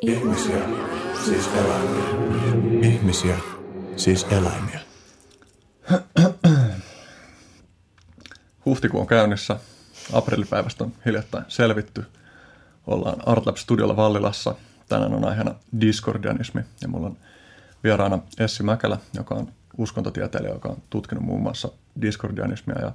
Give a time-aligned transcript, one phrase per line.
[0.00, 0.68] Ihmisiä,
[1.24, 2.04] siis eläimiä.
[2.82, 3.38] Ihmisiä,
[3.96, 4.80] siis eläimiä.
[8.64, 9.56] Huhtikuu on käynnissä.
[10.12, 12.04] Aprillipäivästä on hiljattain selvitty.
[12.86, 14.54] Ollaan Artlab Studiolla Vallilassa.
[14.88, 17.16] Tänään on aiheena diskordianismi ja mulla on
[17.84, 21.68] vieraana Essi Mäkelä, joka on uskontotieteilijä, joka on tutkinut muun muassa
[22.02, 22.92] diskordianismia ja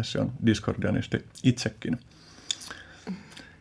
[0.00, 1.98] Essi on diskordianisti itsekin.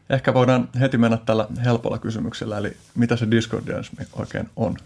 [0.10, 4.78] Ehkä voidaan heti mennä tällä helpolla kysymyksellä, eli mitä se diskordianismi oikein on?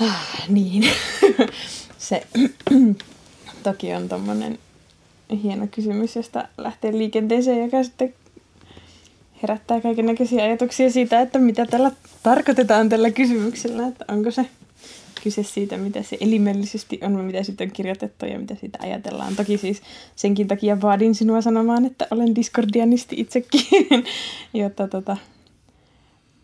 [0.00, 0.90] Ah, niin.
[1.98, 2.26] se
[3.62, 4.58] toki on tuommoinen
[5.42, 8.14] hieno kysymys, josta lähtee liikenteeseen, joka sitten
[9.42, 11.90] herättää kaikenlaisia ajatuksia siitä, että mitä tällä
[12.22, 14.46] tarkoitetaan tällä kysymyksellä, että onko se
[15.22, 19.36] kyse siitä, mitä se elimellisesti on, mitä sitten on kirjoitettu ja mitä siitä ajatellaan.
[19.36, 19.82] Toki siis
[20.16, 23.60] senkin takia vaadin sinua sanomaan, että olen diskordianisti itsekin,
[24.54, 25.16] jotta tota,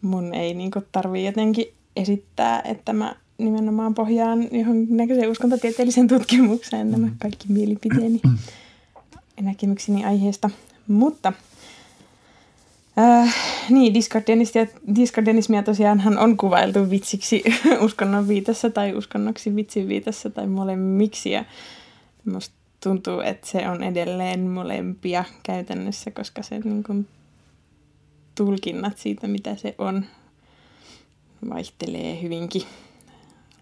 [0.03, 7.07] mun ei niinku tarvii jotenkin esittää, että mä nimenomaan pohjaan johon näköiseen uskontotieteelliseen tutkimukseen nämä
[7.07, 7.17] mm.
[7.19, 8.21] kaikki mielipiteeni
[9.37, 10.51] ja näkemykseni aiheesta.
[10.89, 11.33] Mutta
[12.99, 13.35] Äh,
[13.71, 13.95] niin,
[14.97, 17.43] diskordianismia, tosiaan on kuvailtu vitsiksi
[17.87, 21.31] uskonnon viitassa tai uskonnoksi vitsin viitassa tai molemmiksi.
[21.31, 21.45] Ja
[22.25, 27.09] musta tuntuu, että se on edelleen molempia käytännössä, koska se niin kuin,
[28.35, 30.05] tulkinnat siitä, mitä se on,
[31.51, 32.63] vaihtelee hyvinkin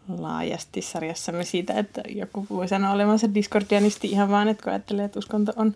[0.08, 5.18] laajasti sarjassamme siitä, että joku voi sanoa olevansa diskordianisti ihan vaan, että kun ajattelee, että
[5.18, 5.74] uskonto on,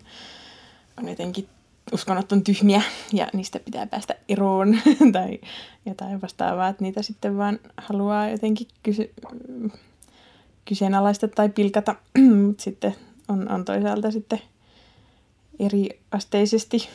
[0.97, 1.47] on jotenkin
[1.91, 2.81] uskonnot on tyhmiä
[3.13, 4.79] ja niistä pitää päästä eroon
[5.13, 5.39] tai
[5.85, 9.13] jotain vastaavaa, että niitä sitten vaan haluaa jotenkin kysy-
[10.65, 11.95] kyseenalaista tai pilkata,
[12.45, 12.95] mutta sitten
[13.27, 14.41] on, on toisaalta sitten
[15.59, 16.89] eri asteisesti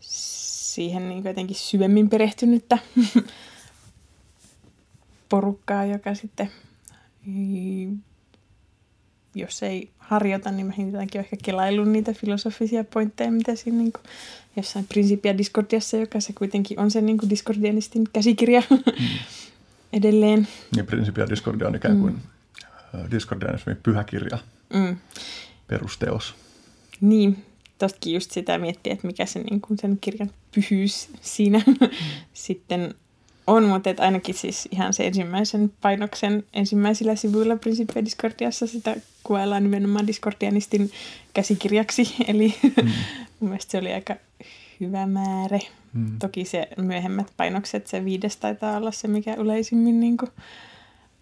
[0.00, 2.78] siihen niin jotenkin syvemmin perehtynyttä
[5.28, 6.50] porukkaa, joka sitten
[9.34, 14.02] jos ei harjoita, niin vähintäänkin ehkä kelaillut niitä filosofisia pointteja, mitä siinä niin kuin
[14.56, 18.78] jossain Principia Discordiassa, joka se kuitenkin on se niin kuin Discordianistin käsikirja mm.
[19.98, 20.48] edelleen.
[20.76, 23.10] Niin Principia Discordia on ikään kuin mm.
[23.10, 24.38] Discordianismin pyhäkirja,
[24.74, 24.96] mm.
[25.66, 26.34] perusteos.
[27.00, 27.44] Niin,
[27.78, 31.88] tostakin just sitä miettiä, että mikä se, niin kuin sen kirjan pyhyys siinä mm.
[32.32, 32.94] sitten
[33.48, 39.62] on, mutta et ainakin siis ihan se ensimmäisen painoksen ensimmäisillä sivuilla Principia Discordiassa sitä kuvaillaan
[39.62, 40.90] nimenomaan Discordianistin
[41.34, 42.84] käsikirjaksi, eli mm.
[43.40, 44.16] mun mielestä se oli aika
[44.80, 45.58] hyvä määrä.
[45.92, 46.18] Mm.
[46.18, 50.16] Toki se myöhemmät painokset, se viides taitaa olla se, mikä yleisimmin niin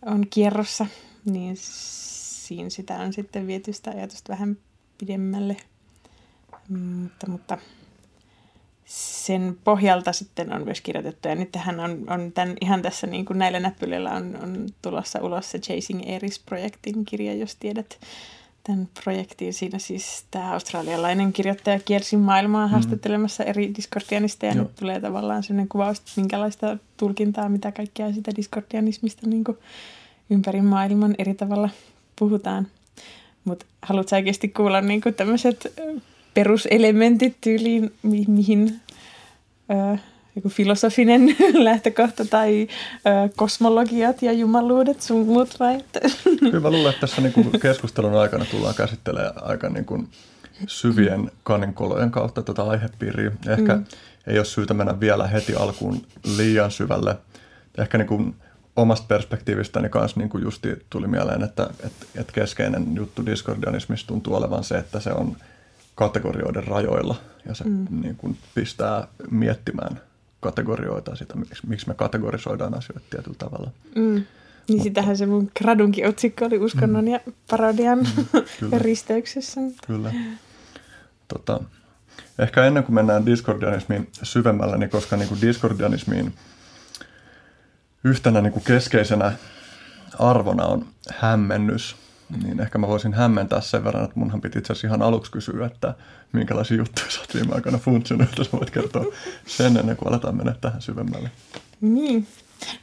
[0.07, 0.87] on kierrossa,
[1.25, 4.57] niin siinä sitä on sitten viety sitä ajatusta vähän
[4.99, 5.57] pidemmälle.
[6.69, 7.59] Mutta, mutta
[8.87, 11.29] sen pohjalta sitten on myös kirjoitettu.
[11.29, 15.19] Ja nyt tähän on, on tämän, ihan tässä niin kuin näillä näppylillä on, on tulossa
[15.23, 17.99] ulos se Chasing Eris-projektin kirja, jos tiedät
[18.67, 19.55] tämän projektin.
[19.55, 22.73] Siinä siis tämä australialainen kirjoittaja kiersi maailmaa mm.
[22.73, 24.63] haastattelemassa eri diskordianista ja Joo.
[24.63, 29.59] nyt tulee tavallaan sellainen kuvaus, että minkälaista tulkintaa, mitä kaikkea sitä diskordianismista niin kuin
[30.31, 31.69] ympäri maailman eri tavalla
[32.19, 32.67] puhutaan.
[33.45, 35.75] Mutta haluatko oikeasti kuulla niin tämmöiset
[36.37, 38.81] peruselementit tyyliin, mi- mihin
[39.71, 39.99] ö,
[40.37, 41.37] joku filosofinen
[41.69, 45.85] lähtökohta tai ö, kosmologiat ja jumaluudet sun muut vai?
[46.41, 50.09] Kyllä mä luulen, että tässä niin keskustelun aikana tullaan käsittelemään aika niin kuin
[50.67, 53.31] syvien kaninkolojen kautta tätä aihepiiriä.
[53.49, 53.85] Ehkä mm.
[54.27, 57.17] ei ole syytä mennä vielä heti alkuun liian syvälle.
[57.79, 58.35] Ehkä niin kuin
[58.77, 64.35] omasta perspektiivistäni kanssa niin kuin justi tuli mieleen, että, että, että keskeinen juttu diskordianismissa tuntuu
[64.35, 65.37] olevan se, että se on–
[65.97, 67.17] kategorioiden rajoilla
[67.49, 67.87] ja se mm.
[67.91, 70.01] niin kuin pistää miettimään
[70.41, 73.71] kategorioita sitä, miksi, miksi me kategorisoidaan asioita tietyllä tavalla.
[73.95, 74.03] Mm.
[74.03, 74.25] Niin
[74.69, 77.11] Mutta, sitähän se mun gradunkin otsikko oli uskonnon mm.
[77.11, 77.21] ja
[77.51, 79.61] parodian mm, risteyksessä.
[79.87, 80.13] Kyllä.
[81.29, 81.61] Tota,
[82.39, 86.35] ehkä ennen kuin mennään diskordianismiin syvemmälle, niin koska niin kuin diskordianismiin
[88.05, 89.33] yhtenä niin kuin keskeisenä
[90.19, 91.97] arvona on hämmennys–
[92.43, 95.67] niin ehkä mä voisin hämmentää sen verran, että munhan piti itse asiassa ihan aluksi kysyä,
[95.67, 95.95] että
[96.33, 99.05] minkälaisia juttuja sä oot viime aikoina funtsinut, että sä voit kertoa
[99.47, 101.31] sen ennen kuin aletaan mennä tähän syvemmälle.
[101.81, 102.27] Niin.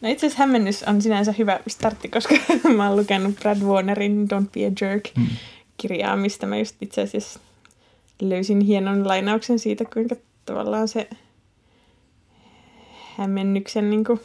[0.02, 2.36] No itse asiassa hämmennys on sinänsä hyvä startti, koska
[2.78, 5.28] mä oon lukenut Brad Warnerin Don't Be a Jerk hmm.
[5.78, 7.40] kirjaa, mistä mä just itse asiassa
[8.22, 10.16] löysin hienon lainauksen siitä, kuinka
[10.46, 11.10] tavallaan se
[13.18, 14.20] hämmennyksen niin kuin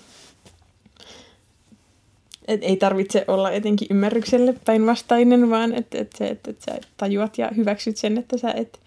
[2.49, 7.51] et ei tarvitse olla etenkin ymmärrykselle päinvastainen, vaan että et että et sä tajuat ja
[7.57, 8.81] hyväksyt sen, että sä et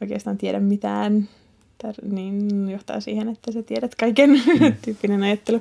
[0.00, 1.28] oikeastaan tiedä mitään
[1.84, 4.30] tär- niin johtaa siihen, että sä tiedät kaiken
[4.60, 4.74] mm.
[4.82, 5.56] tyyppinen ajattelu.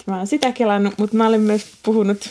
[0.00, 2.30] Et mä oon sitä kelannut, mutta mä olen myös puhunut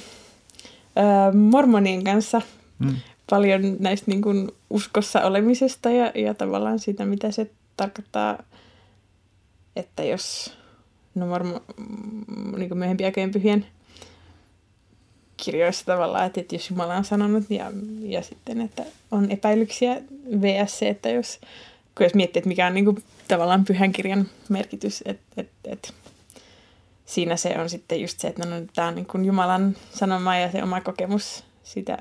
[0.95, 2.41] ää, mormonien kanssa
[2.79, 2.95] Mm.
[3.29, 8.43] paljon näistä niin kuin uskossa olemisesta ja, ja tavallaan siitä, mitä se tarkoittaa,
[9.75, 10.53] että jos
[11.15, 13.65] no mormo, mm, niin kuin myöhempi aikojen pyhien
[15.43, 17.71] kirjoissa tavallaan, että, että jos Jumala on sanonut ja,
[18.01, 20.01] ja sitten, että on epäilyksiä
[20.41, 20.79] vs.
[20.79, 21.39] se, että jos,
[21.97, 25.89] kun jos miettii, että mikä on niin kuin, tavallaan pyhän kirjan merkitys, että, että, että
[27.05, 30.51] siinä se on sitten just se, että no, tämä on niin kuin Jumalan sanoma ja
[30.51, 31.97] se oma kokemus sitä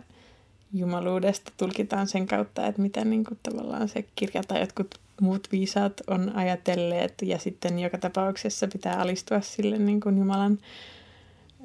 [0.73, 5.93] jumaluudesta tulkitaan sen kautta, että mitä niin kuin tavallaan se kirja tai jotkut muut viisaat
[6.07, 10.59] on ajatelleet ja sitten joka tapauksessa pitää alistua sille niin kuin Jumalan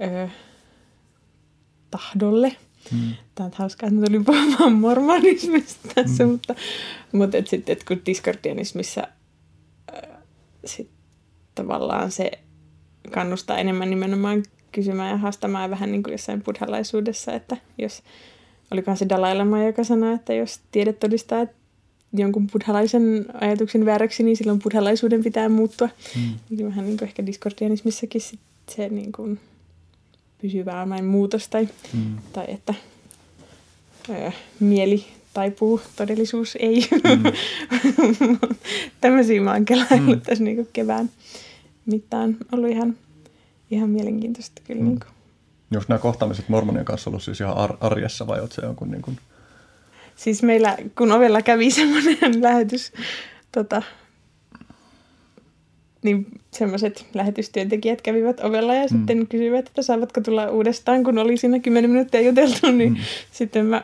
[0.01, 0.29] ö,
[1.93, 2.55] tahdolle.
[2.91, 3.13] Mm.
[3.35, 6.31] Tämä on hauskaa, että mä tulin puhumaan mormonismista tässä, mm.
[6.31, 6.55] mutta,
[7.11, 9.07] mutta et sitten, et kun diskordianismissa
[9.93, 10.17] äh,
[10.65, 10.89] sit
[11.55, 12.31] tavallaan se
[13.11, 18.03] kannustaa enemmän nimenomaan kysymään ja haastamaan vähän niin kuin jossain buddhalaisuudessa, että jos,
[18.71, 21.55] olikohan se Dalai Lama, joka sanoi, että jos tiede todistaa että
[22.13, 25.89] jonkun buddhalaisen ajatuksen vääräksi, niin silloin buddhalaisuuden pitää muuttua.
[26.15, 26.21] Mm.
[26.49, 29.39] Niin vähän niin kuin ehkä diskordianismissakin sit se niin kuin
[30.43, 32.15] pysyvä vain muutos tai, Mm.
[32.33, 32.73] tai että
[34.09, 36.87] ö, mieli taipuu, todellisuus ei.
[36.91, 37.23] Mm.
[39.01, 40.21] Tämmöisiä mä oon kelaillut Mm.
[40.21, 41.09] tässä niin kevään
[41.85, 42.37] mittaan.
[42.51, 42.97] Ollut ihan,
[43.71, 44.81] ihan mielenkiintoista kyllä.
[44.81, 44.87] Mm.
[44.87, 45.09] Niin kuin.
[45.71, 49.01] Jos nämä kohtaamiset mormonien kanssa ollut siis ihan ar- arjessa vai oot se jonkun niin
[49.01, 49.17] kuin...
[50.15, 52.91] Siis meillä, kun ovella kävi semmoinen lähetys,
[53.51, 53.81] tota,
[56.03, 58.97] niin semmoiset lähetystyöntekijät kävivät ovella ja mm.
[58.97, 62.97] sitten kysyivät, että saavatko tulla uudestaan, kun oli siinä 10 minuuttia juteltu, niin mm.
[63.31, 63.83] sitten mä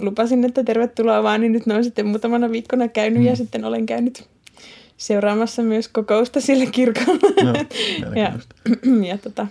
[0.00, 3.26] lupasin, että tervetuloa vaan, niin nyt ne on sitten muutamana viikkona käynyt mm.
[3.26, 4.24] ja sitten olen käynyt
[4.96, 7.44] seuraamassa myös kokousta sillä kirkolla.
[7.44, 7.52] No,
[8.22, 8.32] ja,
[9.10, 9.46] ja tota,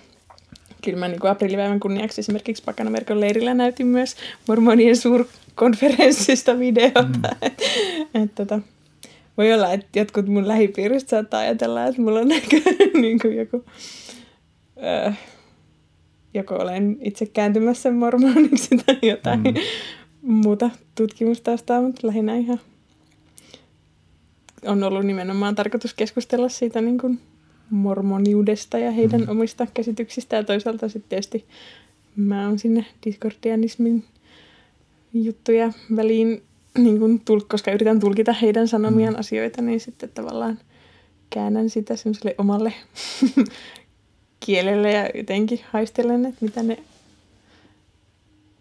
[0.83, 4.15] kyllä mä niin kuin aprillipäivän kunniaksi esimerkiksi Pakanamerkon leirillä näytin myös
[4.47, 7.01] mormonien suurkonferenssista videota.
[7.01, 7.21] Mm.
[7.41, 7.63] Et,
[8.13, 8.59] et, tota,
[9.39, 13.65] voi olla, että jotkut mun lähipiiristä saattaa ajatella, että mulla on näköinen niin kuin joku,
[14.83, 15.11] öö,
[16.33, 19.53] joko olen itse kääntymässä mormoniksi tai jotain mm.
[20.21, 22.59] muuta tutkimustaustaa, mutta lähinnä ihan
[24.65, 27.19] on ollut nimenomaan tarkoitus keskustella siitä niin kuin
[27.69, 29.29] mormoniudesta ja heidän mm.
[29.29, 31.45] omista käsityksistä ja toisaalta sitten tietysti
[32.15, 34.03] mä oon sinne diskordianismin
[35.13, 36.43] juttuja väliin,
[36.77, 39.19] niin tul- koska yritän tulkita heidän sanomiaan mm.
[39.19, 40.59] asioita, niin sitten tavallaan
[41.29, 42.73] käännän sitä semmoiselle omalle
[44.45, 46.77] kielelle ja jotenkin haistelen, että mitä ne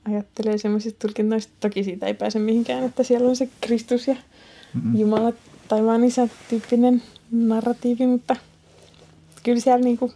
[0.04, 1.52] ajattelee semmoisista tulkinnoista.
[1.60, 4.16] Toki siitä ei pääse mihinkään, että siellä on se Kristus ja
[4.82, 4.96] mm.
[4.96, 5.32] Jumala
[5.68, 8.36] taivaan isä tyyppinen narratiivi, mutta
[9.42, 10.12] kyllä siellä niinku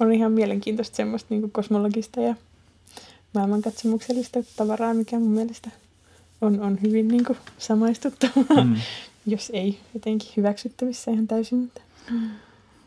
[0.00, 2.34] on ihan mielenkiintoista semmoista niinku kosmologista ja
[3.34, 5.70] maailmankatsomuksellista tavaraa, mikä mun mielestä
[6.42, 8.76] on, on hyvin niinku samaistuttavaa, mm.
[9.26, 11.58] jos ei jotenkin hyväksyttävissä ihan täysin.
[11.58, 11.80] Mutta...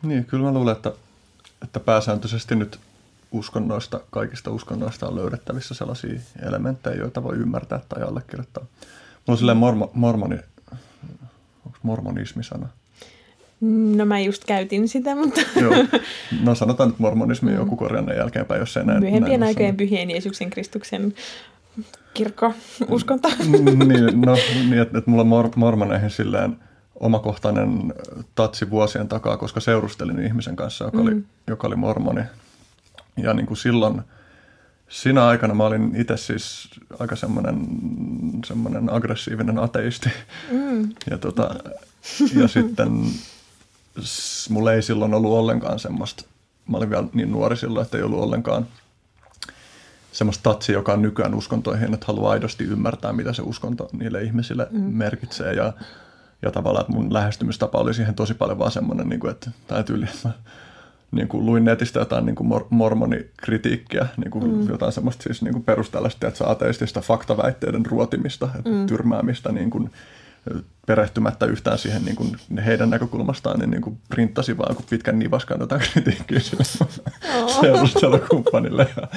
[0.02, 0.92] Niin, kyllä mä luulen, että,
[1.62, 2.78] että pääsääntöisesti nyt
[3.32, 8.64] uskonnoista, kaikista uskonnoista on löydettävissä sellaisia elementtejä, joita voi ymmärtää tai allekirjoittaa.
[8.82, 10.36] Mulla on silleen mormo, mormoni,
[11.66, 12.68] onko mormonismi sana?
[13.96, 15.40] No mä just käytin sitä, mutta...
[15.60, 15.74] Joo.
[16.44, 17.56] No sanotaan nyt mormonismi mm.
[17.56, 19.00] joku korjannan jälkeenpäin, jos ei näin.
[19.00, 21.14] Myöhempien aikojen pyhien Jeesuksen Kristuksen
[22.14, 22.54] kirkko
[22.88, 23.28] uskonto.
[23.86, 26.56] niin, no niin, että, että mulla on mor- mormoneihin silleen
[27.00, 27.94] omakohtainen
[28.34, 31.02] tatsi vuosien takaa, koska seurustelin ihmisen kanssa, joka, mm.
[31.02, 32.22] oli, joka oli mormoni.
[33.16, 34.02] Ja niin kuin silloin,
[34.88, 36.68] siinä aikana mä olin itse siis
[36.98, 37.66] aika semmoinen,
[38.46, 40.10] semmoinen aggressiivinen ateisti.
[40.50, 40.90] Mm.
[41.10, 41.54] Ja, tota,
[42.34, 43.04] ja sitten
[44.50, 46.24] mulla ei silloin ollut ollenkaan semmoista,
[46.68, 48.66] mä olin vielä niin nuori silloin, että ei ollut ollenkaan
[50.16, 54.66] semmoista tatsia, joka on nykyään uskontoihin, että haluaa aidosti ymmärtää, mitä se uskonto niille ihmisille
[54.70, 54.80] mm.
[54.80, 55.52] merkitsee.
[55.52, 55.72] Ja,
[56.42, 59.82] ja tavallaan, että mun lähestymistapa oli siihen tosi paljon vaan semmoinen, niin kuin, että tämä
[59.82, 60.34] tyyli, että mä
[61.12, 64.68] niin kuin luin netistä jotain niin kuin mor- mormonikritiikkiä, niin kuin mm.
[64.68, 68.86] jotain semmoista siis niin kuin perusteellista, että ateistista faktaväitteiden ruotimista, että mm.
[68.86, 69.90] tyrmäämistä niin kuin,
[70.86, 75.60] perehtymättä yhtään siihen niin kuin heidän näkökulmastaan, niin, niin kuin printtasi vaan kun pitkän nivaskan
[75.60, 76.64] jotain kritiikkiä sille
[77.42, 77.60] oh.
[77.60, 78.86] seurustelukumppanille.
[78.96, 79.08] Ja,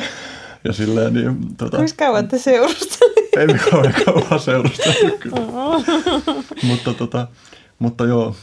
[0.64, 3.40] ja silleen, niin, tota, Kuinka kauan te seurustelitte?
[3.40, 5.36] Ei me kauan kauan seurusteltu kyllä.
[5.36, 5.86] Oh.
[6.64, 7.28] mutta, tota,
[7.80, 8.36] mutta joo,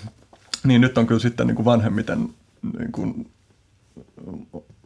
[0.64, 2.28] niin nyt on kyllä sitten niin kuin vanhemmiten
[2.78, 3.30] niin kuin,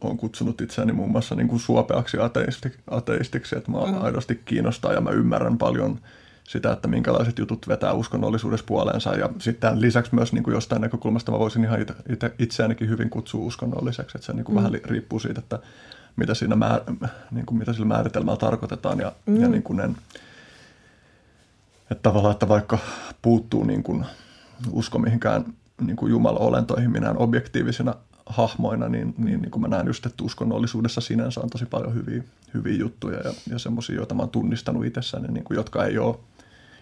[0.01, 4.01] olen kutsunut itseäni muun muassa niin kuin suopeaksi ateisti, ateistiksi, että mä mm.
[4.01, 5.99] aidosti kiinnostaa ja mä ymmärrän paljon
[6.43, 9.15] sitä, että minkälaiset jutut vetää uskonnollisuudessa puoleensa.
[9.15, 13.09] Ja sitten lisäksi myös niin kuin jostain näkökulmasta mä voisin ihan itse, itse, itseänikin hyvin
[13.09, 14.63] kutsua uskonnolliseksi, että se niin kuin mm.
[14.63, 15.59] vähän riippuu siitä, että
[16.15, 16.81] mitä, siinä määr,
[17.31, 18.99] niin kuin mitä sillä määritelmällä tarkoitetaan.
[18.99, 19.41] Ja, mm.
[19.41, 19.97] ja niin kuin en,
[21.91, 22.77] että tavallaan, että vaikka
[23.21, 24.05] puuttuu niin kuin
[24.71, 25.45] usko mihinkään
[25.81, 31.01] niin kuin Jumala-olentoihin minään objektiivisina hahmoina, niin, niin, niin kuin mä näen just, että uskonnollisuudessa
[31.01, 35.27] sinänsä on tosi paljon hyviä, hyviä juttuja ja, ja semmoisia, joita mä oon tunnistanut itsessäni,
[35.27, 36.15] niin kuin, jotka ei, ole,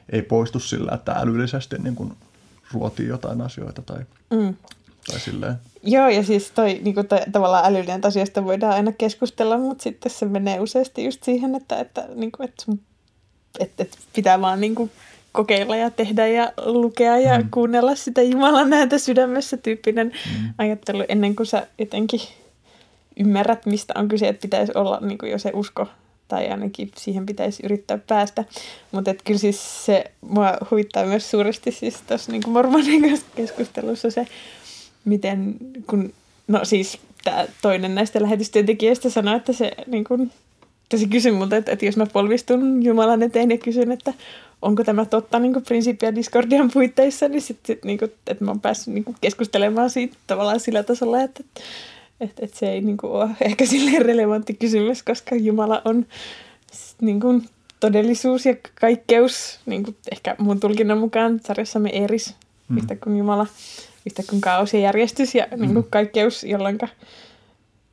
[0.10, 2.14] ei poistu sillä, että älyllisesti niin kuin
[2.72, 4.00] ruotii jotain asioita tai,
[4.34, 4.56] mm.
[5.12, 5.56] Tai silleen.
[5.84, 10.12] Joo, ja siis toi niin kuin toi, tavallaan älyllinen asioista voidaan aina keskustella, mutta sitten
[10.12, 12.80] se menee useasti just siihen, että, että, niin kuin, että, sun,
[13.60, 14.92] että, että pitää vaan niin kuin
[15.32, 17.50] kokeilla ja tehdä ja lukea ja mm.
[17.52, 20.54] kuunnella sitä Jumalan näitä sydämessä tyyppinen mm.
[20.58, 22.22] ajattelu ennen kuin sä jotenkin
[23.20, 25.88] ymmärrät, mistä on kyse, että pitäisi olla niin kuin jo se usko
[26.28, 28.46] tai ainakin siihen pitäisi yrittää päästä.
[28.92, 34.28] Mutta kyllä siis se mua huvittaa myös suuresti siis tuossa niin mormonin keskustelussa se,
[35.06, 35.56] miten
[35.88, 36.14] kun,
[36.48, 40.32] no siis tämä toinen näistä lähetystyöntekijöistä sanoi, että se niin kuin,
[40.98, 44.14] se kysyi multa, että, että jos mä polvistun Jumalan eteen ja kysyn, että
[44.62, 48.94] onko tämä totta niin Principia Discordian puitteissa, niin sitten sit, niin että mä oon päässyt
[48.94, 51.62] niin keskustelemaan siitä tavallaan sillä tasolla, että, että,
[52.22, 56.06] että, että se ei niin kuin, ole ehkä sille relevantti kysymys, koska Jumala on
[57.02, 57.44] niin kuin,
[57.80, 62.36] todellisuus ja kaikkeus, niin kuin ehkä mun tulkinnan mukaan sarjassamme Eris,
[62.70, 62.78] mm.
[62.78, 63.48] yhtä kuin Jumala,
[64.10, 65.62] yhtä kuin kaos ja järjestys ja mm.
[65.62, 66.78] niin kuin kaikkeus, jolloin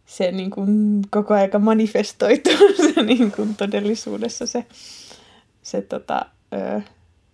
[0.06, 4.66] se niin kuin, koko aika manifestoituu se niin kuin, todellisuudessa se,
[5.62, 6.80] se tota, ö,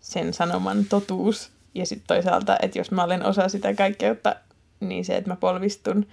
[0.00, 1.50] sen sanoman totuus.
[1.74, 4.36] Ja sitten toisaalta, että jos mä olen osa sitä kaikkeutta,
[4.80, 6.06] niin se, että mä polvistun,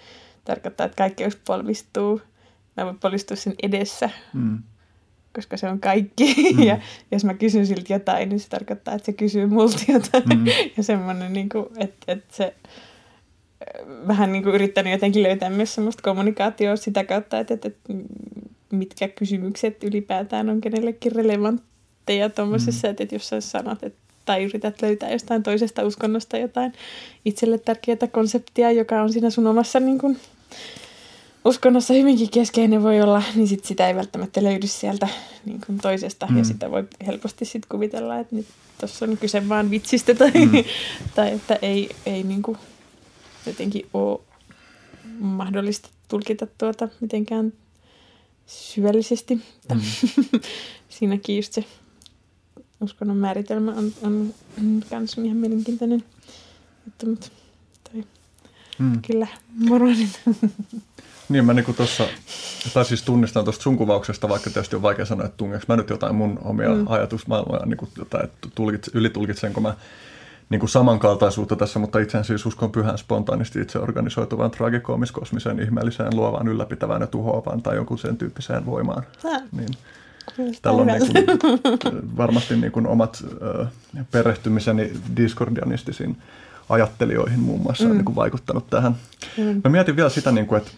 [0.45, 2.21] tarkoittaa, että kaikkeus polvistuu.
[2.77, 4.63] Mä voin polvistua sen edessä, mm.
[5.35, 6.53] Koska se on kaikki.
[6.53, 6.63] Mm.
[6.63, 6.79] ja
[7.11, 10.39] jos mä kysyn siltä jotain, niin se tarkoittaa, että se kysyy multa jotain.
[10.39, 10.45] Mm.
[10.77, 12.53] ja semmoinen, niin kuin, että, että se
[14.07, 17.69] vähän niin kuin yrittänyt jotenkin löytää myös semmoista kommunikaatioa sitä kautta, että, että
[18.71, 21.61] mitkä kysymykset ylipäätään on kenellekin relevant,
[22.09, 22.91] ja tuommoisessa, mm.
[22.91, 26.73] että jos sä sanot, että tai yrität löytää jostain toisesta uskonnosta jotain
[27.25, 30.17] itselle tärkeää konseptia, joka on siinä sun omassa niin kun,
[31.49, 35.07] uskonnossa hyvinkin keskeinen voi olla, niin sit sitä ei välttämättä löydy sieltä
[35.45, 36.27] niin kun toisesta.
[36.29, 36.37] Mm.
[36.37, 38.45] Ja sitä voi helposti sit kuvitella, että nyt
[38.79, 40.51] tuossa on kyse vaan vitsistä tai, mm.
[41.15, 42.57] tai että ei, ei niin kun,
[43.45, 44.19] jotenkin ole
[45.19, 47.53] mahdollista tulkita tuota mitenkään
[48.47, 49.35] syvällisesti.
[49.35, 49.81] Mm.
[50.89, 51.65] Siinäkin just se
[52.81, 54.33] uskonnon määritelmä on, on,
[54.91, 56.03] myös ihan mielenkiintoinen
[56.85, 57.27] juttu, mutta
[57.91, 58.03] toi,
[58.79, 59.01] hmm.
[59.01, 60.09] kyllä moronin.
[61.29, 62.03] Niin, mä niinku tossa,
[62.73, 65.89] tai siis tunnistan tuosta sun kuvauksesta, vaikka tietysti on vaikea sanoa, että tungeeko mä nyt
[65.89, 66.85] jotain mun omia mm.
[66.89, 69.73] ajatusmaailmoja, niinku, tai että tulkits, ylitulkitsenko mä
[70.49, 76.47] niin kuin samankaltaisuutta tässä, mutta itse siis uskon pyhän spontaanisti itse organisoituvaan tragikoomiskosmiseen, ihmeelliseen, luovaan,
[76.47, 79.03] ylläpitävään ja tuhoavaan tai jonkun sen tyyppiseen voimaan.
[79.51, 79.69] Niin.
[80.61, 81.01] Tällä on niin
[81.81, 83.65] kuin, varmasti niin kuin omat ö,
[84.11, 86.17] perehtymiseni diskordianistisiin
[86.69, 87.91] ajattelijoihin muun muassa mm.
[87.91, 88.95] on niin kuin vaikuttanut tähän.
[89.37, 89.61] Mm.
[89.63, 90.71] Mä mietin vielä sitä, niin kuin, että,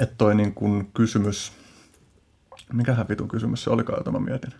[0.00, 1.52] että toi niin kuin kysymys,
[2.72, 4.52] mikähän vitun kysymys se olikaan, jota mä mietin.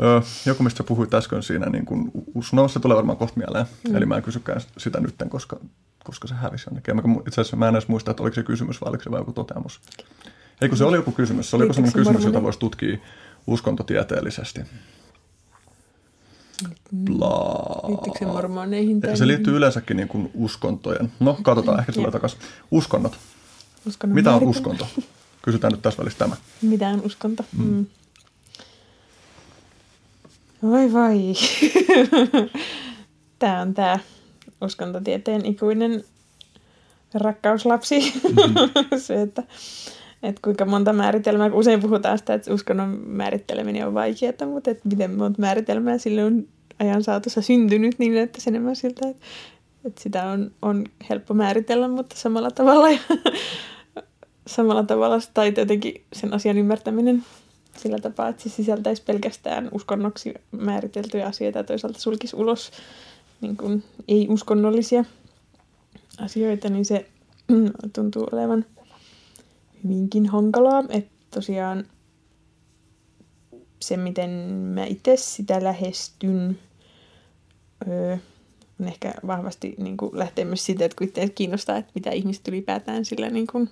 [0.00, 2.10] Ö, joku, mistä sä puhuit äsken siinä, niin kuin,
[2.52, 3.96] no se tulee varmaan kohta mieleen, mm.
[3.96, 5.56] eli mä en kysykään sitä nytten, koska,
[6.04, 7.22] koska se hävisi jonnekin.
[7.26, 9.32] Itse asiassa mä en edes muista, että oliko se kysymys vai oliko se vain joku
[9.32, 9.80] toteamus.
[10.60, 11.50] Eikö se oli joku kysymys?
[11.50, 12.98] Se oli joku sellainen kysymys, jota voisi tutkia
[13.46, 14.60] uskontotieteellisesti.
[17.04, 17.88] Bla.
[17.88, 19.00] Liittyykö se mormoneihin?
[19.00, 21.12] Tai se liittyy yleensäkin niin kuin uskontojen.
[21.20, 22.38] No, katsotaan, ehkä tulee takaisin.
[22.70, 23.18] Uskonnot.
[23.86, 24.86] Uskonnon Mitä on uskonto?
[25.42, 26.36] Kysytään nyt tässä välissä tämä.
[26.62, 27.44] Mitä on uskonto?
[27.58, 27.64] Mm.
[27.64, 27.86] Mm.
[30.62, 31.34] Voi vai.
[33.38, 33.98] tämä on tämä
[34.60, 36.04] uskontotieteen ikuinen
[37.14, 38.00] rakkauslapsi.
[38.00, 38.98] Mm-hmm.
[39.06, 39.42] se, että
[40.22, 44.88] että kuinka monta määritelmää, kun usein puhutaan sitä, että uskonnon määritteleminen on vaikeaa, mutta että
[44.88, 46.44] miten monta määritelmää sille on
[46.78, 49.26] ajan saatossa syntynyt niin, että se enemmän siltä, että,
[49.84, 52.88] että sitä on, on helppo määritellä, mutta samalla tavalla
[54.46, 57.24] samalla tavalla tai jotenkin sen asian ymmärtäminen
[57.76, 62.70] sillä tapaa, että se sisältäisi pelkästään uskonnoksi määriteltyjä asioita ja toisaalta sulkisi ulos
[63.40, 65.04] niin kuin ei-uskonnollisia
[66.20, 67.06] asioita, niin se
[67.94, 68.64] tuntuu olevan
[69.84, 70.84] hyvinkin hankalaa.
[70.88, 71.84] Että tosiaan
[73.80, 74.30] se, miten
[74.74, 76.58] mä itse sitä lähestyn,
[77.88, 78.16] öö,
[78.80, 82.48] on ehkä vahvasti niin kuin, lähtee myös siitä, että kun itse kiinnostaa, että mitä ihmiset
[82.48, 83.70] ylipäätään sillä, niin kuin,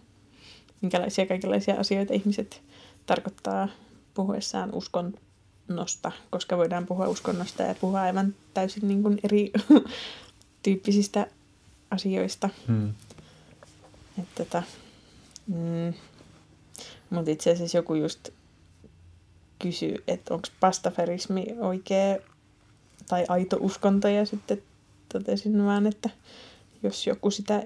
[0.83, 2.63] minkälaisia kaikenlaisia asioita ihmiset
[3.07, 3.69] tarkoittaa
[4.15, 5.15] puhuessaan uskon
[5.73, 9.53] uskonnosta, koska voidaan puhua uskonnosta ja puhua aivan täysin niin kuin eri
[10.63, 11.27] tyyppisistä
[11.91, 12.49] asioista.
[12.69, 12.95] Hmm.
[14.19, 14.63] Että tota,
[15.47, 15.95] mm,
[17.11, 18.29] mutta itse asiassa joku just
[19.59, 22.17] kysyy, että onko pastaferismi oikea
[23.09, 24.63] tai aito uskonto ja sitten
[25.13, 26.11] totesin vaan, että
[26.83, 27.63] jos joku sitä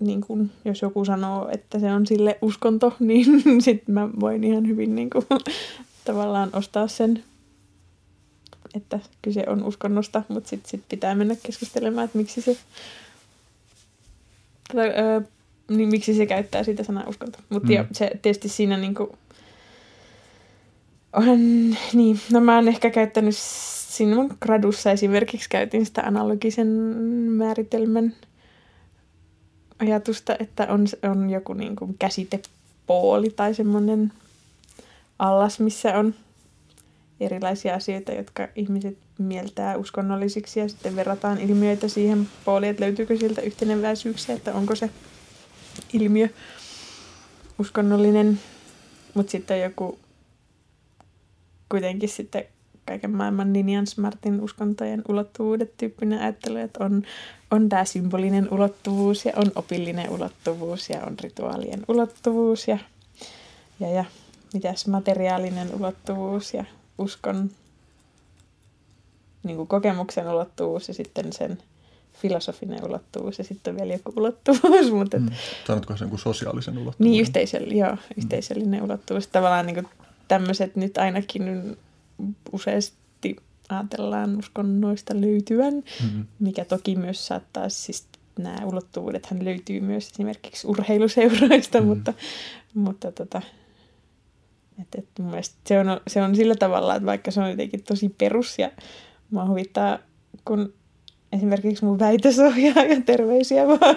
[0.00, 4.68] niin kun, jos joku sanoo, että se on sille uskonto, niin sitten mä voin ihan
[4.68, 5.26] hyvin niin kun,
[6.04, 7.24] tavallaan ostaa sen,
[8.74, 12.56] että kyse on uskonnosta, mutta sitten sit pitää mennä keskustelemaan, että miksi se,
[14.74, 15.20] tai, öö,
[15.70, 17.38] niin miksi se käyttää sitä sanaa uskonto.
[17.48, 17.86] Mutta mm.
[17.92, 19.10] se tietysti siinä niin kuin,
[21.12, 21.26] on,
[21.92, 26.68] niin, no mä oon ehkä käyttänyt siinä mun gradussa esimerkiksi käytin sitä analogisen
[27.36, 28.14] määritelmän
[29.80, 34.12] ajatusta, että on, on joku niin kuin käsitepooli tai semmoinen
[35.18, 36.14] allas, missä on
[37.20, 43.40] erilaisia asioita, jotka ihmiset mieltää uskonnollisiksi ja sitten verrataan ilmiöitä siihen pooliin, että löytyykö sieltä
[43.40, 44.90] yhteneväisyyksiä, että onko se
[45.92, 46.28] ilmiö
[47.58, 48.40] uskonnollinen,
[49.14, 49.98] mutta sitten joku
[51.68, 52.44] kuitenkin sitten
[52.90, 57.02] kaiken maailman Ninian Smartin uskontojen ulottuvuudet tyyppinen ajattelu, että on,
[57.50, 62.78] on tämä symbolinen ulottuvuus ja on opillinen ulottuvuus ja on rituaalien ulottuvuus ja,
[63.80, 64.04] ja, ja
[64.54, 66.64] mitäs materiaalinen ulottuvuus ja
[66.98, 67.50] uskon
[69.42, 71.58] niin kuin kokemuksen ulottuvuus ja sitten sen
[72.22, 74.92] filosofinen ulottuvuus ja sitten on vielä joku ulottuvuus.
[74.98, 75.30] Mutta et, mm.
[75.66, 77.12] Sanotko sen kuin sosiaalisen ulottuvuuden?
[77.12, 78.84] Niin, yhteisöllinen, joo, yhteisöllinen mm.
[78.84, 79.26] ulottuvuus.
[79.26, 79.88] Tavallaan niin
[80.28, 81.76] tämmöiset nyt ainakin
[82.52, 83.36] useasti
[83.68, 86.26] ajatellaan uskonnoista löytyvän, mm-hmm.
[86.38, 88.06] mikä toki myös saattaa siis
[88.38, 91.88] nämä ulottuvuudethan löytyy myös esimerkiksi urheiluseuroista, mm-hmm.
[91.88, 92.14] mutta,
[92.74, 93.42] mutta tota,
[94.80, 95.32] et, et mun
[95.66, 98.70] se on, se on sillä tavalla, että vaikka se on jotenkin tosi perus ja
[99.30, 99.98] mua huvittaa,
[100.44, 100.72] kun
[101.32, 103.96] esimerkiksi mun väitösohjaaja, terveisiä vaan,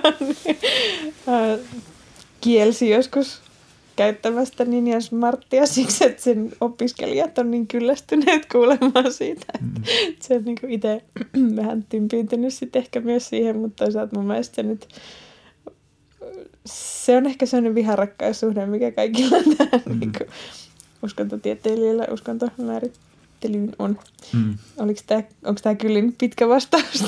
[2.41, 3.42] kielsi joskus
[3.95, 9.53] käyttämästä Ninja Smarttia siksi, että sen opiskelijat on niin kyllästyneet kuulemaan siitä.
[9.61, 9.83] Mm.
[10.19, 11.01] Se on niin itse
[11.55, 14.87] vähän tympiintynyt sitten ehkä myös siihen, mutta toisaalta mun mielestä se nyt
[16.65, 19.99] se on ehkä sellainen viharakkaussuhde, mikä kaikilla tähän mm.
[19.99, 20.13] niin
[21.03, 23.99] uskontotieteilijöillä uskontomäärittelyyn on.
[24.33, 24.57] Mm.
[24.77, 27.03] Oliko tämä, onko tämä kyllin pitkä vastaus?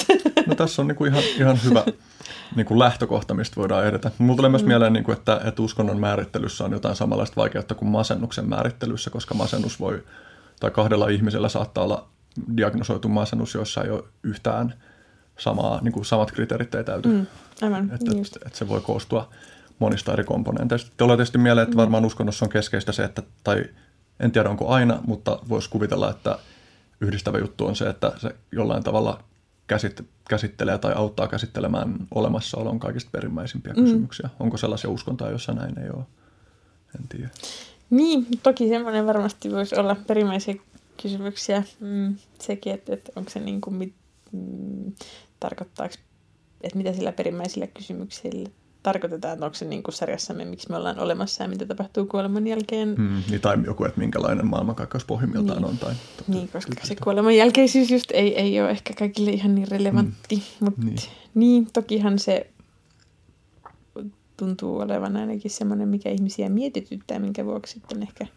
[0.46, 1.84] No tässä on niinku ihan, ihan hyvä
[2.56, 4.12] niin kuin lähtökohta, mistä voidaan edetä.
[4.18, 4.68] Mulla tulee myös mm.
[4.68, 9.36] mieleen, niin kuin, että, että uskonnon määrittelyssä on jotain samanlaista vaikeutta kuin masennuksen määrittelyssä, koska
[9.36, 10.04] masennus voi,
[10.60, 12.08] tai kahdella ihmisellä saattaa olla
[12.58, 14.74] diagnosoitu masennus, jossa ei ole yhtään
[15.40, 17.10] samaa, niin kuin samat kriteerit ei täyty.
[17.10, 17.26] Mm,
[17.62, 19.30] aivan, että, että, että se voi koostua
[19.80, 20.92] monista eri komponenteista.
[20.98, 21.82] Tulee tietysti mieleen, että mm.
[21.82, 23.66] varmaan uskonnossa on keskeistä se, että, tai
[24.20, 26.40] en tiedä onko aina, mutta voisi kuvitella, että
[27.02, 29.24] yhdistävä juttu on se, että se jollain tavalla
[29.68, 33.84] käsit, käsittelee tai auttaa käsittelemään olemassaolon kaikista perimmäisimpiä mm.
[33.84, 34.30] kysymyksiä.
[34.40, 36.04] Onko sellaisia uskontoja, joissa näin ei ole?
[37.00, 37.30] En tiedä.
[37.90, 40.56] Niin, toki semmoinen varmasti voisi olla perimmäisiä
[41.02, 41.64] kysymyksiä.
[41.80, 43.94] Mm, sekin, että, että onko se niin kuin, mit,
[44.32, 44.94] mm,
[45.40, 45.96] tarkoittaako,
[46.62, 48.50] että mitä sillä perimmäisillä kysymyksillä
[48.86, 52.48] tarkoitetaan, että onko se niin kuin sarjassamme, miksi me ollaan olemassa ja mitä tapahtuu kuoleman
[52.48, 52.96] jälkeen.
[52.98, 55.70] Mm, niin, tai joku, että minkälainen maailmankaikkeus pohjimmiltaan niin.
[55.70, 55.78] on.
[55.78, 59.56] Tai, totta, niin, koska kyllä, se kuoleman jälkeisyys just ei, ei ole ehkä kaikille ihan
[59.56, 60.36] niin relevantti.
[60.36, 60.98] Mm, mutta niin.
[61.34, 62.48] niin, tokihan se
[64.38, 68.28] tuntuu olevan ainakin semmoinen, mikä ihmisiä mietityttää, minkä vuoksi sitten ehkä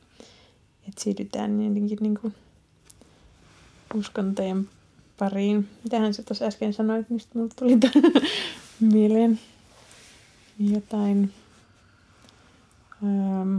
[0.88, 2.34] etsiydytään jotenkin niin kuin
[3.94, 4.68] uskontojen
[5.18, 5.68] pariin.
[5.84, 7.78] Mitähän se tuossa äsken sanoit, mistä mulle tuli
[8.92, 9.40] mieleen?
[10.58, 11.32] Jotain...
[13.02, 13.58] Ähm,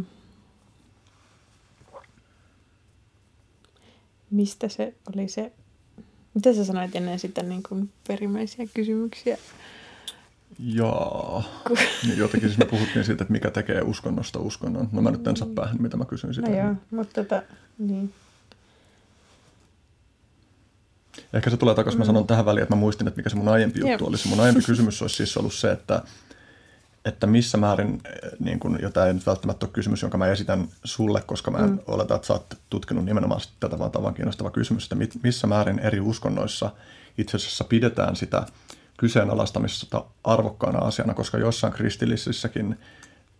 [4.31, 5.51] mistä se oli se...
[6.33, 9.37] Mitä sä sanoit ennen sitä niin kuin perimmäisiä kysymyksiä?
[10.59, 11.43] Joo.
[12.03, 14.89] Niin jotenkin siis me puhuttiin siitä, että mikä tekee uskonnosta uskonnon.
[14.91, 16.49] No mä nyt en saa päähän, mitä mä kysyin sitä.
[16.49, 17.43] No joo, mutta tota,
[17.77, 18.13] niin.
[21.33, 23.47] Ehkä se tulee takaisin, mä sanon tähän väliin, että mä muistin, että mikä se mun
[23.47, 24.17] aiempi juttu oli.
[24.17, 26.03] Se mun aiempi kysymys olisi siis ollut se, että
[27.09, 30.67] että missä määrin, eh, niin kun, jota ei nyt välttämättä ole kysymys, jonka mä esitän
[30.83, 31.79] sulle, koska mä en mm.
[31.87, 35.99] oleta, että sä oot tutkinut nimenomaan tätä vaan tavan kiinnostava kysymys, että missä määrin eri
[35.99, 36.71] uskonnoissa
[37.17, 38.45] itse asiassa pidetään sitä
[38.97, 42.77] kyseenalaistamista arvokkaana asiana, koska jossain kristillisissäkin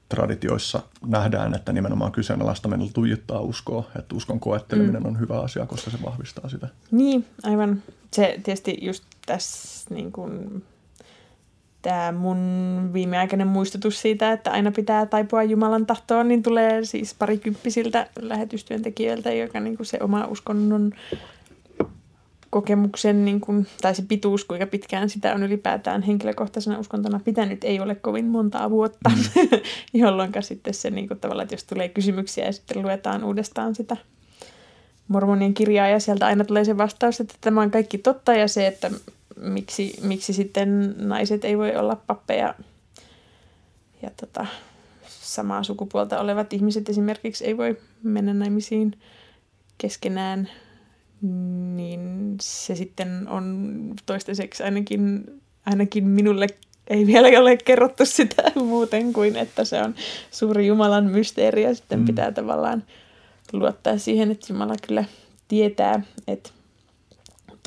[0.10, 5.10] traditioissa nähdään, että nimenomaan kyseenalaistaminen tuijuttaa uskoa, että uskon koetteleminen mm.
[5.10, 6.68] on hyvä asia, koska se vahvistaa sitä.
[6.92, 7.84] Niin, aivan.
[8.14, 10.64] Se tietysti just tässä niin kuin
[11.82, 12.40] tämä mun
[12.94, 19.60] viimeaikainen muistutus siitä, että aina pitää taipua Jumalan tahtoon, niin tulee siis parikymppisiltä lähetystyöntekijöiltä, joka
[19.60, 20.92] niin kuin se oma uskonnon
[22.50, 27.80] kokemuksen, niin kuin, tai se pituus, kuinka pitkään sitä on ylipäätään henkilökohtaisena uskontona pitänyt, ei
[27.80, 29.50] ole kovin montaa vuotta, mm.
[30.02, 33.98] jolloin sitten se niin kuin, tavallaan, että jos tulee kysymyksiä ja sitten luetaan uudestaan sitä
[35.08, 38.68] mormonien kirjaa ja sieltä aina tulee se vastaus, että tämä on kaikki totta ja se,
[38.68, 38.92] että
[39.42, 42.56] miksi, miksi sitten naiset ei voi olla pappeja
[44.02, 44.46] ja tota,
[45.08, 49.00] samaa sukupuolta olevat ihmiset esimerkiksi ei voi mennä naimisiin
[49.78, 50.50] keskenään,
[51.76, 55.26] niin se sitten on toistaiseksi ainakin,
[55.66, 56.48] ainakin minulle
[56.88, 59.96] ei vielä ole kerrottu sitä muuten kuin, että se on
[60.32, 62.06] suuri Jumalan mysteeri ja sitten mm.
[62.06, 62.84] pitää tavallaan
[63.54, 65.04] luottaa siihen, että Jumala kyllä
[65.48, 66.50] tietää, että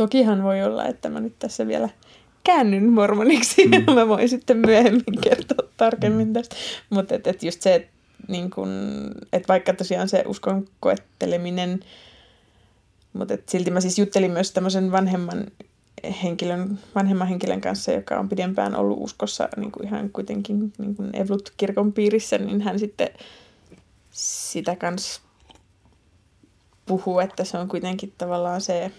[0.03, 1.89] tokihan voi olla, että mä nyt tässä vielä
[2.45, 3.73] käännyn mormoniksi mm.
[3.73, 6.33] ja mä voin sitten myöhemmin kertoa tarkemmin mm.
[6.33, 6.57] tästä.
[6.91, 7.93] Mutta et, et just se, että
[8.29, 8.69] niin kun,
[9.33, 11.81] et vaikka tosiaan se uskon koetteleminen,
[13.13, 15.47] mutta et silti mä siis juttelin myös tämmöisen vanhemman
[16.23, 21.17] henkilön, vanhemman henkilön kanssa, joka on pidempään ollut uskossa niin kuin ihan kuitenkin niin kuin
[21.17, 23.09] Evlut-kirkon piirissä, niin hän sitten
[24.11, 25.21] sitä kanssa
[26.87, 28.91] puhuu, että se on kuitenkin tavallaan se,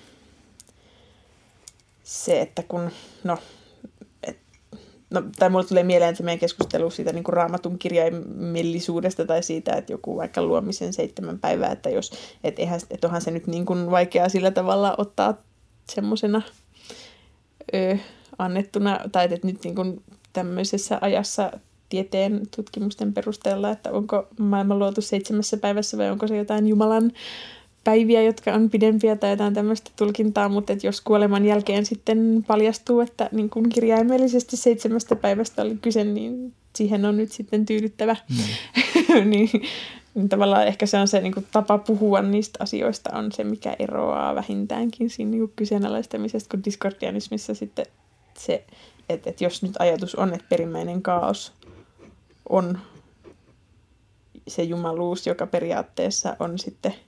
[2.04, 2.90] se että kun,
[3.24, 3.38] no,
[4.24, 4.38] et,
[5.10, 9.74] no tai mulle tulee mieleen että meidän keskustelu siitä niin kuin raamatun kirjaimellisuudesta tai siitä,
[9.74, 12.12] että joku vaikka luomisen seitsemän päivää, että jos,
[12.44, 15.34] et eihän, et onhan se nyt niin kuin vaikeaa sillä tavalla ottaa
[15.92, 16.42] semmoisena
[18.38, 21.52] annettuna, tai että nyt niin kuin tämmöisessä ajassa
[21.90, 27.12] tieteen tutkimusten perusteella, että onko maailma luotu seitsemässä päivässä vai onko se jotain Jumalan
[27.84, 33.00] päiviä, jotka on pidempiä tai jotain tämmöistä tulkintaa, mutta että jos kuoleman jälkeen sitten paljastuu,
[33.00, 38.16] että niin kuin kirjaimellisesti seitsemästä päivästä oli kyse, niin siihen on nyt sitten tyydyttävä.
[38.30, 38.36] Mm.
[39.32, 39.50] niin,
[40.16, 43.76] niin tavallaan ehkä se on se niin kuin tapa puhua niistä asioista on se, mikä
[43.80, 47.86] eroaa vähintäänkin siinä niin kuin kyseenalaistamisesta, kun diskordianismissa sitten
[48.38, 48.64] se,
[49.10, 51.54] että, että jos nyt ajatus on, että perimmäinen kaos
[52.50, 52.80] on
[54.48, 56.96] se jumaluus, joka periaatteessa on sitten–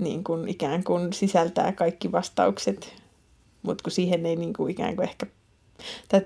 [0.00, 2.94] niin kuin ikään kuin sisältää kaikki vastaukset,
[3.62, 5.26] mutta kun siihen ei niin kuin ikään kuin ehkä,
[6.08, 6.20] tai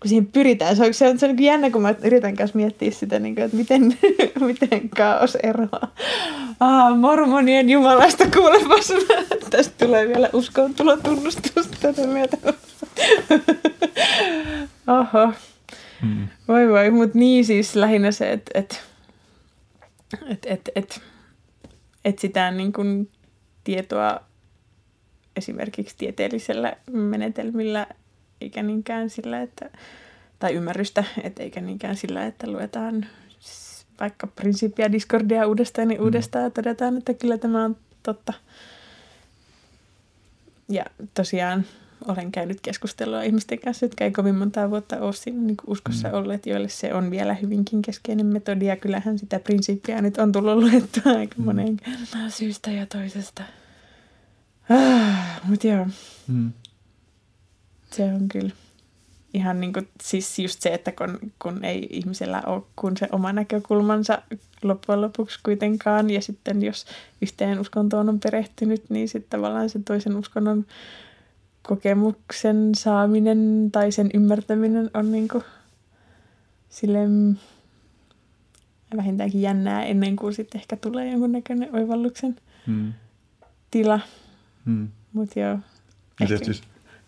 [0.00, 2.58] kun siihen pyritään, se on, se on, se on niin jännä, kun mä yritän kanssa
[2.58, 3.98] miettiä sitä, niin kuin, että miten,
[4.40, 5.94] miten kaos eroaa.
[6.60, 8.92] Ah, mormonien jumalasta kuulepas,
[9.50, 10.30] tästä tulee vielä
[11.02, 12.36] tunnustusta tätä myötä.
[14.86, 15.32] Oho.
[16.02, 16.28] Hmm.
[16.48, 18.82] Voi voi, mutta niin siis lähinnä se, että et,
[20.30, 21.00] et, et, et,
[22.04, 23.10] etsitään niin kuin
[23.64, 24.20] tietoa
[25.36, 27.86] esimerkiksi tieteellisellä menetelmillä,
[28.40, 29.70] eikä niinkään sillä, että,
[30.38, 33.06] tai ymmärrystä, et eikä niinkään sillä, että luetaan
[34.00, 36.04] vaikka Principia Discordia uudestaan niin mm.
[36.04, 38.32] uudestaan ja todetaan, että kyllä tämä on totta.
[40.68, 40.84] Ja
[41.14, 41.64] tosiaan
[42.08, 46.14] olen käynyt keskustelua ihmisten kanssa, jotka ei kovin montaa vuotta ole siinä niin uskossa mm.
[46.14, 48.66] olleet, joille se on vielä hyvinkin keskeinen metodi.
[48.66, 51.44] Ja kyllähän sitä prinsiippiä nyt on tullut luettua aika mm.
[51.44, 51.76] moneen
[52.28, 53.42] syystä ja toisesta.
[54.70, 55.86] Ah, Mutta joo,
[56.28, 56.52] mm.
[57.90, 58.50] se on kyllä
[59.34, 63.32] ihan niin kuin, siis just se, että kun, kun ei ihmisellä ole kun se oma
[63.32, 64.22] näkökulmansa
[64.62, 66.86] loppujen lopuksi kuitenkaan, ja sitten jos
[67.22, 70.66] yhteen uskontoon on perehtynyt, niin sitten tavallaan se toisen uskonnon
[71.62, 75.44] kokemuksen saaminen tai sen ymmärtäminen on niin kuin
[76.68, 77.40] silleen
[78.96, 82.92] vähintäänkin jännää ennen kuin sitten ehkä tulee jonkunnäköinen oivalluksen hmm.
[83.70, 84.00] tila.
[84.66, 84.88] Hmm.
[85.12, 85.58] Mutta joo.
[86.20, 86.62] Ja siis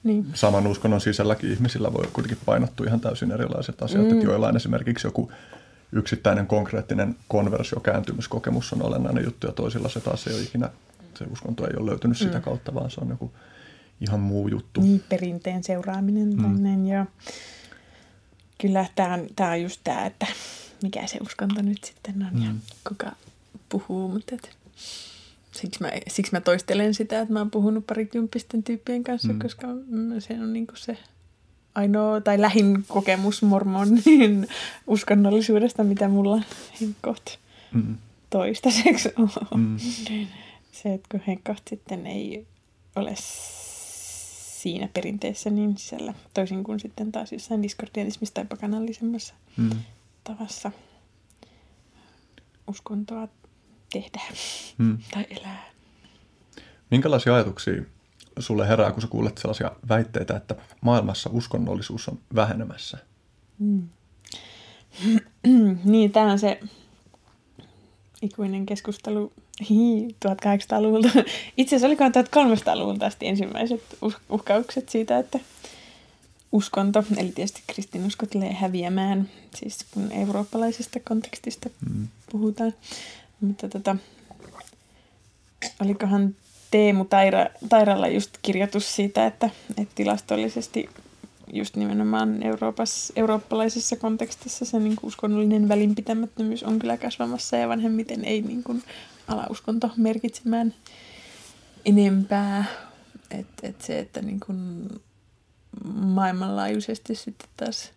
[0.05, 0.27] niin.
[0.35, 4.05] saman uskonnon sisälläkin ihmisillä voi kuitenkin painottua ihan täysin erilaiset asiat.
[4.05, 4.13] Mm.
[4.13, 5.33] Että joillain esimerkiksi joku
[5.93, 10.71] yksittäinen konkreettinen konversio, kääntymyskokemus on olennainen juttu ja toisilla se taas ei ole ikinä,
[11.15, 12.43] se uskonto ei ole löytynyt sitä mm.
[12.43, 13.33] kautta, vaan se on joku
[14.01, 14.81] ihan muu juttu.
[14.81, 16.63] Niin, perinteen seuraaminen tai mm.
[16.63, 17.07] näin, joo.
[18.61, 20.27] Kyllä tämä on, tää on just tämä, että
[20.83, 22.45] mikä se uskonto nyt sitten on mm.
[22.45, 22.51] ja
[22.89, 23.13] kuka
[23.69, 24.51] puhuu, mutta et,
[25.53, 29.39] siksi, mä, siksi mä toistelen sitä, että mä oon puhunut parikymppisten tyyppien kanssa, mm.
[29.39, 29.69] koska
[30.19, 30.99] se on niinku se
[31.75, 34.49] ainoa tai lähin kokemus mormonin
[34.87, 36.43] uskonnollisuudesta, mitä mulla
[36.81, 37.39] henkot
[37.73, 37.97] mm.
[38.31, 39.31] toistaiseksi on.
[39.57, 39.79] Mm.
[40.73, 42.47] Se, että kun henkot sitten ei
[42.97, 43.15] ole
[44.65, 49.71] siinä perinteessä niin sisällä, toisin kuin sitten taas jossain diskordianismissa tai pakanallisemmassa mm.
[50.25, 50.71] tavassa
[52.67, 53.29] uskontoa
[53.93, 54.23] tehdä
[54.79, 54.99] mm.
[55.15, 55.65] tai elää.
[56.91, 57.83] Minkälaisia ajatuksia
[58.39, 62.99] sulle herää, kun sä kuulet sellaisia väitteitä, että maailmassa uskonnollisuus on vähenemässä?
[63.59, 63.89] Mm.
[65.93, 66.61] niin, tämä on se
[68.23, 71.09] ikuinen keskustelu 1800-luvulta.
[71.57, 73.83] Itse asiassa olikohan 1300-luvulta asti ensimmäiset
[74.29, 75.41] uhkaukset siitä, että
[76.53, 82.09] uskonto, eli tietysti kristinusko tulee häviämään, siis kun eurooppalaisesta kontekstista mm.
[82.33, 82.75] puhutaan.
[83.41, 83.97] Mutta tota,
[85.81, 86.35] olikohan
[86.71, 90.89] Teemu Taira, Tairalla just kirjoitus siitä, että, että tilastollisesti
[91.53, 98.43] just nimenomaan Euroopassa, eurooppalaisessa kontekstissa se niin uskonnollinen välinpitämättömyys on kyllä kasvamassa ja vanhemmiten ei
[98.43, 98.83] niin kuin
[99.29, 100.75] ala uskonto merkitsemään
[101.85, 102.65] enempää.
[103.31, 104.89] Et, et se, että niin kuin
[105.95, 107.93] maailmanlaajuisesti sitten taas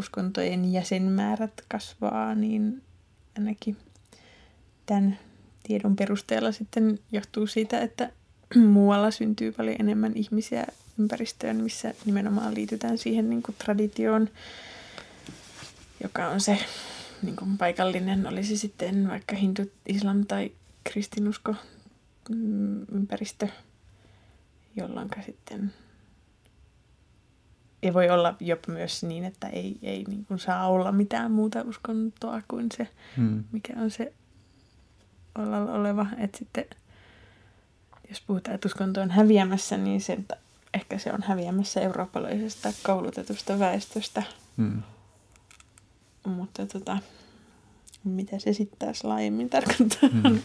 [0.00, 2.82] uskontojen jäsenmäärät kasvaa, niin
[3.38, 3.76] ainakin
[4.86, 5.18] tämän
[5.62, 8.12] tiedon perusteella sitten johtuu siitä, että
[8.72, 10.66] muualla syntyy paljon enemmän ihmisiä
[10.98, 14.28] ympäristöön, missä nimenomaan liitytään siihen niin kuin traditioon,
[16.02, 16.58] joka on se
[17.26, 20.52] niin kuin paikallinen, olisi sitten vaikka hindu, islam tai
[20.84, 21.54] kristinusko
[22.28, 23.48] mm, ympäristö,
[24.76, 25.72] jolloin sitten
[27.82, 31.62] ei voi olla jopa myös niin, että ei, ei niin kuin saa olla mitään muuta
[31.62, 33.44] uskontoa kuin se, hmm.
[33.52, 34.12] mikä on se
[35.38, 36.06] olla oleva.
[36.18, 36.64] Että sitten,
[38.08, 40.26] jos puhutaan, että uskonto on häviämässä, niin sen,
[40.74, 44.22] ehkä se on häviämässä eurooppalaisesta koulutetusta väestöstä.
[44.56, 44.82] Hmm.
[46.26, 46.98] Mutta tota,
[48.08, 50.38] mitä se sitten taas laajemmin tarkoittaa, hmm.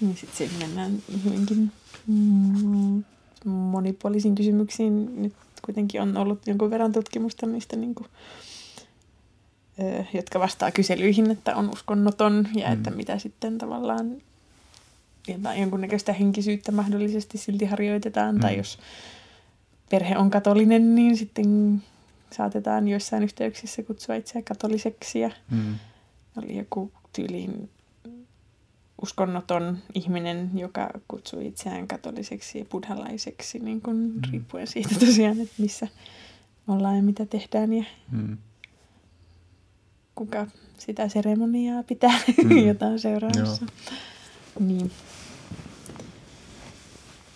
[0.00, 1.72] niin sitten siinä mennään hyvinkin
[2.06, 3.04] mm,
[3.44, 5.22] monipuolisiin kysymyksiin.
[5.22, 5.32] Nyt
[5.64, 8.08] kuitenkin on ollut jonkun verran tutkimusta niistä, niin kuin,
[9.80, 12.78] ö, jotka vastaa kyselyihin, että on uskonnoton ja hmm.
[12.78, 14.16] että mitä sitten tavallaan
[15.28, 18.30] jotain, jonkunnäköistä henkisyyttä mahdollisesti silti harjoitetaan.
[18.30, 18.40] Hmm.
[18.40, 18.78] Tai jos
[19.90, 21.82] perhe on katolinen, niin sitten
[22.32, 25.20] saatetaan joissain yhteyksissä kutsua itseä katoliseksi.
[25.20, 25.74] Ja hmm.
[26.36, 27.70] oli joku tyyliin
[29.02, 34.20] uskonnoton ihminen, joka kutsui itseään katoliseksi ja buddhalaiseksi, niin kuin mm.
[34.32, 35.88] riippuen siitä tosiaan, että missä
[36.68, 38.38] ollaan ja mitä tehdään ja mm.
[40.14, 40.46] kuka
[40.78, 42.58] sitä seremoniaa pitää, mm.
[42.58, 43.66] jota on seuraamassa.
[44.60, 44.90] Niin.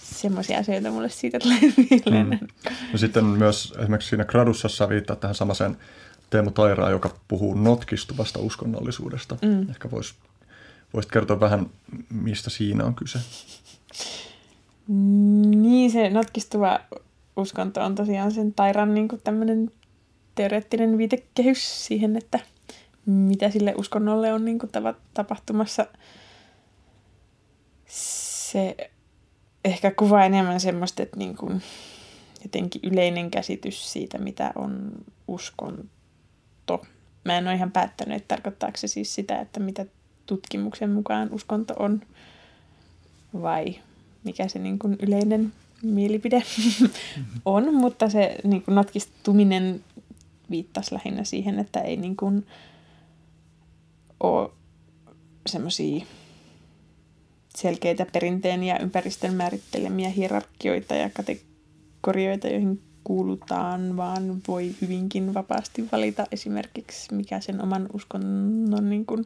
[0.02, 2.26] Semmoisia asioita mulle siitä tulee mieleen.
[2.40, 2.48] Mm.
[2.92, 5.76] No sitten myös esimerkiksi siinä gradussassa viittaa tähän samaiseen
[6.30, 9.36] Teemu Tairaan, joka puhuu notkistuvasta uskonnollisuudesta.
[9.42, 9.70] Mm.
[9.70, 10.14] Ehkä voisi
[10.96, 11.70] Voisit kertoa vähän,
[12.10, 13.18] mistä siinä on kyse?
[15.48, 16.80] Niin, se notkistuva
[17.36, 19.70] uskonto on tosiaan sen Tairan niin tämmöinen
[20.34, 22.40] teoreettinen viitekehys siihen, että
[23.06, 24.70] mitä sille uskonnolle on niin kuin
[25.14, 25.86] tapahtumassa.
[27.88, 28.76] Se
[29.64, 31.62] ehkä kuvaa enemmän semmoista, että niin kuin
[32.42, 34.90] jotenkin yleinen käsitys siitä, mitä on
[35.28, 35.95] uskonto.
[37.24, 39.87] Mä en ole ihan päättänyt, että tarkoittaako se siis sitä, että mitä
[40.26, 42.00] tutkimuksen mukaan uskonto on
[43.42, 43.74] vai
[44.24, 45.52] mikä se niin kuin yleinen
[45.83, 46.42] mielipide
[47.44, 49.85] on, mutta se niin kuin notkistuminen
[50.50, 52.46] viittasi lähinnä siihen, että ei niin kuin
[54.20, 54.50] ole
[55.46, 56.07] semmoisia
[57.57, 66.26] selkeitä perinteen ja ympäristön määrittelemiä hierarkioita ja kategorioita, joihin kuulutaan, vaan voi hyvinkin vapaasti valita
[66.32, 69.24] esimerkiksi, mikä sen oman uskonnon niin kuin,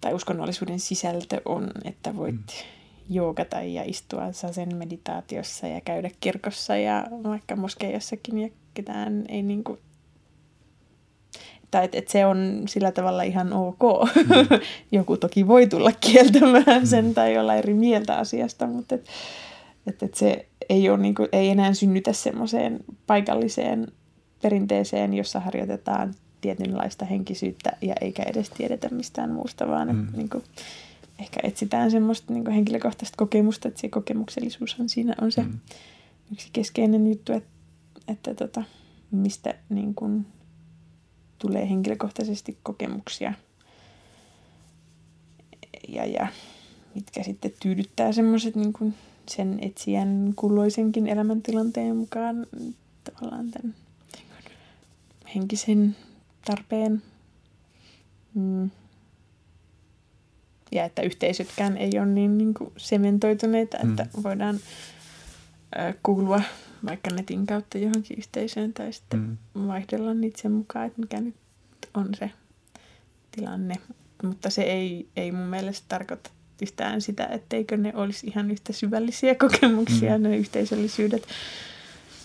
[0.00, 3.14] tai uskonnollisuuden sisältö on, että voit mm.
[3.14, 9.78] joogata ja istua sen meditaatiossa ja käydä kirkossa ja vaikka moskeijassakin ja ketään ei niinku
[11.70, 13.80] tai että et se on sillä tavalla ihan ok.
[14.16, 14.58] Mm.
[14.98, 17.14] Joku toki voi tulla kieltämään sen mm.
[17.14, 19.06] tai olla eri mieltä asiasta, mutta et,
[19.86, 23.86] et, et se ei, ole, niinku, ei enää synnytä semmoiseen paikalliseen
[24.42, 30.04] perinteeseen, jossa harjoitetaan tietynlaista henkisyyttä ja eikä edes tiedetä mistään muusta, vaan mm.
[30.04, 30.44] että niin kuin,
[31.18, 35.58] ehkä etsitään semmoista niin kuin henkilökohtaista kokemusta, että se kokemuksellisuushan siinä on se mm.
[36.32, 37.50] yksi keskeinen juttu, että,
[38.08, 38.62] että tota,
[39.10, 40.26] mistä niin kuin,
[41.38, 43.32] tulee henkilökohtaisesti kokemuksia
[45.88, 46.26] ja, ja
[46.94, 48.94] mitkä sitten tyydyttää semmoiset niin kuin
[49.30, 52.46] sen etsijän kulloisenkin elämäntilanteen mukaan
[53.04, 53.74] tavallaan tämän
[55.34, 55.96] henkisen
[56.44, 57.02] tarpeen.
[58.34, 58.70] Mm.
[60.72, 63.90] Ja että yhteisötkään ei ole niin, niin kuin sementoituneita, mm.
[63.90, 66.42] että voidaan ö, kuulua
[66.86, 69.66] vaikka netin kautta johonkin yhteisöön tai sitten mm.
[69.66, 71.34] vaihdella niitä sen mukaan, että mikä nyt
[71.94, 72.30] on se
[73.30, 73.74] tilanne.
[74.22, 76.30] Mutta se ei, ei mun mielestä tarkoita
[76.62, 80.22] yhtään sitä, etteikö ne olisi ihan yhtä syvällisiä kokemuksia, mm.
[80.22, 81.28] ne yhteisöllisyydet,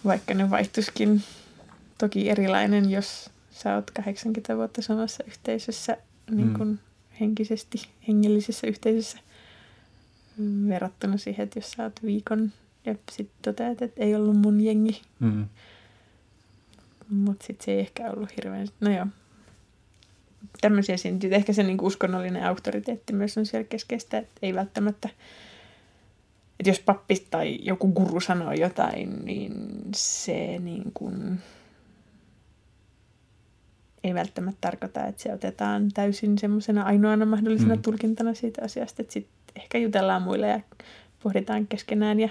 [0.05, 1.23] vaikka ne vaihtuisikin
[1.97, 5.97] toki erilainen, jos sä oot 80 vuotta samassa yhteisössä
[6.31, 6.77] niin kuin mm.
[7.19, 9.17] henkisesti, hengellisessä yhteisössä
[10.67, 12.51] verrattuna siihen, että jos sä oot viikon
[12.85, 15.01] ja sitten toteat, että ei ollut mun jengi.
[15.19, 15.45] Mm.
[17.09, 18.67] Mutta sitten se ei ehkä ollut hirveän...
[18.79, 19.07] No joo.
[20.61, 21.35] Tämmöisiä syntyy.
[21.35, 25.09] Ehkä se niinku uskonnollinen auktoriteetti myös on siellä keskeistä, että ei välttämättä...
[26.59, 29.53] Että jos pappi tai joku guru sanoo jotain, niin
[29.95, 31.39] se niin kuin
[34.03, 37.81] ei välttämättä tarkoita, että se otetaan täysin semmoisena ainoana mahdollisena mm.
[37.81, 40.59] tulkintana siitä asiasta, että sitten ehkä jutellaan muille ja
[41.23, 42.29] pohditaan keskenään ja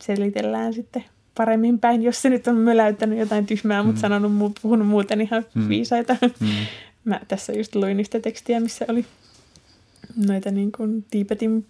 [0.00, 1.04] selitellään sitten
[1.34, 3.86] paremmin päin, jos se nyt on möläyttänyt jotain tyhmää, mm.
[3.86, 5.68] mutta sanonut, puhunut muuten ihan mm.
[5.68, 6.16] viisaita.
[6.40, 6.48] Mm.
[7.04, 9.06] Mä tässä just luin yhtä tekstiä, missä oli
[10.26, 11.66] noita niin kuin Tiibetin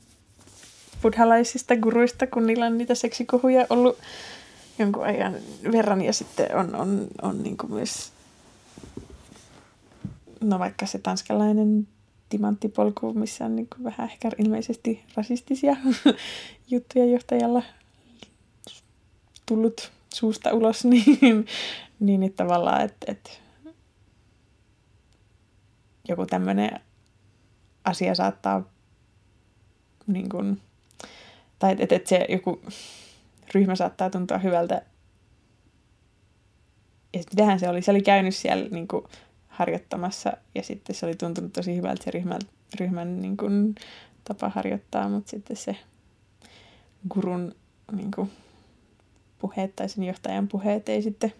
[1.02, 3.98] buddhalaisista guruista, kun niillä on niitä seksikohuja ollut
[4.78, 5.34] jonkun ajan
[5.72, 6.02] verran.
[6.02, 8.12] Ja sitten on, on, on niin kuin myös,
[10.40, 11.88] no vaikka se tanskalainen
[12.28, 15.76] timanttipolku, missä on niin kuin vähän ehkä ilmeisesti rasistisia
[16.70, 17.62] juttuja johtajalla
[19.46, 20.84] tullut suusta ulos,
[21.20, 21.46] niin,
[22.00, 23.30] niin että tavallaan, että, että
[26.08, 26.80] joku tämmöinen
[27.84, 28.62] asia saattaa
[30.06, 30.60] niin kuin,
[31.58, 32.62] tai että, että se joku
[33.54, 34.82] ryhmä saattaa tuntua hyvältä.
[37.14, 37.82] Ja mitähän se oli?
[37.82, 39.04] Se oli käynyt siellä niin kuin,
[39.48, 42.40] harjoittamassa ja sitten se oli tuntunut tosi hyvältä se ryhmän,
[42.80, 43.74] ryhmän niin kuin,
[44.24, 45.76] tapa harjoittaa, mutta sitten se
[47.10, 47.54] gurun
[47.92, 48.30] niin kuin,
[49.38, 51.32] puheet tai sen johtajan puheet ei sitten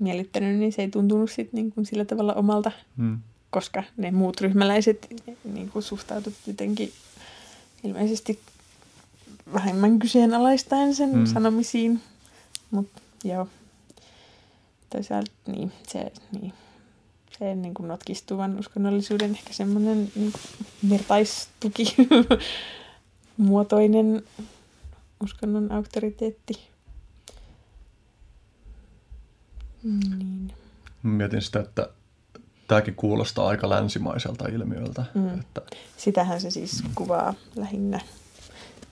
[0.00, 3.18] miellyttänyt, niin se ei tuntunut sit niin kuin sillä tavalla omalta, hmm.
[3.50, 5.06] koska ne muut ryhmäläiset
[5.44, 6.92] niin kuin suhtautuivat jotenkin
[7.84, 8.40] ilmeisesti
[9.54, 11.26] vähemmän kyseenalaistaen sen hmm.
[11.26, 12.00] sanomisiin.
[12.70, 13.48] Mutta joo,
[14.90, 16.52] toisaalta niin, se, niin,
[17.38, 20.32] se niin kuin notkistuvan uskonnollisuuden ehkä semmoinen niin
[20.90, 21.96] vertaistuki
[23.36, 24.22] muotoinen
[25.22, 26.75] uskonnon auktoriteetti.
[29.86, 30.52] Niin.
[31.02, 31.88] Mietin sitä, että
[32.68, 35.04] tämäkin kuulostaa aika länsimaiselta ilmiöltä.
[35.14, 35.40] Mm.
[35.40, 35.62] Että...
[35.96, 36.90] Sitähän se siis mm.
[36.94, 38.00] kuvaa lähinnä.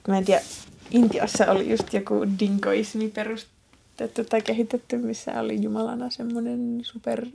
[0.08, 0.40] Mä en tiedä,
[0.90, 7.26] Intiassa oli just joku dingoismi perustettu tai kehitetty, missä oli Jumalana semmoinen super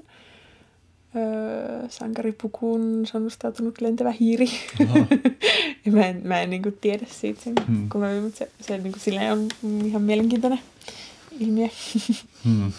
[1.15, 4.49] öö, sankaripukuun sonnustautunut lentävä hiiri.
[5.85, 7.89] ja mä en, mä en niin kuin, tiedä siitä sen hmm.
[7.89, 9.47] kummemmin, mutta se, se niin kuin, silleen on
[9.85, 10.59] ihan mielenkiintoinen
[11.39, 11.67] ilmiö.
[12.45, 12.71] hmm.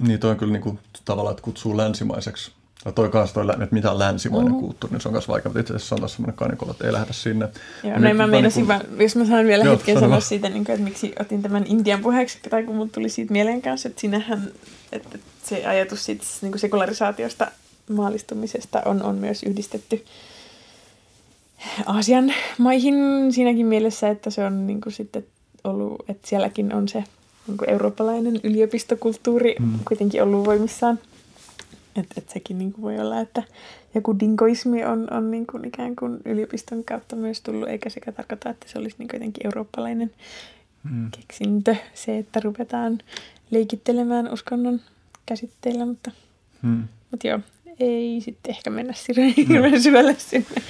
[0.00, 2.52] Niin toi on kyllä niin kuin, tavallaan, että kutsuu länsimaiseksi.
[2.84, 4.60] Ja toi kanssa toi, että mitä on länsimainen mm-hmm.
[4.60, 6.92] kulttuuri, niin se on myös vaikea, mutta itse asiassa on taas semmoinen kanikolo, että ei
[6.92, 7.48] lähdetä sinne.
[7.84, 9.02] Joo, no mä meinasin, niin kuin...
[9.02, 12.00] jos mä saan vielä Joo, hetken sanoa siitä, niin kuin, että miksi otin tämän Intian
[12.00, 14.50] puheeksi, tai kun mulla tuli siitä mieleen kanssa, että sinähän,
[14.92, 17.50] että se ajatus siitä niin kuin sekularisaatiosta,
[17.90, 20.04] maalistumisesta on, on myös yhdistetty
[21.86, 22.94] Aasian maihin
[23.32, 25.26] siinäkin mielessä, että se on niin kuin sitten
[25.64, 27.04] ollut, että sielläkin on se
[27.50, 29.78] niin kuin eurooppalainen yliopistokulttuuri mm.
[29.88, 30.98] kuitenkin ollut voimissaan.
[31.96, 33.42] Että et sekin niin kuin voi olla, että
[33.94, 38.50] joku dingoismi on, on niin kuin ikään kuin yliopiston kautta myös tullut, eikä sekä tarkoita,
[38.50, 40.10] että se olisi niin jotenkin eurooppalainen
[40.90, 41.10] mm.
[41.10, 42.98] keksintö, se, että ruvetaan
[43.50, 44.80] leikittelemään uskonnon
[45.26, 46.10] käsitteillä, mutta,
[46.62, 46.84] mm.
[47.10, 47.40] mutta joo,
[47.80, 48.92] ei sitten ehkä mennä
[49.36, 49.80] hirveän no.
[49.80, 50.62] syvälle sinne.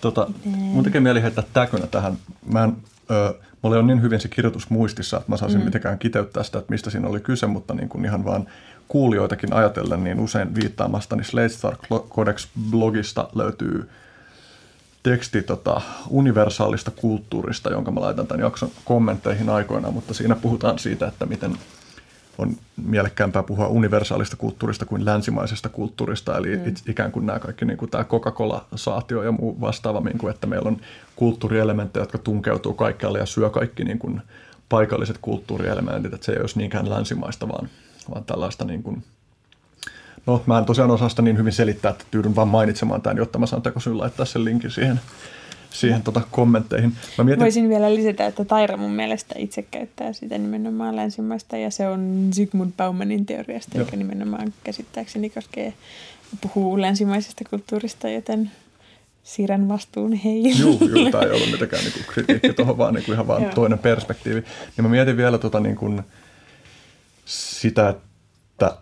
[0.00, 2.18] Tota, mun tekee mieli heittää täkönä tähän.
[2.52, 2.76] Mä en,
[3.10, 3.34] ö,
[3.66, 5.64] mulla on niin hyvin se kirjoitus muistissa, että mä saisin mm.
[5.64, 8.46] mitenkään kiteyttää sitä, että mistä siinä oli kyse, mutta niin kuin ihan vaan
[8.88, 13.88] kuulijoitakin ajatellen, niin usein viittaamastani Slate Star Codex-blogista löytyy
[15.02, 21.06] teksti tota, universaalista kulttuurista, jonka mä laitan tämän jakson kommentteihin aikoinaan, mutta siinä puhutaan siitä,
[21.06, 21.52] että miten
[22.38, 26.74] on mielekkäämpää puhua universaalista kulttuurista kuin länsimaisesta kulttuurista, eli mm.
[26.88, 30.68] ikään kuin nämä kaikki niin kuin tämä Coca-Cola-saatio ja muu vastaava, niin kuin, että meillä
[30.68, 30.76] on
[31.16, 34.22] kulttuurielementtejä, jotka tunkeutuu kaikkialle ja syö kaikki niin kuin
[34.68, 37.68] paikalliset kulttuurielementit, että se ei olisi niinkään länsimaista, vaan,
[38.10, 39.04] vaan tällaista niin kuin,
[40.26, 43.38] No, mä en tosiaan osaa sitä niin hyvin selittää, että tyydyn vaan mainitsemaan tämän, jotta
[43.38, 45.00] mä saan tekosyyn laittaa sen linkin siihen
[45.80, 46.92] siihen tota, kommentteihin.
[47.18, 47.42] Mä mietin...
[47.42, 52.30] Voisin vielä lisätä, että Taira mun mielestä itse käyttää sitä nimenomaan länsimaista ja se on
[52.34, 55.72] Zygmunt Baumanin teoriasta, joka nimenomaan käsittääkseni koskee
[56.40, 58.50] puhuu länsimaisesta kulttuurista, joten
[59.22, 60.48] siirrän vastuun heille.
[60.48, 63.78] Joo, joo tämä ei ollut mitenkään niin kritiikki tuohon, vaan niin kuin ihan vaan toinen
[63.78, 64.40] perspektiivi.
[64.40, 66.02] Niin mä mietin vielä tota, niin kuin
[67.24, 68.76] sitä, että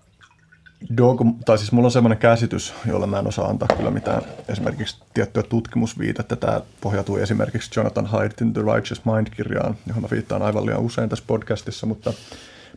[0.96, 4.96] dogma, tai siis mulla on semmoinen käsitys, jolla mä en osaa antaa kyllä mitään esimerkiksi
[5.14, 6.36] tiettyä tutkimusviitettä.
[6.36, 11.24] Tämä pohjautuu esimerkiksi Jonathan Haidtin The Righteous Mind-kirjaan, johon mä viittaan aivan liian usein tässä
[11.26, 12.12] podcastissa, mutta,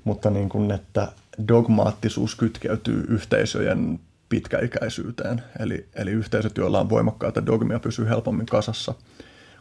[0.04, 1.08] mutta niin kuin, että
[1.48, 4.00] dogmaattisuus kytkeytyy yhteisöjen
[4.30, 5.44] pitkäikäisyyteen.
[5.60, 8.94] Eli, eli yhteisöt, joilla on voimakkaita dogmia, pysyy helpommin kasassa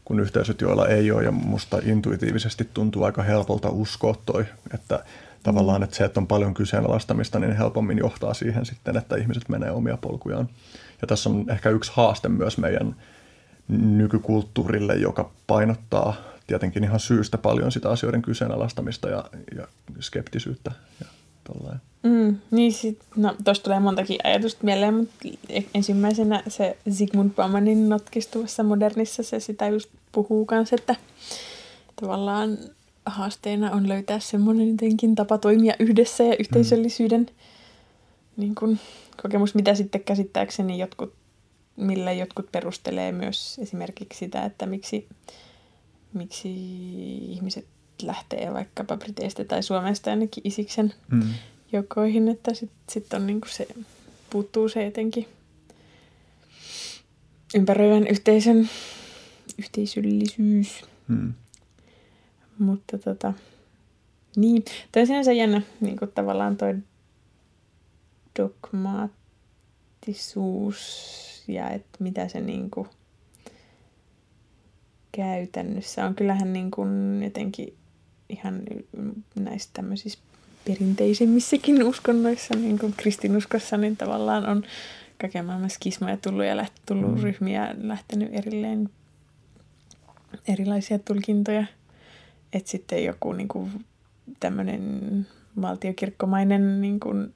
[0.05, 1.25] kuin yhteisöt, joilla ei ole.
[1.25, 4.45] Ja musta intuitiivisesti tuntuu aika helpolta uskoa toi,
[4.75, 5.05] että
[5.43, 9.71] tavallaan, että se, että on paljon kyseenalaistamista, niin helpommin johtaa siihen sitten, että ihmiset menee
[9.71, 10.49] omia polkujaan.
[11.01, 12.97] Ja tässä on ehkä yksi haaste myös meidän
[13.69, 16.17] nykykulttuurille, joka painottaa
[16.47, 19.25] tietenkin ihan syystä paljon sitä asioiden kyseenalaistamista ja,
[19.57, 19.69] ja
[20.01, 21.07] skeptisyyttä ja
[21.45, 21.79] tollain.
[22.03, 25.29] Mm, niin sit, no tuosta tulee montakin ajatusta mieleen, mutta
[25.75, 30.97] ensimmäisenä se Sigmund Baumanin notkistuvassa modernissa se sitä just puhuu kanssa, että
[32.01, 32.59] tavallaan
[33.07, 37.27] haasteena on löytää semmoinen jotenkin tapa toimia yhdessä ja yhteisöllisyyden mm.
[38.37, 38.79] niin kun,
[39.23, 41.15] kokemus, mitä sitten käsittääkseni jotkut,
[41.77, 45.07] millä jotkut perustelee myös esimerkiksi sitä, että miksi,
[46.13, 46.49] miksi
[47.33, 47.67] ihmiset
[48.03, 51.23] lähtee vaikkapa Briteistä tai Suomesta ainakin Isiksen mm.
[51.73, 53.67] jokoihin, että sitten sit on niin se,
[54.31, 55.29] puuttuu se jotenkin
[57.55, 58.69] ympäröivän yhteisön
[59.59, 60.85] yhteisöllisyys.
[61.09, 61.35] Mm.
[62.59, 63.33] Mutta tota,
[64.37, 66.75] niin, toi sinänsä jännä niin kuin tavallaan toi
[68.39, 70.75] dogmaattisuus
[71.49, 72.89] ja että mitä se niin kuin
[75.13, 76.15] käytännössä on.
[76.15, 77.75] Kyllähän niin kuin jotenkin
[78.29, 78.63] ihan
[79.35, 80.19] näissä tämmöisissä
[80.67, 84.63] perinteisemmissäkin uskonnoissa, niin kuin kristinuskossa, niin tavallaan on
[85.21, 87.23] kaiken maailman skismoja tullut ja läht, tullut mm.
[87.23, 88.91] ryhmiä lähtenyt erilleen
[90.49, 91.67] erilaisia tulkintoja.
[92.57, 93.85] Että sitten joku niin kuin,
[94.41, 95.27] tämmöinen
[95.63, 97.35] valtiokirkkomainen niin kuin,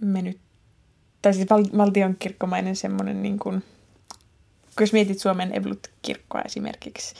[0.00, 0.38] mennyt,
[1.22, 3.64] tai siis val, valtionkirkkomainen semmoinen, niin kuin,
[4.80, 7.14] jos mietit Suomen Evolut-kirkkoa esimerkiksi,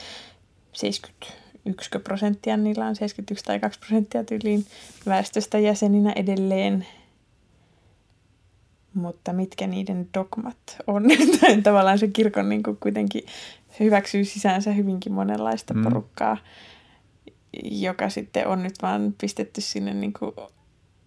[0.72, 4.66] 71 prosenttia, niillä on 71 tai 2 prosenttia tyyliin
[5.07, 6.87] väestöstä jäseninä edelleen,
[8.97, 11.05] mutta mitkä niiden dogmat on.
[11.62, 13.22] Tavallaan se kirkon niin kuin kuitenkin
[13.80, 15.82] hyväksyy sisäänsä hyvinkin monenlaista mm.
[15.82, 16.36] porukkaa,
[17.64, 20.32] joka sitten on nyt vaan pistetty sinne, niin kuin,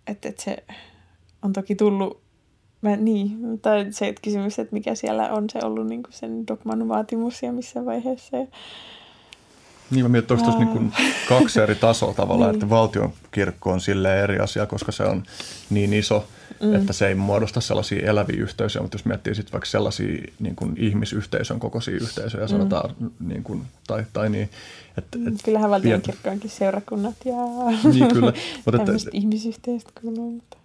[0.08, 0.64] että, että se
[1.42, 2.22] on toki tullut,
[2.82, 6.88] mä, niin, tai se kysymys, että mikä siellä on se ollut niin kuin sen dogman
[6.88, 8.38] vaatimus ja missä vaiheessa.
[8.38, 8.48] Ja,
[9.92, 10.94] niin mä mietin, onko niin
[11.30, 12.56] kaksi eri tasoa tavallaan, niin.
[12.56, 15.24] että valtion kirkko on sille eri asia, koska se on
[15.70, 16.28] niin iso,
[16.62, 16.76] mm.
[16.76, 20.74] että se ei muodosta sellaisia eläviä yhteisöjä, mutta jos miettii sitten vaikka sellaisia niin kuin
[20.78, 22.50] ihmisyhteisön kokoisia yhteisöjä, mm.
[22.50, 24.50] sanotaan, niin kuin, tai, tai niin.
[24.98, 27.36] Että, mm, et, Kyllähän valtion kirkko onkin seurakunnat ja
[27.94, 28.34] niin, kyllä.
[28.66, 30.32] mutta että, ihmisyhteisöt kuuluu.
[30.32, 30.58] Mutta...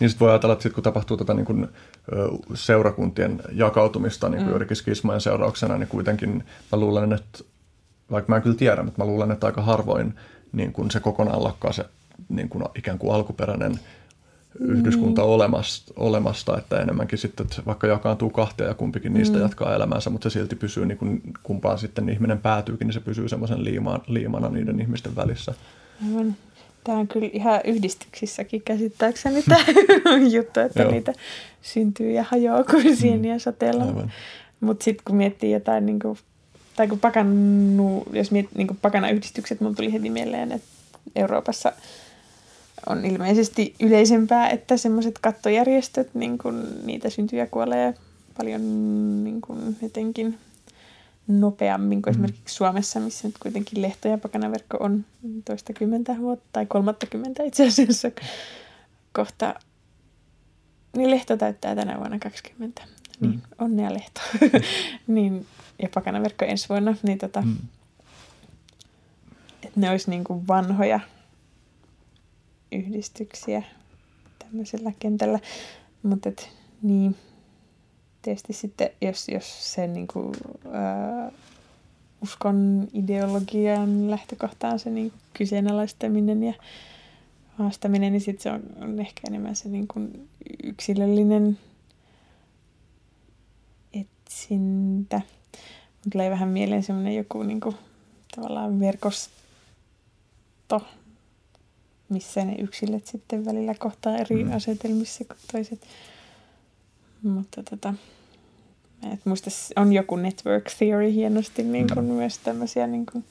[0.00, 1.68] Niin sitten voi ajatella, että sit kun tapahtuu tätä niin kuin,
[2.54, 4.62] seurakuntien jakautumista niin kuin
[5.04, 5.20] mm.
[5.20, 7.38] seurauksena, niin kuitenkin mä luulen, että
[8.10, 10.14] vaikka mä en kyllä tiedä, mutta mä luulen, että aika harvoin
[10.52, 11.84] niin kuin se kokonaan lakkaa se
[12.28, 13.78] niin kuin ikään kuin alkuperäinen
[14.60, 15.28] yhdyskunta mm.
[15.28, 19.42] olemasta, olemasta, että enemmänkin sitten, että vaikka jakaantuu kahtia ja kumpikin niistä mm.
[19.42, 23.28] jatkaa elämäänsä, mutta se silti pysyy, niin kuin kumpaan sitten ihminen päätyykin, niin se pysyy
[23.28, 25.54] semmoisen liimaan, liimana niiden ihmisten välissä.
[26.08, 26.36] Aivan.
[26.84, 29.64] Tämä on kyllä ihan yhdistyksissäkin käsittääkseni tämä
[30.36, 30.90] juttu, että Joo.
[30.90, 31.12] niitä
[31.62, 33.40] syntyy ja hajoaa kuin sieniä mm.
[33.40, 33.84] sateella.
[34.60, 36.18] Mutta sitten kun miettii jotain niin kuin
[36.78, 40.68] tai kun pakannu, jos miet, niin kuin pakanayhdistykset, mun tuli heti mieleen, että
[41.16, 41.72] Euroopassa
[42.86, 47.94] on ilmeisesti yleisempää, että semmoiset kattojärjestöt, niin kuin niitä syntyy ja kuolee
[48.36, 48.60] paljon
[49.24, 50.38] niin kuin jotenkin
[51.28, 52.24] nopeammin kuin mm.
[52.24, 55.04] esimerkiksi Suomessa, missä nyt kuitenkin lehto- ja pakanaverkko on
[55.44, 58.10] toistakymmentä vuotta tai kolmattakymmentä itse asiassa
[59.12, 59.54] kohta.
[60.96, 62.82] Niin lehto täyttää tänä vuonna 20.
[63.20, 63.40] Niin, mm.
[63.58, 64.20] onnea lehto.
[65.06, 65.46] niin
[65.82, 67.56] ja pakanaverkko ensi vuonna, niin tota, mm.
[69.62, 71.00] että ne olisi niin kuin vanhoja
[72.72, 73.62] yhdistyksiä
[74.38, 75.38] tämmöisellä kentällä.
[76.02, 76.30] Mutta
[76.82, 77.16] niin,
[78.22, 80.34] tietysti sitten, jos, jos se niin kuin,
[80.72, 81.32] ää,
[82.22, 86.54] uskon ideologian lähtökohta on se niin kyseenalaistaminen ja
[87.58, 90.28] haastaminen, niin sitten se on, on ehkä enemmän se niin kuin
[90.62, 91.58] yksilöllinen
[93.92, 95.20] etsintä
[96.12, 97.76] tulee vähän mieleen semmoinen joku niin kuin,
[98.36, 99.32] tavallaan verkosto,
[102.08, 104.52] missä ne yksilöt sitten välillä kohtaa eri mm.
[104.52, 105.86] asetelmissa kuin toiset.
[107.22, 107.94] Mutta tota,
[109.12, 112.12] et muista, on joku network theory hienosti niin kuin mm.
[112.12, 113.24] myös tämmöisiä niin kuin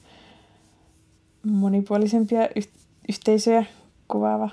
[1.42, 2.68] monipuolisempia yh-
[3.08, 3.64] yhteisöjä
[4.08, 4.50] kuvaava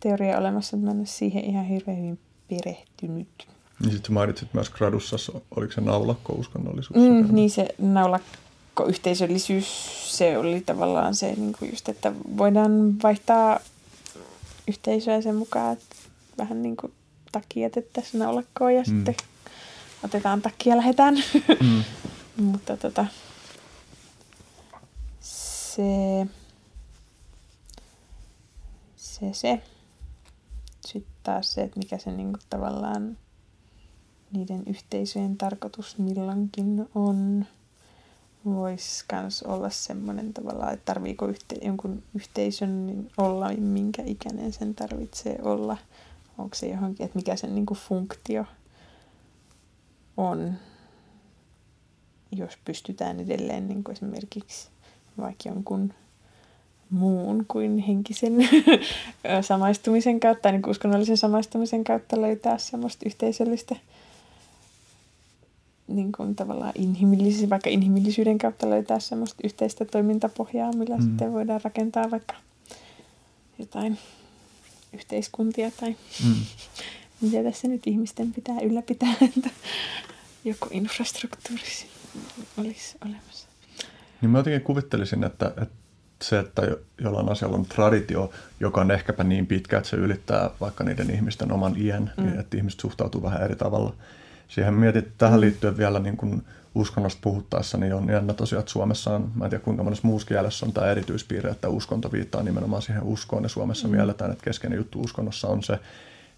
[0.00, 2.18] teoria olemassa, mutta mä en ole siihen ihan hirveän hyvin
[2.48, 3.55] perehtynyt.
[3.80, 5.16] Niin sitten mainitsit myös gradussa,
[5.56, 6.96] oliko se naulakko-uskonnollisuus?
[6.96, 9.66] Mm, niin se naulakko-yhteisöllisyys,
[10.16, 13.60] se oli tavallaan se niin kuin just, että voidaan vaihtaa
[14.68, 15.96] yhteisöä sen mukaan, että
[16.38, 16.92] vähän niin kuin
[17.32, 18.84] takia jätettäisiin naulakkoon ja mm.
[18.86, 19.14] sitten
[20.04, 21.14] otetaan takki ja lähdetään.
[21.60, 21.84] Mm.
[22.50, 23.06] Mutta tota,
[25.20, 26.26] se,
[28.96, 29.62] se, se.
[30.86, 33.16] Sitten taas se, että mikä se niinku tavallaan
[34.32, 37.46] niiden yhteisöjen tarkoitus milloinkin on.
[38.44, 45.38] Voisi myös olla semmoinen tavallaan, että tarviiko yhte, jonkun yhteisön olla, minkä ikäinen sen tarvitsee
[45.42, 45.76] olla.
[46.38, 48.44] Onko se johonkin, että mikä sen niinku funktio
[50.16, 50.54] on,
[52.32, 54.68] jos pystytään edelleen niin kuin esimerkiksi
[55.18, 55.94] vaikka jonkun
[56.90, 58.32] muun kuin henkisen
[59.40, 63.76] samaistumisen kautta, niin kuin uskonnollisen samaistumisen kautta löytää semmoista yhteisöllistä
[65.88, 71.02] niin kuin tavallaan inhimillis- vaikka inhimillisyyden kautta löytää semmoista yhteistä toimintapohjaa, millä mm.
[71.02, 72.34] sitten voidaan rakentaa vaikka
[73.58, 73.98] jotain
[74.92, 76.34] yhteiskuntia tai mm.
[77.20, 79.50] mitä tässä nyt ihmisten pitää ylläpitää, että
[80.44, 81.62] joku infrastruktuuri
[82.56, 83.48] olisi olemassa.
[84.20, 85.74] Niin mä jotenkin kuvittelisin, että, että
[86.22, 86.62] se, että
[87.00, 88.30] jollain asialla on traditio,
[88.60, 92.24] joka on ehkäpä niin pitkä, että se ylittää vaikka niiden ihmisten oman iän, mm.
[92.24, 93.94] niin että ihmiset suhtautuu vähän eri tavalla.
[94.48, 96.42] Siihen mietit tähän liittyen vielä niin kuin
[96.74, 100.28] uskonnosta puhuttaessa, niin on jännä tosiaan, että Suomessa on, mä en tiedä kuinka monessa muussa
[100.28, 103.94] kielessä on tämä erityispiirre, että uskonto viittaa nimenomaan siihen uskoon, ja Suomessa mm.
[103.94, 105.78] mielletään, että keskeinen juttu uskonnossa on se,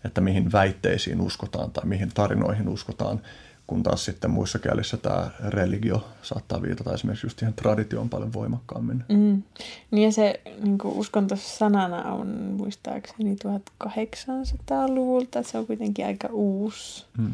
[0.04, 3.20] että mihin väitteisiin uskotaan tai mihin tarinoihin uskotaan,
[3.66, 9.04] kun taas sitten muissa kielissä tämä religio saattaa viitata esimerkiksi just siihen traditioon paljon voimakkaammin.
[9.08, 9.42] Mm.
[9.90, 13.36] Niin ja se niin uskonto sanana on muistaakseni
[13.84, 17.32] 1800-luvulta, se on kuitenkin aika uusi mm.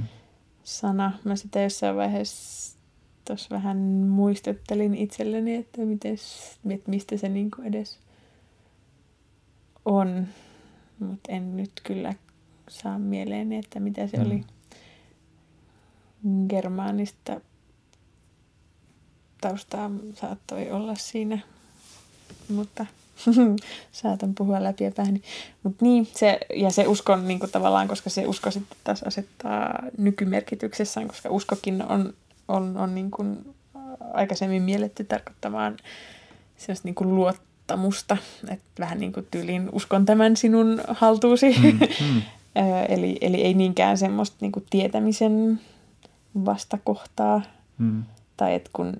[0.65, 1.19] Sana.
[1.25, 2.79] Mä sitä jossain vaiheessa
[3.25, 3.77] tuossa vähän
[4.09, 6.17] muistuttelin itselleni, että, miten,
[6.71, 7.99] että mistä se niin edes
[9.85, 10.27] on,
[10.99, 12.15] mutta en nyt kyllä
[12.69, 14.27] saa mieleen, että mitä se mm.
[14.27, 14.45] oli
[16.49, 17.41] germaanista
[19.41, 21.39] taustaa saattoi olla siinä,
[22.49, 22.87] mutta
[23.93, 25.21] saatan puhua läpi ja päähän.
[25.63, 29.83] Mutta niin, se, ja se uskon niin kuin tavallaan, koska se usko sitten taas asettaa
[29.99, 32.15] nykymerkityksessään, koska uskokin on,
[32.49, 33.55] on, on niin kuin
[34.15, 35.77] aikaisemmin mielletty tarkoittamaan
[36.57, 38.17] sellaista niin kuin luottamusta,
[38.49, 41.57] että vähän niin kuin tyyliin uskon tämän sinun haltuusi.
[41.59, 42.23] Mm, mm.
[42.89, 45.61] eli, eli ei niinkään semmoista niin kuin tietämisen
[46.45, 47.43] vastakohtaa.
[47.79, 48.05] Mm.
[48.37, 48.97] Tai että kun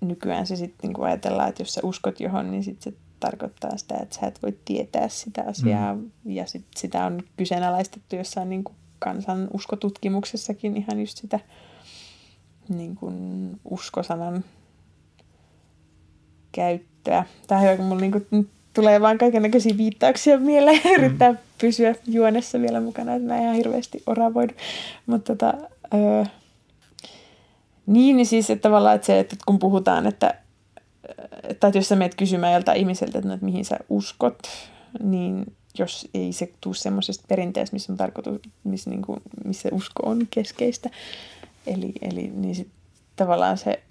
[0.00, 2.92] nykyään se sitten niin ajatellaan, että jos sä uskot johon, niin sit se
[3.24, 5.94] tarkoittaa sitä, että sä et voi tietää sitä asiaa.
[5.94, 6.10] Mm.
[6.24, 11.40] Ja sit sitä on kyseenalaistettu jossain niin kuin kansan uskotutkimuksessakin ihan just sitä
[12.68, 14.44] niin kuin uskosanan
[16.52, 17.24] käyttöä.
[17.46, 21.38] Tämä on hyvä, kun mulla niin kuin tulee vaan kaikenlaisia viittauksia mieleen ja yrittää mm.
[21.60, 24.54] pysyä juonessa vielä mukana, että mä ihan hirveästi oravoidu.
[25.06, 25.54] Mutta tota,
[25.94, 26.24] öö,
[27.86, 30.34] niin, niin siis että tavallaan että se, että kun puhutaan, että,
[31.60, 34.38] tai jos sä menet kysymään joltain ihmiseltä, että, no, että mihin sä uskot,
[35.02, 40.02] niin jos ei se tule semmoisesta perinteestä, missä on tarkoitus, missä, niin kuin, missä usko
[40.06, 40.90] on keskeistä.
[41.66, 42.68] Eli, eli niin sit
[43.16, 43.82] tavallaan se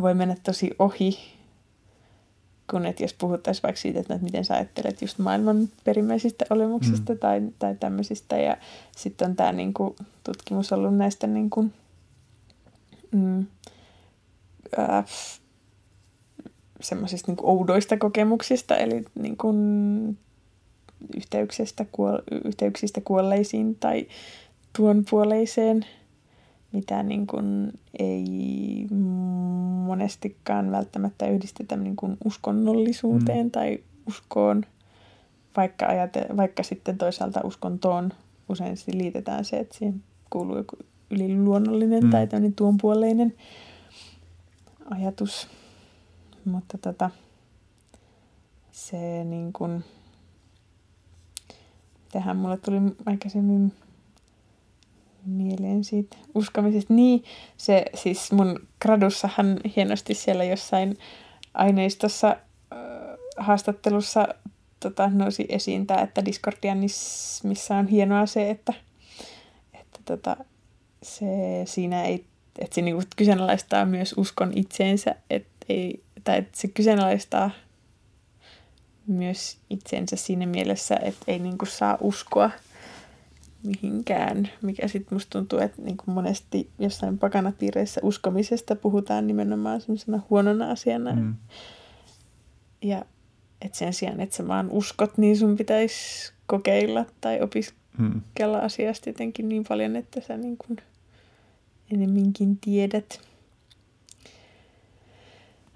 [0.00, 1.18] voi mennä tosi ohi,
[2.70, 7.12] kun että jos puhuttaisiin vaikka siitä, että, no, miten sä ajattelet just maailman perimmäisistä olemuksista
[7.12, 7.18] mm.
[7.18, 8.36] tai, tai tämmöisistä.
[8.36, 8.56] Ja
[8.96, 11.72] sitten on tämä niin kuin, tutkimus ollut näistä niin kuin,
[13.10, 13.46] mm,
[16.80, 20.18] semmoisista niin oudoista kokemuksista, eli niin kuin
[21.16, 24.06] yhteyksistä, kuol- yhteyksistä kuolleisiin tai
[24.76, 25.86] tuon puoleiseen,
[26.72, 28.86] mitä niin kuin ei
[29.86, 33.50] monestikaan välttämättä yhdistetä niin kuin uskonnollisuuteen mm.
[33.50, 34.64] tai uskoon,
[35.56, 38.12] vaikka, ajate- vaikka sitten toisaalta uskontoon
[38.48, 40.76] usein liitetään se, että siihen kuuluu joku
[41.10, 42.10] yliluonnollinen mm.
[42.10, 43.34] tai tämmöinen tuonpuoleinen
[44.90, 45.48] ajatus.
[46.44, 47.10] Mutta tota,
[48.72, 49.84] se niin kuin,
[52.12, 52.76] tähän mulle tuli
[53.06, 53.72] aikaisemmin
[55.26, 56.94] mieleen siitä uskomisesta.
[56.94, 57.24] Niin,
[57.56, 60.98] se siis mun gradussahan hienosti siellä jossain
[61.54, 62.78] aineistossa äh,
[63.36, 64.28] haastattelussa
[64.80, 68.72] tota, nousi esiin tämä, että Discordianismissa on hienoa se, että,
[69.74, 70.36] että tota,
[71.02, 71.26] se
[71.64, 72.26] siinä ei,
[72.58, 77.50] että se niinku kyseenalaistaa myös uskon itseensä, että ei, tai että se kyseenalaistaa
[79.06, 82.50] myös itsensä siinä mielessä, että ei niin kuin saa uskoa
[83.62, 90.20] mihinkään, mikä sitten musta tuntuu, että niin kuin monesti jossain pakanapiireissä uskomisesta puhutaan nimenomaan semmoisena
[90.30, 91.12] huonona asiana.
[91.12, 91.34] Mm.
[92.82, 93.04] Ja
[93.62, 98.64] että sen sijaan, että sä vaan uskot, niin sun pitäisi kokeilla tai opiskella mm.
[98.64, 100.78] asiasta jotenkin niin paljon, että sä niin kuin
[101.92, 103.20] enemminkin tiedät.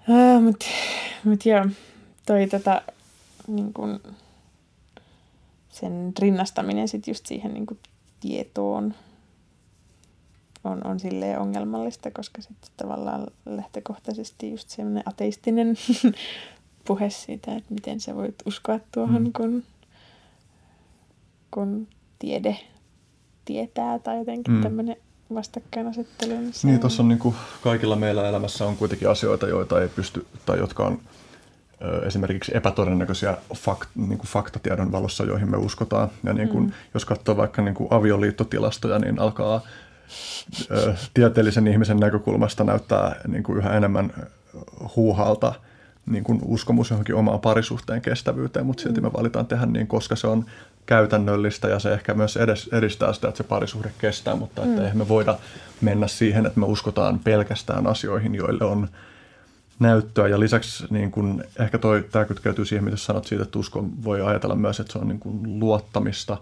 [0.09, 0.65] Ah, Mutta
[1.23, 1.65] mut joo,
[2.25, 2.81] toi tota,
[3.47, 3.99] niin kun,
[5.69, 7.79] sen rinnastaminen sit just siihen niin kun,
[8.19, 8.93] tietoon
[10.63, 15.77] on, on silleen ongelmallista, koska sitten tavallaan lähtökohtaisesti just semmoinen ateistinen
[16.87, 19.33] puhe siitä, että miten sä voit uskoa tuohon, mm.
[19.33, 19.63] kun,
[21.53, 21.87] kun
[22.19, 22.57] tiede
[23.45, 24.61] tietää tai jotenkin mm.
[24.61, 24.95] tämmöinen
[25.33, 26.33] vastakkainasettelu.
[26.33, 30.25] Niin, niin tuossa on niin kuin kaikilla meillä elämässä on kuitenkin asioita, joita ei pysty,
[30.45, 30.99] tai jotka on
[31.81, 36.09] ö, esimerkiksi epätodennäköisiä fakt, niin kuin faktatiedon valossa, joihin me uskotaan.
[36.23, 36.71] Ja niin kuin, mm.
[36.93, 39.61] jos katsoo vaikka niin kuin avioliittotilastoja, niin alkaa
[40.71, 44.13] ö, tieteellisen ihmisen näkökulmasta näyttää niin kuin yhä enemmän
[44.95, 45.53] huuhalta
[46.05, 50.27] niin kuin uskomus johonkin omaan parisuhteen kestävyyteen, mutta silti me valitaan tehdä niin, koska se
[50.27, 50.45] on
[50.87, 54.81] käytännöllistä ja se ehkä myös edes, edistää sitä, että se parisuhde kestää, mutta että mm.
[54.81, 55.37] eihän me voida
[55.81, 58.87] mennä siihen, että me uskotaan pelkästään asioihin, joille on
[59.79, 60.27] näyttöä.
[60.27, 64.21] Ja lisäksi niin kun, ehkä toi, tämä kytkeytyy siihen, mitä sanot siitä, että usko voi
[64.21, 66.37] ajatella myös, että se on niin kun, luottamista,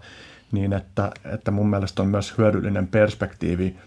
[0.52, 3.76] niin että, että mun mielestä on myös hyödyllinen perspektiivi–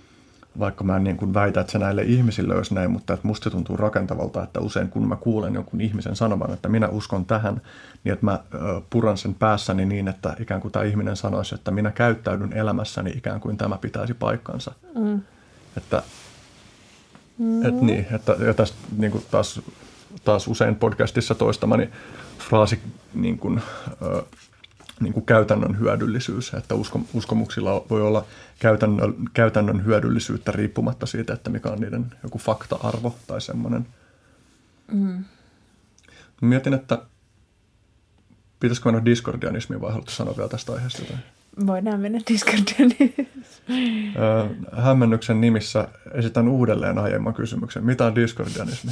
[0.60, 3.50] vaikka mä en niin kuin väitä, että se näille ihmisille olisi näin, mutta että musta
[3.50, 7.62] tuntuu rakentavalta, että usein kun mä kuulen jonkun ihmisen sanovan, että minä uskon tähän,
[8.04, 8.40] niin että mä
[8.90, 13.40] puran sen päässäni niin, että ikään kuin tämä ihminen sanoisi, että minä käyttäydyn elämässäni ikään
[13.40, 14.72] kuin tämä pitäisi paikkansa.
[14.96, 15.22] Mm.
[15.78, 16.04] Että,
[17.38, 17.66] mm.
[17.66, 19.62] et niin, että ja tästä niin kuin taas,
[20.24, 21.90] taas usein podcastissa toistamani
[22.50, 22.80] fraasi
[23.14, 23.62] niin kuin,
[25.00, 28.26] niin kuin käytännön hyödyllisyys, että usko, uskomuksilla voi olla
[28.60, 33.88] käytännön, käytännön hyödyllisyyttä riippumatta siitä, että mikä on niiden joku fakta-arvo tai semmoinen.
[34.92, 35.24] Mm.
[36.42, 37.02] Mietin, että
[38.60, 41.20] pitäisikö mennä diskordianismiin vai haluatko sanoa vielä tästä aiheesta jotain?
[41.68, 44.14] Voidaan mennä diskordianismiin.
[44.78, 47.86] Hämmennyksen nimissä esitän uudelleen aiemman kysymyksen.
[47.86, 48.92] Mitä on diskordianismi?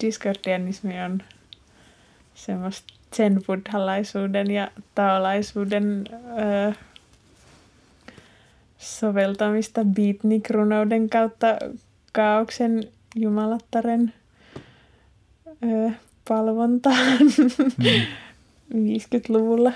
[0.00, 1.22] Diskordianismi on
[2.34, 6.04] semmoista sen buddhalaisuuden ja taolaisuuden
[6.38, 6.72] öö,
[8.78, 11.46] soveltamista beatnik-runouden kautta
[12.12, 14.12] kaauksen jumalattaren
[15.64, 15.90] öö,
[16.28, 17.18] palvontaan
[17.78, 18.00] mm.
[18.74, 19.72] 50-luvulla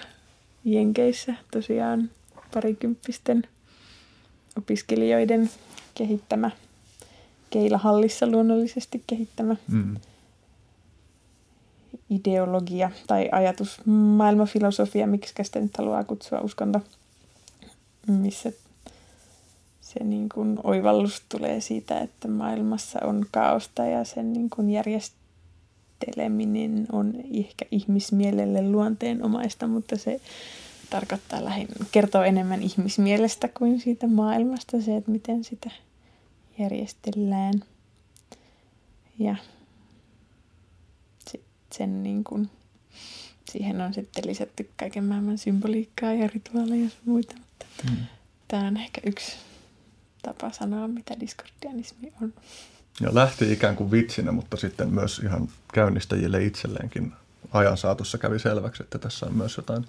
[0.65, 2.11] Jenkeissä tosiaan
[2.55, 3.43] parikymppisten
[4.59, 5.51] opiskelijoiden
[5.95, 6.51] kehittämä,
[7.51, 9.97] Keilahallissa luonnollisesti kehittämä mm
[12.11, 16.81] ideologia tai ajatus, maailmafilosofia, miksi sitä nyt haluaa kutsua uskonto,
[18.07, 18.53] missä
[19.81, 26.87] se niin kuin oivallus tulee siitä, että maailmassa on kaosta ja sen niin kuin järjesteleminen
[26.93, 30.21] on ehkä ihmismielelle luonteenomaista, mutta se
[30.91, 35.71] tarkoittaa lähinnä, kertoo enemmän ihmismielestä kuin siitä maailmasta, se, että miten sitä
[36.59, 37.55] järjestellään.
[39.19, 39.37] Ja
[41.73, 42.51] sen niin kuin,
[43.51, 47.35] siihen on sitten lisätty kaiken maailman symboliikkaa ja rituaaleja ja muita.
[47.37, 47.97] Mutta mm.
[48.49, 49.37] Tämä on ehkä yksi
[50.23, 52.33] tapa sanoa, mitä diskordianismi on.
[53.01, 57.13] Ja lähti ikään kuin vitsinä, mutta sitten myös ihan käynnistäjille itselleenkin
[57.53, 59.85] ajan saatossa kävi selväksi, että tässä on myös jotain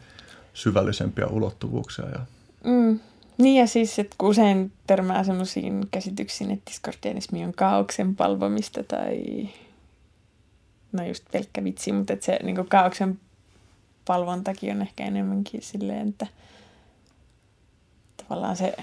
[0.54, 2.06] syvällisempiä ulottuvuuksia.
[2.10, 2.20] Ja...
[2.64, 3.00] Mm.
[3.38, 9.50] Niin ja siis, että kun usein törmää sellaisiin käsityksiin, että diskordianismi on kaauksen palvomista tai
[10.92, 13.20] no just pelkkä vitsi, mutta että se niin kaauksen
[14.06, 16.28] palvontakin on ehkä enemmänkin silleen, että
[18.18, 18.76] tavallaan se,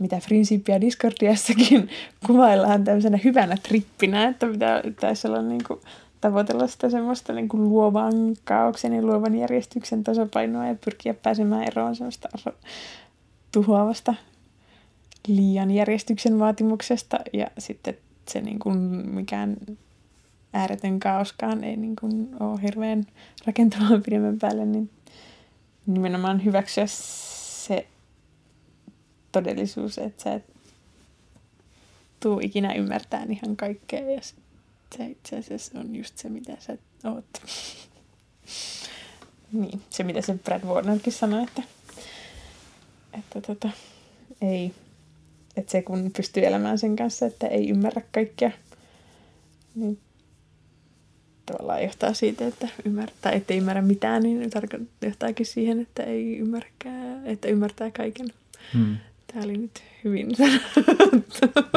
[0.00, 1.90] mitä Frinsipia Discordiassakin
[2.26, 4.46] kuvaillaan tämmöisenä hyvänä trippinä, että
[4.84, 5.80] pitäisi olla niin kuin,
[6.20, 11.96] tavoitella sitä semmoista niin kuin luovan kaauksen ja luovan järjestyksen tasapainoa ja pyrkiä pääsemään eroon
[11.96, 12.28] semmoista
[13.52, 14.14] tuhoavasta
[15.26, 17.96] liian järjestyksen vaatimuksesta ja sitten
[18.28, 18.78] se niin kuin
[19.14, 19.56] mikään
[20.52, 23.06] ääretön kaoskaan ei niin kuin ole hirveän
[23.46, 24.90] rakentavaa pidemmän päälle, niin
[25.86, 27.86] nimenomaan hyväksyä se
[29.32, 30.44] todellisuus, että sä et
[32.20, 34.20] tuu ikinä ymmärtää ihan kaikkea ja
[34.96, 37.24] se itse asiassa on just se, mitä sä oot.
[39.52, 41.62] niin, se mitä se Brad Warnerkin sanoi, että,
[43.12, 43.70] että tota,
[44.42, 44.74] ei,
[45.56, 48.50] että se kun pystyy elämään sen kanssa, että ei ymmärrä kaikkea,
[49.74, 49.98] niin
[51.52, 57.26] tavallaan johtaa siitä, että ymmärtää, ettei ymmärrä mitään, niin tarko- johtaakin siihen, että ei ymmärräkään,
[57.26, 58.28] että ymmärtää kaiken.
[58.74, 58.96] Hmm.
[59.32, 60.30] Tämä oli nyt hyvin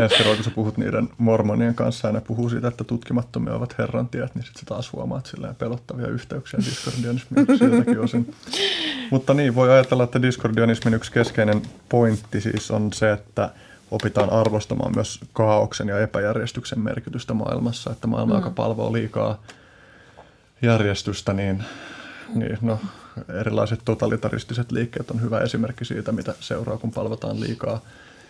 [0.06, 4.36] Ester, kun sä puhut niiden mormonien kanssa ja ne puhuu siitä, että tutkimattomia ovat herrantiet,
[4.36, 8.34] niin sitten sä taas huomaat silleen pelottavia yhteyksiä diskordianismiin siltäkin osin.
[9.12, 13.50] Mutta niin, voi ajatella, että diskordianismin yksi keskeinen pointti siis on se, että
[13.92, 18.40] opitaan arvostamaan myös kaauksen ja epäjärjestyksen merkitystä maailmassa, että maailma, mm.
[18.40, 19.42] joka palvoo liikaa
[20.62, 21.64] järjestystä, niin,
[22.36, 22.80] niin no,
[23.39, 27.82] erilaiset totalitaristiset liikkeet on hyvä esimerkki siitä, mitä seuraa, kun palvotaan liikaa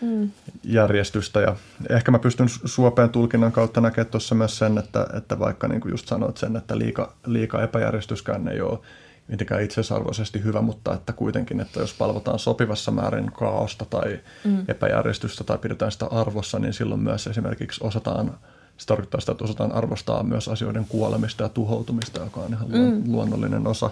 [0.01, 0.31] mm.
[0.63, 1.41] järjestystä.
[1.41, 1.55] Ja
[1.89, 5.91] ehkä mä pystyn suopeen tulkinnan kautta näkemään tuossa myös sen, että, että vaikka niin kuin
[5.91, 8.79] just sanoit sen, että liika, liika epäjärjestyskään ei ole
[9.27, 14.65] mitenkään itsesarvoisesti hyvä, mutta että kuitenkin, että jos palvotaan sopivassa määrin kaaosta tai mm.
[14.67, 18.37] epäjärjestystä tai pidetään sitä arvossa, niin silloin myös esimerkiksi osataan,
[18.81, 23.11] se tarkoittaa sitä, että osataan arvostaa myös asioiden kuolemista ja tuhoutumista, joka on ihan mm.
[23.11, 23.89] luonnollinen osa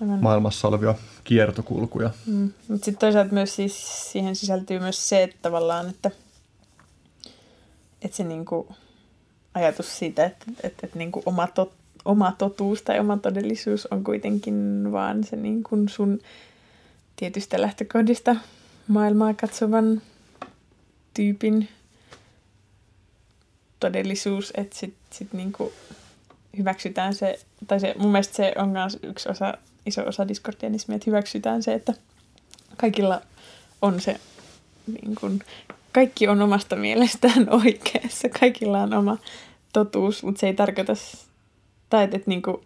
[0.00, 0.22] Aivan.
[0.22, 2.10] maailmassa olevia kiertokulkuja.
[2.26, 2.52] Mm.
[2.68, 6.10] Mutta sitten toisaalta myös siis siihen sisältyy myös se, että tavallaan, että,
[8.02, 8.68] että se niinku
[9.54, 11.72] ajatus siitä, että, että, että niinku oma, tot,
[12.04, 16.18] oma totuus tai oma todellisuus on kuitenkin vaan se niin kuin sun
[17.16, 18.36] tietystä lähtökohdista
[18.88, 20.02] maailmaa katsovan
[21.14, 21.68] tyypin
[23.84, 25.72] todellisuus, että sitten sit niinku
[26.58, 29.54] hyväksytään se, tai se, mun mielestä se on myös yksi osa
[29.86, 31.94] iso osa diskordianismia, että hyväksytään se, että
[32.76, 33.20] kaikilla
[33.82, 34.20] on se,
[34.86, 35.40] niin kuin,
[35.92, 39.18] kaikki on omasta mielestään oikeassa, kaikilla on oma
[39.72, 40.92] totuus, mutta se ei tarkoita,
[41.90, 42.56] tai että, että, niin kuin,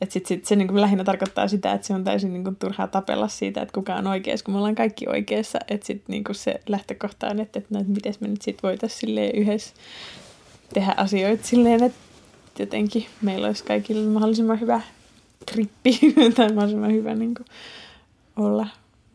[0.00, 2.56] että sit, sit, se niin kuin lähinnä tarkoittaa sitä, että se on täysin niin kuin,
[2.56, 6.24] turhaa tapella siitä, että kuka on oikeassa, kun me ollaan kaikki oikeassa, että sit, niin
[6.24, 9.74] kuin se lähtökohta on, että, että, no, että miten me nyt sitten voitaisiin yhdessä
[10.72, 11.98] tehdä asioita silleen, että
[12.58, 14.80] jotenkin meillä olisi kaikilla mahdollisimman hyvä
[15.52, 15.98] trippi
[16.36, 17.46] tai mahdollisimman hyvä niin kuin,
[18.36, 18.66] olla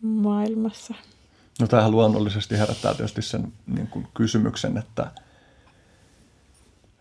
[0.02, 0.94] maailmassa.
[1.60, 5.12] No tämähän luonnollisesti herättää tietysti sen niin kuin kysymyksen, että,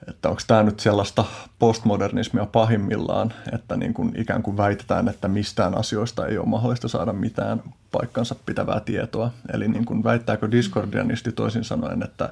[0.09, 1.25] että onko tämä nyt sellaista
[1.59, 7.13] postmodernismia pahimmillaan, että niin kuin ikään kuin väitetään, että mistään asioista ei ole mahdollista saada
[7.13, 9.31] mitään paikkansa pitävää tietoa.
[9.53, 12.29] Eli niin kuin väittääkö diskordianisti toisin sanoen, että,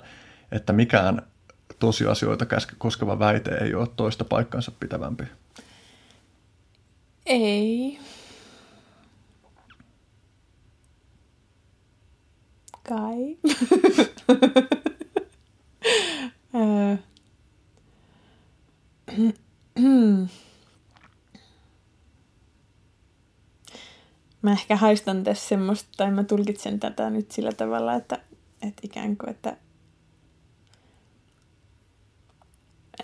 [0.53, 1.22] että mikään
[1.85, 2.47] tosiasioita
[2.78, 5.24] koskeva väite ei ole toista paikkansa pitävämpi?
[7.26, 7.99] Ei.
[12.89, 13.39] Kai.
[24.43, 28.18] mä ehkä haistan tässä semmoista, tai mä tulkitsen tätä nyt sillä tavalla, että,
[28.62, 29.57] että ikään kuin, että,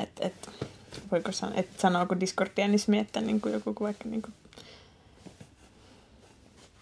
[0.03, 0.51] että, että
[1.12, 4.34] voiko sanoa, että sanooko diskordianismi, että niin kuin joku vaikka niin kuin,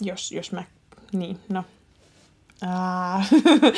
[0.00, 0.64] jos, jos mä,
[1.12, 1.64] niin, no,
[2.66, 3.24] Aa,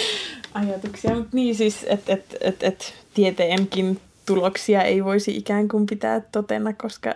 [0.55, 6.20] ajatuksia, mutta niin siis, että et, et, et, tieteenkin tuloksia ei voisi ikään kuin pitää
[6.20, 7.14] totena, koska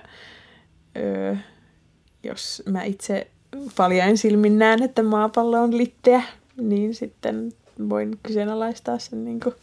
[0.96, 1.36] öö,
[2.22, 3.26] jos mä itse
[3.76, 6.22] paljain silmin näen, että maapallo on litteä,
[6.56, 7.52] niin sitten
[7.88, 9.54] voin kyseenalaistaa sen niin kuin,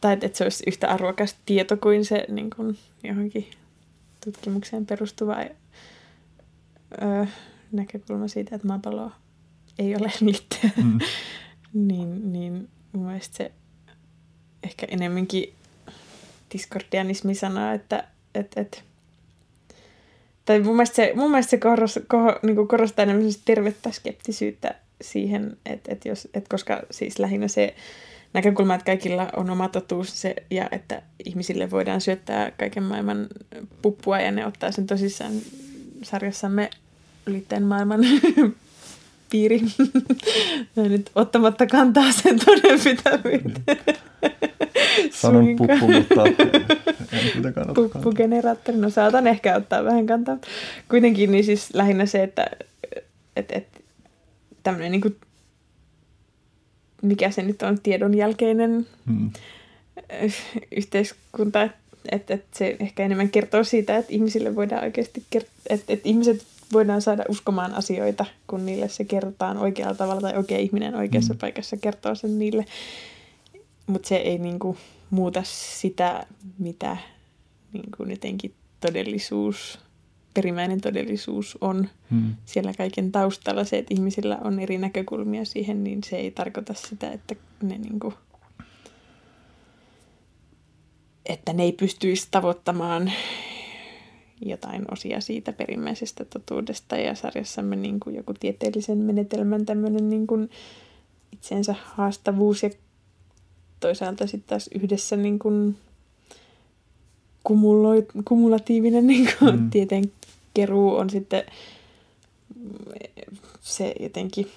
[0.00, 3.50] tai että se olisi yhtä arvokas tieto kuin se niin kuin johonkin
[4.24, 5.36] tutkimukseen perustuva
[7.02, 7.26] öö,
[7.72, 9.12] näkökulma siitä, että maapallo
[9.78, 10.70] ei ole litteä.
[10.84, 10.98] Mm.
[11.72, 13.52] niin, niin mun mielestä se
[14.62, 15.54] ehkä enemmänkin
[16.52, 18.84] diskordianismi sanoo, että et, et,
[20.44, 25.56] tai mun mielestä se, mun mielestä se koros, koho, niin korostaa enemmän tervettä skeptisyyttä siihen,
[25.66, 27.74] että et jos, et koska siis lähinnä se
[28.32, 33.28] näkökulma, että kaikilla on oma totuus se, ja että ihmisille voidaan syöttää kaiken maailman
[33.82, 35.32] puppua ja ne ottaa sen tosissaan
[36.02, 36.70] sarjassamme
[37.26, 38.00] liitteen maailman
[39.30, 39.60] piiri.
[40.76, 43.78] nyt ottamatta kantaa sen todenpitävyyteen.
[45.10, 46.24] Sanon puppu, mutta
[47.12, 50.38] en kuitenkaan Puppugeneraattori, no saatan ehkä ottaa vähän kantaa.
[50.88, 52.50] Kuitenkin niin siis lähinnä se, että
[53.36, 53.66] et, et,
[54.62, 55.16] tämmöinen niin
[57.02, 59.30] mikä se nyt on, tiedon jälkeinen hmm.
[60.76, 61.68] yhteiskunta,
[62.12, 66.46] että et se ehkä enemmän kertoo siitä, että ihmisille voidaan oikeasti kert- että et ihmiset
[66.72, 71.38] voidaan saada uskomaan asioita, kun niille se kerrotaan oikealla tavalla tai oikea ihminen oikeassa hmm.
[71.38, 72.64] paikassa kertoo sen niille.
[73.86, 74.76] Mutta se ei niinku
[75.10, 76.26] muuta sitä,
[76.58, 76.96] mitä
[77.72, 79.78] niinku jotenkin todellisuus
[80.34, 82.34] perimmäinen todellisuus on hmm.
[82.44, 83.64] siellä kaiken taustalla.
[83.64, 88.00] Se, että ihmisillä on eri näkökulmia siihen, niin se ei tarkoita sitä, että ne, niin
[88.00, 88.14] kuin,
[91.26, 93.12] että ne ei pystyisi tavoittamaan
[94.40, 100.50] jotain osia siitä perimmäisestä totuudesta ja sarjassamme niin kuin joku tieteellisen menetelmän tämmöinen niin kuin
[101.32, 102.70] itsensä haastavuus ja
[103.80, 105.76] toisaalta sitten taas yhdessä niin kuin
[107.44, 109.70] kumuloit, kumulatiivinen niin kuin mm.
[109.70, 110.12] tieteen
[110.54, 111.42] keruu on sitten
[113.60, 114.50] se jotenkin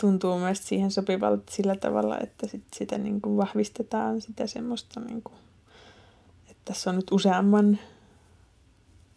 [0.00, 5.22] tuntuu myös siihen sopivalta sillä tavalla, että sit sitä niin kuin vahvistetaan sitä semmoista, niin
[5.22, 5.36] kuin,
[6.50, 7.78] että tässä on nyt useamman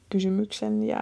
[0.10, 1.02] kysymyksen ja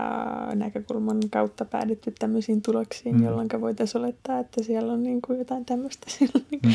[0.55, 3.23] näkökulman kautta päädytty tämmöisiin tuloksiin, mm.
[3.23, 6.73] jolloin voitaisiin olettaa, että siellä on niin kuin jotain tämmöistä siellä niin mm.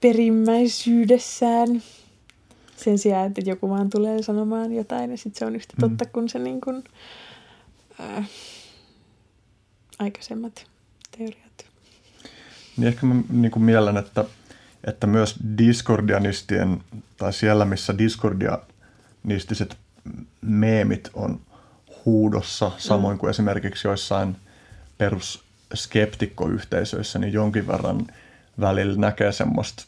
[0.00, 1.82] perimmäisyydessään.
[2.76, 5.80] Sen sijaan, että joku vaan tulee sanomaan jotain ja sitten se on yhtä mm.
[5.80, 6.84] totta kuin se niin kuin,
[8.00, 8.28] äh,
[9.98, 10.66] aikaisemmat
[11.18, 11.66] teoriat.
[12.76, 14.24] Niin ehkä mä niin kuin mielen, että,
[14.84, 16.80] että myös diskordianistien,
[17.16, 19.76] tai siellä missä diskordianistiset
[20.40, 21.40] meemit on
[22.04, 24.36] huudossa, samoin kuin esimerkiksi joissain
[24.98, 28.06] perusskeptikkoyhteisöissä, niin jonkin verran
[28.60, 29.84] välillä näkee semmoista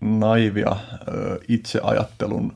[0.00, 0.76] naivia
[1.48, 2.52] itseajattelun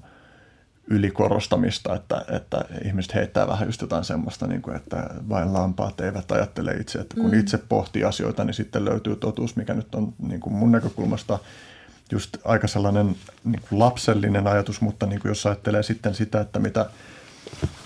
[0.87, 6.33] ylikorostamista, että, että ihmiset heittää vähän just jotain semmoista, niin kuin, että vain lampaat eivät
[6.33, 7.39] ajattele itse, että kun mm.
[7.39, 11.39] itse pohtii asioita, niin sitten löytyy totuus, mikä nyt on niin kuin mun näkökulmasta
[12.13, 16.59] just aika sellainen niin kuin lapsellinen ajatus, mutta niin kuin jos ajattelee sitten sitä, että
[16.59, 16.91] mitä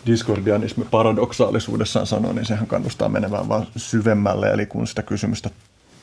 [0.07, 5.51] diskordianismi paradoksaalisuudessaan sanoo, niin sehän kannustaa menemään vaan syvemmälle, eli kun sitä kysymystä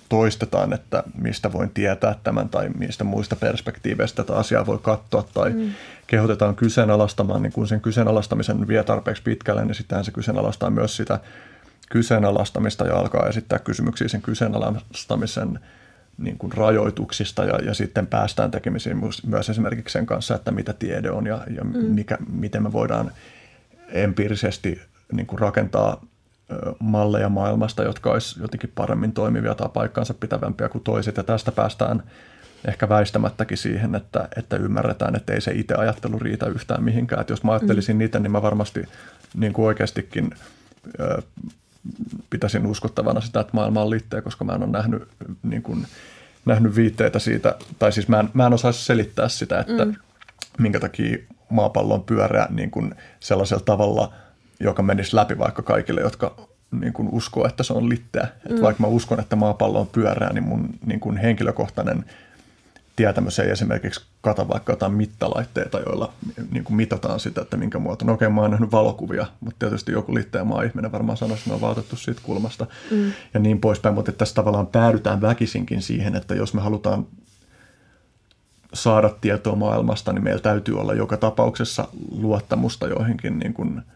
[0.10, 5.50] toistetaan, että mistä voin tietää tämän tai mistä muista perspektiiveistä tätä asiaa voi katsoa tai
[5.50, 5.72] mm.
[6.08, 11.20] kehotetaan kyseenalaistamaan, niin kun sen kyseenalaistamisen vie tarpeeksi pitkälle, niin sitten se kyseenalaistaa myös sitä
[11.90, 15.60] kyseenalaistamista ja alkaa esittää kysymyksiä sen kyseenalaistamisen
[16.18, 18.98] niin kuin rajoituksista ja, ja sitten päästään tekemisiin
[19.28, 21.78] myös esimerkiksi sen kanssa, että mitä tiede on ja, ja mm.
[21.78, 23.12] mikä, miten me voidaan
[23.90, 24.82] empiirisesti
[25.12, 26.02] niin kuin rakentaa
[26.80, 31.18] malleja maailmasta, jotka olisi jotenkin paremmin toimivia tai paikkaansa pitävämpiä kuin toiset.
[31.18, 32.04] Ja tästä päästään
[32.68, 37.22] ehkä väistämättäkin siihen, että, että ymmärretään, että ei se itse ajattelu riitä yhtään mihinkään.
[37.22, 37.98] Että jos mä ajattelisin mm.
[37.98, 38.84] niitä, niin mä varmasti
[39.34, 40.30] niin kuin oikeastikin
[41.00, 41.22] ö,
[42.30, 45.08] pitäisin uskottavana sitä, että maailma on litteä, koska mä en ole nähnyt,
[45.44, 45.88] niin kuin,
[46.46, 49.96] nähnyt viitteitä siitä, tai siis mä en, mä en osaisi selittää sitä, että mm.
[50.60, 51.18] minkä takia
[51.50, 54.14] maapallo on pyöreä niin kuin sellaisella tavalla–
[54.60, 56.36] joka menisi läpi vaikka kaikille, jotka
[56.72, 58.28] niin kuin uskoo, että se on litteä.
[58.50, 58.62] Mm.
[58.62, 62.06] vaikka mä uskon, että maapallo on pyörää, niin mun niin kuin henkilökohtainen
[62.96, 66.14] tietämys ei esimerkiksi kata vaikka jotain mittalaitteita, joilla
[66.52, 68.06] niin kuin mitataan sitä, että minkä muoto.
[68.06, 71.56] No okei, mä oon nähnyt valokuvia, mutta tietysti joku litteä maa-ihminen varmaan sanoisi, että ne
[71.56, 73.12] on vaatettu siitä kulmasta mm.
[73.34, 73.96] ja niin poispäin.
[73.96, 77.08] Mutta tässä tavallaan päädytään väkisinkin siihen, että jos me halutaan
[78.74, 83.82] saada tietoa maailmasta, niin meillä täytyy olla joka tapauksessa luottamusta joihinkin niin kuin–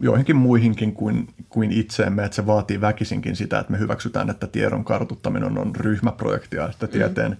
[0.00, 4.84] joihinkin muihinkin kuin, kuin itseemme, että se vaatii väkisinkin sitä, että me hyväksytään, että tiedon
[4.84, 7.36] kartuttaminen on ryhmäprojektia, että tieteen mm.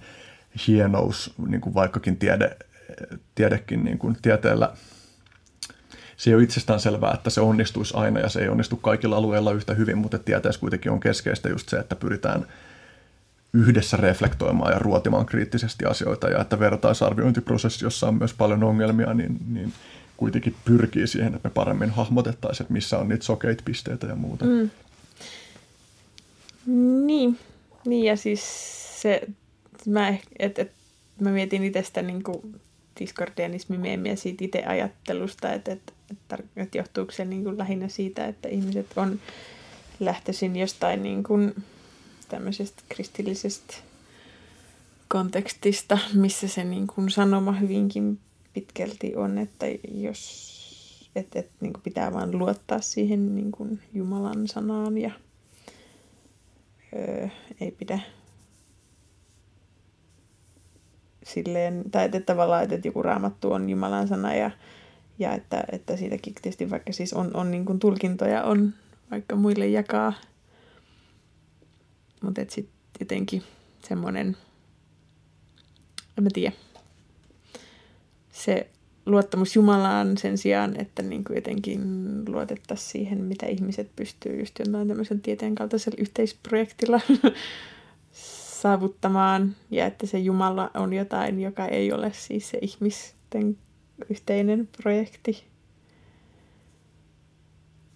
[0.66, 2.56] hienous, niin kuin vaikkakin tiede,
[3.34, 4.72] tiedekin niin kuin tieteellä,
[6.16, 9.52] se ei ole itsestään selvää, että se onnistuisi aina ja se ei onnistu kaikilla alueilla
[9.52, 12.46] yhtä hyvin, mutta tieteessä kuitenkin on keskeistä just se, että pyritään
[13.52, 19.38] yhdessä reflektoimaan ja ruotimaan kriittisesti asioita ja että vertaisarviointiprosessi, jossa on myös paljon ongelmia, niin,
[19.48, 19.72] niin–
[20.16, 24.44] kuitenkin pyrkii siihen, että me paremmin hahmotettaisiin, että missä on niitä sokeita pisteitä ja muuta.
[24.44, 24.70] Mm.
[27.06, 27.38] Niin.
[27.86, 28.42] niin, ja siis
[29.02, 29.22] se,
[29.86, 30.72] mä, et, et,
[31.20, 32.22] mä mietin itse sitä niin
[33.00, 38.48] diskordianismi-meemiä siitä itse ajattelusta, että, että, että, että johtuuko se niin kuin lähinnä siitä, että
[38.48, 39.20] ihmiset on
[40.00, 41.54] lähtöisin jostain niin kuin
[42.28, 43.74] tämmöisestä kristillisestä
[45.08, 48.18] kontekstista, missä se niin kuin sanoma hyvinkin
[48.54, 50.54] pitkälti on, että jos
[51.16, 55.10] et, et, niin pitää vain luottaa siihen niin kuin Jumalan sanaan ja
[56.96, 57.28] öö,
[57.60, 58.00] ei pidä
[61.22, 64.50] silleen, tai että tavallaan, että joku raamattu on Jumalan sana ja,
[65.18, 68.74] ja että, että siitäkin tietysti vaikka siis on, on niin kuin tulkintoja on
[69.10, 70.12] vaikka muille jakaa,
[72.22, 73.42] mutta sitten jotenkin
[73.88, 74.36] semmoinen,
[76.18, 76.56] en mä tiedä,
[78.34, 78.70] se
[79.06, 81.82] luottamus Jumalaan sen sijaan, että niin kuin jotenkin
[82.28, 87.00] luotettaisiin siihen, mitä ihmiset pystyy just jotain tämmöisen tieteen kaltaisella yhteisprojektilla
[88.62, 93.58] saavuttamaan, ja että se Jumala on jotain, joka ei ole siis se ihmisten
[94.10, 95.44] yhteinen projekti.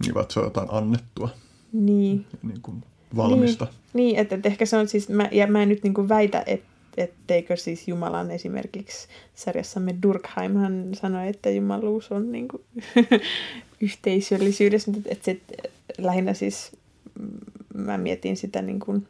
[0.03, 1.29] Niin, vaan se on jotain annettua.
[1.73, 2.27] Niin.
[2.43, 2.85] Niin kuin
[3.17, 3.65] valmista.
[3.65, 6.09] Niin, niin että, että ehkä se on siis, mä, ja mä en nyt niin kuin
[6.09, 12.63] väitä, että etteikö siis Jumalan esimerkiksi sarjassamme Durkheimhan sanoi, että jumaluus on niin kuin,
[13.81, 15.41] yhteisöllisyydessä, että se,
[15.99, 16.73] lähinnä siis
[17.21, 17.39] mm,
[17.75, 19.09] mä mietin sitä niin kuin,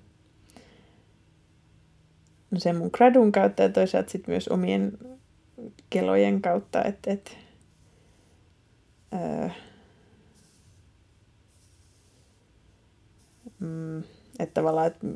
[2.50, 4.98] no sen mun gradun kautta ja toisaalta sitten myös omien
[5.90, 7.30] kelojen kautta, että, että
[9.12, 9.54] ää,
[13.60, 13.98] mm,
[14.38, 15.06] että tavallaan, että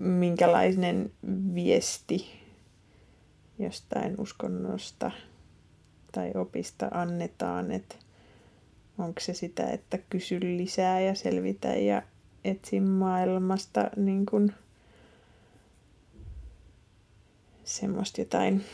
[0.00, 1.12] minkälainen
[1.54, 2.30] viesti
[3.58, 5.10] jostain uskonnosta
[6.12, 7.94] tai opista annetaan, että
[8.98, 12.02] onko se sitä, että kysy lisää ja selvitä ja
[12.44, 14.52] etsi maailmasta niin kuin
[17.64, 18.64] semmoista jotain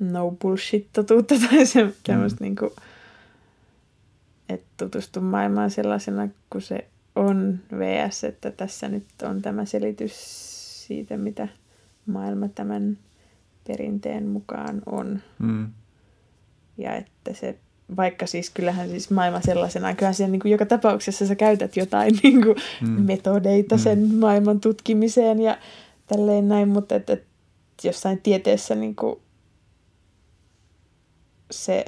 [0.00, 2.44] no bullshit totuutta tai se, semmoista mm.
[2.44, 2.70] niin kuin,
[4.48, 10.12] että tutustu maailmaan sellaisena kuin se on VS, että tässä nyt on tämä selitys
[10.86, 11.48] siitä, mitä
[12.06, 12.98] maailma tämän
[13.66, 15.22] perinteen mukaan on.
[15.38, 15.72] Mm.
[16.78, 17.58] Ja että se,
[17.96, 22.18] vaikka siis kyllähän siis maailma sellaisena, kyllähän siellä niin kuin joka tapauksessa sä käytät jotain
[22.22, 22.88] niin kuin mm.
[22.88, 23.80] metodeita mm.
[23.80, 25.58] sen maailman tutkimiseen ja
[26.06, 27.26] tälleen näin, mutta että, että
[27.84, 29.20] jossain tieteessä niin kuin
[31.50, 31.84] se,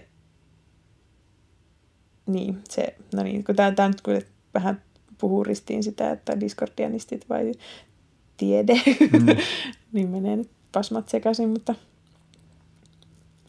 [2.27, 4.21] niin, se, no niin, kun tämä, tämä nyt kun
[4.55, 4.83] vähän
[5.19, 7.53] puhuu ristiin sitä, että diskordianistit vai
[8.37, 8.75] tiede,
[9.13, 9.27] mm.
[9.93, 11.75] niin menee nyt pasmat sekaisin, mutta,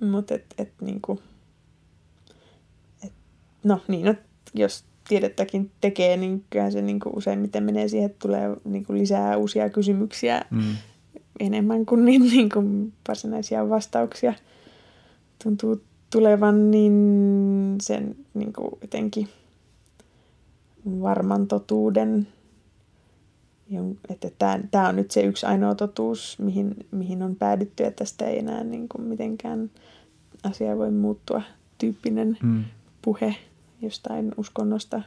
[0.01, 1.19] mutta et, et niinku,
[3.03, 3.13] et,
[3.63, 4.15] no niin, no,
[4.53, 9.69] jos tiedettäkin tekee, niin kyllähän se niinku useimmiten menee siihen, että tulee niinku lisää uusia
[9.69, 10.75] kysymyksiä mm.
[11.39, 12.63] enemmän kuin niin, niinku
[13.07, 14.33] varsinaisia vastauksia
[15.43, 19.27] tuntuu tulevan, niin sen niinku jotenkin
[20.85, 22.27] varman totuuden,
[24.09, 24.29] että
[24.71, 28.63] tämä, on nyt se yksi ainoa totuus, mihin, mihin on päädytty, että tästä ei enää
[28.63, 29.71] niin kuin mitenkään
[30.43, 31.41] asia voi muuttua
[31.77, 32.63] tyyppinen mm.
[33.01, 33.35] puhe
[33.81, 35.01] jostain uskonnosta.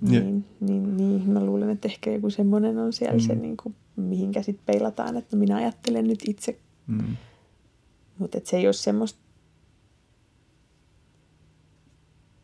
[0.00, 3.20] Niin, niin, niin, mä luulen, että ehkä joku semmoinen on siellä mm.
[3.20, 6.58] se, niin kuin, mihinkä sitten peilataan, että minä ajattelen nyt itse.
[6.86, 7.16] Mm.
[8.18, 9.20] Mutta se ei ole semmoista,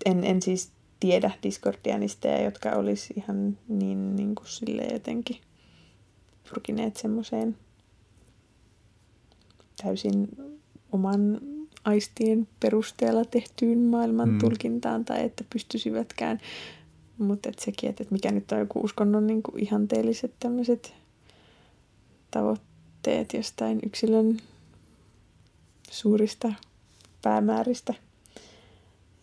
[0.05, 5.37] en, en siis tiedä Discordianisteja, jotka olisi ihan niin, niin kuin sille jotenkin
[6.49, 7.57] pyrkineet semmoiseen
[9.83, 10.29] täysin
[10.93, 11.41] oman
[11.85, 14.39] aistien perusteella tehtyyn maailman mm.
[14.39, 16.41] tulkintaan tai että pystyisivätkään.
[17.19, 20.95] Mutta et sekin, että mikä nyt on joku uskonnon niin kuin ihanteelliset tämmöiset
[22.31, 24.37] tavoitteet jostain yksilön
[25.91, 26.53] suurista
[27.23, 27.95] päämääristä–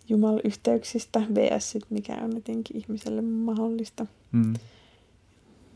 [0.10, 1.78] jumalayhteyksistä vs.
[1.90, 4.06] mikä on jotenkin ihmiselle mahdollista.
[4.32, 4.54] Mm.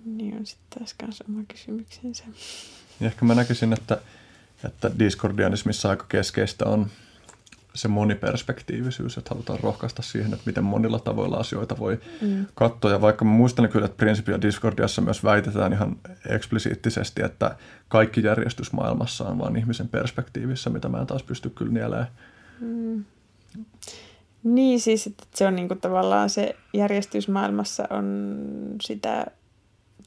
[0.06, 2.24] Niin on sitten taas myös oma kysymyksensä.
[3.00, 4.02] Ja ehkä mä näkisin, että,
[4.66, 6.88] että diskordianismissa aika keskeistä on
[7.76, 12.46] se moniperspektiivisyys, että halutaan rohkaista siihen, että miten monilla tavoilla asioita voi mm.
[12.56, 12.92] katsoa.
[12.92, 15.98] Ja vaikka mä muistan kyllä, että Principia Discordiassa myös väitetään ihan
[16.30, 17.56] eksplisiittisesti, että
[17.88, 22.08] kaikki järjestys maailmassa on vain ihmisen perspektiivissä, mitä mä en taas pysty kyllä nielemään.
[22.60, 23.06] Mm.
[24.44, 28.38] Niin siis, että se on niinku tavallaan se järjestys maailmassa on
[28.82, 29.26] sitä,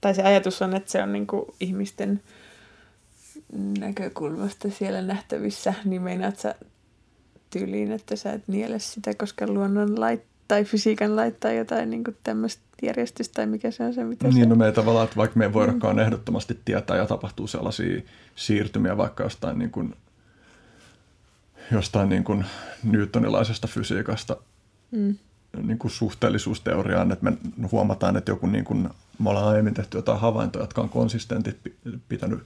[0.00, 2.20] tai se ajatus on, että se on niinku ihmisten
[3.78, 6.54] näkökulmasta siellä nähtävissä, niin meinaat sä
[7.50, 12.62] tyyliin, että sä et niele sitä, koska luonnon lait tai fysiikan laittaa jotain niin tämmöistä
[12.82, 14.46] järjestystä tai mikä se on se, mitä Niin, se...
[14.46, 16.02] no me ei tavallaan, että vaikka me ei voidakaan mm.
[16.02, 18.02] ehdottomasti tietää ja tapahtuu sellaisia
[18.36, 19.94] siirtymiä vaikka jostain niin kuin
[21.72, 22.44] jostain niin kuin
[22.82, 24.36] newtonilaisesta fysiikasta
[24.90, 25.16] mm.
[25.62, 30.20] niin kuin suhteellisuusteoriaan, että me huomataan, että joku niin kuin, me ollaan aiemmin tehty jotain
[30.20, 31.58] havaintoja, jotka on konsistentit
[32.08, 32.40] pitänyt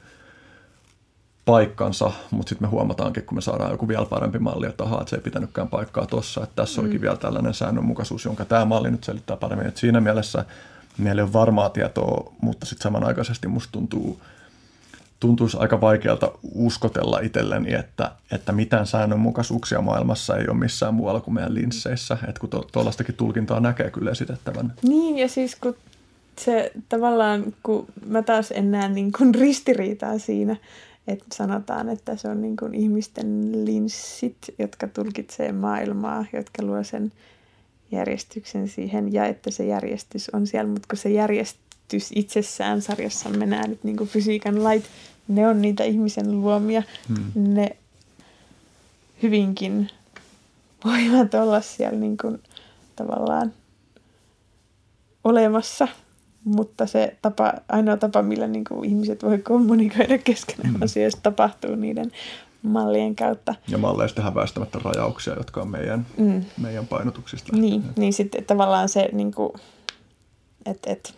[1.45, 5.11] paikkansa, mutta sitten me huomataankin, kun me saadaan joku vielä parempi malli, että ahaa, että
[5.11, 6.85] se ei pitänytkään paikkaa tuossa, että tässä mm.
[6.85, 9.66] olikin vielä tällainen säännönmukaisuus, jonka tämä malli nyt selittää paremmin.
[9.66, 10.45] Et siinä mielessä
[10.99, 14.20] meillä ei ole varmaa tietoa, mutta sitten samanaikaisesti musta tuntuu,
[15.25, 21.35] tuntuisi aika vaikealta uskotella itselleni, että, että mitään säännönmukaisuuksia maailmassa ei ole missään muualla kuin
[21.35, 22.18] meidän linsseissä.
[22.29, 24.72] Että kun tuollaistakin tulkintaa näkee kyllä esitettävän.
[24.83, 25.77] Niin, ja siis kun
[26.39, 30.57] se tavallaan, kun mä taas en näe niin kuin ristiriitaa siinä,
[31.09, 37.12] että sanotaan, että se on niin kuin ihmisten linssit, jotka tulkitsee maailmaa, jotka luo sen
[37.93, 43.70] järjestyksen siihen, ja että se järjestys on siellä, mutta kun se järjestys itsessään sarjassa näen
[43.70, 44.85] nyt niin fysiikan lait,
[45.29, 46.83] ne on niitä ihmisen luomia.
[47.09, 47.55] Hmm.
[47.55, 47.77] Ne
[49.22, 49.91] hyvinkin
[50.85, 52.43] voivat olla siellä niin kuin
[52.97, 53.53] tavallaan
[55.25, 55.89] olemassa
[56.45, 60.87] mutta se tapa, ainoa tapa, millä niin kuin ihmiset voi kommunikoida keskenään, mm.
[60.87, 62.12] se tapahtuu niiden
[62.62, 63.55] mallien kautta.
[63.68, 66.45] Ja malleista tehdään väistämättä rajauksia, jotka on meidän, mm.
[66.57, 67.57] meidän painotuksista.
[67.57, 69.53] Niin, niin sitten tavallaan se, niin kuin,
[70.66, 71.14] että et,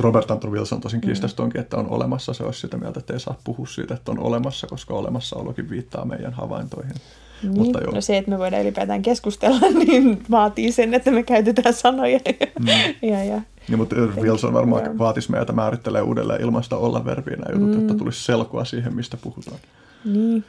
[0.00, 1.60] Robert Anton Wilson tosin kiistäisi mm.
[1.60, 2.32] että on olemassa.
[2.32, 6.04] Se olisi sitä mieltä, että ei saa puhua siitä, että on olemassa, koska olemassaolokin viittaa
[6.04, 6.94] meidän havaintoihin.
[7.42, 7.94] Niin, Mutta joo.
[7.94, 12.20] No se, että me voidaan ylipäätään keskustella, niin vaatii sen, että me käytetään sanoja.
[12.58, 12.66] Mm.
[13.10, 14.98] ja, ja, niin, mutta Wilson varmaan joo.
[14.98, 17.80] vaatisi meitä määrittelee uudelleen ilman sitä olla verbiä jutut, mm.
[17.80, 19.58] että tulisi selkoa siihen, mistä puhutaan.
[20.04, 20.44] Niin.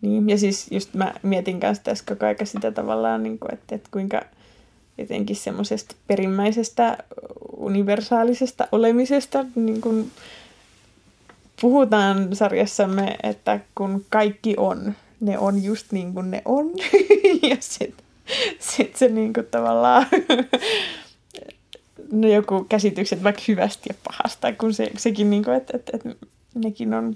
[0.00, 0.28] niin.
[0.28, 3.88] Ja siis just mä mietin kanssa tässä koko ajan sitä tavallaan, niin kuin, että, että
[3.92, 4.22] kuinka
[5.02, 6.98] jotenkin semmoisesta perimmäisestä
[7.56, 10.10] universaalisesta olemisesta niin kuin
[11.60, 16.70] puhutaan sarjassamme, että kun kaikki on, ne on just niin kuin ne on.
[17.50, 18.04] ja sitten
[18.58, 20.06] sit se niin kuin tavallaan
[22.12, 26.26] no joku käsitykset vaikka hyvästä ja pahasta, kun se, sekin, niin kuin, että, että, että
[26.54, 27.14] nekin on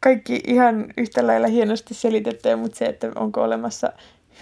[0.00, 3.92] kaikki ihan yhtä lailla hienosti selitettyä, mutta se, että onko olemassa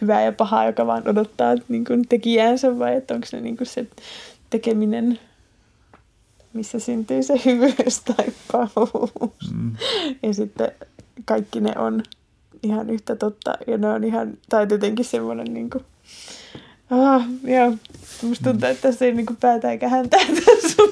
[0.01, 3.67] hyvää ja pahaa, joka vaan odottaa niin kuin tekijäänsä vai että onko se niin kuin
[3.67, 3.87] se
[4.51, 5.19] tekeminen,
[6.53, 9.55] missä syntyy se hyvyys tai pahuus.
[9.55, 9.77] Mm.
[10.23, 10.73] Ja sitten
[11.25, 12.03] kaikki ne on
[12.63, 15.85] ihan yhtä totta ja ne on ihan, tai jotenkin semmoinen niin kuin,
[16.91, 17.73] ah, joo,
[18.23, 20.83] Musta tuntuu, että tässä ei niinku päätä eikä häntää tässä.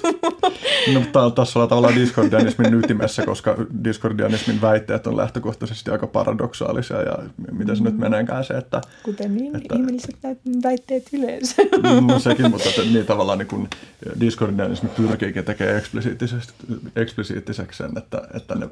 [0.94, 7.18] No, tässä ollaan tavallaan diskordianismin ytimessä, koska diskordianismin väitteet on lähtökohtaisesti aika paradoksaalisia ja
[7.52, 7.88] miten se mm.
[7.88, 8.80] nyt meneekään se, että...
[9.02, 10.16] Kuten niin, että, ihmiset
[10.62, 11.62] väitteet yleensä.
[12.06, 13.68] No sekin, mutta että, niin tavallaan niin kun
[14.20, 15.82] diskordianismi pyrkiikin tekemään
[16.96, 18.68] eksplisiittiseksi sen, että, että ne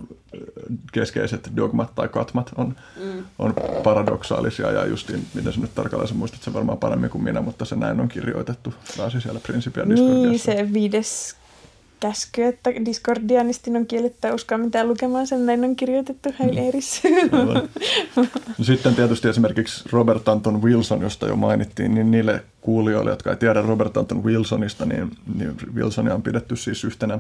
[0.93, 3.25] keskeiset dogmat tai katmat on, mm.
[3.39, 3.55] on
[3.85, 7.77] paradoksaalisia ja justiin, miten se nyt tarkalleen muistat sen varmaan paremmin kuin minä, mutta se
[7.77, 11.37] näin on kirjoitettu taas siellä Principia Niin, se viides
[12.01, 17.09] käsky, että Discordianistin on kiellettä uskoa mitään lukemaan, sen näin on kirjoitettu Heileerissä.
[17.09, 18.39] Mm.
[18.59, 23.37] No sitten tietysti esimerkiksi Robert Anton Wilson, josta jo mainittiin, niin niille kuulijoille, jotka ei
[23.37, 27.19] tiedä Robert Anton Wilsonista, niin, niin Wilsonia on pidetty siis yhtenä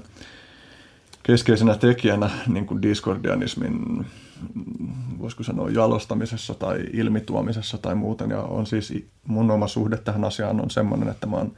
[1.22, 4.06] keskeisenä tekijänä niin kuin discordianismin,
[5.18, 8.30] voisiko sanoa, jalostamisessa tai ilmituomisessa tai muuten.
[8.30, 11.52] Ja on siis mun oma suhde tähän asiaan on semmoinen, että mä oon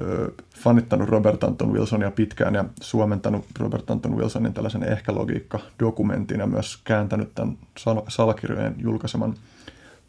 [0.00, 6.78] ö, fanittanut Robert Anton Wilsonia pitkään ja suomentanut Robert Anton Wilsonin tällaisen ehkä-logiikka-dokumentin ja myös
[6.84, 9.34] kääntänyt tämän sal- salakirjojen julkaiseman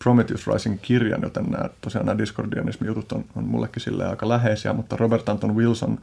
[0.03, 4.73] Prometheus Rising kirjan, joten nämä, tosiaan nämä discordianismin jutut on, on mullekin sille aika läheisiä,
[4.73, 5.99] mutta Robert Anton Wilson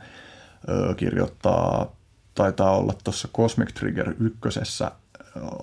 [0.69, 1.97] ö, kirjoittaa
[2.37, 4.91] taitaa olla tuossa Cosmic Trigger ykkösessä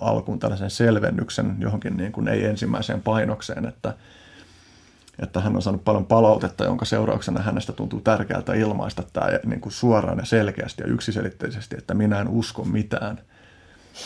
[0.00, 3.94] alkuun tällaisen selvennyksen johonkin niin kuin ei ensimmäiseen painokseen, että,
[5.18, 9.72] että hän on saanut paljon palautetta, jonka seurauksena hänestä tuntuu tärkeältä ilmaista tämä niin kuin
[9.72, 13.20] suoraan ja selkeästi ja yksiselitteisesti, että minä en usko mitään.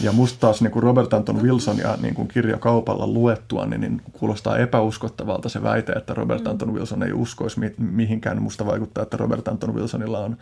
[0.01, 3.81] Ja musta taas niin kuin Robert Anton Wilson ja niin kuin kirja kaupalla luettua, niin,
[3.81, 6.51] niin kuulostaa epäuskottavalta se väite, että Robert mm.
[6.51, 8.43] Anton Wilson ei uskoisi mihinkään.
[8.43, 10.37] Musta vaikuttaa, että Robert Anton Wilsonilla on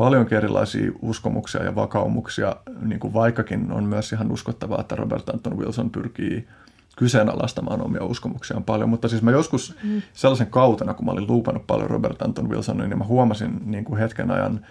[0.00, 5.58] paljon erilaisia uskomuksia ja vakaumuksia, niin kuin vaikkakin on myös ihan uskottavaa, että Robert Anton
[5.58, 6.48] Wilson pyrkii
[6.96, 10.02] kyseenalaistamaan omia uskomuksiaan paljon, mutta siis mä joskus mm.
[10.12, 13.98] sellaisen kautena, kun mä olin luupannut paljon Robert Anton Wilsonia, niin mä huomasin niin kuin
[13.98, 14.66] hetken ajan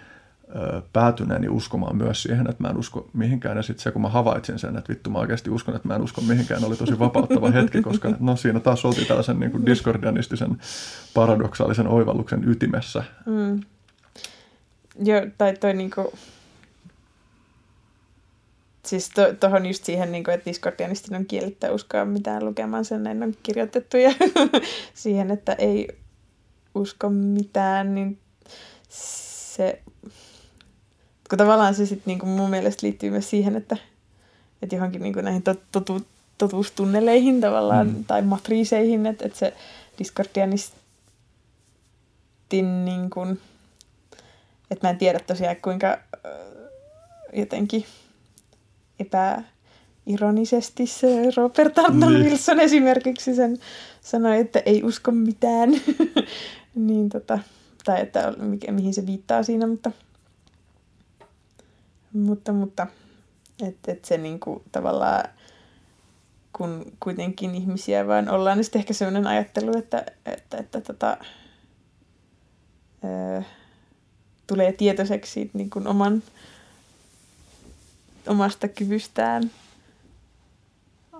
[0.56, 3.56] ö, päätyneeni uskomaan myös siihen, että mä en usko mihinkään.
[3.56, 6.02] Ja sitten se, kun mä havaitsin sen, että vittu mä oikeasti uskon, että mä en
[6.02, 10.58] usko mihinkään, oli tosi vapauttava hetki, koska no siinä taas oltiin tällaisen niin kuin diskordianistisen
[11.14, 13.04] paradoksaalisen oivalluksen ytimessä.
[13.26, 13.60] Mm.
[15.04, 16.12] Joo, tai toi niinku...
[18.86, 23.22] Siis tuohon to, just siihen, niinku, että Discordianistin on kiellettä uskoa mitään lukemaan, sen näin
[23.22, 23.96] on kirjoitettu.
[23.96, 24.10] Ja
[24.94, 25.88] siihen, että ei
[26.74, 28.18] usko mitään, niin
[28.88, 29.82] se...
[31.30, 33.76] Kun tavallaan se sitten niinku mun mielestä liittyy myös siihen, että,
[34.62, 36.06] että johonkin niinku näihin tot, totu,
[36.38, 38.04] totuustunneleihin tavallaan, mm.
[38.04, 39.54] tai matriiseihin, että, että se
[39.98, 43.40] Discordianistin niin kuin,
[44.70, 45.98] että mä en tiedä tosiaan kuinka
[47.32, 47.84] jotenkin
[48.98, 52.24] epäironisesti se Robert Anton niin.
[52.24, 53.58] Wilson esimerkiksi sen
[54.00, 55.70] sanoi, että ei usko mitään.
[56.74, 57.38] niin tota,
[57.84, 59.92] tai että mikä, mihin se viittaa siinä, mutta
[62.12, 62.86] mutta, mutta
[63.62, 65.24] että et se niinku tavallaan
[66.52, 71.16] kun kuitenkin ihmisiä vaan ollaan, niin sitten ehkä sellainen ajattelu, että, että, että, että tota,
[73.04, 73.42] öö,
[74.50, 76.22] tulee tietoiseksi siitä niin kuin oman,
[78.26, 79.50] omasta kyvystään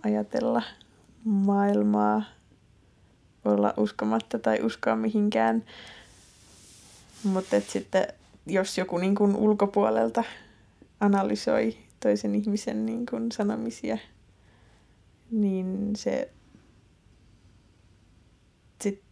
[0.02, 0.62] ajatella
[1.24, 2.22] maailmaa,
[3.44, 5.64] olla uskomatta tai uskoa mihinkään.
[7.24, 8.06] Mutta sitten
[8.46, 10.24] jos joku niin kuin ulkopuolelta
[11.00, 13.98] analysoi toisen ihmisen niin kuin sanomisia,
[15.30, 16.30] niin se
[18.82, 19.02] sit,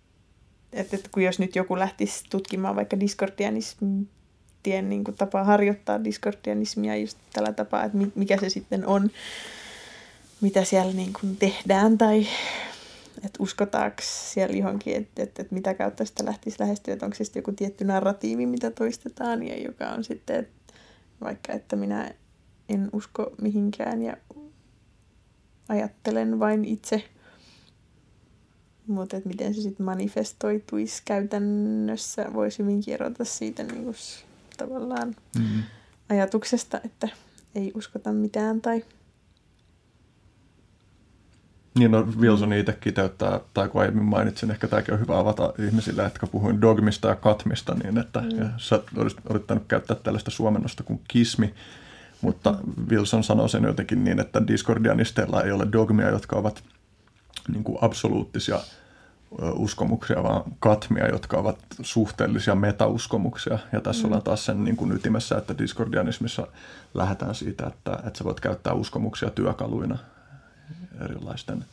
[0.73, 4.09] että, että kun jos nyt joku lähtisi tutkimaan vaikka diskordianismien
[4.89, 9.11] niin tapaa harjoittaa diskordianismia just tällä tapaa, että mikä se sitten on,
[10.41, 12.27] mitä siellä niin kuin tehdään tai
[13.25, 17.25] että uskotaanko siellä johonkin, että, että, että mitä kautta sitä lähtisi lähestyä, että onko se
[17.25, 20.75] sitten joku tietty narratiivi, mitä toistetaan ja joka on sitten että
[21.21, 22.11] vaikka, että minä
[22.69, 24.17] en usko mihinkään ja
[25.69, 27.05] ajattelen vain itse,
[28.89, 33.97] mutta että miten se sitten manifestoituisi käytännössä, voisi hyvinkin erota siitä niin kuin,
[34.57, 35.09] tavallaan
[35.39, 35.63] mm-hmm.
[36.09, 37.09] ajatuksesta, että
[37.55, 38.85] ei uskota mitään tai
[41.79, 46.05] niin no Wilson itse kiteyttää, tai kun aiemmin mainitsin, ehkä tämäkin on hyvä avata ihmisille,
[46.05, 48.39] että puhuin dogmista ja katmista, niin että mm.
[48.39, 51.55] ja sä olisit yrittänyt käyttää tällaista suomennosta kuin kismi,
[52.21, 52.55] mutta
[52.89, 56.65] Wilson sanoo sen jotenkin niin, että diskordianisteilla ei ole dogmia, jotka ovat
[57.53, 58.61] niin kuin absoluuttisia
[59.53, 63.59] uskomuksia, vaan katmia, jotka ovat suhteellisia metauskomuksia.
[63.73, 64.07] Ja tässä mm.
[64.07, 66.47] ollaan taas sen niin kuin ytimessä, että diskordianismissa
[66.95, 69.99] lähdetään siitä, että, että sä voit käyttää uskomuksia työkaluina
[71.05, 71.65] erilaisten,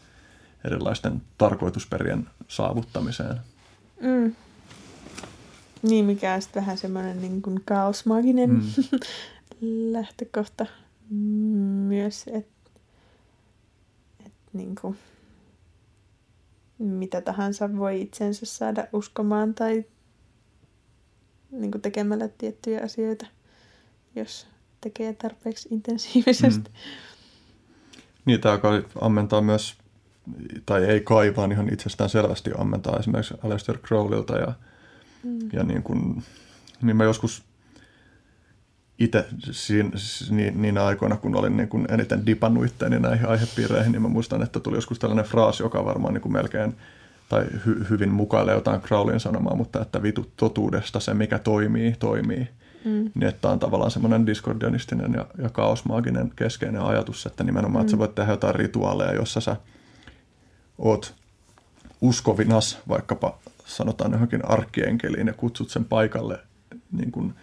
[0.66, 3.36] erilaisten tarkoitusperien saavuttamiseen.
[4.02, 4.36] Mm.
[5.82, 8.64] Niin, mikä on sitten vähän semmoinen niin kuin kaosmaginen mm.
[9.94, 10.66] lähtökohta
[11.10, 12.72] myös, että
[14.26, 14.98] et niin kuin,
[16.80, 19.86] mitä tahansa voi itsensä saada uskomaan tai
[21.52, 23.26] niin kuin tekemällä tiettyjä asioita,
[24.16, 24.48] jos
[24.82, 26.70] tekee tarpeeksi intensiivisesti.
[26.70, 26.76] Mm.
[28.26, 28.60] Niin, tämä
[29.02, 29.78] ammentaa myös,
[30.66, 34.54] tai ei kai, vaan ihan itsestään selvästi ammentaa esimerkiksi Aleister Crowleylta ja,
[35.24, 35.40] mm.
[35.54, 36.24] ja niin, kuin,
[36.82, 37.44] niin mä joskus
[39.00, 39.90] itse siinä,
[40.30, 44.44] niin, niinä aikoina, kun olin niin kuin eniten dipannut itteeni näihin aihepiireihin, niin mä muistan,
[44.44, 46.76] että tuli joskus tällainen fraasi, joka varmaan niin kuin melkein
[47.30, 52.48] tai hy, hyvin mukailee jotain Crowleyn sanomaa, mutta että vitu totuudesta se, mikä toimii, toimii.
[52.86, 53.12] Mm.
[53.16, 57.86] Niin että on tavallaan semmoinen diskordianistinen ja, ja kaosmaaginen keskeinen ajatus, että nimenomaan, mm.
[57.86, 59.56] että sä voit tehdä jotain rituaaleja, jossa sä
[60.78, 61.16] oot
[62.02, 66.40] uskovinas vaikkapa sanotaan johonkin arkkienkeliin ja kutsut sen paikalle
[66.92, 67.34] niin kuin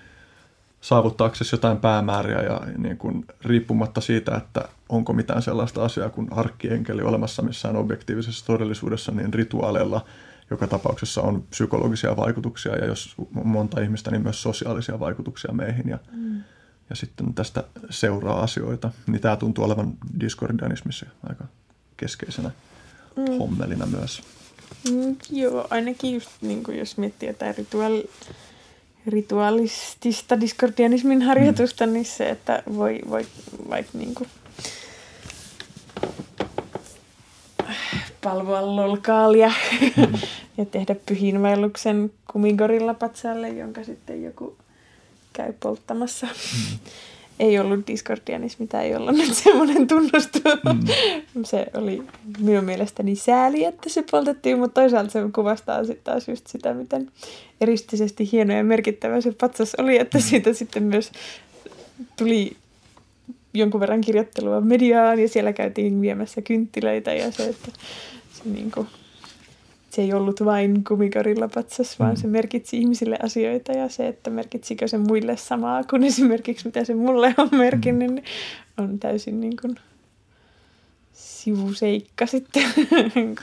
[0.83, 7.03] saavuttaaksesi jotain päämääriä ja niin kuin, riippumatta siitä, että onko mitään sellaista asiaa kuin arkkienkeli
[7.03, 10.05] olemassa missään objektiivisessa todellisuudessa, niin rituaaleilla–
[10.53, 13.15] joka tapauksessa on psykologisia vaikutuksia ja jos
[13.45, 16.43] monta ihmistä, niin myös sosiaalisia vaikutuksia meihin ja, mm.
[16.91, 18.91] ja sitten tästä seuraa asioita.
[19.07, 21.45] Niin tämä tuntuu olevan diskordianismissa aika
[21.97, 22.51] keskeisenä
[23.17, 23.39] mm.
[23.39, 24.23] hommelina myös.
[24.91, 28.11] Mm, joo, ainakin just niin kuin jos miettii jotain rituaali,
[29.07, 31.93] rituaalistista diskordianismin harjoitusta, mm.
[31.93, 33.27] niin se, että voi, voi
[33.71, 34.29] vaikka niin kuin
[38.25, 39.53] palvoa lolkaalia
[39.97, 40.19] mm.
[40.57, 44.57] ja tehdä pyhinvaelluksen kumigorilla patsalle, jonka sitten joku
[45.33, 46.27] käy polttamassa.
[46.27, 46.79] Mm.
[47.39, 50.39] Ei ollut diskordianismi, tai ei ollut nyt semmoinen tunnustu.
[50.45, 51.45] Mm.
[51.45, 52.03] Se oli
[52.39, 57.11] minun mielestäni sääli, että se poltettiin, mutta toisaalta se kuvastaa sitten taas just sitä, miten
[57.61, 60.23] eristisesti hieno ja merkittävä se patsas oli, että mm.
[60.23, 61.13] siitä sitten myös
[62.17, 62.57] tuli
[63.55, 67.69] jonkun verran kirjoittelua mediaan ja siellä käytiin viemässä kynttilöitä ja se, että
[68.33, 68.87] se, niin kuin,
[69.95, 72.21] se ei ollut vain kumikarilla patsas, vaan mm.
[72.21, 76.95] se merkitsi ihmisille asioita ja se, että merkitsikö se muille samaa kuin esimerkiksi mitä se
[76.95, 78.15] mulle on merkinnyt, mm.
[78.15, 78.25] niin
[78.79, 79.77] on täysin niin kuin
[81.13, 82.65] sivuseikka sitten.
[83.15, 83.37] Niin,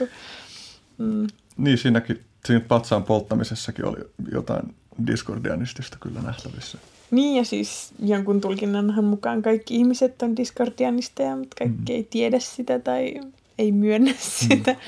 [0.98, 1.26] mm.
[1.56, 3.98] Niin, siinäkin, siinä patsaan polttamisessakin oli
[4.32, 4.74] jotain
[5.06, 6.78] diskordianistista kyllä nähtävissä.
[7.10, 11.96] Niin ja siis jonkun tulkinnanhan mukaan kaikki ihmiset on diskordianisteja, mutta kaikki mm.
[11.96, 13.20] ei tiedä sitä tai
[13.58, 14.78] ei myönnä sitä mm.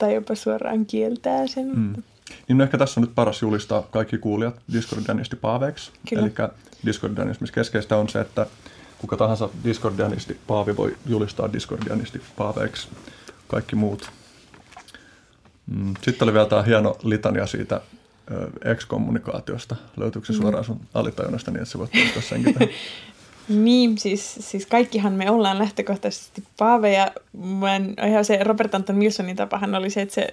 [0.00, 1.78] Tai jopa suoraan kieltää sen.
[1.78, 2.02] Mm.
[2.48, 5.90] Niin no ehkä tässä on nyt paras julistaa kaikki kuulijat diskordianisti paaveiksi.
[6.12, 6.32] Eli
[6.86, 8.46] diskordianismissa keskeistä on se, että
[8.98, 12.88] kuka tahansa diskordianisti paavi voi julistaa diskordianisti paaveiksi.
[13.48, 14.10] Kaikki muut.
[15.66, 15.94] Mm.
[16.02, 17.80] Sitten oli vielä tämä hieno litania siitä
[18.64, 19.76] ekskommunikaatiosta.
[19.96, 20.40] Löytyykö se mm.
[20.40, 22.56] suoraan sun alitajunnasta niin, että sä voit toistaa senkin
[23.50, 27.10] Niin, siis, siis kaikkihan me ollaan lähtökohtaisesti paaveja.
[28.08, 30.28] Ihan se Robert Anton Wilsonin tapahan oli se, että se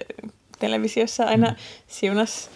[0.58, 1.56] televisiossa aina mm.
[1.88, 2.50] siunas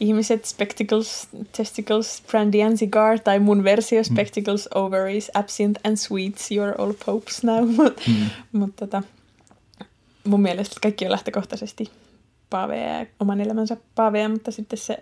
[0.00, 4.04] ihmiset spectacles, testicles, brandy and cigar, tai mun versio mm.
[4.04, 7.68] spectacles, ovaries, absinthe and sweets, you're all popes now.
[7.76, 8.30] Mutta mm.
[8.52, 9.02] mut, tota,
[10.24, 11.90] mun mielestä kaikki on lähtökohtaisesti
[12.50, 14.98] paaveja ja oman elämänsä paaveja, mutta sitten se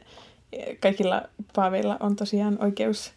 [0.81, 1.23] kaikilla
[1.55, 3.13] paaveilla on tosiaan oikeus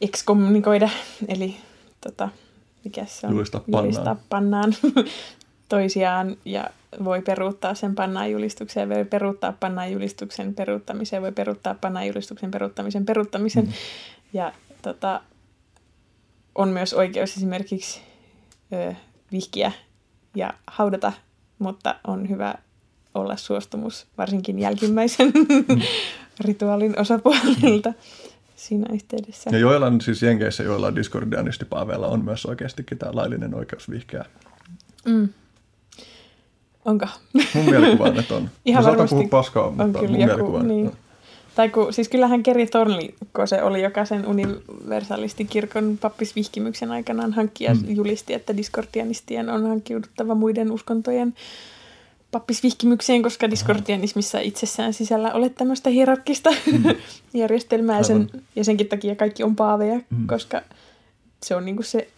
[0.00, 0.88] ekskommunikoida,
[1.28, 1.56] eli
[2.00, 2.28] tota,
[2.84, 3.32] mikä se on?
[3.32, 3.84] Julistaa pannaan.
[3.84, 4.74] Julistaa pannaan
[5.68, 6.70] toisiaan ja
[7.04, 13.06] voi peruuttaa sen pannaan julistuksen, voi peruuttaa pannaan julistuksen peruuttamisen, voi peruuttaa pannaan julistuksen peruuttamisen
[13.06, 13.64] peruuttamisen.
[13.64, 13.72] Mm.
[14.32, 14.52] Ja
[14.82, 15.20] tota,
[16.54, 18.00] on myös oikeus esimerkiksi
[18.72, 18.94] ö,
[19.32, 19.72] vihkiä
[20.34, 21.12] ja haudata,
[21.58, 22.54] mutta on hyvä
[23.14, 25.32] olla suostumus varsinkin jälkimmäisen
[25.68, 25.80] mm.
[26.46, 27.92] rituaalin osapuolilta
[28.56, 29.50] siinä yhteydessä.
[29.52, 34.24] Ja joillain siis Jenkeissä, joilla diskordianistipaaveilla on myös oikeastikin tämä laillinen oikeus vihkeä.
[35.04, 35.28] Mm.
[36.84, 37.06] Onko?
[37.54, 38.50] Mun mielikuva on, että on.
[38.64, 40.92] Ihan Mä varmasti puhua paskaa, mutta on mun joku, mielikuva on, niin.
[41.54, 47.74] Tai kun, siis kyllähän Keri Thornliko se oli, joka sen universalistikirkon pappisvihkimyksen aikanaan hankki ja
[47.74, 47.80] Mm.
[47.94, 51.34] julisti, että diskordianistien on hankkiuduttava muiden uskontojen
[52.30, 56.50] pappisvihkimykseen, koska diskordianismissa itsessään sisällä ole tämmöistä hierarkkista
[57.34, 60.26] järjestelmää ja, sen, ja senkin takia kaikki on paaveja, Mm.
[60.26, 60.62] koska
[61.42, 62.08] se on niinku se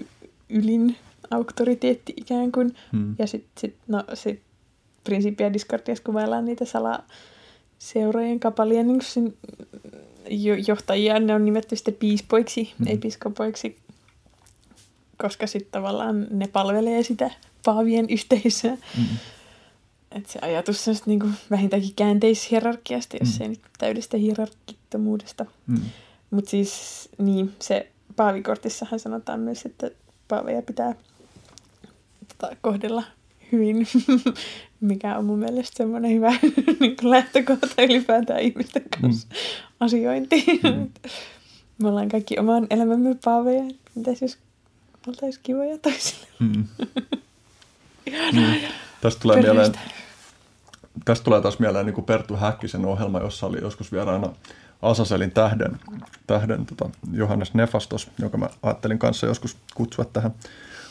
[0.49, 0.97] ylin
[1.31, 2.75] auktoriteetti ikään kuin.
[2.93, 3.15] Mm.
[3.19, 4.41] Ja sitten sit, no, sit
[5.05, 9.35] Principia Discordiassa kuvaillaan niitä salaseurojen kapalien niin sen,
[10.31, 11.19] jo, johtajia.
[11.21, 12.85] Ne on nimetty sitten piispoiksi, Mm.
[12.85, 12.95] mm.
[12.95, 13.77] episkopoiksi,
[15.19, 17.31] koska sitten tavallaan ne palvelee sitä
[17.65, 18.77] paavien yhteisöä.
[18.99, 19.05] Mm.
[20.13, 23.43] Et se ajatus on niin kuin vähintäänkin käänteishierarkiasta, jos Mm.
[23.43, 25.47] ei nyt täydestä hierarkittomuudesta.
[25.67, 25.81] Mm.
[26.31, 29.91] Mutta siis niin, se paavikortissahan sanotaan myös, että
[30.29, 30.95] paaveja pitää
[32.29, 33.03] tota, kohdella
[33.53, 33.87] hyvin,
[34.81, 36.31] mikä on mun mielestä semmoinen hyvä
[36.81, 39.37] niin lähtökohta ylipäätään ihmisten kanssa mm.
[39.81, 40.61] asiointiin.
[40.63, 40.91] Mm.
[41.83, 43.65] Me ollaan kaikki oman elämämme paaveja.
[43.95, 44.39] Mitäs jos
[45.09, 46.27] oltaisiin kivoja toisille?
[46.39, 46.65] Mm.
[48.33, 48.55] Mm.
[49.01, 49.73] Tästä tulee mieleen.
[51.05, 54.29] Tästä tulee taas mieleen niin kuin Perttu Häkkisen ohjelma, jossa oli joskus vieraana
[54.83, 55.79] Asaselin tähden,
[56.27, 60.31] tähden tota Johannes Nefastos, joka mä ajattelin kanssa joskus kutsua tähän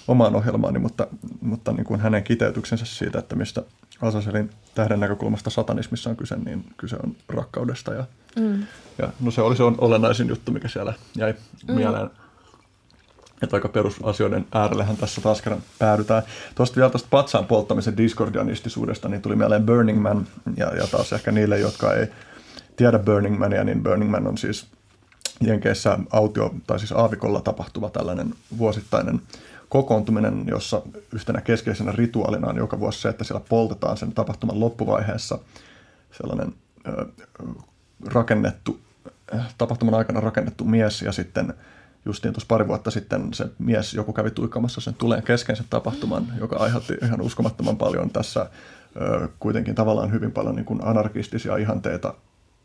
[0.07, 1.07] omaan ohjelmaani, mutta,
[1.41, 3.63] mutta niin kuin hänen kiteytyksensä siitä, että mistä
[4.01, 7.93] Asaselin tähden näkökulmasta satanismissa on kyse, niin kyse on rakkaudesta.
[7.93, 8.05] Ja,
[8.39, 8.63] Mm.
[8.97, 11.35] ja no se oli se on olennaisin juttu, mikä siellä jäi
[11.67, 11.75] mm.
[11.75, 12.09] mieleen.
[13.41, 16.23] Että aika perusasioiden äärellähän tässä taas kerran päädytään.
[16.55, 20.27] Tuosta vielä tuosta patsaan polttamisen diskordianistisuudesta, niin tuli mieleen Burning Man,
[20.57, 22.07] ja, ja taas ehkä niille, jotka ei
[22.75, 24.67] tiedä Burning Mania, niin Burning Man on siis
[25.41, 29.21] Jenkeissä autio, tai siis aavikolla tapahtuva tällainen vuosittainen
[29.69, 30.81] kokoontuminen, jossa
[31.13, 35.39] yhtenä keskeisenä rituaalina on joka vuosi se, että siellä poltetaan sen tapahtuman loppuvaiheessa
[36.11, 36.53] sellainen
[36.87, 37.05] ö,
[38.05, 38.79] rakennettu,
[39.35, 41.53] äh, tapahtuman aikana rakennettu mies ja sitten
[42.07, 46.27] justiin tuossa pari vuotta sitten se mies, joku kävi tuikkamassa sen tuleen kesken sen tapahtuman,
[46.39, 48.49] joka aiheutti ihan uskomattoman paljon tässä
[49.01, 52.13] ö, kuitenkin tavallaan hyvin paljon niin kuin anarkistisia ihanteita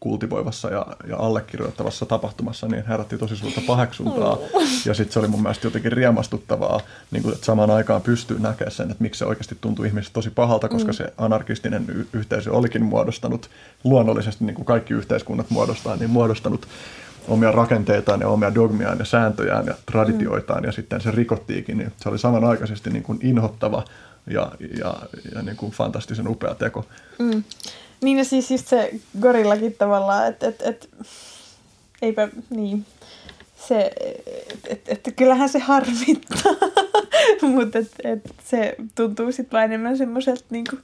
[0.03, 4.39] kultivoivassa ja, ja allekirjoittavassa tapahtumassa, niin herätti tosi suurta paheksuntaa.
[4.87, 8.73] Ja sitten se oli mun mielestä jotenkin riemastuttavaa, niin kuin, että samaan aikaan pystyy näkemään
[8.73, 12.85] sen, että miksi se oikeasti tuntui ihmisistä tosi pahalta, koska se anarkistinen y- yhteisö olikin
[12.85, 13.51] muodostanut
[13.85, 16.67] luonnollisesti, niin kuin kaikki yhteiskunnat muodostaa, niin muodostanut
[17.29, 22.09] omia rakenteitaan ja omia dogmiaan ja sääntöjään ja traditioitaan, ja sitten se rikottiikin, niin se
[22.09, 23.85] oli samanaikaisesti niin kuin inhottava
[24.27, 24.97] ja, ja,
[25.35, 26.87] ja niin kuin fantastisen upea teko.
[27.19, 27.43] Mm.
[28.03, 28.91] Niin ja siis just se
[29.21, 30.91] gorillakin tavallaan, että et, et,
[32.03, 32.87] eipä niin,
[33.69, 33.91] se,
[34.69, 36.53] että et, et, kyllähän se harmittaa,
[37.55, 40.77] mutta et, et se tuntuu sitten vaan enemmän semmoiselta niinku,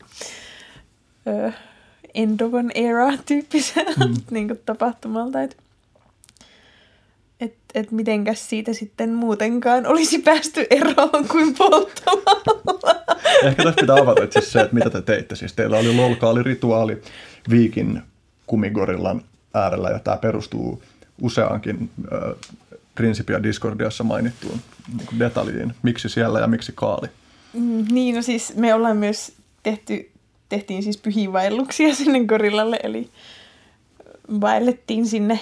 [1.27, 1.53] ö,
[2.15, 4.15] end of an era tyyppiseltä mm.
[4.31, 5.57] niinku tapahtumalta, että
[7.75, 12.95] et, et mitenkäs siitä sitten muutenkaan olisi päästy eroon kuin polttamalla.
[13.43, 15.37] Ehkä tässä pitää avata itse asiassa se, että mitä te teitte.
[15.37, 17.03] Siis teillä oli lolkaali-rituaali
[17.51, 18.03] Viikin
[18.47, 19.23] kumigorillan
[19.55, 20.83] äärellä, ja tämä perustuu
[21.23, 22.35] useaankin äh,
[22.95, 24.61] Principia Discordiassa mainittuun
[24.99, 25.75] niin detaljiin.
[25.83, 27.09] Miksi siellä ja miksi kaali?
[27.53, 29.33] Mm, niin, no siis me ollaan myös
[29.63, 30.11] tehty,
[30.49, 33.11] tehtiin siis pyhiinvaelluksia sinne gorillalle, eli
[34.41, 35.41] vaellettiin sinne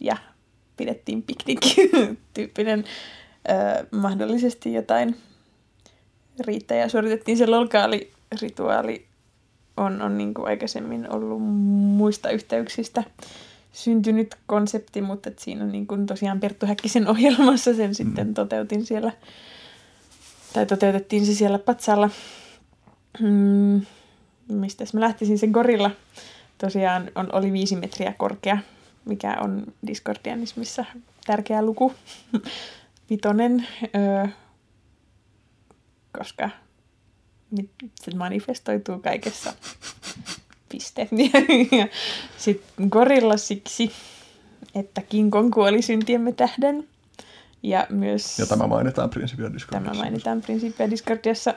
[0.00, 0.16] ja
[0.76, 2.84] pidettiin piknik-tyyppinen
[3.48, 5.16] ö, mahdollisesti jotain
[6.40, 6.88] riittäjää.
[6.88, 9.06] Suoritettiin se lolkaali-rituaali
[9.76, 13.04] on, on niin kuin aikaisemmin ollut muista yhteyksistä
[13.72, 19.12] syntynyt konsepti, mutta et siinä niin kuin tosiaan Perttu Häkkisen ohjelmassa sen sitten toteutin siellä,
[20.52, 22.10] tai toteutettiin se siellä Patsalla.
[23.20, 23.80] Mm,
[24.48, 25.90] mistäs mä lähtisin, se gorilla
[26.58, 28.58] tosiaan on, oli viisi metriä korkea,
[29.06, 30.84] mikä on Discordianismissa
[31.26, 31.94] tärkeä luku.
[33.10, 33.66] Vitonen,
[33.96, 34.26] öö,
[36.18, 36.50] koska
[37.94, 39.52] se manifestoituu kaikessa
[40.68, 41.08] piste.
[41.78, 41.88] ja
[42.38, 43.92] sitten gorilla siksi,
[44.74, 46.88] että King Kong kuoli syntiemme tähden.
[47.62, 48.38] Ja myös...
[48.38, 49.92] Ja tämä mainitaan Principia Discordiassa.
[49.92, 51.54] Tämä mainitaan Principia Discordiassa.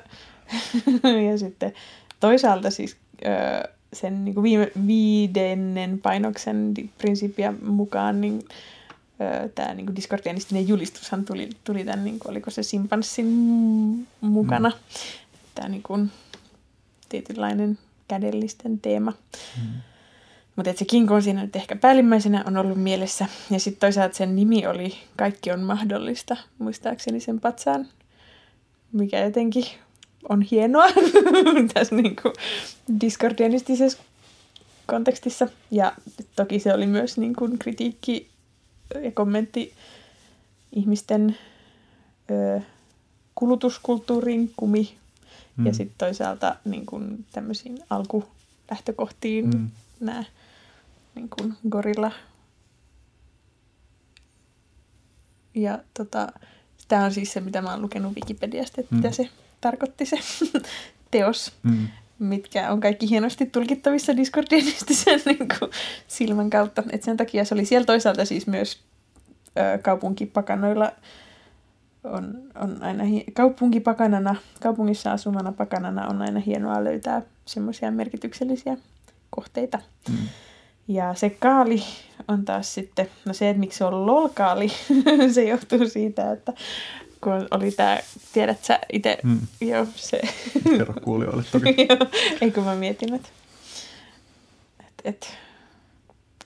[1.32, 1.74] ja sitten
[2.20, 2.98] toisaalta siis
[3.94, 8.46] sen niin kuin viime, viidennen painoksen Principia mukaan, niin
[9.56, 13.28] tämä niin diskordianistinen julistushan tuli, tuli tämän, niin kuin, oliko se simpanssin
[14.22, 14.70] mukana.
[14.70, 14.76] Mm.
[15.56, 16.12] Tämä niin kuin,
[17.10, 19.14] tietynlainen kädellisten teema.
[19.58, 19.68] Mm.
[20.56, 23.26] Mutta se King on siinä nyt ehkä päällimmäisenä on ollut mielessä.
[23.50, 27.88] Ja sitten toisaalta sen nimi oli Kaikki on mahdollista, muistaakseni sen patsaan,
[28.92, 29.66] mikä jotenkin
[30.30, 30.86] on hienoa
[31.74, 32.34] tässä niin kuin
[33.02, 33.98] discordianistisessa
[34.86, 35.48] kontekstissa.
[35.72, 35.94] Ja
[36.36, 38.30] toki se oli myös niin kuin kritiikki
[39.04, 39.74] ja kommentti
[40.72, 41.38] ihmisten
[42.32, 42.62] ö,
[43.36, 44.98] kulutuskulttuurin kumi
[45.58, 45.66] mm.
[45.66, 49.70] ja sitten toisaalta niin kuin tämmöisiin alkulähtökohtiin mm.
[50.00, 50.24] nämä
[51.16, 52.12] niin kuin gorilla.
[55.56, 56.28] Ja tota,
[56.88, 59.02] tämä on siis se, mitä mä oon lukenut Wikipediasta, että mm.
[59.02, 59.30] mitä se
[59.62, 60.20] tarkoitti se
[61.12, 61.88] teos, mm.
[62.20, 65.72] mitkä on kaikki hienosti tulkittavissa Discordianistisen niin kuin,
[66.08, 66.84] silmän kautta.
[66.92, 68.80] Et sen takia se oli siellä toisaalta siis myös
[69.58, 70.92] ö, kaupunkipakanoilla
[72.04, 78.78] on, on aina hi- kaupunkipakanana, kaupungissa asumana pakanana on aina hienoa löytää semmoisia merkityksellisiä
[79.30, 79.80] kohteita.
[80.10, 80.18] Mm.
[80.88, 81.84] Ja se kaali
[82.28, 84.68] on taas sitten, no se, että miksi se on lolkaali,
[85.34, 86.54] se johtuu siitä, että
[87.22, 88.00] kun oli tämä,
[88.34, 89.40] tiedät sä itse, mm.
[89.62, 90.22] joo se.
[90.78, 91.76] Kerro kuulijoille toki.
[91.90, 92.08] joo,
[92.42, 93.30] ei kun mä mietin, että
[94.80, 95.38] et, et,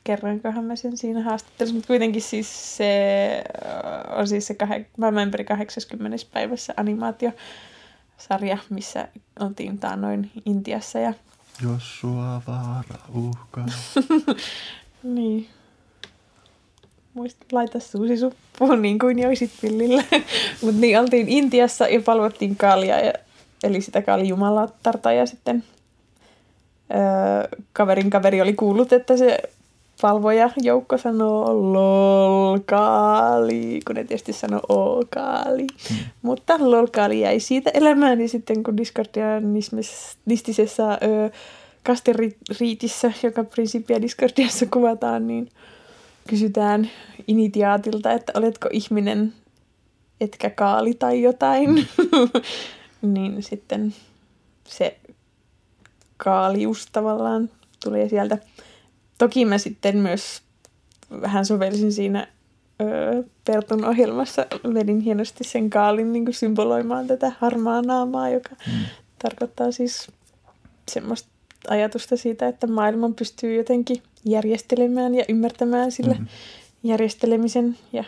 [0.03, 3.43] kerroinkohan mä sen siinä haastattelussa, mutta kuitenkin siis se
[4.15, 6.17] on siis se kah- maailman ympäri 80.
[6.33, 9.07] päivässä animaatiosarja, missä
[9.39, 11.13] oltiin noin Intiassa ja
[11.61, 13.65] jos sua vaara uhkaa.
[15.03, 15.49] niin.
[17.13, 20.03] Muista laita suusi suppuun niin kuin joisit pillillä.
[20.61, 23.13] Mutta niin, oltiin Intiassa ja palvottiin kalia, ja,
[23.63, 25.63] eli sitä kaalijumalatarta ja sitten
[26.93, 26.99] öö,
[27.73, 29.37] kaverin kaveri oli kuullut, että se
[30.01, 35.67] palvoja joukko sanoo lolkaali, kun ne tietysti sanoo okaali.
[35.89, 35.97] Hmm.
[36.21, 41.29] Mutta lolkaali jäi siitä elämään, niin sitten kun diskordianistisessa öö,
[41.83, 45.49] kasteriitissä, joka Principia Discordiassa kuvataan, niin
[46.29, 46.89] kysytään
[47.27, 49.33] initiaatilta, että oletko ihminen,
[50.21, 51.69] etkä kaali tai jotain.
[51.69, 51.83] Mm.
[53.13, 53.95] niin sitten
[54.67, 54.97] se
[56.17, 57.49] kaalius tavallaan
[57.83, 58.37] tulee sieltä.
[59.17, 60.41] Toki mä sitten myös
[61.21, 62.27] vähän sovelsin siinä
[62.81, 68.85] öö, Pertun ohjelmassa, vedin hienosti sen kaalin niin kuin symboloimaan tätä harmaa naamaa, joka mm.
[69.23, 70.07] tarkoittaa siis
[70.91, 71.29] semmoista
[71.67, 76.27] ajatusta siitä, että maailman pystyy jotenkin järjestelemään ja ymmärtämään sillä mm-hmm.
[76.83, 78.03] järjestelemisen ja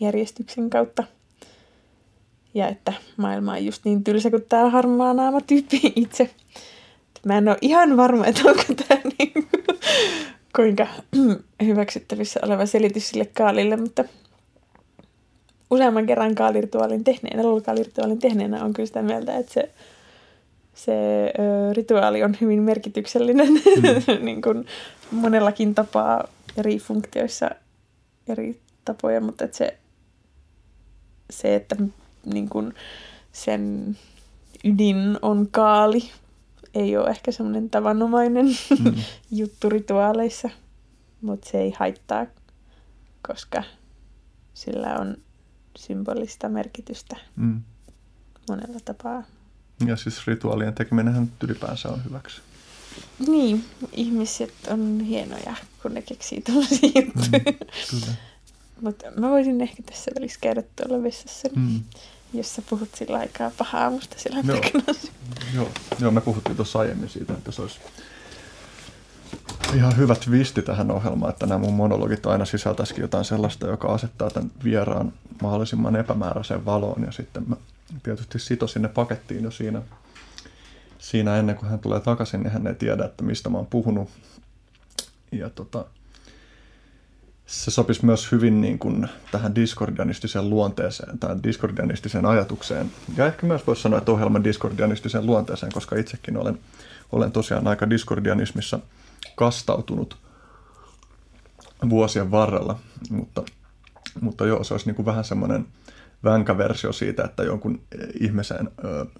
[0.00, 1.04] järjestyksen kautta.
[2.54, 6.30] Ja että maailma on just niin tylsä kuin tämä harmaa naama tyyppi itse.
[7.26, 9.32] Mä en ole ihan varma, että onko tämä niin
[10.56, 10.86] kuinka
[11.66, 14.04] hyväksyttävissä oleva selitys sille kaalille, mutta
[15.70, 19.70] useamman kerran kaalirituaalin tehneenä, kaalirituaalin tehneenä on kyllä sitä mieltä, että se
[20.78, 20.92] se
[21.38, 24.24] ö, rituaali on hyvin merkityksellinen mm.
[24.24, 24.66] niin kuin
[25.10, 26.24] monellakin tapaa
[26.56, 27.50] eri funktioissa
[28.28, 29.78] eri tapoja, mutta että se,
[31.30, 31.76] se, että
[32.26, 32.74] niin kuin
[33.32, 33.96] sen
[34.64, 36.10] ydin on kaali,
[36.74, 38.94] ei ole ehkä semmoinen tavanomainen mm.
[39.30, 40.50] juttu rituaaleissa,
[41.22, 42.26] mutta se ei haittaa,
[43.28, 43.62] koska
[44.54, 45.16] sillä on
[45.78, 47.62] symbolista merkitystä mm.
[48.48, 49.22] monella tapaa.
[49.86, 52.40] Ja siis rituaalien tekeminen ylipäänsä on hyväksi.
[53.28, 57.52] Niin, ihmiset on hienoja, kun ne keksii tällaisia juttuja.
[57.92, 58.16] Mm,
[58.80, 61.80] Mutta mä voisin ehkä tässä välissä käydä tuolla vessassa, mm.
[62.34, 64.60] jos sä puhut sillä aikaa pahaa musta sillä Joo.
[65.54, 65.68] Joo.
[66.00, 67.78] Joo, me puhuttiin tuossa aiemmin siitä, että se olisi
[69.74, 74.30] ihan hyvä twisti tähän ohjelmaan, että nämä mun monologit aina sisältäisikin jotain sellaista, joka asettaa
[74.30, 75.12] tämän vieraan
[75.42, 77.56] mahdollisimman epämääräiseen valoon ja sitten mä
[78.02, 79.82] tietysti sito sinne pakettiin jo siinä,
[80.98, 84.08] siinä ennen kuin hän tulee takaisin, niin hän ei tiedä, että mistä mä oon puhunut.
[85.32, 85.84] Ja tota,
[87.46, 92.90] se sopisi myös hyvin niin kuin tähän diskordianistiseen luonteeseen tai diskordianistiseen ajatukseen.
[93.16, 96.58] Ja ehkä myös voisi sanoa, että ohjelman diskordianistiseen luonteeseen, koska itsekin olen,
[97.12, 98.78] olen tosiaan aika diskordianismissa
[99.36, 100.16] kastautunut
[101.90, 102.78] vuosien varrella.
[103.10, 103.42] Mutta,
[104.20, 105.66] mutta joo, se olisi niin kuin vähän semmoinen
[106.24, 107.80] vänkäversio siitä, että jonkun
[108.20, 108.70] ihmisen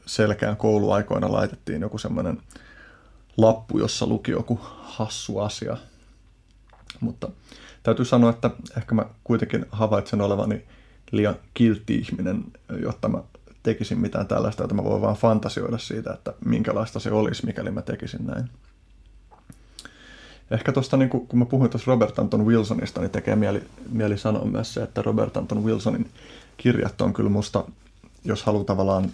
[0.06, 2.38] selkään kouluaikoina laitettiin joku semmoinen
[3.36, 5.76] lappu, jossa luki joku hassu asia.
[7.00, 7.28] Mutta
[7.82, 10.64] täytyy sanoa, että ehkä mä kuitenkin havaitsen olevani
[11.10, 12.44] liian kiltti ihminen,
[12.82, 13.22] jotta mä
[13.62, 17.82] tekisin mitään tällaista, että mä voin vaan fantasioida siitä, että minkälaista se olisi, mikäli mä
[17.82, 18.50] tekisin näin.
[20.50, 23.62] Ehkä tuosta, niin kun mä puhuin tuossa Robert Anton Wilsonista, niin tekee mieli,
[23.92, 26.10] mieli sanoa myös se, että Robert Anton Wilsonin
[26.58, 27.64] kirjat on kyllä musta,
[28.24, 29.10] jos haluaa tavallaan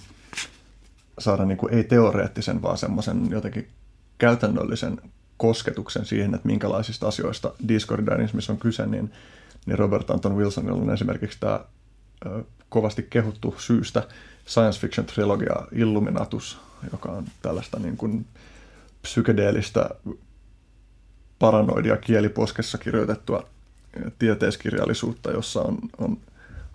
[1.19, 3.69] saada niin kuin, ei teoreettisen, vaan semmoisen jotenkin
[4.19, 5.01] käytännöllisen
[5.37, 9.13] kosketuksen siihen, että minkälaisista asioista Discordianismissa on kyse, niin,
[9.67, 11.61] niin Robert Anton Wilsonilla on esimerkiksi tämä
[12.69, 14.09] kovasti kehuttu syystä
[14.47, 16.59] science fiction trilogia Illuminatus,
[16.93, 18.27] joka on tällaista niin kuin
[19.03, 19.91] psykedeellistä
[21.39, 23.47] paranoidia kieliposkessa kirjoitettua
[24.19, 26.19] tieteiskirjallisuutta, jossa on, on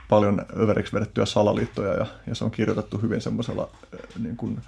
[0.10, 3.70] paljon överiksi vedettyjä salaliittoja ja, ja se on kirjoitettu hyvin semmoisella
[4.20, 4.62] niin kuin,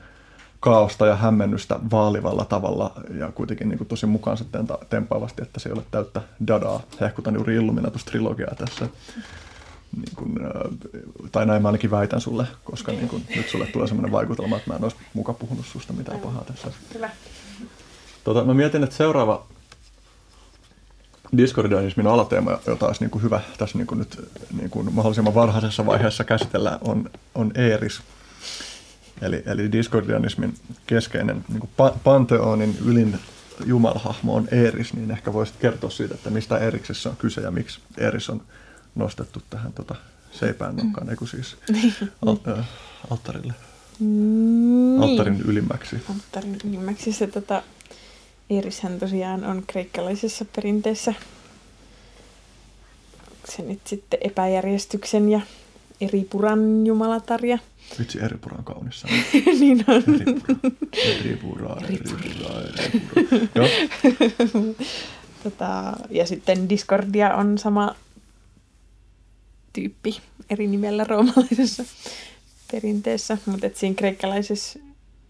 [0.61, 4.45] kaaosta ja hämmennystä vaalivalla tavalla ja kuitenkin niin kuin tosi mukaansa
[4.89, 6.81] tempaavasti, että se ei ole täyttä dadaa.
[7.01, 8.88] Hehkutan juuri Illuminatus-trilogiaa tässä.
[9.97, 10.39] Niin kuin,
[11.31, 14.69] tai näin mä ainakin väitän sulle, koska niin kuin, nyt sulle tulee sellainen vaikutelma, että
[14.69, 16.72] mä en olisi muka puhunut susta mitään pahaa tässä.
[16.93, 17.09] Hyvä.
[18.23, 19.45] Tota, mä mietin, että seuraava
[21.37, 25.85] diskordianismin alateema, jota olisi niin kuin hyvä tässä niin kuin nyt niin kuin mahdollisimman varhaisessa
[25.85, 28.01] vaiheessa käsitellä, on, on Eeris.
[29.21, 30.53] Eli, eli diskordianismin
[30.87, 33.19] keskeinen niin kuin Pantheonin ylin
[33.65, 37.79] jumalhahmo on Eeris, niin ehkä voisit kertoa siitä, että mistä Eeriksessä on kyse ja miksi
[37.97, 38.41] Eeris on
[38.95, 39.95] nostettu tähän tota,
[40.31, 41.57] seipään nokkaan, eikö siis
[42.25, 42.69] al, äh,
[43.11, 43.53] alttarille,
[43.99, 45.03] Niin.
[45.03, 45.95] alttarin ylimmäksi.
[46.09, 47.63] Alttarin ylimmäksi se tota,
[48.51, 51.13] Eerishän tosiaan on kreikkalaisessa perinteessä
[53.49, 55.41] se nyt sitten epäjärjestyksen ja
[56.01, 57.57] eri puran jumalatarja.
[57.99, 59.13] Vitsi, Eripura on kaunis sana.
[59.59, 60.03] niin on.
[60.93, 63.47] Eripura, Eripura, Eripura, Eripura.
[63.55, 63.67] Joo,
[65.43, 67.95] Tota, ja sitten Discordia on sama
[69.73, 71.83] tyyppi eri nimellä roomalaisessa
[72.71, 74.79] perinteessä, mutta siinä kreikkalaisessa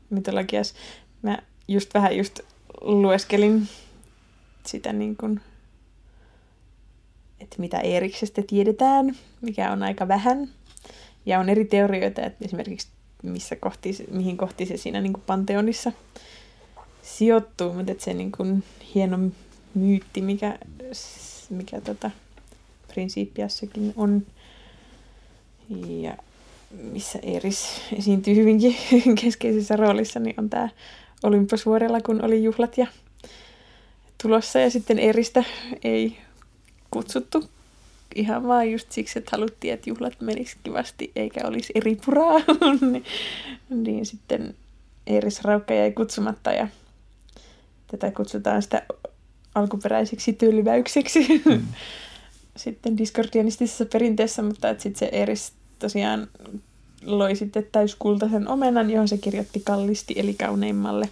[0.10, 0.76] mytologiassa
[1.22, 1.38] mä
[1.68, 2.40] just vähän just
[2.82, 3.68] lueskelin
[4.66, 5.42] sitä niin kuin,
[7.40, 10.50] että mitä Eeriksestä tiedetään, mikä on aika vähän.
[11.26, 12.88] Ja on eri teorioita, että esimerkiksi
[13.24, 15.92] missä kohti, mihin kohti se siinä niin kuin Panteonissa
[17.04, 18.64] sijoittuu, mutta että se niin kuin
[18.96, 19.20] hieno
[19.74, 20.60] myytti, mikä,
[21.50, 22.12] mikä tota,
[22.94, 24.26] Principiassakin on,
[26.02, 26.18] ja
[26.72, 28.76] missä Eris esiintyy hyvinkin
[29.22, 30.70] keskeisessä roolissa, niin on tämä
[31.24, 32.88] Olympusvuorella, kun oli juhlat ja
[34.22, 35.44] tulossa, ja sitten Eristä
[35.84, 36.18] ei
[36.92, 37.50] kutsuttu.
[38.16, 42.40] Ihan vaan just siksi, että haluttiin, että juhlat menis kivasti, eikä olisi eri puraa,
[42.92, 43.06] niin,
[43.70, 44.56] niin sitten
[45.08, 46.68] Eeris Raukka jäi kutsumatta, ja
[47.88, 48.82] tätä kutsutaan sitä
[49.56, 51.68] alkuperäiseksi tölväykseksi Mm.
[52.56, 56.28] sitten diskordianistisessa perinteessä, mutta sitten se Eris tosiaan
[57.06, 61.10] loi sitten täyskultaisen omenan, johon se kirjoitti kallisti eli kauneimmalle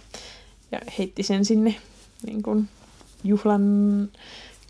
[0.72, 1.74] ja heitti sen sinne
[2.26, 2.68] niin kuin
[3.24, 3.62] juhlan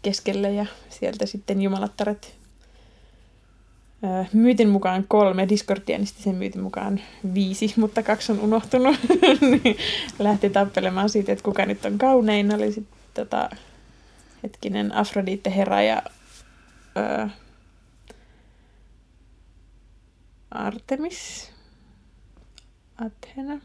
[0.03, 2.41] keskelle ja sieltä sitten jumalattaret
[4.33, 7.01] Myytin mukaan kolme, diskordianistisen myytin mukaan
[7.35, 8.97] viisi, mutta kaksi on unohtunut.
[9.51, 9.77] niin
[10.19, 12.55] lähti tappelemaan siitä, että kuka nyt on kaunein.
[12.55, 13.51] Oli sitten tota,
[14.43, 16.03] hetkinen Afrodite Hera ja
[20.51, 21.51] Artemis.
[22.99, 23.61] Athena.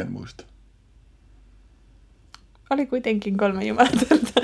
[0.00, 0.44] en muista.
[2.70, 4.40] Oli kuitenkin kolme jumalatarta,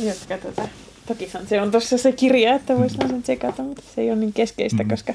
[0.00, 0.68] jotka tota,
[1.06, 4.32] tokihan se on tuossa se kirja, että voisi sen tsekata, mutta se ei ole niin
[4.32, 4.90] keskeistä, Mhm.
[4.90, 5.14] koska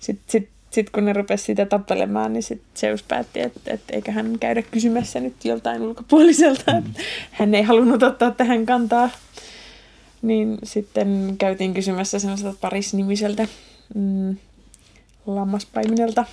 [0.00, 4.12] sitten sit, sit kun ne rupesi sitä tappelemaan, niin sitten Zeus päätti, että, että eikä
[4.12, 7.00] hän käydä kysymässä nyt joltain ulkopuoliselta, että
[7.32, 9.10] hän ei halunnut ottaa tähän kantaa.
[10.22, 13.48] Niin sitten käytiin kysymässä semmoiselta parisnimiseltä
[13.94, 14.36] mm,
[15.34, 16.24] lammaspaiminelta,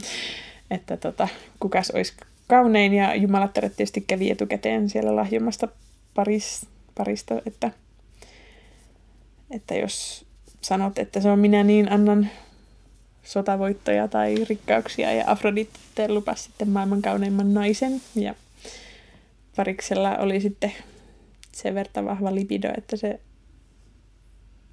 [0.70, 1.28] että tota,
[1.60, 2.12] kukas olisi
[2.48, 5.68] kaunein ja jumalattaret tietysti kävi etukäteen siellä lahjomasta
[6.14, 7.70] paris, parista, että,
[9.50, 10.26] että jos
[10.60, 12.30] sanot, että se on minä, niin annan
[13.24, 18.00] sotavoittoja tai rikkauksia ja Afrodite lupasi sitten maailman kauneimman naisen.
[18.14, 18.34] Ja
[19.56, 20.72] pariksella oli sitten
[21.52, 23.20] sen verran vahva libido, että se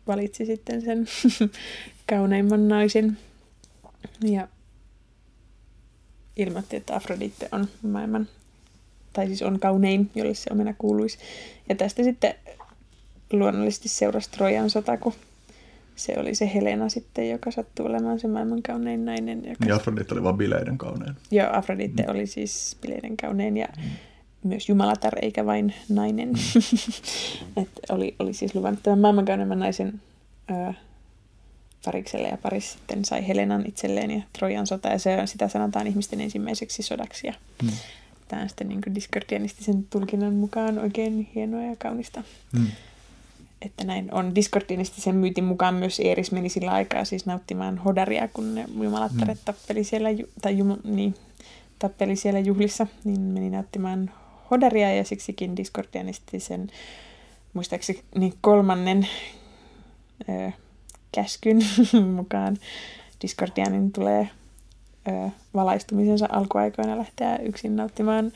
[0.07, 1.07] valitsi sitten sen
[2.09, 3.17] kauneimman naisen
[4.23, 4.48] ja
[6.35, 8.27] ilmoitti, että Afrodite on maailman,
[9.14, 11.18] tai siis on kaunein, jolle se omena kuuluisi.
[11.69, 12.35] Ja tästä sitten
[13.34, 15.14] luonnollisesti seurasi Trojan sota, kun
[15.95, 19.43] se oli se Helena sitten, joka sattui olemaan se maailman kaunein nainen.
[19.49, 19.65] Joka...
[19.65, 21.15] Ja Afrodite oli vaan bileiden kaunein.
[21.31, 23.68] Joo, Afrodite oli siis bileiden kaunein ja
[24.43, 26.30] myös jumalatar eikä vain nainen.
[27.61, 30.02] Et oli, oli siis luvannut tämän maailmankaunemman naisen
[30.52, 30.73] ö,
[31.86, 36.22] parikselle ja paris sitten sai Helenan itselleen ja Trojan sota ja se, sitä sanotaan ihmisten
[36.22, 37.28] ensimmäiseksi sodaksi.
[37.28, 37.34] Ja
[37.64, 37.70] Mm.
[38.28, 42.24] Tämä on sitten niin diskordianistisen tulkinnan mukaan oikein hienoa ja kaunista.
[42.53, 42.68] Mm.
[43.62, 44.36] Että näin on.
[44.36, 49.45] Diskordianistisen myytin mukaan myös Eeris meni sillä aikaa siis nauttimaan hodaria, kun ne jumalattaret Mm.
[49.45, 51.16] tappeli siellä, ju- tai jum, niin,
[51.80, 54.12] tappeli siellä juhlissa, niin meni nauttimaan
[54.52, 56.72] hodaria ja siksikin diskordianistisen
[57.53, 59.08] muistaakseni niin kolmannen
[60.30, 60.52] ö,
[61.11, 61.59] käskyn
[62.15, 62.57] mukaan
[63.21, 64.29] Discordianin tulee
[65.07, 68.31] ö, valaistumisensa alkuaikoina lähteä yksin nauttimaan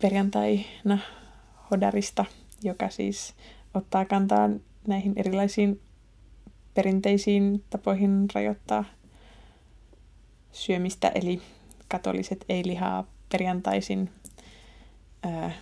[0.00, 0.98] perjantaina
[1.70, 2.24] hodarista,
[2.62, 3.34] joka siis
[3.74, 4.50] ottaa kantaa
[4.86, 5.80] näihin erilaisiin
[6.74, 8.84] perinteisiin tapoihin rajoittaa
[10.52, 11.42] syömistä, eli
[11.88, 14.10] katoliset ei lihaa perjantaisin,
[15.22, 15.52] ää,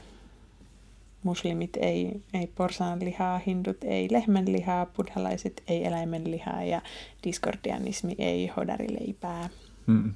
[1.27, 6.83] muslimit ei, ei porsaan lihaa, hindut ei lehmän lihaa, buddhalaiset ei eläimen lihaa ja
[7.25, 9.49] diskordianismi ei hodarileipää.
[9.87, 10.15] Mm.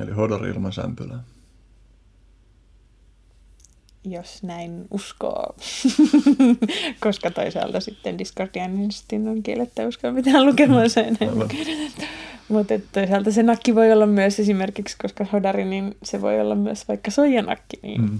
[0.00, 1.22] Eli hodori ilman sämpylää.
[4.04, 5.54] jos näin uskoo.
[7.04, 11.46] Koska toisaalta sitten Discordianistin on kiellettä uskoa mitään lukemansa enää.
[12.48, 16.88] Mutta toisaalta se nakki voi olla myös esimerkiksi, koska hodari, niin se voi olla myös
[16.88, 18.18] vaikka soijanakki, niin mm.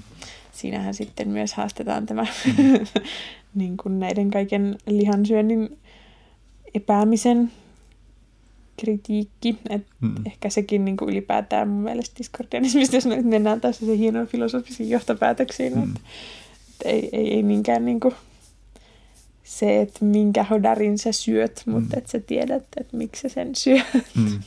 [0.57, 0.61] Mm.
[0.61, 2.27] siinähän sitten myös haastetaan tämä
[3.55, 5.79] niin kuin näiden kaiken lihansyönnin
[6.75, 7.53] epäämisen
[8.81, 9.57] kritiikki.
[9.71, 10.15] Et Mm.
[10.27, 14.27] ehkä sekin niin kuin ylipäätään mun mielestä Discordianismista, jos me nyt mennään taas se hienoon
[14.27, 15.81] filosofisiin johtopäätöksiin, Mm.
[15.81, 15.85] mm.
[15.89, 16.01] että,
[16.73, 18.15] että ei, ei, ei niinkään niin kuin
[19.45, 21.99] se, että minkä hodarin sä syöt, mutta Mm.
[21.99, 23.87] että sä tiedät, että miksi sä sen syöt.
[24.15, 24.41] Mm.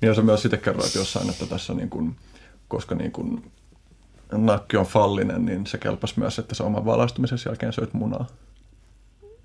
[0.00, 2.16] Niin sä myös itse kerroit jossain, että tässä niin kuin,
[2.68, 3.42] koska niin kuin
[4.32, 8.26] nakki on fallinen, niin se kelpasi myös, että sä oman valaistumisen jälkeen söit munaa.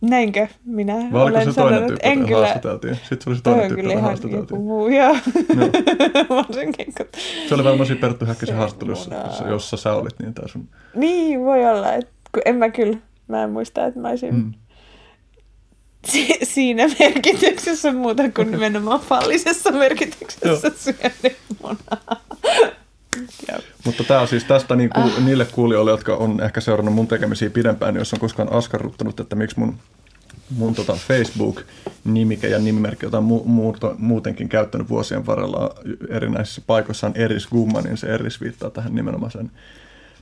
[0.01, 1.87] Näinkö minä Vai olen se toinen sanonut?
[1.87, 2.45] tyyppi, En kyllä.
[2.45, 2.95] haastateltiin?
[2.95, 4.39] Sitten se oli se Toi toinen tyyppi, jota haastateltiin.
[4.41, 5.15] joku muu, joo.
[5.57, 5.69] Joo.
[6.37, 7.05] Varsinkin, kun...
[7.49, 9.11] Se oli varmaan siinä Perttu Häkkisen Se haastattelussa,
[9.49, 10.69] jossa, sä olit, niin tämä sun...
[10.95, 12.97] Niin, voi olla, että kun en mä kyllä,
[13.27, 14.53] mä en muista, että mä olisin Mm.
[16.07, 22.21] si- siinä merkityksessä muuta kuin nimenomaan fallisessa merkityksessä syönyt munaa.
[23.85, 25.25] Mutta tämä on siis tästä niin kuin, ah.
[25.25, 29.35] niille kuulijoille, jotka on ehkä seurannut mun tekemisiä pidempään, niin jos on koskaan askarruttanut, että
[29.35, 29.77] miksi mun,
[30.57, 35.75] mun tota Facebook-nimike ja nimimerkki, jota mu, muuta, muutenkin käyttänyt vuosien varrella
[36.09, 39.51] erinäisissä paikoissa on Eris Gumma, niin se Eris viittaa tähän nimenomaiseen,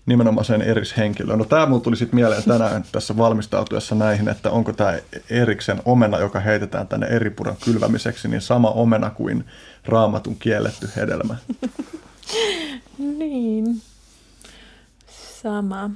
[0.05, 1.39] nimenomaiseen Eris-henkilöön.
[1.39, 4.93] No tämä mulla tuli sitten mieleen tänään tässä valmistautuessa näihin, että onko tämä
[5.29, 9.45] Eriksen omena, joka heitetään tänne eripuran kylvämiseksi, niin sama omena kuin
[9.85, 11.35] raamatun kielletty hedelmä.
[12.97, 13.81] Niin.
[15.41, 15.89] Sama.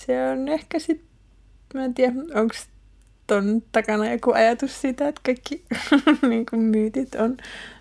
[0.00, 1.02] Se on ehkä sit,
[1.74, 2.54] mä en tiedä, onko
[3.26, 5.64] ton takana joku ajatus siitä, että kaikki
[6.28, 7.36] niin kuin myytit on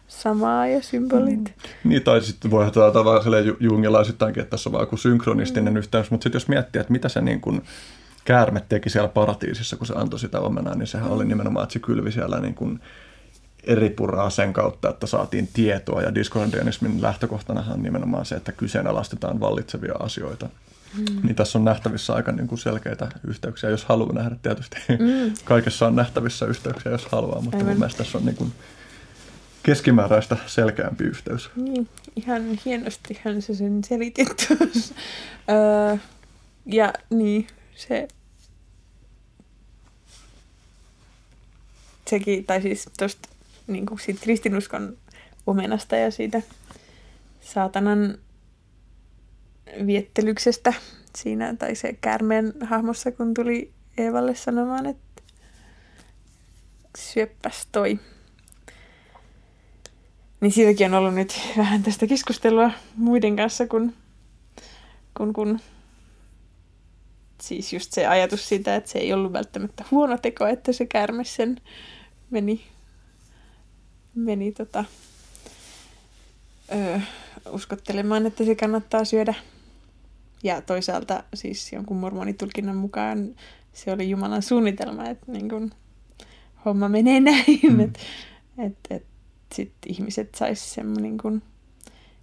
[0.07, 1.39] samaa ja symbolit.
[1.39, 1.89] Mm.
[1.89, 5.77] Niin, tai sitten voi ajatella vähän jungilaisittainkin, että tässä on vaan joku synkronistinen mm.
[5.77, 7.61] yhteys, mutta sitten jos miettii, että mitä se niin kuin
[8.25, 11.13] käärme teki siellä paratiisissa, kun se antoi sitä omenaa, niin sehän mm.
[11.13, 12.79] oli nimenomaan, että se kylvi siellä niin kuin
[13.63, 19.39] eri puraa sen kautta, että saatiin tietoa, ja diskordianismin lähtökohtanahan on nimenomaan se, että kyseenalaistetaan
[19.39, 20.49] vallitsevia asioita.
[20.97, 21.05] Mm.
[21.23, 24.77] Niin tässä on nähtävissä aika niin kuin selkeitä yhteyksiä, jos haluaa nähdä tietysti.
[24.89, 25.33] Mm.
[25.45, 27.69] Kaikessa on nähtävissä yhteyksiä, jos haluaa, mutta Aivan.
[27.69, 28.53] mun mielestä tässä on niin kuin
[29.63, 31.49] keskimääräistä selkeämpi yhteys.
[31.55, 34.95] Niin, ihan hienostihan se sen selitit tuossa.
[35.49, 35.97] öö,
[36.65, 38.07] ja niin, se...
[42.07, 43.29] Sekin, tai siis tuosta
[43.67, 44.97] niin siitä kristinuskon
[45.47, 46.41] omenasta ja siitä
[47.41, 48.17] saatanan
[49.87, 50.73] viettelyksestä
[51.15, 55.23] siinä, tai se käärmeen hahmossa, kun tuli Eevalle sanomaan, että
[56.97, 57.99] syöppäs toi.
[60.41, 63.93] Niin siitäkin on ollut nyt vähän tästä keskustelua muiden kanssa, kun,
[65.17, 65.59] kun, kun
[67.41, 71.23] siis just se ajatus siitä, että se ei ollut välttämättä huono teko, että se käärme
[71.23, 71.61] sen
[72.29, 72.65] meni,
[74.15, 74.85] meni tota,
[76.71, 76.99] öö,
[77.51, 79.33] uskottelemaan, että se kannattaa syödä.
[80.43, 83.35] Ja toisaalta siis jonkun mormonitulkinnan mukaan
[83.73, 85.71] se oli Jumalan suunnitelma, että niin kun
[86.65, 87.79] homma menee näin, mm.
[87.79, 87.99] että
[88.57, 89.05] et, et
[89.53, 91.41] sitten ihmiset sais semmoinen niin kuin,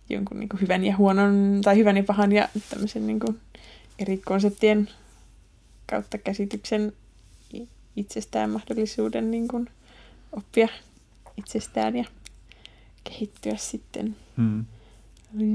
[0.08, 3.40] jonkun niin kuin hyvän ja huonon, tai hyvän ja pahan ja tämmöisen niin kuin
[3.98, 4.88] eri konseptien
[5.86, 6.92] kautta käsityksen
[7.96, 9.68] itsestään mahdollisuuden niin kuin
[10.32, 10.68] oppia
[11.40, 12.04] itsestään ja
[13.04, 14.64] kehittyä sitten Hmm.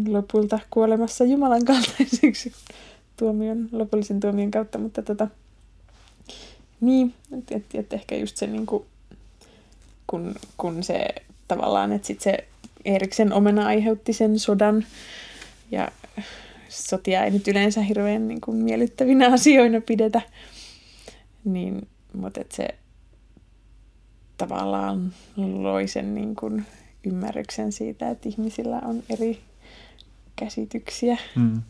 [0.08, 2.54] lopulta kuolemassa Jumalan kaltaiseksi
[3.18, 5.28] tuomion, lopullisen tuomion kautta, mutta tota,
[6.82, 8.86] niin, että et, et ehkä just se niin kuin,
[10.08, 11.08] kun, kun se
[11.48, 12.48] tavallaan, että sit se
[12.86, 14.86] Eriksen omena aiheutti sen sodan
[15.72, 15.92] ja
[16.70, 20.22] sotia ei nyt yleensä hirveän niin kuin, miellyttävinä asioina pidetä,
[21.46, 22.68] niin, mutta että se
[24.38, 26.66] tavallaan loi sen niin kuin,
[27.06, 29.40] ymmärryksen siitä, että ihmisillä on eri
[30.36, 31.62] käsityksiä mm.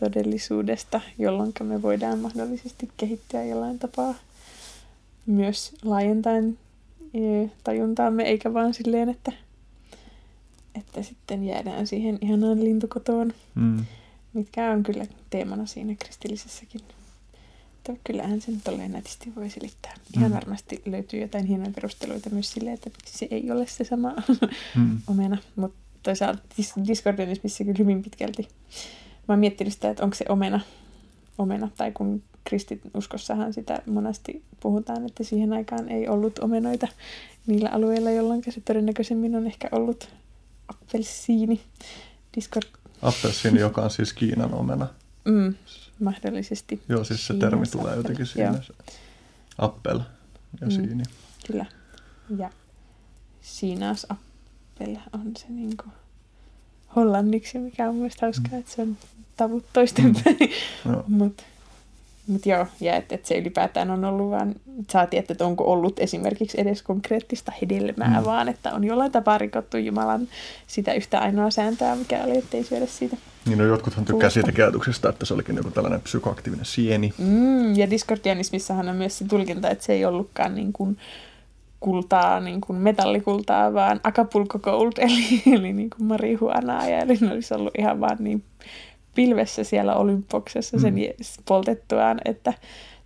[0.00, 4.14] todellisuudesta, jolloin me voidaan mahdollisesti kehittyä jollain tapaa
[5.26, 6.58] myös laajentaen
[7.14, 9.32] e, tajuntaamme, eikä vaan silleen, että,
[10.74, 13.84] että sitten jäädään siihen ihanaan lintukotoon, mm.
[14.32, 16.80] mitkä on kyllä teemana siinä kristillisessäkin.
[17.90, 19.94] Mutta kyllähän sen tolleen nätisti voi selittää.
[20.16, 20.34] Ihan mm.
[20.34, 24.14] varmasti löytyy jotain hienoja perusteluita myös sille, että se ei ole se sama
[24.76, 24.98] mm.
[25.12, 25.38] omena.
[25.56, 26.42] Mutta toisaalta
[26.86, 28.48] Discordianismissa kyllä hyvin pitkälti.
[29.28, 30.60] Mä oon miettinyt sitä, että onko se omena,
[31.38, 36.88] omena tai kun kristinuskossahan sitä monesti puhutaan, että siihen aikaan ei ollut omenoita
[37.46, 40.08] niillä alueilla, jolloin se todennäköisemmin on ehkä ollut
[40.68, 41.60] appelsiini.
[42.36, 42.66] Discord...
[43.02, 44.86] Appelsiini, joka on siis Kiinan omena.
[45.24, 45.54] Mm,
[46.00, 46.82] mahdollisesti.
[46.88, 48.62] Joo, siis se termi tulee jotenkin siinä.
[48.62, 48.74] Se
[49.58, 50.00] appel
[50.60, 51.04] ja mm, siini.
[51.46, 51.66] Kyllä.
[52.36, 52.50] Ja
[53.40, 55.84] siinas appel on se niinku
[56.96, 58.58] hollanniksi, mikä on mielestäni hauskaa, mm.
[58.58, 58.96] että se on
[59.36, 60.36] tavut toistenpäin.
[60.84, 61.02] Mm.
[61.06, 61.42] Mutta
[62.26, 64.54] mutta joo, ja että et se ylipäätään on ollut vaan,
[64.90, 68.24] saatiin, että onko ollut esimerkiksi edes konkreettista hedelmää, mm.
[68.24, 70.28] vaan että on jollain tapaa rikottu Jumalan
[70.66, 73.16] sitä yhtä ainoa sääntöä, mikä oli, ettei syödä siitä.
[73.46, 77.14] Niin no jotkuthan tykkää siitä ajatuksesta, että se olikin joku tällainen psykoaktiivinen sieni.
[77.18, 80.98] Mm, ja diskordianismissahan on myös se tulkinta, että se ei ollutkaan niin kuin
[81.80, 87.32] kultaa, niin kuin metallikultaa, vaan Acapulco Gold, eli, eli niin kuin marihuanaa, ja eli ne
[87.32, 88.44] olisi ollut ihan vaan niin
[89.14, 91.00] pilvessä siellä Olympoksessa sen mm.
[91.44, 92.54] poltettuaan, että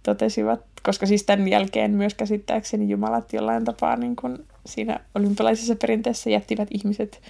[0.03, 6.31] totesivat, koska siis tämän jälkeen myös käsittääkseni jumalat jollain tapaa niin kuin siinä olympialaisessa perinteessä
[6.31, 7.21] jättivät ihmiset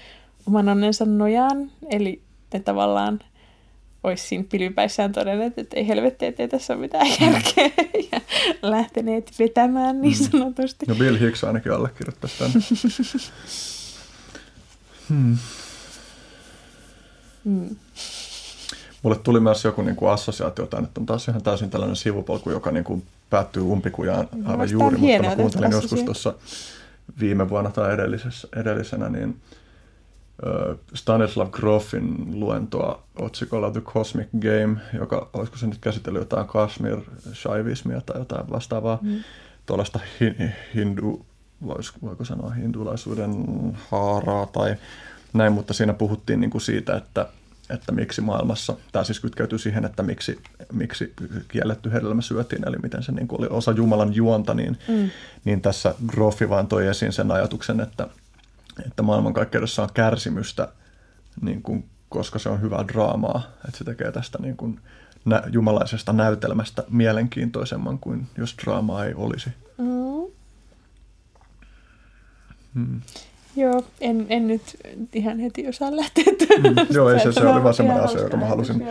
[0.47, 2.21] oman onnensa nojaan, eli
[2.55, 3.21] ne tavallaan
[4.03, 7.33] olisi siinä pilvipäissään todenneet, että ei helvetti, ettei tässä ole mitään mm.
[7.33, 7.71] järkeä,
[8.13, 8.21] ja
[8.63, 10.31] lähteneet vetämään niin mm.
[10.31, 10.87] sanotusti.
[10.87, 12.53] No Bill Hicks ainakin allekirjoittaisi tämän.
[15.09, 15.39] hmm.
[17.45, 17.77] Hmm
[19.05, 22.51] mulle tuli myös joku niin kuin assosiaatio tänne, että on taas ihan täysin tällainen sivupolku,
[22.51, 26.35] joka niin kuin päättyy umpikujaan aivan juuri, mutta mä kuuntelin joskus tuossa
[27.21, 29.37] viime vuonna tai edellisessä, edellisenä, niin
[30.95, 37.01] Stanislav Grofin luentoa otsikolla The Cosmic Game, joka olisiko se nyt käsitellyt jotain Kashmir
[37.33, 39.25] shaivismia tai jotain vastaavaa, mm.
[39.67, 40.01] tuollaista
[40.75, 41.27] hindu,
[42.03, 43.33] voiko sanoa hindulaisuuden
[43.91, 44.77] haaraa tai
[45.33, 47.29] näin, mutta siinä puhuttiin niin kuin siitä, että
[47.71, 50.39] että miksi maailmassa, tämä siis kytkeytyy siihen, että miksi,
[50.73, 51.13] miksi
[51.49, 55.11] kielletty hedelmä syötiin, eli miten se niin kuin oli osa Jumalan juonta, niin, mm.
[55.45, 58.09] niin tässä Groffi vaan toi esiin sen ajatuksen, että,
[58.87, 60.69] että maailmankaikkeudessa on kärsimystä,
[61.41, 64.81] niin kuin, koska se on hyvää draamaa, että se tekee tästä niin kuin,
[65.25, 69.51] nä- jumalaisesta näytelmästä mielenkiintoisemman kuin jos draamaa ei olisi.
[69.79, 70.05] Mm.
[72.75, 73.01] Hmm.
[73.57, 74.63] Joo, en, en nyt
[75.13, 76.25] ihan heti osaa lähteä.
[76.59, 78.87] Mm, joo, ei se, se oli vaan semmoinen asia, joka mä halusin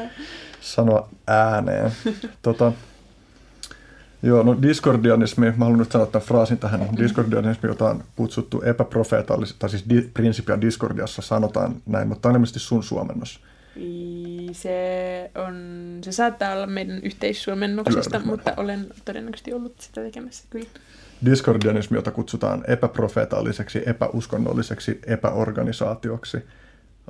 [0.62, 1.92] sanoa ääneen.
[2.42, 2.72] tota,
[4.24, 6.80] joo, no diskordianismi, mä haluan nyt sanoa tämän fraasin tähän.
[6.80, 6.98] Mm.
[6.98, 12.60] Diskordianismi, jota on kutsuttu epäprofeetallisesta, tai siis di, principia discordiassa sanotaan näin, mutta on ilmeisesti
[12.60, 13.40] sun suomennos.
[14.52, 15.56] Se, on,
[16.02, 20.68] se saattaa olla meidän yhteissuomennoksesta, mutta olen todennäköisesti ollut sitä tekemässä kyllä
[21.26, 26.38] diskordianismi, jota kutsutaan epäprofeetalliseksi, epäuskonnolliseksi, epäorganisaatioksi.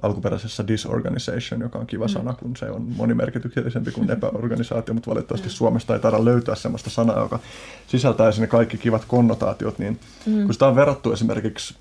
[0.02, 2.10] Alkuperäisessä disorganization, joka on kiva mm.
[2.10, 5.52] sana, kun se on monimerkityksellisempi kuin epäorganisaatio, mutta valitettavasti mm.
[5.52, 7.40] Suomesta ei taida löytää sellaista sanaa, joka
[7.88, 9.80] sisältäisi ne kaikki kivat konnotaatiot.
[9.80, 10.44] Niin mm.
[10.44, 11.76] Kun sitä on verrattu esimerkiksi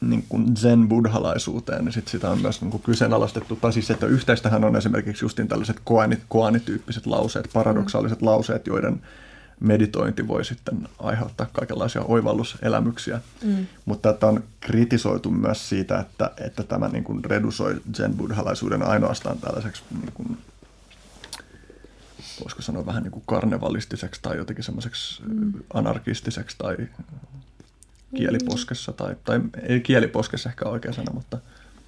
[0.00, 3.56] niin kuin zen-buddhalaisuuteen, niin sit sitä on myös niin kuin kyseenalaistettu.
[3.56, 8.26] Tai siis, että yhteistähän on esimerkiksi justin tällaiset koanit, koanityyppiset lauseet, paradoksaaliset mm.
[8.26, 9.00] lauseet, joiden
[9.62, 13.20] meditointi voi sitten aiheuttaa kaikenlaisia oivalluselämyksiä.
[13.44, 13.66] Mm.
[13.84, 19.82] Mutta tätä on kritisoitu myös siitä, että, että tämä niin kuin redusoi zen-buddhalaisuuden ainoastaan tällaiseksi,
[19.90, 20.38] niin kuin,
[22.40, 25.52] voisiko sanoa vähän niin kuin karnevalistiseksi tai jotenkin semmoiseksi mm.
[25.74, 26.76] anarkistiseksi tai
[28.16, 28.92] kieliposkessa.
[28.92, 31.38] Tai, tai ei kieliposkessa ehkä oikea sana, mutta...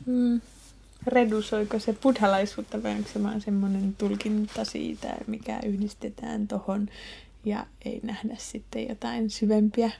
[0.06, 0.40] Mm.
[1.06, 6.88] Redusoiko se buddhalaisuutta vai onko se vaan semmoinen tulkinta siitä, mikä yhdistetään tuohon
[7.44, 9.90] ja ei nähdä sitten jotain syvempiä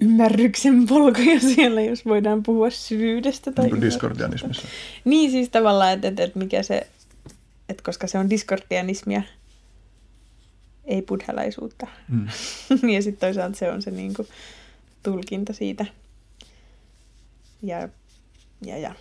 [0.00, 3.52] ymmärryksen polkuja siellä, jos voidaan puhua syvyydestä.
[3.52, 4.68] Tai Niin kuin diskordianismissa.
[5.04, 6.86] Niin siis tavallaan, että, että, että mikä se,
[7.68, 9.22] että koska se on diskordianismia,
[10.84, 11.86] ei buddhalaisuutta.
[12.08, 12.26] Mm.
[12.94, 14.26] ja sitten toisaalta se on se niinku
[15.02, 15.86] tulkinta siitä.
[17.62, 17.88] Ja,
[18.62, 18.94] ja, ja.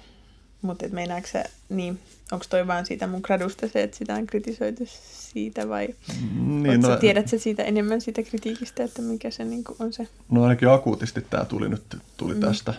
[0.63, 1.99] Mutta meinaatko sä, niin,
[2.31, 4.83] onko toi vaan siitä mun gradusta se, että sitä on kritisoitu
[5.31, 5.87] siitä vai
[6.33, 9.93] Niin, niin, no, sä, tiedät sä siitä enemmän siitä kritiikistä, että mikä se niinku on
[9.93, 10.07] se?
[10.31, 12.39] no ainakin akuutisti tämä tuli nyt tuli Mm.
[12.39, 12.45] mm.
[12.45, 12.73] tästä.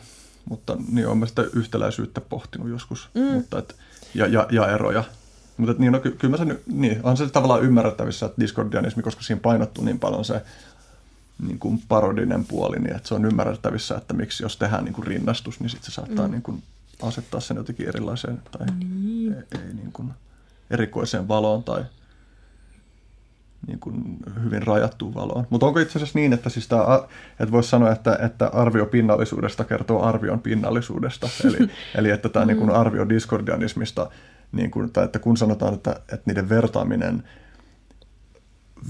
[0.49, 3.09] Mutta niin on mä sitä yhtäläisyyttä pohtinut joskus.
[3.15, 3.23] Mm.
[3.23, 3.77] Mutta et,
[4.15, 5.05] ja, ja, ja, eroja.
[5.57, 9.03] Mutta et, niin, no, ky, kyllä mä sen, niin, on se tavallaan ymmärrettävissä, että diskordianismi,
[9.03, 10.43] koska siinä painottuu niin paljon se
[11.47, 15.07] niin kuin parodinen puoli, niin että se on ymmärrettävissä, että miksi jos tehdään niin kuin
[15.07, 16.31] rinnastus, niin sitten se saattaa Mm.
[16.31, 16.33] mm.
[16.33, 16.63] niin kuin
[17.09, 19.33] asettaa sen jotenkin erilaiseen tai Niin.
[19.33, 20.11] ei, ei niin kuin
[20.71, 21.85] erikoiseen valoon tai
[23.67, 25.47] niin kuin hyvin rajattuun valoon.
[25.51, 27.09] Mutta onko itse asiassa niin, että, siis tää, a-
[27.41, 32.57] että voisi sanoa, että, että arvio pinnallisuudesta kertoo arvion pinnallisuudesta, eli, eli että tämä niin
[32.59, 34.11] kuin arvio diskordianismista,
[34.53, 37.25] niin kuin, tai että kun sanotaan, että, että niiden vertaaminen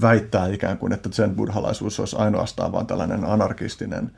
[0.01, 4.11] väittää ikään kuin, että sen buddhalaisuus olisi ainoastaan vain tällainen anarkistinen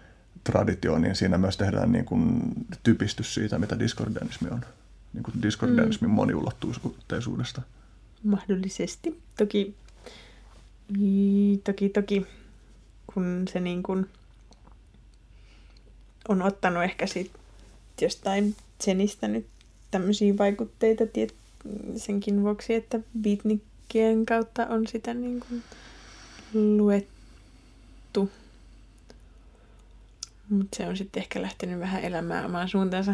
[0.52, 2.42] traditio, niin siinä myös tehdään niin kuin
[2.84, 4.62] typistys siitä, mitä diskordianismi on.
[5.14, 7.62] Niin kuin diskordianismin moniulotteisuudesta.
[8.24, 9.22] Mahdollisesti.
[9.38, 9.76] Toki,
[11.64, 12.26] toki, toki,
[13.14, 14.10] kun se niin kuin
[16.28, 17.32] on ottanut ehkä sit
[18.02, 19.46] jostain Zenistä nyt
[19.92, 21.34] tämmöisiä vaikutteita tiet,
[21.96, 25.64] senkin vuoksi, että beatnikkien kautta on sitä niin kuin
[26.54, 27.17] luettu.
[30.50, 33.14] Mutta se on sitten ehkä lähtenyt vähän elämään omaan suuntaansa.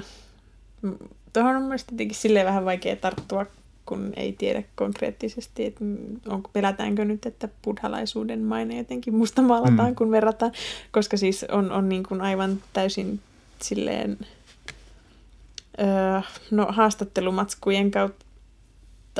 [1.33, 3.45] Tuohon on mielestäni jotenkin silleen vähän vaikea tarttua,
[3.85, 5.85] kun ei tiedä konkreettisesti, että
[6.27, 9.95] onko, pelätäänkö nyt, että buddhalaisuuden maine jotenkin mustamaalataan, Mm.
[9.95, 10.51] kun verrataan.
[10.91, 13.19] Koska siis on, on niin kuin aivan täysin
[13.61, 14.17] silleen
[15.79, 18.25] öö, no, haastattelumatskujen kautta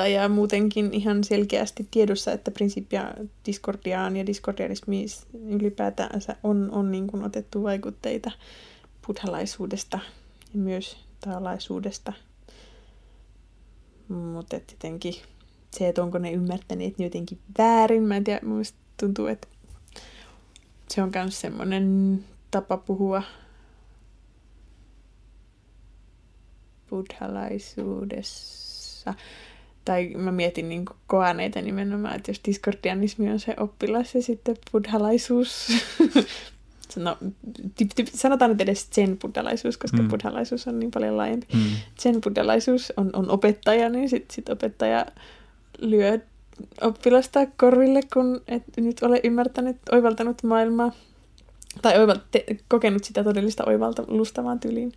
[0.02, 3.14] ja muutenkin ihan selkeästi tiedossa, että Principia
[3.46, 8.32] Discordiaan ja Discordianismi ylipäätänsä on, on niin kuin otettu vaikutteita
[9.08, 10.00] buddhalaisuudesta
[10.54, 12.14] ja myös taalaisuudesta.
[14.08, 15.14] Mutta jotenkin
[15.72, 18.64] se, että onko ne ymmärtäneet ne jotenkin väärin, mä en tiedä, mun
[19.00, 19.48] tuntuu, että
[20.90, 23.24] se on myös semmoinen tapa puhua
[26.90, 29.14] buddhalaisuudessa.
[29.86, 35.68] Tai mä mietin niin koaneita nimenomaan, että jos diskordianismi on se oppilas ja sitten buddhalaisuus,
[36.96, 37.18] no,
[37.78, 40.08] typ, typ, sanotaan nyt edes zen buddhalaisuus, koska mm.
[40.08, 41.48] Buddhalaisuus on niin paljon laajempi.
[41.54, 41.60] Mm.
[42.02, 45.06] Zen buddhalaisuus on, on opettaja, niin sitten sit opettaja
[45.80, 46.20] lyö
[46.82, 50.92] oppilasta korville, kun et nyt ole ymmärtänyt, oivaltanut maailmaa
[51.82, 54.92] tai oival, te, kokenut sitä todellista oivallusta vaan tyyliin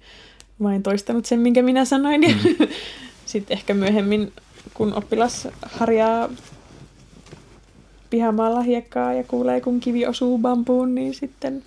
[0.62, 2.22] vain toistanut sen, minkä minä sanoin.
[2.28, 2.34] Ja
[3.26, 3.30] Mm.
[3.30, 4.32] sitten ehkä myöhemmin,
[4.74, 6.28] kun oppilas harjaa
[8.10, 11.64] pihamaalla hiekkaa ja kuulee, kun kivi osuu bambuun, niin sitten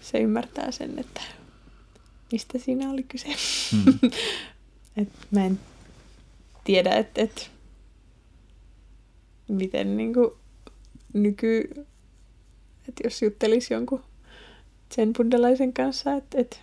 [0.00, 1.20] se ymmärtää sen, että
[2.32, 3.28] mistä siinä oli kyse.
[3.72, 4.10] Mm.
[5.02, 5.60] Et mä en
[6.64, 7.50] tiedä, että et,
[9.48, 10.38] miten niinku
[11.12, 11.60] nyky,
[12.88, 14.04] että jos juttelisi jonkun
[14.90, 16.60] sen buddhalaisen kanssa, että et,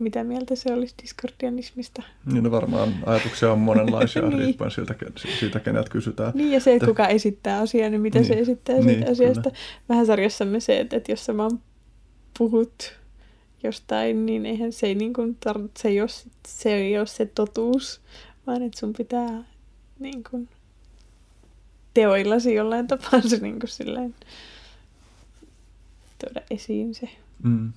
[0.00, 2.02] mitä mieltä se olisi diskordianismista.
[2.32, 4.38] Niin no varmaan ajatuksia on monenlaisia Niin.
[4.38, 6.32] riippuen siltä, ken- siitä, keneltä kysytään.
[6.34, 8.26] Niin, ja se, että Tä- kuka esittää asiaa, niin mitä niin.
[8.28, 8.42] se Niin.
[8.42, 9.42] esittää siitä Niin, asiasta.
[9.42, 9.56] kyllä.
[9.88, 11.60] Vähän sarjassamme se, että, että jos sä vaan
[12.38, 12.92] puhut
[13.62, 16.08] jostain, niin eihän se ei, niin kuin tar- se ei, ole,
[16.48, 18.00] se ei ole se totuus,
[18.46, 19.44] vaan että sun pitää
[19.98, 20.48] niin kuin,
[21.94, 24.14] teoillasi jollain tapaa se niin kuin, silleen,
[26.18, 27.08] tuoda esiin se.
[27.42, 27.72] Mm.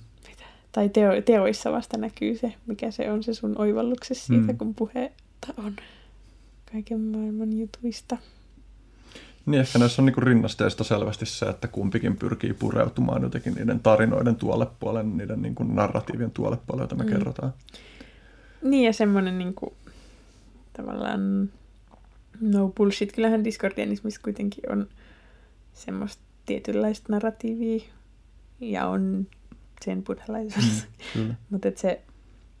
[0.74, 4.58] Tai teo, teoissa vasta näkyy se, mikä se on se sun oivalluksesi siitä, Mm.
[4.58, 5.76] kun puhetta on
[6.72, 8.16] kaiken maailman jutuista.
[9.46, 14.36] Niin ehkä näissä on niinku rinnasteista selvästi se, että kumpikin pyrkii pureutumaan jotenkin niiden tarinoiden
[14.36, 17.10] tuolle puolelle, niiden niinku narratiivien tuolle puolelle, joita me Mm.
[17.10, 17.52] kerrotaan.
[18.62, 19.72] Niin ja semmoinen niinku,
[20.72, 21.50] tavallaan
[22.40, 23.12] no bullshit.
[23.12, 24.86] Kyllähän diskordianismissa kuitenkin on
[25.72, 27.84] semmoista tietynlaista narratiivia
[28.60, 29.26] ja on
[29.84, 30.64] sen buddhalaisuus.
[30.64, 31.34] Mm, kyllä.
[31.50, 32.00] Mutta et se,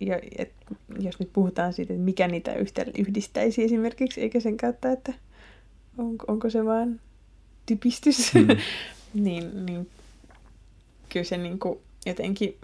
[0.00, 0.52] ja, et,
[1.00, 5.14] jos nyt puhutaan siitä, että mikä niitä yhtä, yhdistäisi esimerkiksi, eikä sen kautta, että
[5.98, 7.00] onko, onko se vaan
[7.66, 8.46] typistys, Mm.
[9.24, 9.90] niin, niin
[11.08, 12.56] kyllä se niinku jotenkin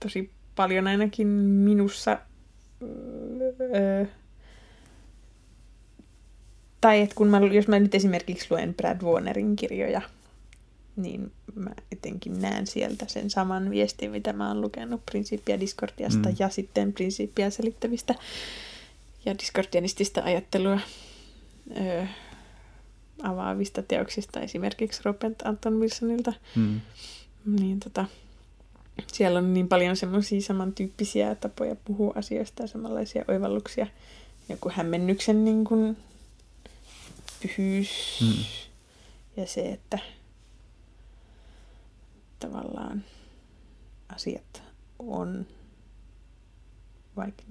[0.00, 2.18] tosi paljon ainakin minussa
[2.82, 4.04] öö,
[6.80, 10.02] tai että kun mä, jos mä nyt esimerkiksi luen Brad Warnerin kirjoja,
[10.98, 16.36] niin mä jotenkin näen sieltä sen saman viestin, mitä mä oon lukenut Prinsiippiä Discordiasta mm.
[16.38, 18.14] ja sitten Prinsiippiä selittävistä
[19.24, 20.80] ja diskordianistista ajattelua
[21.76, 22.06] öö,
[23.22, 26.32] avaavista teoksista, esimerkiksi Robert Anton Wilsonilta.
[26.56, 26.80] Mm.
[27.46, 28.04] Niin tota,
[29.06, 33.86] siellä on niin paljon semmoisia samantyyppisiä tapoja puhua asioista ja samanlaisia oivalluksia.
[34.48, 35.96] Joku hämmennyksen niin kuin,
[37.42, 38.44] pyhyys mm.
[39.36, 39.98] ja se, että
[42.38, 43.04] tavallaan
[44.14, 44.62] asiat
[44.98, 45.46] on,
[47.16, 47.42] vaikka,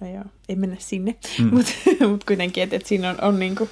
[0.00, 1.54] no joo, ei mennä sinne, mm.
[1.54, 1.72] mutta
[2.10, 3.70] mut kuitenkin, että, että siinä on, on niin kuin,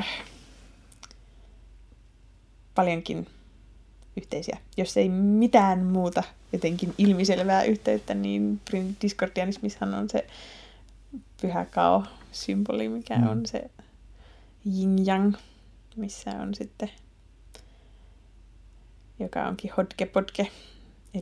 [0.00, 0.22] äh,
[2.74, 3.26] paljonkin
[4.16, 4.58] yhteisiä.
[4.76, 6.22] Jos ei mitään muuta
[6.52, 8.60] jotenkin ilmiselvää yhteyttä, niin
[9.02, 10.26] Discordianismissahan on se
[11.40, 13.28] pyhä kao-symboli, mikä mm.
[13.28, 13.70] on se
[14.66, 15.36] yin-yang,
[15.96, 16.90] missä on sitten,
[19.22, 20.48] joka onkin hodke-podke,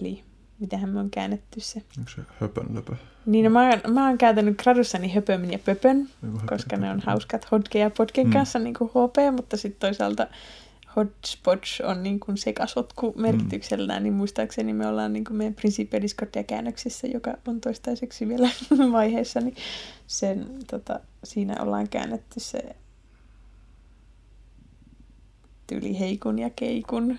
[0.00, 0.24] eli
[0.60, 1.82] mitähän me on käännetty se.
[1.98, 2.96] Onko se höpön löpö?
[3.26, 6.08] Niin, no mä, oon, mä oon käytänyt gradussani höpömin ja pöpön,
[6.46, 8.32] koska ne on hauskat hodke ja podken mm.
[8.32, 10.26] kanssa niin kuin HP, mutta sitten toisaalta
[10.96, 14.04] hodgepodge on niin kuin sekasotku merkityksellään, mm.
[14.04, 18.50] niin muistaakseni me ollaan niin kuin meidän Principia Discordia-käännöksessä, joka on toistaiseksi vielä
[18.92, 19.56] vaiheessa, niin
[20.06, 22.76] sen, tota, siinä ollaan käännetty se
[25.70, 27.18] tyyli heikun ja keikun.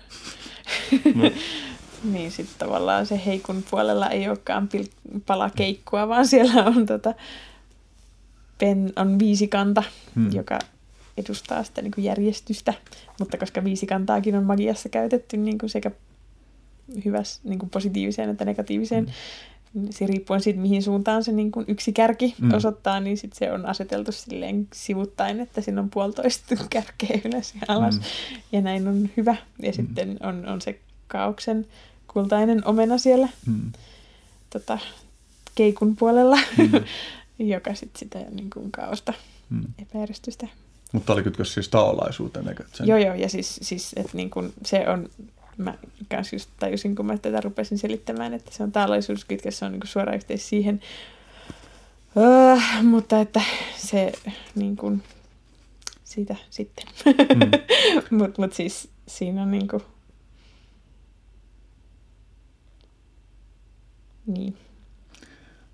[1.14, 1.30] No.
[2.04, 7.14] niin sitten tavallaan se heikun puolella ei olekaan pil- pala keikkua, vaan siellä on, tota,
[8.58, 9.82] pen, on viisikanta,
[10.14, 10.32] hmm.
[10.32, 10.58] joka
[11.16, 12.74] edustaa sitä niin kuin järjestystä,
[13.18, 15.90] mutta koska viisikantaakin on magiassa käytetty niin kuin sekä
[17.04, 19.10] hyvässä niin kuin positiiviseen että negatiiviseen, mm.
[19.90, 22.54] Se riippuen siitä, mihin suuntaan se niin kuin yksi kärki mm.
[22.54, 27.60] osoittaa, niin sit se on aseteltu silleen sivuttain, että siinä on puolitoista kärkeä ylös ja
[27.68, 28.02] alas, mm.
[28.52, 29.36] ja näin on hyvä.
[29.62, 29.74] Ja mm.
[29.74, 31.66] sitten on, on se kaauksen
[32.08, 33.72] kultainen omena siellä mm.
[34.50, 34.78] tota,
[35.54, 36.84] keikun puolella, mm.
[37.54, 39.12] joka sitten sitä niin kuin kaosta,
[39.50, 39.64] mm.
[39.78, 40.48] epäjärjestystä
[40.92, 42.56] mutta oli kytkös siis taolaisuuteen?
[42.72, 42.86] Sen...
[42.86, 45.08] Joo, joo, ja siis, siis että niin kun se on,
[45.56, 45.74] mä
[46.10, 48.72] kanssa just tajusin, kun mä tätä rupesin selittämään, että se on
[49.50, 50.80] se on niin suora yhteys siihen,
[52.16, 53.40] uh, mutta että
[53.76, 54.12] se
[54.54, 55.02] niin kun,
[56.04, 56.86] siitä sitten.
[57.16, 57.50] Mm.
[58.18, 59.82] mutta mut siis siinä on niin kuin,
[64.26, 64.56] niin.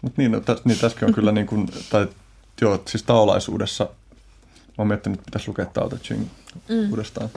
[0.02, 2.08] Mutta niin, no, täs, niin tässäkin on kyllä niin kuin, tai
[2.60, 3.88] joo, siis taolaisuudessa
[4.78, 6.26] Mä oon miettinyt, että pitäisi lukea Tao Te Ching
[6.68, 6.90] mm.
[6.90, 7.30] uudestaan.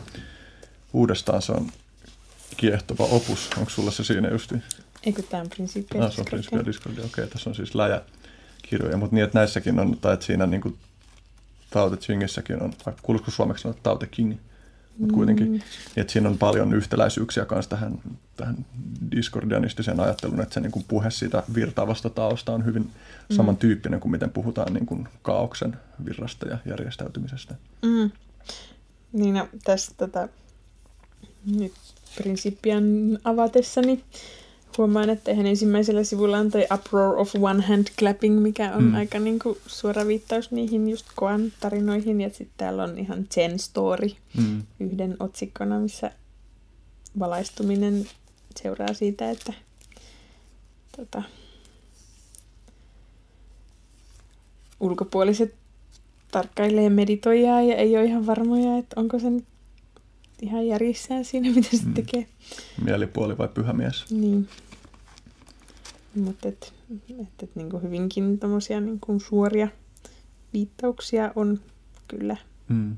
[0.93, 1.67] Uudestaan se on
[2.57, 3.49] kiehtova opus.
[3.57, 4.55] Onko sulla se siinä justi?
[5.03, 7.05] Eikö tämä on Principia ah, se on Principia Discordia.
[7.05, 8.97] Okei, okay, tässä on siis läjäkirjoja.
[8.97, 10.77] Mutta niin, että näissäkin on, tai että siinä niin kuin
[11.69, 14.37] Tao Te Chingissäkin on, kuuluisiko suomeksi sanoa Tao Te King,
[14.97, 15.59] mutta kuitenkin, mm.
[15.97, 17.99] että siinä on paljon yhtäläisyyksiä kanssa tähän,
[18.37, 18.65] tähän
[19.11, 23.35] diskordianistiseen ajatteluun, että se niin kuin puhe siitä virtaavasta taosta on hyvin mm.
[23.35, 27.55] samantyyppinen kuin miten puhutaan niin kuin kaauksen virrasta ja järjestäytymisestä.
[27.81, 28.11] Mm.
[29.13, 30.27] Niin no, tässä tota,
[31.45, 31.73] nyt
[32.15, 32.83] Principian
[33.23, 34.03] avatessani
[34.77, 38.95] huomaan, että ihan ensimmäisellä sivulla on toi Uproar of One Hand Clapping, mikä on mm.
[38.95, 42.21] aika niin kuin suora viittaus niihin just Koan tarinoihin.
[42.21, 44.63] Ja sitten täällä on ihan Zen Story mm.
[44.79, 46.11] yhden otsikkona, missä
[47.19, 48.05] valaistuminen
[48.61, 49.53] seuraa siitä, että
[50.97, 51.23] tota,
[54.79, 55.55] ulkopuoliset
[56.31, 59.45] tarkkailee meditoijaa ja ei ole ihan varmoja, että onko se nyt
[60.41, 61.93] ihan järjissään siinä, mitä se mm.
[61.93, 62.27] tekee.
[62.83, 64.11] Mielipuoli vai pyhämies?
[64.11, 64.47] Niin.
[66.15, 66.73] Mutta et,
[67.19, 69.67] et, et, niinku hyvinkin tommosia niinku suoria
[70.53, 71.59] viittauksia on
[72.07, 72.37] kyllä.
[72.69, 72.97] Mm.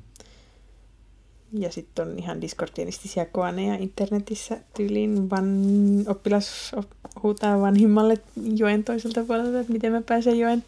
[1.53, 5.30] Ja sitten on ihan diskordianistisia koaneja internetissä tyyliin.
[5.30, 5.65] Van,
[6.07, 6.72] oppilas
[7.24, 8.18] huutaa vanhimmalle
[8.56, 10.64] joen toiselta puolelta, että miten mä pääsen joen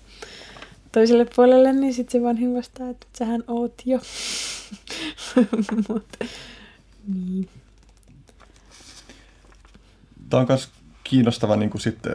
[0.91, 3.99] toiselle puolelle, niin sitten se vanhin vastaa, että sähän oot jo.
[5.89, 6.06] Mut,
[7.07, 7.49] niin.
[10.30, 10.69] Tämä on myös
[11.03, 12.14] kiinnostava niin kuin sitten,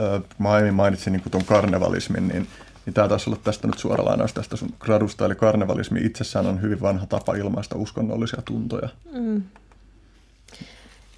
[0.00, 2.46] äh, mä aiemmin mainitsin niin tuon karnevalismin, niin,
[2.86, 6.62] niin tämä taisi olla tästä nyt suora lainaus tästä sun gradusta, eli karnevalismi itsessään on
[6.62, 8.88] hyvin vanha tapa ilmaista uskonnollisia tuntoja.
[9.12, 9.42] Mm.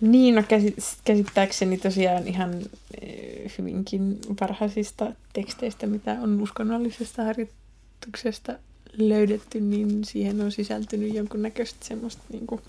[0.01, 0.43] Niin, no
[1.05, 2.55] käsittääkseni tosiaan ihan
[3.59, 8.53] hyvinkin varhaisista teksteistä, mitä on uskonnollisesta harjoituksesta
[8.98, 12.60] löydetty, niin siihen on sisältynyt jonkunnäköistä semmoista, niin kuin,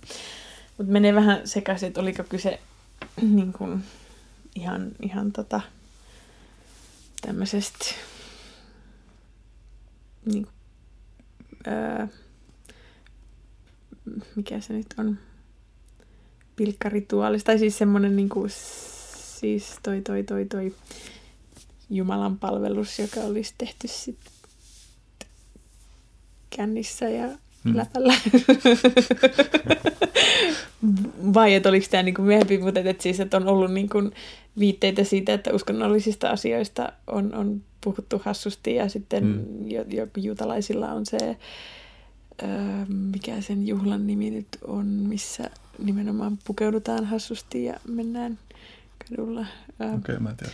[0.78, 2.60] mutta menee vähän sekaisin, että oliko kyse
[3.22, 3.84] niin kuin,
[4.56, 5.62] ihan, ihan tota,
[7.22, 7.86] tämmöisestä
[10.26, 10.48] niin,
[11.68, 12.08] öö,
[14.36, 15.18] mikä se nyt on,
[16.56, 18.50] pilkkarituaalis, tai siis semmoinen niin kuin,
[19.40, 20.76] siis toi, toi, toi, toi
[21.90, 24.33] Jumalan palvelus, joka olisi tehty sitten
[26.56, 27.28] kännissä ja
[27.64, 27.78] hmm.
[27.78, 28.14] läpällä.
[31.34, 34.12] Vai että oliko tämä niin kuin myöhempi, mutta että siis, että on ollut niin kuin
[34.60, 39.72] viitteitä siitä, että uskonnollisista asioista on, on puhuttu hassusti ja sitten hmm.
[39.72, 41.38] jo, jo, juutalaisilla on se,
[42.44, 42.50] öö,
[43.12, 45.50] mikä sen juhlan nimi nyt on, missä
[45.80, 48.40] nimenomaan pukeudutaan hassusti ja mennään
[49.10, 49.46] kadulla.
[49.80, 50.54] Okei, okay, mä en tiedä.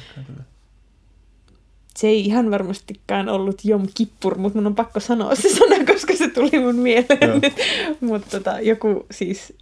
[1.99, 6.15] Se ei ihan varmastikaan ollut Jom Kippur, mutta mun on pakko sanoa se sana, koska
[6.15, 7.41] se tuli mun mieleen.
[8.09, 9.53] mutta tota, joku siis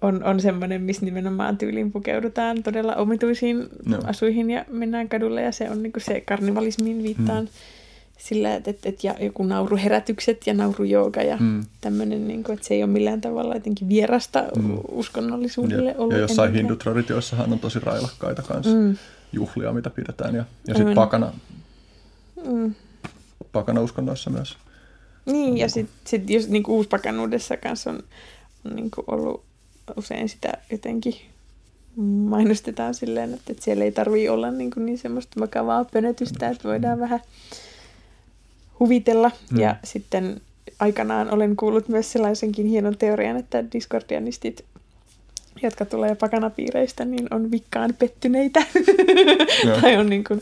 [0.00, 3.98] on, on semmoinen, missä nimenomaan tyyliin pukeudutaan todella omituisiin no.
[4.04, 7.44] asuihin ja mennään kadulle ja se on niinku se karnivalismiin viittaan.
[7.44, 7.48] Hmm
[8.18, 11.64] sillä, että, että, että ja joku nauruherätykset ja naurujooga ja mm.
[11.80, 14.78] tämmöinen, niin kuin, että se ei ole millään tavalla jotenkin vierasta mm.
[14.88, 16.14] uskonnollisuudelle ja, ollut.
[16.14, 18.96] Ja jossain hindutraditioissahan on tosi railakkaita kanssa mm.
[19.32, 20.34] Juhlia, mitä pidetään.
[20.34, 21.32] Ja, ja sitten pakana,
[22.46, 22.74] mm.
[23.52, 24.56] pakana uskonnoissa myös.
[25.26, 28.02] Niin, ja sitten sit jos niin uuspakanuudessa kanssa on,
[28.66, 29.44] on niin kuin ollut
[29.96, 31.14] usein sitä jotenkin
[32.02, 36.68] mainostetaan silleen, että, että siellä ei tarvitse olla niin, kuin niin semmoista vakavaa pönötystä, että
[36.68, 37.02] voidaan mm.
[37.02, 37.20] vähän
[38.80, 39.30] huvitella.
[39.52, 39.60] Mm.
[39.60, 40.40] Ja sitten
[40.78, 44.64] aikanaan olen kuullut myös sellaisenkin hienon teorian, että discordianistit
[45.62, 48.62] jotka tulee pakanapiireistä, niin on vikkaan pettyneitä.
[49.80, 50.40] tai on niin kuin,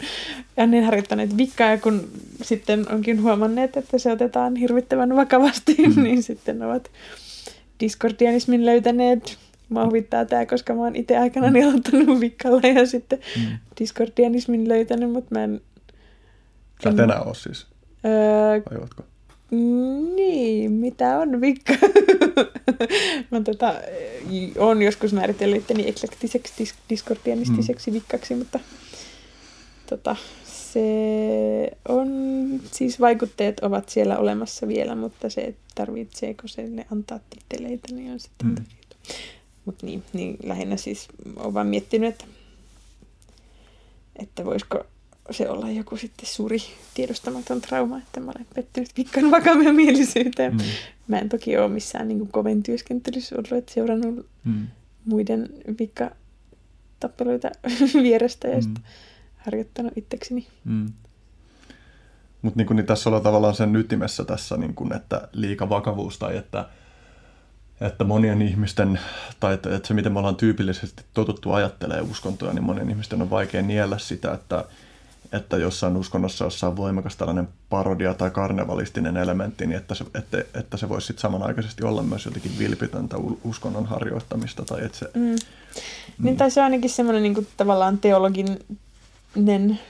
[0.56, 2.08] ennen harjoittaneet vikkaa, ja kun
[2.42, 6.02] sitten onkin huomanneet, että se otetaan hirvittävän vakavasti, mm.
[6.02, 6.90] niin sitten ovat
[7.80, 9.38] discordianismin löytäneet.
[9.68, 11.68] Mua huvittaa tämä, koska mä oon itse aikana mm.
[11.68, 13.58] aloittanut vikkalla ja sitten mm.
[13.80, 15.60] discordianismin löytänyt, mutta mä en...
[16.84, 17.66] Sä et enää ole siis?
[18.04, 19.02] Öö, Vai ootko?
[19.50, 21.72] Niin, mitä on vikka?
[23.30, 23.74] mä tota,
[24.58, 27.94] on joskus määritellyt itteni eklektiseksi, dis- diskordianistiseksi mm.
[27.94, 28.60] vikkaksi, mutta
[29.88, 32.08] tota, se on,
[32.72, 38.20] siis vaikutteet ovat siellä olemassa vielä, mutta se, tarvitseeko se ne antaa titteleitä, niin on
[38.20, 38.64] sitten mm.
[39.64, 42.24] Mutta niin, niin, lähinnä siis olen vaan miettinyt, että,
[44.16, 44.84] että voisiko
[45.30, 46.58] se olla joku sitten suuri
[46.94, 50.52] tiedostamaton trauma, että mä olen pettynyt pikkan vakavien mielisyyteen.
[50.52, 50.60] Mm.
[51.08, 54.66] Mä en toki ole missään niin kovin työskentelyssä ollut, että seurannut mm.
[55.04, 55.48] muiden
[55.78, 57.50] vikkatappeluita
[58.02, 58.74] vierestä ja mm.
[59.36, 60.46] harjoittanut itsekseni.
[60.64, 60.92] Mm.
[62.42, 66.36] Mutta niin, niin tässä ollaan tavallaan sen ytimessä tässä, niin kuin, että liika vakavuus tai
[66.36, 66.68] että,
[67.80, 69.00] että monien ihmisten,
[69.40, 73.30] tai että, että se miten me ollaan tyypillisesti totuttu ajattelee uskontoja, niin monien ihmisten on
[73.30, 74.64] vaikea niellä sitä, että
[75.32, 80.76] että jossain uskonnossa jossain voimakas tällainen parodia tai karnevalistinen elementti, niin että se, että, että
[80.76, 84.64] se voisi sitten samanaikaisesti olla myös jotenkin vilpitöntä uskonnon harjoittamista.
[84.64, 85.36] Tai että se, mm.
[86.22, 86.36] Niin, mm.
[86.36, 89.80] tai se on ainakin semmoinen niin kuin, tavallaan teologinen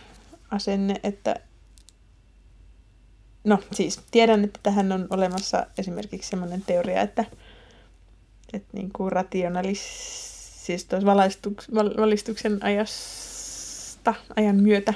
[0.51, 1.37] asenne, että
[3.45, 7.25] no siis tiedän, että tähän on olemassa esimerkiksi semmoinen teoria, että,
[8.53, 9.81] että niin kuin rationalis,
[10.67, 10.89] siis
[11.97, 14.95] valistuksen ajasta, ajan myötä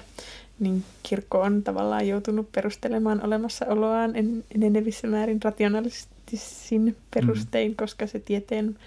[0.60, 7.76] niin kirkko on tavallaan joutunut perustelemaan olemassaoloaan en, enenevissä määrin rationalistisin perustein, mm.
[7.76, 8.78] koska se tieteen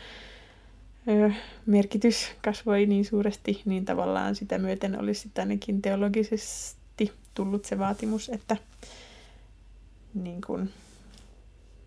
[1.07, 1.31] ö,
[1.65, 8.29] merkitys kasvoi niin suuresti, niin tavallaan sitä myöten olisi sitten ainakin teologisesti tullut se vaatimus,
[8.29, 8.57] että
[10.13, 10.69] niin kun,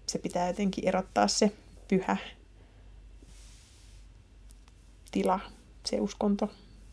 [0.07, 1.53] se pitää jotenkin erottaa se
[1.89, 2.17] pyhä
[5.11, 5.41] tila,
[5.85, 6.51] se uskonto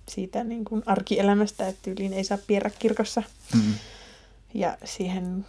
[0.10, 3.24] siitä niin kuin arkielämästä, että tyyliin ei saa pierä kirkossa.
[3.56, 3.74] Mm.
[4.54, 5.46] Ja siihen,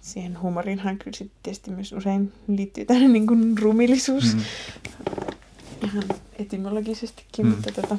[0.00, 4.34] siihen huumorinhan kyllä sitten tietysti myös usein liittyy tämmöinen niin kuin rumillisuus.
[4.34, 4.42] Mm.
[5.84, 6.04] Ihan
[6.38, 7.50] etymologisestikin, mm.
[7.50, 7.98] mutta tota,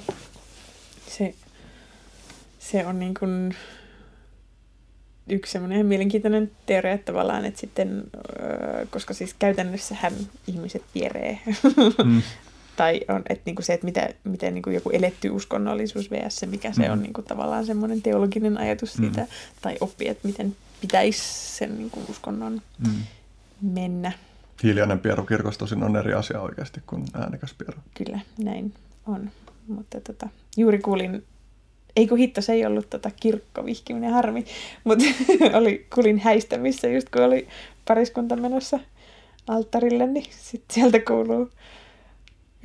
[1.07, 1.35] se,
[2.59, 3.55] se on niin kuin
[5.29, 8.03] yksi semmoinen mielenkiintoinen teoria, että tavallaan, että sitten,
[8.89, 10.13] koska siis käytännössähän
[10.47, 11.39] ihmiset pieree
[12.05, 12.21] mm.
[12.75, 16.35] tai on, että niinku se, että mitä, miten niinku joku eletty uskonnollisuus vs.
[16.35, 16.93] se, mikä se mm.
[16.93, 19.27] on niinku tavallaan semmoinen teologinen ajatus siitä, mm.
[19.61, 21.21] tai oppi, että miten pitäisi
[21.57, 22.93] sen niinku uskonnon mm.
[23.61, 24.11] mennä.
[24.63, 27.77] Hiljainen pieru kirkossa tosin on eri asia oikeasti kuin äänekäs pieru.
[27.93, 28.73] Kyllä, näin
[29.07, 29.31] on.
[29.67, 31.23] Mutta tota, juuri kuulin,
[31.95, 34.45] ei kun hitto, se ei ollut tota kirkkovihkiminen harmi,
[34.83, 35.05] mutta
[35.59, 37.47] oli, kuulin häistämissä just kun oli
[37.87, 38.79] pariskunta menossa
[39.47, 41.49] alttarille, niin sitten sieltä kuuluu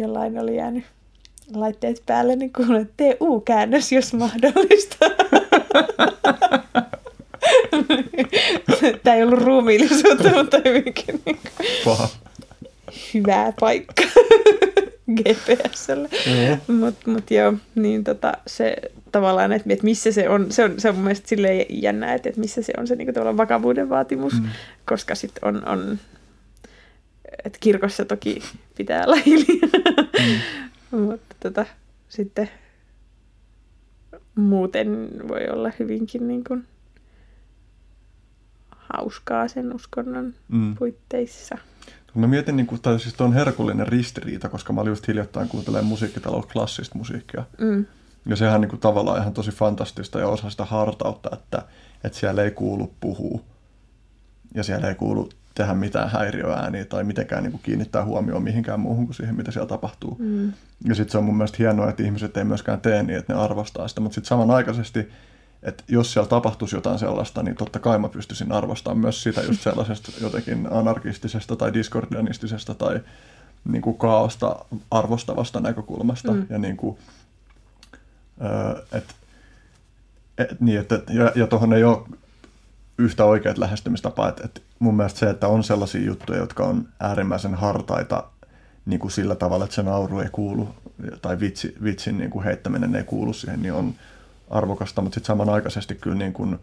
[0.01, 0.85] jollain oli jäänyt
[1.55, 4.97] laitteet päälle, niin kuulen, että tee U-käännös, jos mahdollista.
[9.03, 11.23] Tämä ei ollut ruumiillisuutta, mutta hyvinkin.
[11.27, 11.39] Niin
[11.85, 12.09] Paha.
[13.15, 14.03] hyvä paikka
[15.17, 16.09] GPSlle.
[16.47, 16.57] Joo.
[16.79, 18.77] Mutta mut joo, niin tota, se
[19.13, 22.29] tavallaan, että, että missä se on, se on, se on mun mielestä silleen jännä, että,
[22.29, 24.49] että missä se on se niin tavallaan vakavuuden vaatimus, mm.
[24.85, 25.99] koska sitten on, on
[27.45, 28.43] että kirkossa toki
[28.77, 29.71] pitää olla hiljaa,
[30.93, 31.01] mm.
[31.01, 31.67] mutta tota,
[32.09, 32.51] sitten
[34.35, 36.67] muuten voi olla hyvinkin niin kuin
[38.71, 40.75] hauskaa sen uskonnon mm.
[40.75, 41.59] puitteissa.
[42.15, 45.87] Mä mietin, niin kuin, tai siis on herkullinen ristiriita, koska mä olin just hiljattain kuuntelemaan
[45.87, 47.45] musiikkitalous klassista musiikkia.
[47.59, 47.87] Mm.
[48.27, 51.63] Ja sehän niin kuin, tavallaan ihan tosi fantastista ja osa sitä hartautta, että,
[52.05, 53.41] että siellä ei kuulu puhua.
[54.55, 59.05] Ja siellä ei kuulu tehdä mitään häiriöääniä tai mitenkään niin kuin, kiinnittää huomioon mihinkään muuhun
[59.07, 60.17] kuin siihen, mitä siellä tapahtuu.
[60.19, 60.53] Mm.
[60.85, 63.41] Ja sitten se on mun mielestä hienoa, että ihmiset ei myöskään tee niin, että ne
[63.41, 64.01] arvostaa sitä.
[64.01, 65.09] Mutta sitten samanaikaisesti
[65.63, 69.63] että jos siellä tapahtuisi jotain sellaista, niin totta kai mä pystyisin arvostamaan myös sitä just
[69.71, 73.01] sellaisesta jotenkin anarkistisesta tai diskordianistisesta tai
[73.65, 76.33] niin kuin kaaosta arvostavasta näkökulmasta.
[76.33, 76.47] Mm.
[76.51, 76.99] Ja, niin kuin,
[78.93, 79.15] et,
[80.39, 81.99] et, niin, et, ja, ja tuohon ei ole
[83.01, 84.29] yhtä oikeat lähestymistapaa.
[84.29, 88.25] Et, et mun mielestä se, että on sellaisia juttuja, jotka on äärimmäisen hartaita
[88.87, 90.69] niin kuin sillä tavalla, että se nauru ei kuulu
[91.23, 93.95] tai vitsi, vitsin niin kuin heittäminen ei kuulu siihen, niin on,
[94.51, 96.59] arvokasta, mutta sitten samanaikaisesti kyllä niin kuin,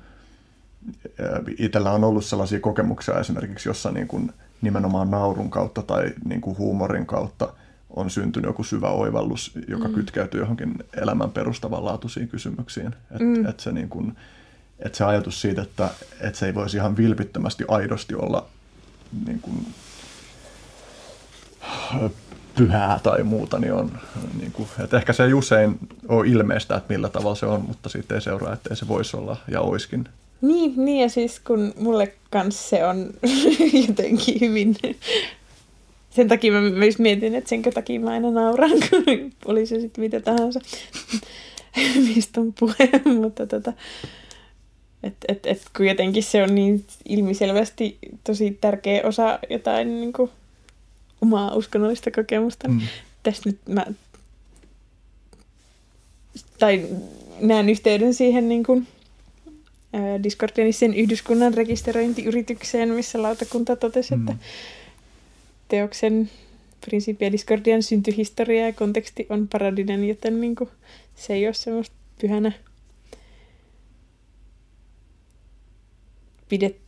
[1.58, 4.32] itsellä on ollut sellaisia kokemuksia esimerkiksi, jossa niin kuin
[4.62, 7.54] nimenomaan naurun kautta tai niin kuin huumorin kautta
[7.90, 9.94] on syntynyt joku syvä oivallus, joka mm.
[9.94, 12.88] kytkeytyy johonkin elämän perustavanlaatuisiin kysymyksiin.
[12.88, 13.46] Että mm.
[13.46, 14.18] et se, niin kuin,
[14.80, 15.90] et se ajatus siitä, että
[16.22, 18.46] et se ei voisi ihan vilpittömästi aidosti olla
[19.26, 19.68] niin kuin,
[22.58, 23.92] pyhää tai muuta, niin on,
[24.40, 27.90] niin kuin, että ehkä se ei usein ole ilmeistä, että millä tavalla se on, mutta
[27.90, 30.06] siitä ei seuraa, että se voisi olla ja oiskin.
[30.42, 33.10] Niin, niin ja siis kun mulle kanssa se on
[33.88, 34.76] jotenkin hyvin...
[36.10, 40.04] Sen takia mä myös mietin, että senkö takia mä aina nauran, kun oli se sitten
[40.04, 40.60] mitä tahansa,
[42.16, 42.90] mistä on puhe,
[43.20, 43.74] mutta tota,
[45.04, 50.32] et, et, et, kun jotenkin se on niin ilmiselvästi tosi tärkeä osa jotain niin kuin,
[51.22, 52.68] omaa uskonnollista kokemusta.
[52.68, 52.82] Mm.
[53.24, 53.86] Tässä nyt mä
[56.60, 56.86] tai
[57.40, 58.88] näen yhteyden siihen niin kuin,
[59.94, 64.28] ää, Discordianisen yhdyskunnan rekisteröintiyritykseen, missä lautakunta totesi, mm.
[64.28, 64.46] että
[65.68, 66.30] teoksen
[66.86, 70.70] Principia Discordian syntyhistoria ja konteksti on paradinen, joten niin kuin,
[71.16, 72.52] se ei ole semmoista pyhänä
[76.50, 76.88] pidetty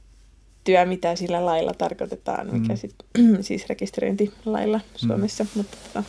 [0.64, 2.78] työ, mitä sillä lailla tarkoitetaan, mikä mm.
[2.78, 2.96] sit,
[3.42, 5.50] siis rekisteröintilailla Suomessa, mm.
[5.54, 6.04] mutta tota,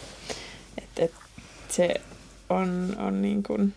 [0.78, 1.12] et, et
[1.68, 1.94] se
[2.48, 3.74] on, on niin kuin,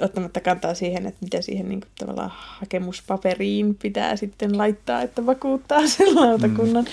[0.00, 5.86] ottamatta kantaa siihen, että mitä siihen niin kuin, tavallaan hakemuspaperiin pitää sitten laittaa, että vakuuttaa
[5.96, 6.86] sen lautakunnan,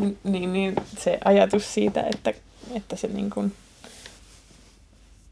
[0.00, 0.16] mm.
[0.24, 2.34] niin, niin se ajatus siitä, että,
[2.74, 3.52] että se niin kuin,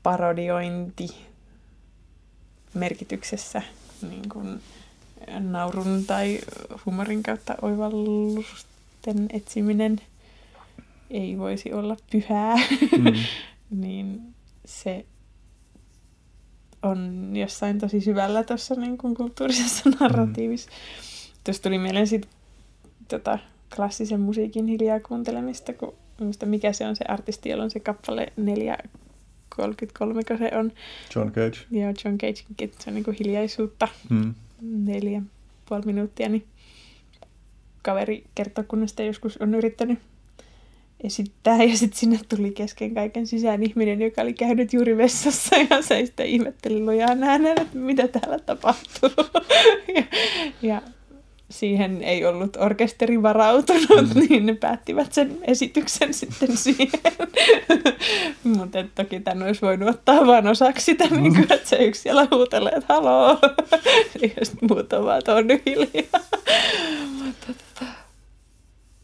[0.03, 1.09] parodiointi
[2.75, 3.63] merkityksessä
[4.03, 4.61] niin kuin
[5.27, 6.39] eh, naurun tai
[6.87, 10.01] humorin kautta oivallusten etsiminen
[11.11, 12.57] ei voisi olla pyhää,
[12.99, 13.15] mm.
[13.83, 14.21] niin
[14.65, 15.05] se
[16.83, 19.97] on jossain tosi syvällä tuossa niin kuin kulttuurisessa mm.
[20.01, 20.71] narratiivissa.
[20.71, 20.75] Mm.
[21.45, 22.29] Tuossa tuli mieleen sit,
[23.09, 23.39] tota,
[23.77, 28.33] klassisen musiikin hiljaa kuuntelemista, kun mistä mikä se on se artisti, jolla on se kappale
[28.37, 28.79] neljä
[29.57, 30.73] 33 se on.
[31.15, 31.59] John Cage.
[31.71, 33.89] Joo, John Cage, se on niin kuin hiljaisuutta.
[34.11, 34.35] Mm.
[34.63, 35.23] Neljä
[35.69, 36.47] puoli minuuttia, niin
[37.83, 39.99] kaveri kertoo, kun sitä joskus on yrittänyt
[41.05, 45.83] esittää, ja sitten sinne tuli kesken kaiken sisään ihminen, joka oli käynyt juuri vessassa, ja
[45.83, 49.11] se sitten ihmetteli lujaa ääneen, että mitä täällä tapahtuu.
[49.97, 50.03] ja,
[50.63, 50.83] ja
[51.51, 54.21] siihen ei ollut orkesteri varautunut, mm.
[54.29, 57.01] niin ne päättivät sen esityksen sitten siihen.
[58.57, 61.23] Mutta toki tämän olisi voinut ottaa vain osaksi sitä, mm.
[61.23, 63.39] niin kuin, että se yksi siellä huutelee, että haloo.
[64.37, 66.21] ja sitten muut ovat on hiljaa.
[67.25, 67.93] Mutta tota,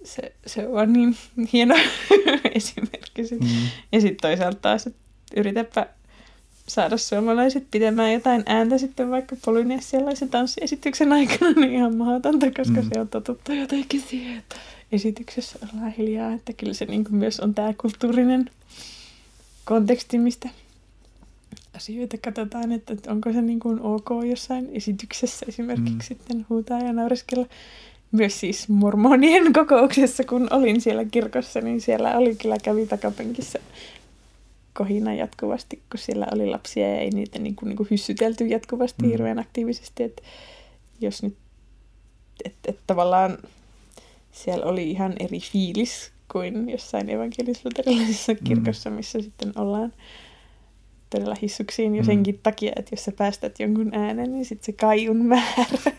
[0.04, 1.16] se, se on niin
[1.52, 1.74] hieno
[2.54, 3.22] esimerkki.
[3.22, 3.48] Mm.
[3.92, 5.00] Ja sitten toisaalta taas, että
[5.36, 5.86] yritäpä
[6.68, 12.88] saada suomalaiset pidemään jotain ääntä sitten vaikka polynesialaisen tanssiesityksen aikana, niin ihan mahdotonta, koska mm.
[12.94, 14.56] se on totuttu jotenkin siihen, että
[14.92, 18.50] esityksessä ollaan hiljaa, että kyllä se niin myös on tämä kulttuurinen
[19.64, 20.48] konteksti, mistä
[21.76, 26.00] asioita katsotaan, että onko se niin kuin ok jossain esityksessä esimerkiksi mm.
[26.00, 27.46] sitten huutaa ja naureskella.
[28.12, 33.58] Myös siis mormonien kokouksessa, kun olin siellä kirkossa, niin siellä oli kyllä kävi takapenkissä
[34.74, 39.02] kohina jatkuvasti, kun siellä oli lapsia ja ei niitä niin kuin, niin kuin hyssytelty jatkuvasti
[39.02, 39.08] mm.
[39.08, 40.02] hirveän aktiivisesti.
[40.02, 40.22] Että
[41.00, 41.36] jos nyt,
[42.44, 43.38] että et tavallaan
[44.32, 49.92] siellä oli ihan eri fiilis kuin jossain evankelisluterilaisessa kirkossa, missä sitten ollaan
[51.10, 52.06] todella hissuksiin jo Mm.
[52.06, 55.92] senkin takia, että jos sä päästät jonkun äänen, niin sitten se kaiun määrä.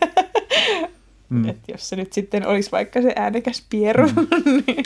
[1.28, 1.48] Mm.
[1.48, 4.06] Että jos se nyt sitten olisi vaikka se äänekäs pieru,
[4.66, 4.84] niin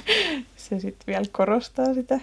[0.56, 2.20] se sitten vielä korostaa sitä.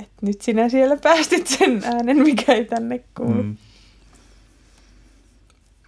[0.00, 3.42] Että nyt sinä siellä päästit sen äänen, mikä ei tänne kuulu.
[3.42, 3.48] Mm.
[3.48, 3.56] Mm.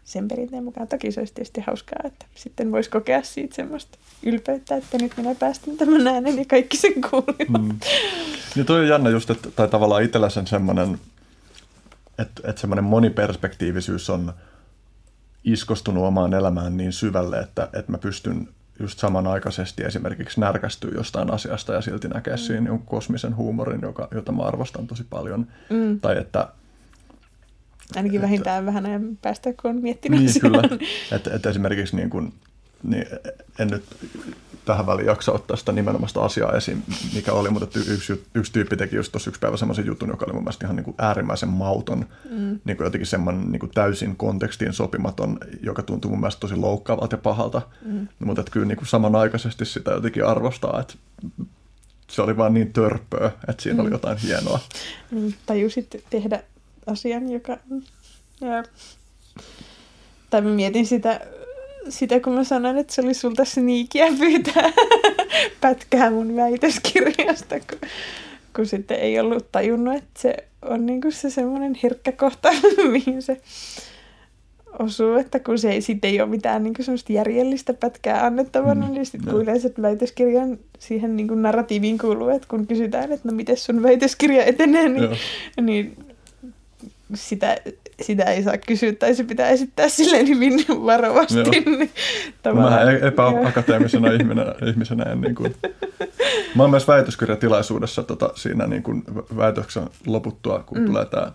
[0.05, 4.77] Sen perinteen mukaan toki se olisi tietysti hauskaa, että sitten voisi kokea siitä semmoista ylpeyttä,
[4.77, 7.63] että nyt minä päästin tämän äänen ja kaikki sen kuulivat.
[7.63, 7.79] Mm.
[8.57, 11.01] Ja toi on jännä just, että, tai tavallaan itsellä sen semmoinen,
[12.19, 14.33] että, että semmoinen moniperspektiivisyys on
[15.45, 18.49] iskostunut omaan elämään niin syvälle, että, että mä pystyn
[18.81, 22.39] just samanaikaisesti esimerkiksi närkästyä jostain asiasta ja silti näkee mm.
[22.39, 25.47] siinä jonkun kosmisen huumorin, joka, jota mä arvostan tosi paljon.
[25.71, 26.01] Mm.
[26.01, 26.49] Tai että
[27.97, 30.63] Ainakin Että- vähintään vähän ajan päästä, kun on miettinyt niin, kyllä.
[31.17, 32.33] Että, että esimerkiksi niin kuin,
[32.83, 33.07] niin
[33.59, 33.85] en nyt
[34.65, 36.83] tähän väliin jaksa ottaa sitä nimenomaista asiaa esiin,
[37.15, 40.33] mikä oli, mutta yksi, yksi tyyppi teki just tuossa yksi päivä semmoisen jutun, joka oli
[40.33, 42.61] mun mielestä ihan niin kuin äärimmäisen mauton, Mm.
[42.65, 47.15] niin kuin jotenkin semmoinen niin kuin täysin kontekstiin sopimaton, joka tuntui mun mielestä tosi loukkaavalta
[47.15, 48.09] ja pahalta, Mm.
[48.25, 50.95] mutta että kyllä niin kuin samanaikaisesti sitä jotenkin arvostaa, että
[52.11, 53.93] se oli vaan niin törppöä, että siinä oli Mm.
[53.95, 54.59] jotain hienoa.
[55.11, 56.43] Niin, tajusit tehdä
[56.87, 57.59] asian, joka...
[58.41, 58.65] Ja,
[60.31, 61.21] tai mietin sitä,
[61.89, 64.71] sitä, kun mä sanoin, että se oli sulta sniikiä pyytää
[65.61, 67.89] pätkää mun väitöskirjasta, kun,
[68.57, 72.49] kun sitten ei ollut tajunnut, että se on niinku se semmoinen herkkä kohta,
[72.93, 73.41] mihin se
[74.79, 78.93] osuu, että kun se ei, sitten ei ole mitään niinku semmoista järjellistä pätkää annettavana, Mm,
[78.93, 83.57] niin sitten kun yleensä väitöskirjan siihen niinku narratiiviin kuuluu, että kun kysytään, että no miten
[83.57, 85.15] sun väitöskirja etenee, niin, Joo.
[85.61, 85.97] niin
[87.15, 87.57] sitä,
[88.01, 91.39] sitä ei saa kysyä tai se pitää esittää silleen hyvin varovasti.
[91.39, 91.51] Joo.
[91.51, 91.91] Niin,
[92.55, 95.55] Mä epäakateemisena ihmisenä, ihmisenä en niin kuin...
[96.55, 99.05] Mä oon myös väitöskirjatilaisuudessa tota, siinä niin kuin
[99.37, 100.83] väitöksen loputtua, kun Mm.
[100.83, 100.87] mm.
[100.87, 101.33] tulee tämä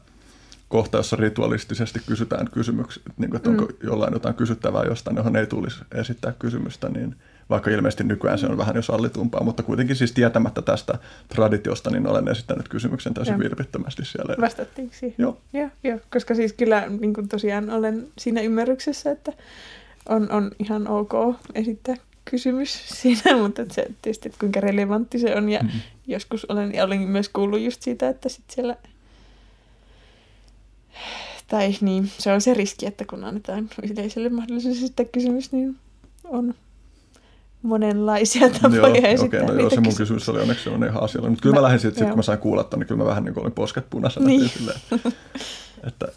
[0.67, 3.73] kohta, jossa ritualistisesti kysytään kysymyksiä, niin kuin, että onko Mm.
[3.83, 7.15] jollain jotain kysyttävää jostain, johon ei tulisi esittää kysymystä, niin
[7.49, 10.97] vaikka ilmeisesti nykyään se on vähän jo sallitumpaa, mutta kuitenkin siis tietämättä tästä
[11.29, 13.39] traditiosta, niin olen esittänyt kysymyksen täysin Joo.
[13.39, 14.35] vilpittömästi siellä.
[14.41, 15.15] Vastattiinko siihen?
[15.17, 15.37] Joo.
[15.53, 19.33] Joo, joo, koska siis kyllä niin kuin tosiaan olen siinä ymmärryksessä, että
[20.09, 21.13] on, on ihan ok
[21.55, 21.95] esittää
[22.25, 25.49] kysymys siinä, mutta se tietysti, että kuinka relevantti se on.
[25.49, 25.69] Ja Mm.
[26.07, 28.75] joskus olen, ja olen myös kuullut just siitä, että sit siellä
[31.47, 35.75] tai niin, se on se riski, että kun annetaan yleisölle mahdollisuus esittää kysymys, niin
[36.23, 36.53] on
[37.61, 41.03] monenlaisia tapoja Joo, okei, esittää okay, no joo, se mun kysymys oli onneksi sellainen ihan
[41.03, 41.31] asiallinen.
[41.31, 42.09] Mutta kyllä mä, Mä- lähdin siitä, sit, joo.
[42.09, 44.25] kun mä sain kuulla ton, niin kyllä mä vähän niin kuin olin posket punaisena.
[44.25, 44.49] Niin.
[44.49, 44.79] Silleen,
[45.87, 46.07] että,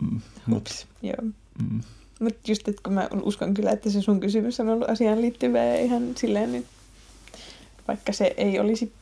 [0.00, 1.14] mm, mut, Joo.
[1.70, 1.80] mm,
[2.20, 5.58] Mutta just, että kun mä uskon kyllä, että se sun kysymys on ollut asiaan liittyvä
[5.64, 6.66] ja ihan silleen nyt,
[7.88, 8.92] vaikka se ei olisi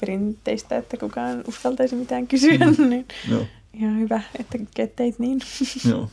[0.00, 2.88] perinteistä, että kukaan uskaltaisi mitään kysyä, Mm.
[2.88, 4.58] niin joo, ihan hyvä, että
[4.96, 5.40] teit niin.
[5.90, 6.08] joo,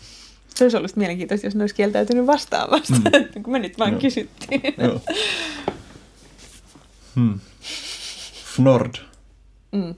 [0.56, 3.02] Se olisi ollut mielenkiintoista, jos ne olisi kieltäytynyt vastaamasta, Mm.
[3.36, 3.44] mm.
[3.44, 4.02] kun me nyt vaan Joo.
[4.02, 4.62] kysyttiin.
[4.78, 5.02] joo.
[7.16, 7.40] Hmm.
[8.56, 8.96] Fnord,
[9.72, 9.96] Mm.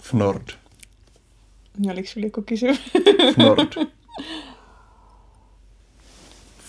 [0.00, 0.48] Fnord,
[1.78, 2.80] Niin Oliko sinulla joku kysymys?
[3.34, 3.86] Fnord.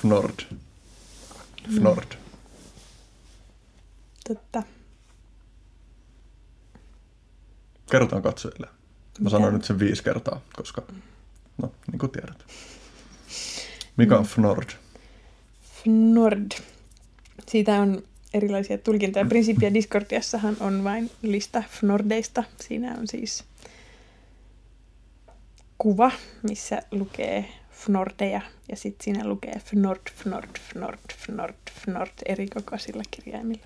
[0.01, 0.39] Fnord.
[1.75, 2.11] Fnord.
[4.27, 4.63] Totta.
[7.91, 8.67] Kerrotaan katsojille.
[8.67, 8.73] Mä
[9.19, 9.29] Mitä?
[9.29, 10.81] sanoin nyt sen viisi kertaa, koska,
[11.61, 12.45] no, niin kuin tiedät.
[13.97, 14.69] Mikä on Fnord?
[15.83, 16.51] Fnord.
[17.47, 19.25] Siitä on erilaisia tulkintoja.
[19.25, 22.43] Principia Discordiassahan on vain lista Fnordeista.
[22.67, 23.43] Siinä on siis
[25.77, 26.11] kuva,
[26.43, 33.65] missä lukee Fnordeja ja sitten siinä lukee Fnord, Fnord, Fnord, Fnord, Fnord eri kokoisilla kirjaimilla.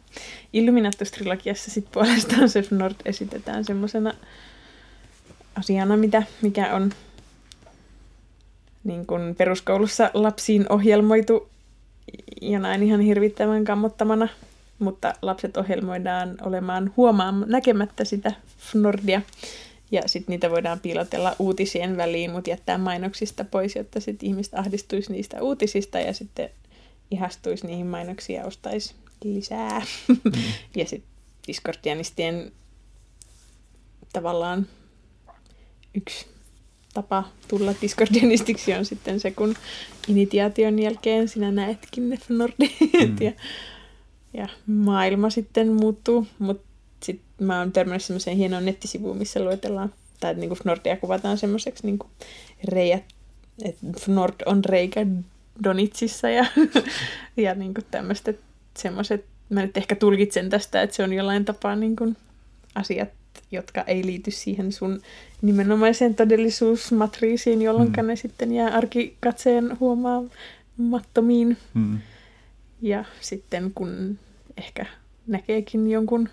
[0.53, 4.13] Illuminatus-trilogiassa sitten puolestaan se Fnord esitetään semmoisena
[5.55, 6.91] asiana, mitä, mikä on
[8.85, 11.49] niin kuin peruskoulussa lapsiin ohjelmoitu
[12.41, 14.27] jonain ihan hirvittävän kammottamana,
[14.79, 19.21] mutta lapset ohjelmoidaan olemaan huomaan näkemättä sitä Fnordia.
[19.91, 25.11] Ja sitten niitä voidaan piilotella uutisien väliin, mutta jättää mainoksista pois, jotta sitten ihmiset ahdistuisi
[25.11, 26.49] niistä uutisista ja sitten
[27.11, 29.81] ihastuisi niihin mainoksiin ja ostaisi lisää.
[30.07, 30.31] Mm.
[30.75, 31.11] ja sitten
[31.47, 32.51] Discordianistien
[34.13, 34.67] tavallaan
[35.93, 36.34] yksi
[36.95, 39.55] tapa tulla Discordianistiksi on sitten se, kun
[40.07, 42.71] initiaation jälkeen sinä näetkin ne Fnordit
[43.09, 43.15] Mm.
[43.21, 43.31] ja,
[44.33, 46.27] ja maailma sitten muuttuu.
[46.39, 46.67] Mutta
[47.03, 51.85] sitten mä oon törmännyt semmoiseen hienoon nettisivuun, missä luetellaan, tai että niinku Fnordia kuvataan semmoiseksi
[51.85, 52.07] niinku
[52.63, 53.03] reijät,
[53.63, 55.05] että Fnord on reikä
[55.63, 56.45] Donitsissa ja,
[57.37, 58.39] ja niin kuin tämmöiset
[58.77, 62.17] semmoiset, mä nyt ehkä tulkitsen tästä, että se on jollain tapaa niin kuin
[62.75, 63.09] asiat,
[63.51, 65.01] jotka ei liity siihen sun
[65.41, 68.07] nimenomaiseen todellisuusmatriisiin, jolloin mm.
[68.07, 71.57] ne sitten jää arkikatseen huomaamattomiin.
[71.73, 71.99] Mm.
[72.81, 74.19] Ja sitten kun
[74.57, 74.85] ehkä
[75.27, 76.29] näkeekin jonkun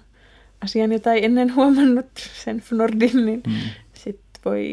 [0.61, 2.07] asian, jota ei ennen huomannut,
[2.45, 3.55] sen Fnordin, niin mm.
[3.95, 4.69] sitten voi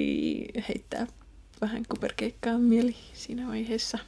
[0.70, 1.08] heittää
[1.62, 4.00] vähän kuperkeikkaa mieli siinä vaiheessa.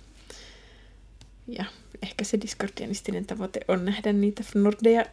[1.48, 1.66] Ja
[2.04, 5.06] ehkä se diskordianistinen tavoite on nähdä niitä Fnordeja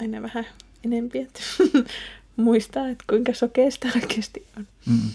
[0.00, 0.46] aina vähän
[0.84, 1.40] enempi, että
[2.36, 4.66] muistaa, että kuinka sokeista oikeasti on.
[4.86, 5.10] Mm.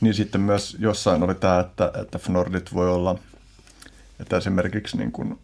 [0.00, 3.18] Niin sitten myös jossain oli tämä, että, että Fnordit voi olla,
[4.20, 5.38] että esimerkiksi niin kuin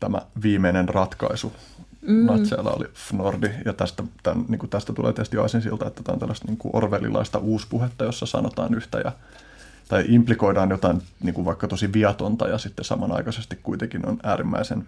[0.00, 1.52] tämä viimeinen ratkaisu
[2.02, 2.26] mm.
[2.26, 6.14] natseilla oli Fnordi, ja tästä, tämän, niin kuin tästä tulee tietysti aisin siltä, että tämä
[6.14, 9.12] on tällaista niin kuin orvelilaista uuspuhetta, jossa sanotaan yhtä ja
[9.88, 14.86] tai implikoidaan jotain niin kuin vaikka tosi viatonta ja sitten samanaikaisesti kuitenkin on äärimmäisen,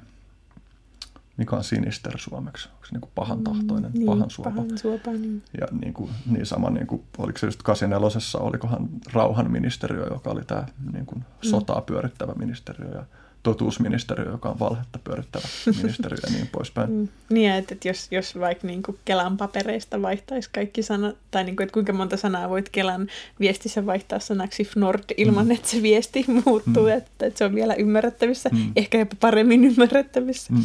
[1.36, 4.50] mikä on sinister suomeksi, onko se niin kuin pahan mm, tahtoinen, mm, niin, pahan suopa.
[4.50, 5.42] Pahan suopa niin.
[5.60, 10.44] Ja niin, kuin, niin sama, niin kuin, oliko se just 84, olikohan rauhanministeriö, joka oli
[10.44, 11.48] tämä niin kuin, mm.
[11.50, 13.04] sotaa pyörittävä ministeriö ja
[13.42, 15.44] totuusministeriö, joka on valhetta pyörittävä
[15.82, 16.90] ministeriö ja niin poispäin.
[16.90, 17.08] Mm.
[17.30, 21.56] Niin, että, että jos, jos vaikka niin kuin Kelan papereista vaihtaisi kaikki sanat, tai niin
[21.56, 23.08] kuin, että kuinka monta sanaa voit Kelan
[23.40, 25.50] viestissä vaihtaa sanaksi Fnord ilman, mm.
[25.50, 26.88] että se viesti muuttuu, mm.
[26.88, 28.72] että, että se on vielä ymmärrettävissä, mm.
[28.76, 30.62] ehkä jopa paremmin ymmärrettävissä mm.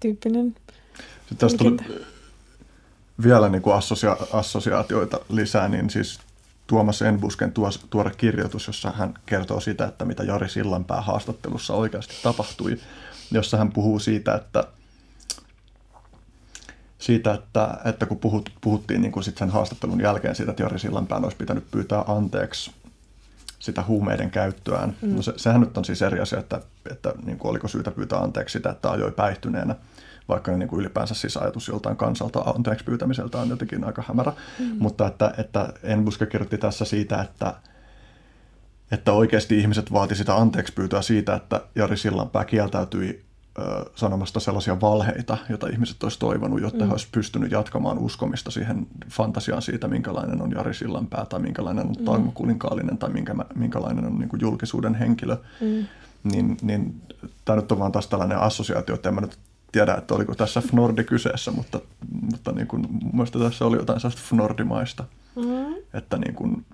[0.00, 0.54] tyyppinen.
[1.28, 1.76] Sitten tästä tuli
[3.22, 6.20] vielä niin kuin assosia- assosiaatioita lisää, niin siis
[6.66, 7.52] Tuomas Enbusken
[7.90, 12.80] tuore kirjoitus, jossa hän kertoo sitä, että mitä Jari Sillanpää haastattelussa oikeasti tapahtui,
[13.30, 14.64] jossa hän puhuu siitä, että
[16.98, 20.78] siitä, että, että kun puhut, puhuttiin niin kuin sit sen haastattelun jälkeen siitä, että Jari
[20.78, 22.70] Sillanpään olisi pitänyt pyytää anteeksi
[23.58, 24.96] sitä huumeiden käyttöään.
[25.02, 25.16] Mm.
[25.16, 26.60] No se, sehän nyt on siis eri asia, että,
[26.90, 29.74] että niin kuin oliko syytä pyytää anteeksi sitä, että ajoi päihtyneenä
[30.28, 34.32] vaikka niin kuin ylipäänsä siis ajatus joltain kansalta anteeksi pyytämiseltä on jotenkin aika hämärä.
[34.58, 34.76] Mm.
[34.78, 37.54] Mutta että, että Enbuske kirjoitti tässä siitä, että,
[38.90, 43.24] että oikeasti ihmiset vaati sitä anteeksi pyytöä siitä, että Jari Sillanpää kieltäytyi
[43.58, 43.62] ö,
[43.94, 46.86] sanomasta sellaisia valheita, joita ihmiset olisi toivonut, jotta mm.
[46.86, 52.22] he olisivat pystynyt jatkamaan uskomista siihen fantasiaan siitä, minkälainen on Jari Sillanpää tai minkälainen on
[52.22, 52.32] mm.
[52.32, 55.36] Kuninkaallinen tai minkä, minkälainen on niin kuin julkisuuden henkilö.
[55.60, 55.86] Mm.
[56.32, 57.02] Niin, niin
[57.44, 59.38] tämä nyt on vaan taas tällainen assosiaatio, että en mä nyt
[59.72, 61.80] tiedä, että oliko tässä Fnordi kyseessä, mutta,
[62.30, 65.04] mutta niin kuin, mielestäni tässä oli jotain sellaista Fnordimaista.
[65.36, 65.74] Mm.
[65.94, 66.64] Että, niin kuin,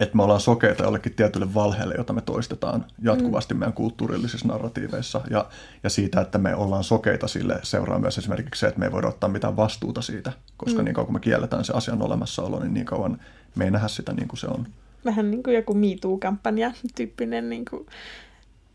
[0.00, 3.60] että me ollaan sokeita jollekin tietylle valheelle, jota me toistetaan jatkuvasti mm.
[3.60, 5.20] meidän kulttuurillisissa narratiiveissa.
[5.30, 5.48] Ja,
[5.82, 9.08] ja siitä, että me ollaan sokeita sille, seuraa myös esimerkiksi se, että me ei voida
[9.08, 10.84] ottaa mitään vastuuta siitä, koska mm.
[10.84, 13.20] niin kauan kun me kielletään se asian olemassaolo, niin niin kauan
[13.54, 14.66] me ei nähdä sitä niin kuin se on.
[15.04, 17.86] Vähän niin kuin joku MeToo-kampanja tyyppinen niin kuin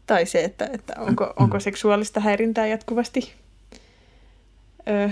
[0.06, 3.34] tai se, että, että onko, onko seksuaalista häirintää jatkuvasti
[4.88, 5.10] ö,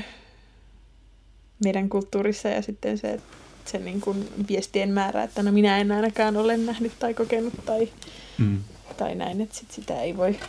[1.63, 3.19] meidän kulttuurissa ja sitten se,
[3.65, 7.89] se niin kuin viestien määrä, että no minä en ainakaan ole nähnyt tai kokenut tai,
[8.37, 8.63] mm.
[8.97, 10.39] tai näin, että sit sitä ei voi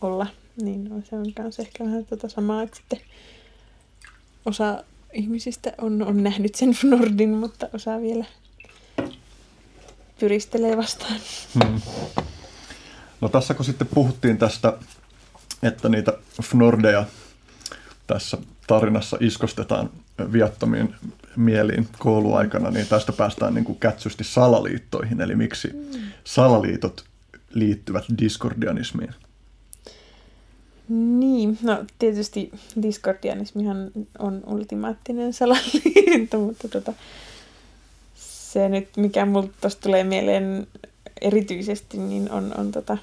[0.00, 0.26] olla.
[0.62, 3.00] Niin no, se on myös ehkä vähän tuota samaa, että sitten
[4.46, 8.24] osa ihmisistä on, on nähnyt sen Nordin, mutta osa vielä
[10.20, 11.20] pyristelee vastaan.
[11.54, 11.80] Mm.
[13.22, 14.78] No tässä kun sitten puhuttiin tästä,
[15.62, 16.12] että niitä
[16.42, 17.04] Fnordeja
[18.06, 19.90] tässä tarinassa iskostetaan
[20.32, 20.94] viattomiin
[21.36, 25.20] mieliin kouluaikana, niin tästä päästään niin kuin kätsysti salaliittoihin.
[25.20, 25.70] Eli miksi
[26.24, 27.04] salaliitot
[27.54, 29.14] liittyvät diskordianismiin?
[30.88, 36.92] Niin, no tietysti diskordianismihan on ultimaattinen salaliitto, mutta tota,
[38.14, 39.50] se nyt, mikä mulle
[39.82, 40.66] tulee mieleen
[41.20, 42.98] erityisesti, niin on, on tota,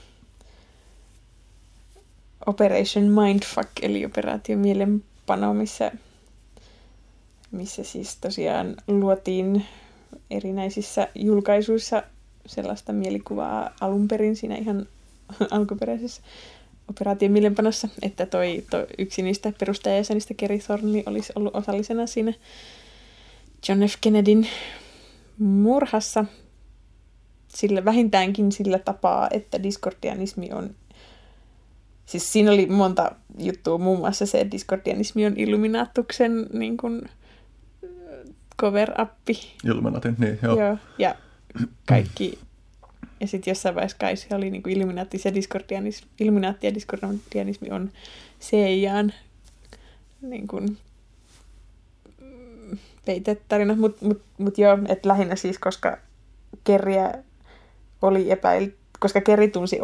[2.46, 5.92] Operation Mindfuck, eli operaatio mielenpano, missä,
[7.52, 9.66] missä siis tosiaan luotiin
[10.32, 12.04] erinäisissä julkaisuissa
[12.46, 14.88] sellaista mielikuvaa alun perin siinä ihan
[15.52, 16.22] alkuperäisessä
[16.90, 22.34] operaation mielenpanossa, että toi, toi yksi niistä perustajajäsenistä, Kerry Thornley, olisi ollut osallisena siinä
[23.70, 23.96] John F.
[24.02, 24.48] Kennedyn
[25.38, 26.26] murhassa
[27.48, 30.76] sillä, vähintäänkin sillä tapaa, että diskordianismi on
[32.10, 37.02] Siis siinä oli monta juttua, muun muassa se, että Discordianismi on Illuminatuksen niin kuin,
[38.62, 39.48] cover-appi.
[39.66, 40.60] Illuminatin, niin joo.
[40.60, 40.78] joo.
[40.98, 41.16] Ja
[41.88, 42.40] kaikki,
[43.20, 47.70] ja sitten jossain vaiheessa kai se oli niin kuin Illuminatis ja Discordianismi, Illuminati ja Discordianismi
[47.72, 47.92] on
[48.42, 49.14] CIAn
[50.22, 50.78] niin kuin,
[53.06, 55.98] peitetarina, mutta mut, mut joo, että lähinnä siis, koska
[56.64, 57.14] Kerriä
[58.02, 59.82] oli epäilty koska Kerry tunsi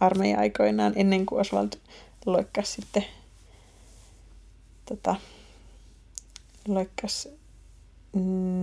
[0.00, 1.72] Oswaldin armeija-aikoinaan ennen kuin Oswald
[2.26, 3.04] loikkasi sitten
[4.88, 5.16] tota,
[6.68, 7.28] loikkas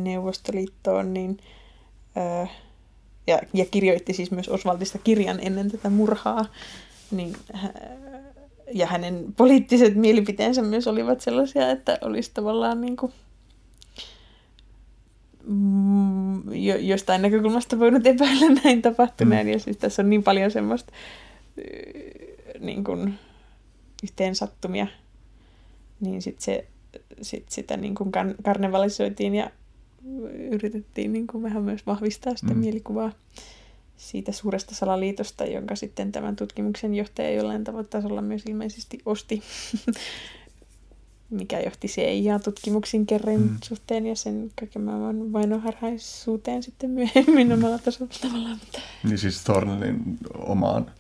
[0.03, 1.39] Neuvostoliittoon, niin,
[2.18, 2.45] öö,
[3.27, 6.45] ja, ja kirjoitti siis myös Oswaldista kirjan ennen tätä murhaa,
[7.11, 7.35] niin,
[8.73, 13.14] ja hänen poliittiset mielipiteensä myös olivat sellaisia, että olisi tavallaan niin kuin,
[15.47, 19.47] mm, jo, jostain näkökulmasta voinut epäillä näin tapahtuneen.
[19.47, 19.53] Mm.
[19.53, 20.93] Ja siis tässä on niin paljon semmoista
[22.59, 23.13] niin kuin,
[24.03, 24.88] yhteen sattumia,
[25.99, 26.67] niin sit se,
[27.21, 28.11] sit sitä niin kuin
[28.43, 29.51] karnevalisoitiin ja
[30.51, 32.59] yritettiin niin kuin vähän myös vahvistaa sitä mm.
[32.59, 33.11] mielikuvaa
[33.97, 39.41] siitä suuresta salaliitosta, jonka sitten tämän tutkimuksen johtaja jollain tavalla tasolla myös ilmeisesti osti,
[41.29, 43.57] mikä johti CIA-tutkimuksiin kerran mm.
[43.63, 48.57] suhteen ja sen kaiken maailman vainoharhaisuuteen sitten myöhemmin omalla tasolla tavallaan.
[49.03, 50.91] Niin siis Thornenin omaan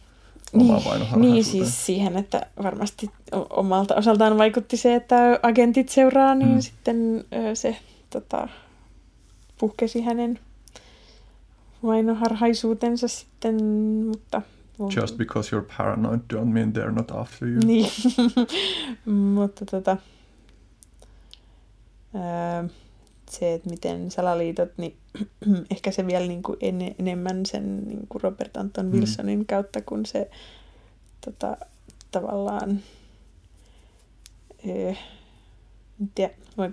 [0.53, 3.11] omaa niin, niin siis siihen, että varmasti
[3.49, 6.61] omalta osaltaan vaikutti se, että agentit seuraa, niin mm.
[6.61, 7.77] sitten se
[8.09, 8.47] tota,
[9.59, 10.39] puhkesi hänen
[11.83, 13.63] vainoharhaisuutensa sitten,
[14.07, 14.41] mutta...
[14.95, 17.59] Just because you're paranoid don't mean they're not after you.
[17.65, 17.91] Niin,
[19.35, 19.97] mutta tota...
[22.15, 22.63] Ää,
[23.29, 24.97] se, että miten salaliitot, niin
[25.71, 28.91] ehkä se vielä niin kuin en, enemmän sen niin kuin Robert Anton mm.
[28.91, 29.45] Wilsonin mm.
[29.45, 30.29] kautta, kun se
[31.25, 31.57] tota,
[32.11, 32.79] tavallaan
[34.67, 34.97] eh,
[36.01, 36.69] en tiedä, voi,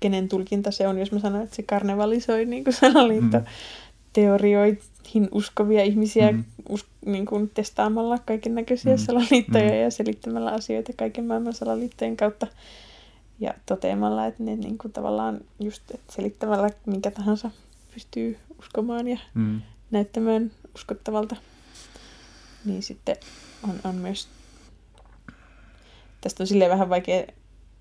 [0.00, 3.44] kenen tulkinta se on, jos mä sanon, että se karnevalisoi niin kuin salaliitto mm.
[4.12, 6.44] teorioihin uskovia ihmisiä mm.
[6.68, 8.98] us, niin kuin testaamalla kaiken näköisiä mm.
[8.98, 9.80] salaliittoja mm.
[9.80, 12.46] ja selittämällä asioita kaiken maailman salaliittojen kautta
[13.42, 17.50] ja toteamalla, että ne niin kuin tavallaan just selittämällä minkä tahansa
[17.94, 19.62] pystyy uskomaan ja mm.
[19.90, 21.36] näyttämään uskottavalta.
[22.64, 23.16] Niin sitten
[23.68, 24.28] on, on myös,
[26.20, 27.26] tästä on silleen vähän vaikea,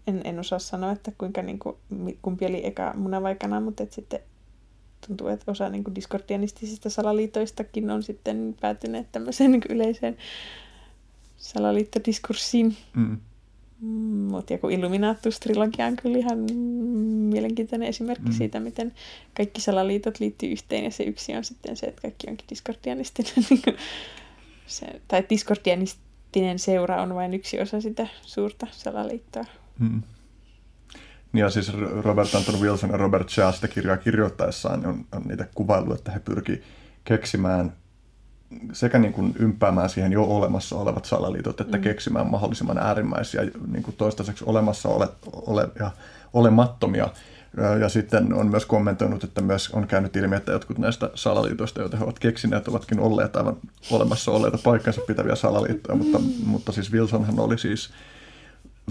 [0.07, 1.75] en, en osaa sanoa, että kuinka niin kuin,
[2.21, 4.19] kumpi oli eka muna vai kana, mutta että sitten
[5.07, 10.17] tuntuu, että osa niin kuin diskordianistisista salaliitoistakin on sitten päätyneet tämmöiseen niin yleiseen
[11.37, 12.77] salaliittodiskurssiin.
[12.95, 13.17] Mm.
[14.29, 16.37] Mutta joku Illuminatus-trilogia on kyllä ihan
[17.29, 18.33] mielenkiintoinen esimerkki mm.
[18.33, 18.93] siitä, miten
[19.37, 23.33] kaikki salaliitot liittyy yhteen ja se yksi on sitten se, että kaikki onkin diskordianistinen.
[23.49, 23.77] Niin
[24.65, 29.45] se, tai diskordianistinen seura on vain yksi osa sitä suurta salaliittoa.
[29.79, 30.01] Mm.
[31.33, 35.93] Ja siis Robert Anton Wilson ja Robert Shaw sitä kirjaa kirjoittaessaan on, on niitä kuvailu,
[35.93, 36.61] että he pyrkivät
[37.03, 37.73] keksimään
[38.73, 41.83] sekä niin kuin ympäämään siihen jo olemassa olevat salaliitot, että mm.
[41.83, 43.41] keksimään mahdollisimman äärimmäisiä
[43.71, 45.91] niin kuin toistaiseksi olemassa ole, ole, ja
[46.33, 47.09] olemattomia.
[47.79, 51.97] Ja sitten on myös kommentoinut, että myös on käynyt ilmi, että jotkut näistä salaliitoista, joita
[51.97, 53.57] he ovat keksineet, ovatkin olleet aivan
[53.91, 57.89] olemassa olleita paikkansa pitäviä salaliittoja, mutta, mutta siis Wilsonhan oli siis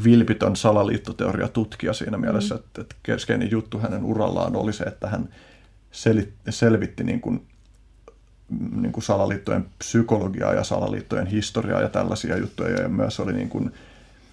[0.05, 2.59] vilpitön salaliittoteoria tutkija siinä mielessä, mm.
[2.61, 5.29] että, että keskeinen juttu hänen urallaan oli se, että hän
[5.91, 7.47] selitti, selvitti niin kuin
[8.81, 12.83] niin kuin salaliittojen psykologiaa ja salaliittojen historiaa ja tällaisia juttuja.
[12.83, 13.73] Ja myös oli niin kuin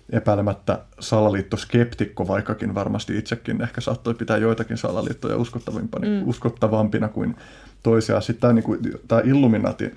[0.09, 6.27] epäilemättä salaliittoskeptikko, vaikkakin varmasti itsekin ehkä saattoi pitää joitakin salaliittoja uskottavampina, mm.
[6.27, 7.35] uskottavampina kuin
[7.83, 8.21] toisia.
[8.21, 9.95] Sitten tämä, niin kuin, tämä Illuminati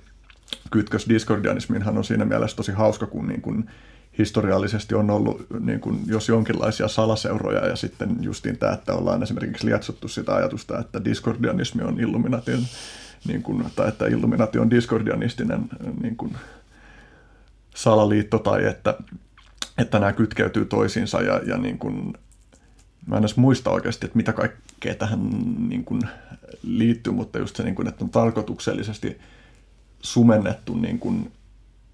[0.70, 3.70] kytkös diskordianismiinhan on siinä mielessä tosi hauska, kun niin kuin
[4.18, 9.66] historiallisesti on ollut niin kuin, jos jonkinlaisia salaseuroja ja sitten justiin tämä, että ollaan esimerkiksi
[9.66, 12.66] lietsottu sitä ajatusta, että diskordianismi on Illuminatin
[13.26, 15.64] niin kuin, tai että Illuminati on diskordianistinen
[16.02, 16.36] niin kuin,
[17.74, 18.94] salaliitto tai että,
[19.78, 22.14] että nämä kytkeytyy toisiinsa ja, ja niin kuin,
[23.06, 25.28] mä en edes muista oikeasti, että mitä kaikkea tähän
[25.68, 26.02] niin kuin,
[26.62, 29.18] liittyy, mutta just se, niin kuin, että on tarkoituksellisesti
[30.02, 31.32] sumennettu niin kuin,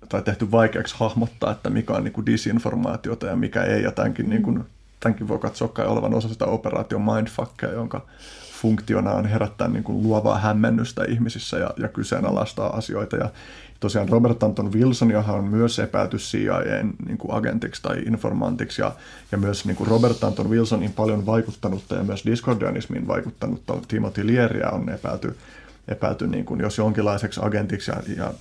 [0.09, 4.31] tai tehty vaikeaksi hahmottaa, että mikä on niin kuin disinformaatiota ja mikä ei, ja tämänkin,
[4.31, 4.65] niin kuin,
[5.01, 8.07] tämänkin voi katsoa kai olevan osa sitä operaatio Mindfuckia, jonka
[8.63, 13.17] funktiona on herättää niin kuin luovaa hämmennystä ihmisissä ja, ja kyseenalaistaa asioita.
[13.17, 13.31] Ja
[13.81, 18.93] tosiaan Robert Anton Wilson, johon on myös epäilty CIAn niin kuin agentiksi tai informantiksi, ja,
[19.33, 24.69] ja myös niin kuin Robert Anton Wilsonin paljon vaikuttanutta ja myös discordianismiin vaikuttanutta Timothy Learyä
[24.71, 25.37] on epäilty,
[25.89, 28.33] epäilty niin kuin jos jonkinlaiseksi agentiksi, ja, ja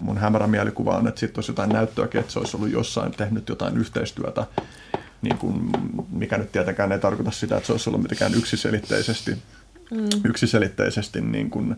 [0.00, 3.48] mun hämärä mielikuva on, että sitten olisi jotain näyttöä, että se olisi ollut jossain tehnyt
[3.48, 4.46] jotain yhteistyötä
[5.22, 5.70] niin kuin,
[6.10, 9.38] mikä nyt tietenkään ei tarkoita sitä, että se olisi ollut mitenkään yksiselitteisesti
[9.90, 10.08] mm.
[10.24, 11.76] yksiselitteisesti niin kuin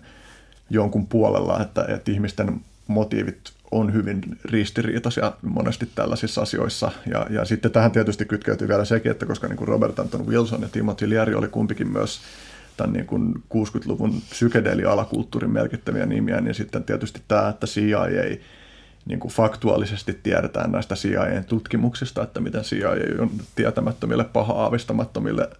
[0.70, 6.90] jonkun puolella, että, että ihmisten motiivit on hyvin ristiriitaisia monesti tällaisissa asioissa.
[7.10, 10.62] Ja, ja sitten tähän tietysti kytkeytyy vielä sekin, että koska niin kuin Robert Anton Wilson
[10.62, 12.20] ja Timothy Leary oli kumpikin myös
[12.76, 18.40] tämän niin kuin 60-luvun psykedeli-alakulttuurin merkittäviä nimiä, niin sitten tietysti tämä, että CIA ei
[19.06, 25.50] niin kuin faktuaalisesti tiedetään näistä CIA-tutkimuksista, että miten CIA on tietämättömille, paha-aavistamattomille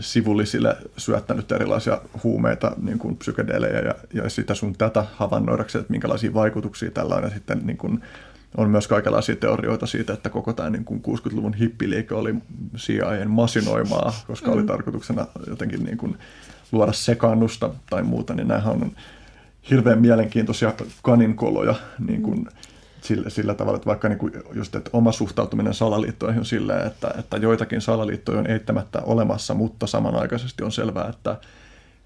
[0.00, 6.34] sivullisille syöttänyt erilaisia huumeita, niin kuin psykedelejä ja, ja sitä sun tätä havainnoidakseen, että minkälaisia
[6.34, 7.22] vaikutuksia tällä on.
[7.22, 8.02] Ja sitten niin kuin,
[8.56, 12.34] on myös kaikenlaisia teorioita siitä, että koko tämä niin kuin 60-luvun hippiliike oli
[12.76, 14.52] CIAn masinoimaa, koska mm.
[14.52, 16.18] oli tarkoituksena jotenkin niin kuin
[16.72, 18.92] luoda sekaannusta tai muuta, niin nämähän on
[19.70, 21.74] hirveän mielenkiintoisia kaninkoloja
[22.06, 22.75] niin kuin, mm
[23.06, 27.14] sillä, sillä tavalla, että vaikka niin kuin just, että oma suhtautuminen salaliittoihin on silleen, että,
[27.18, 31.36] että joitakin salaliittoja on eittämättä olemassa, mutta samanaikaisesti on selvää, että,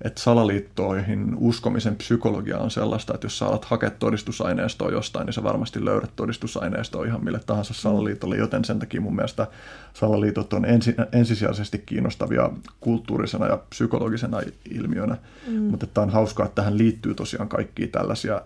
[0.05, 5.43] että salaliittoihin uskomisen psykologia on sellaista, että jos sä alat hakea todistusaineistoa jostain, niin sä
[5.43, 9.47] varmasti löydät todistusaineistoa ihan mille tahansa salaliitolle, joten sen takia mun mielestä
[9.94, 12.51] salaliitot on ensi, ensisijaisesti kiinnostavia
[12.81, 14.40] kulttuurisena ja psykologisena
[14.70, 15.16] ilmiönä,
[15.47, 15.62] mm.
[15.62, 18.40] mutta että on hauskaa, että tähän liittyy tosiaan kaikkia tällaisia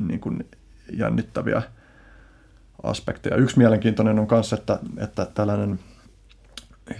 [0.00, 0.46] niin kuin
[0.92, 1.62] jännittäviä
[2.82, 3.36] aspekteja.
[3.36, 5.78] Yksi mielenkiintoinen on myös, että, että tällainen,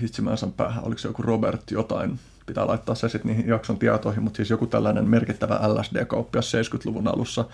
[0.00, 4.22] hitsi mä päähän, oliko se joku Robert jotain, pitää laittaa se sitten niihin jakson tietoihin,
[4.22, 7.44] mutta siis joku tällainen merkittävä LSD-kauppias 70-luvun alussa,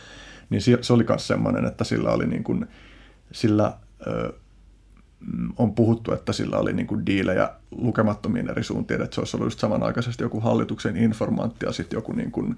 [0.51, 2.66] niin se oli myös semmoinen, että sillä oli niin kuin,
[3.32, 3.72] sillä
[4.06, 4.32] ö,
[5.56, 9.46] on puhuttu, että sillä oli niin kuin diilejä lukemattomiin eri suuntiin, että se olisi ollut
[9.46, 12.56] just samanaikaisesti joku hallituksen informantti ja sitten joku, niin kuin,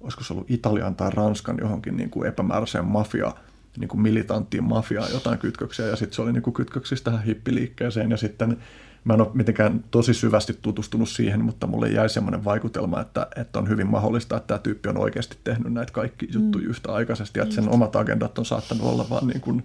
[0.00, 3.32] olisiko se ollut Italian tai Ranskan johonkin niin kuin epämääräiseen mafia
[3.78, 8.10] niin kuin militanttiin mafiaan jotain kytköksiä ja sitten se oli niin kuin kytköksissä tähän hippiliikkeeseen
[8.10, 8.56] ja sitten
[9.04, 13.58] mä en ole mitenkään tosi syvästi tutustunut siihen, mutta mulle jäi semmoinen vaikutelma, että, että
[13.58, 16.70] on hyvin mahdollista, että tämä tyyppi on oikeasti tehnyt näitä kaikki juttuja mm.
[16.70, 19.64] yhtä aikaisesti, että sen omat agendat on saattanut olla vaan niin kuin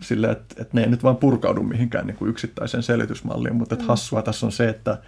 [0.00, 3.84] silleen, että, että ne ei nyt vaan purkaudu mihinkään niin kuin yksittäiseen selitysmalliin, mutta että
[3.84, 3.88] mm.
[3.88, 4.98] hassua tässä on se, että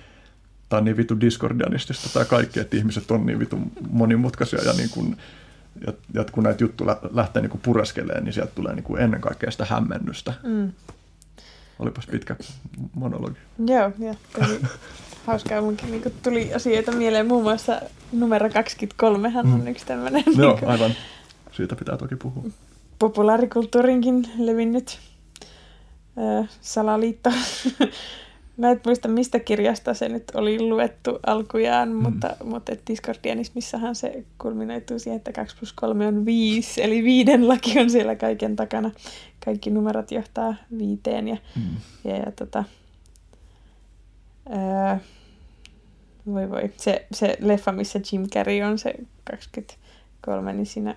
[0.69, 3.59] tämä on niin vitu diskordianistista tämä kaikki, että ihmiset on niin vitu
[3.91, 5.17] monimutkaisia ja niin kuin
[5.87, 9.51] ja, ja kun näitä juttuja lähtee niin pureskelemaan, niin sieltä tulee niin kuin ennen kaikkea
[9.51, 10.35] sitä hämmennystä.
[10.43, 10.73] Mm.
[11.79, 12.37] Olipas pitkä
[12.95, 13.39] monologi.
[13.67, 14.15] Joo, ja
[15.27, 17.81] hauskaa munkin niin tuli asioita mieleen, muun muassa
[18.13, 19.67] numero 23 hän on mm.
[19.67, 20.25] yksi tämmöinen.
[20.37, 20.91] Joo, niin aivan.
[21.53, 22.43] Siitä pitää toki puhua.
[22.99, 24.99] Populaarikulttuurinkin levinnyt
[26.19, 27.31] äh, salaliitto
[28.57, 32.03] Mä en muista, mistä kirjasta se nyt oli luettu alkujaan, mm.
[32.03, 37.81] mutta, mutta Discordianismissahan se kulminoituu siihen, että 2 plus 3 on 5, eli viiden laki
[37.81, 38.91] on siellä kaiken takana.
[39.45, 41.77] Kaikki numerot johtaa viiteen ja, mm.
[42.05, 42.65] ja, ja tota,
[44.49, 45.01] ää,
[46.27, 48.95] voi voi, se, se leffa, missä Jim Carrey on se
[49.31, 50.95] 23, niin siinä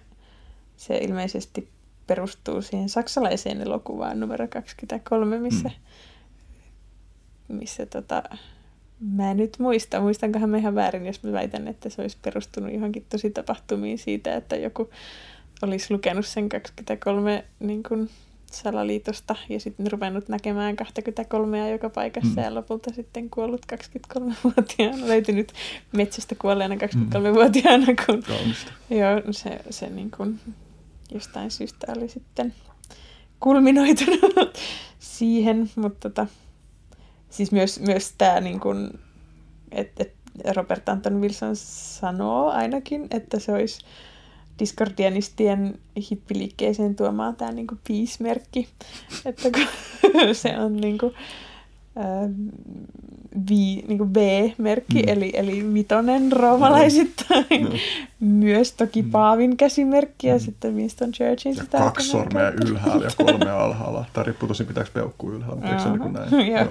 [0.78, 1.70] se ilmeisesti
[2.08, 5.76] perustuu siihen saksalaiseen elokuvaan numero 23, missä mm
[7.48, 8.24] missä tota,
[9.00, 12.74] mä en nyt muista, muistankohan mä ihan väärin, jos mä väitän, että se olisi perustunut
[12.74, 14.90] johonkin tosi tapahtumiin siitä, että joku
[15.62, 18.10] olisi lukenut sen 23 niin kuin,
[18.52, 22.44] salaliitosta ja sitten ruvennut näkemään 23 joka paikassa mm.
[22.44, 25.54] ja lopulta sitten kuollut 23-vuotiaana, löytynyt
[25.92, 28.24] metsästä kuolleena 23-vuotiaana, kun
[28.90, 30.40] joo, se, se niin kuin,
[31.12, 32.54] jostain syystä oli sitten
[33.40, 34.58] kulminoitunut
[35.00, 36.28] siihen, mutta tota,
[37.36, 39.00] siis myös, myös tämä, niin kuin,
[39.72, 43.86] että, että Robert Anton Wilson sanoo ainakin, että se olisi
[44.60, 45.80] Discordianistien
[46.12, 48.68] hippiliikkeeseen tuomaan tämä niin peace-merkki,
[49.26, 49.68] että kun
[50.34, 51.14] se on niin kuin,
[53.50, 55.10] vi, niin kuin B-merkki, mm.
[55.10, 57.46] eli, eli vitonen roomalaisittain.
[58.20, 58.28] Mm.
[58.28, 59.12] Myös toki mm.
[59.12, 60.40] Paavin käsimerkki ja mm.
[60.40, 61.58] sitten Winston Churchillin.
[61.58, 64.06] Ja sitä kaksi sormea ylhäällä ja kolme alhaalla.
[64.14, 66.70] Tämä riippuu tosi pitääkö peukkuu ylhäällä, mutta eikö se niin näin?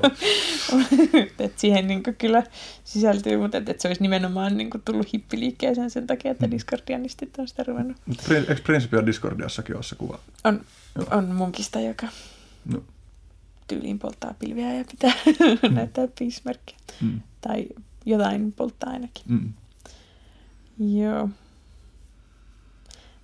[1.47, 2.43] Et siihen niin kyllä
[2.84, 6.51] sisältyy, mutta et, et se olisi nimenomaan niin kuin tullut hippiliikkeeseen sen takia, että mm.
[6.51, 7.97] Discordianistit on sitä ruvennut.
[8.49, 10.18] Eikö Principia Discordiassakin ole se kuva?
[10.44, 10.60] On,
[10.97, 11.07] Joo.
[11.10, 12.07] on munkista, joka...
[12.73, 12.83] No
[13.68, 15.12] tyyliin polttaa pilviä ja pitää
[15.62, 15.75] mm.
[15.75, 16.76] näyttää piismerkkiä.
[17.01, 17.20] Mm.
[17.41, 17.67] Tai
[18.07, 19.25] jotain polttaa ainakin.
[19.28, 19.52] Mm.
[20.99, 21.28] Joo.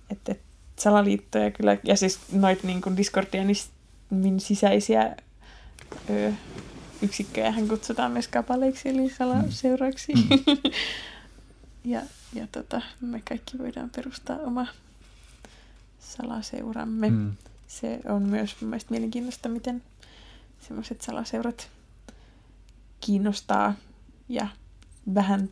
[0.09, 0.41] Että et,
[0.79, 5.15] salaliittoja kyllä, ja siis noit niin kuin Discordianismin sisäisiä
[6.09, 6.33] ö,
[7.01, 10.13] yksikköjä hän kutsutaan myös kapaleiksi, eli salaseuroiksi.
[10.13, 10.57] Mm.
[11.91, 12.01] ja
[12.33, 14.67] ja tota, me kaikki voidaan perustaa oma
[15.99, 17.09] salaseuramme.
[17.09, 17.31] Mm.
[17.67, 19.83] Se on myös mun mielestä mielenkiintoista, miten
[20.67, 21.69] semmoiset salaseurat
[22.99, 23.73] kiinnostaa
[24.29, 24.47] ja
[25.13, 25.49] vähän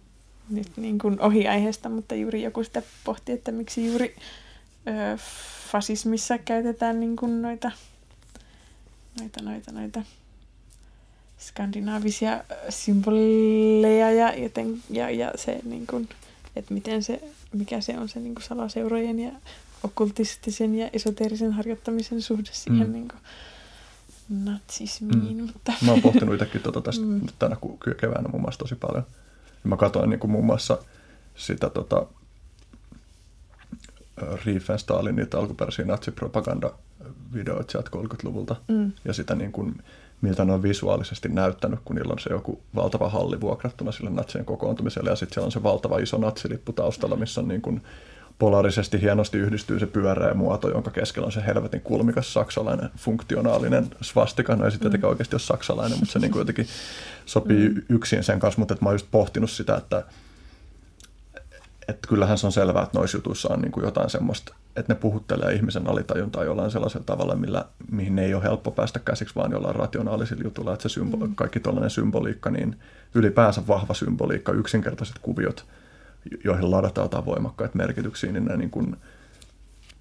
[0.49, 4.15] nyt niin kuin ohi aiheesta, mutta juuri joku sitä pohti, että miksi juuri
[4.87, 5.17] ö,
[5.71, 7.71] fasismissa käytetään niin kuin noita,
[9.19, 10.03] noita, noita, noita
[11.39, 16.09] skandinaavisia symboleja ja, joten, ja, ja se, niin kuin,
[16.55, 17.21] että miten se,
[17.53, 19.31] mikä se on se niin kuin salaseurojen ja
[19.83, 22.93] okkultistisen ja esoteerisen harjoittamisen suhde siihen mm.
[22.93, 23.19] niin kuin,
[24.29, 25.37] natsismiin.
[25.37, 25.43] Mm.
[25.43, 25.73] Mutta...
[25.85, 27.21] Mä oon pohtinut itsekin tuota tästä mm.
[27.39, 27.57] tänä
[28.01, 29.03] keväänä muun muassa tosi paljon.
[29.63, 30.77] Mä katsoin niin kuin muun muassa
[31.35, 32.05] sitä tota,
[34.45, 38.55] Riefenstahlin niitä alkuperäisiä natsipropaganda-videoita sieltä 30-luvulta.
[38.67, 38.91] Mm.
[39.05, 39.83] Ja sitä niin kuin,
[40.21, 44.45] miltä ne on visuaalisesti näyttänyt, kun niillä on se joku valtava halli vuokrattuna sille natsien
[44.45, 45.09] kokoontumiselle.
[45.09, 47.81] Ja sitten siellä on se valtava iso natsilippu taustalla, missä on niin kuin
[48.39, 54.55] polarisesti hienosti yhdistyy se pyöreä muoto, jonka keskellä on se helvetin kulmikas saksalainen funktionaalinen svastika.
[54.55, 55.03] No ei sitten mm.
[55.03, 56.67] oikeasti ole saksalainen, mutta se niin kuin jotenkin
[57.25, 57.81] sopii mm.
[57.89, 58.59] yksin sen kanssa.
[58.59, 60.03] Mutta mä oon just pohtinut sitä, että,
[61.87, 64.99] että kyllähän se on selvää, että noissa jutuissa on niin kuin jotain semmoista, että ne
[64.99, 69.75] puhuttelee ihmisen alitajuntaa jollain sellaisella tavalla, millä, mihin ei ole helppo päästä käsiksi, vaan jollain
[69.75, 70.73] rationaalisilla jutulla.
[70.73, 71.35] Että se symboli, mm.
[71.35, 72.75] kaikki tuollainen symboliikka, niin
[73.15, 75.65] ylipäänsä vahva symboliikka, yksinkertaiset kuviot–
[76.43, 78.95] joihin ladataan jotain voimakkaita merkityksiä, niin ne, niin kuin,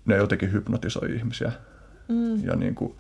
[0.07, 1.53] ne jotenkin hypnotisoi ihmisiä.
[2.09, 2.45] Mm.
[2.45, 2.95] Ja, niin kuin,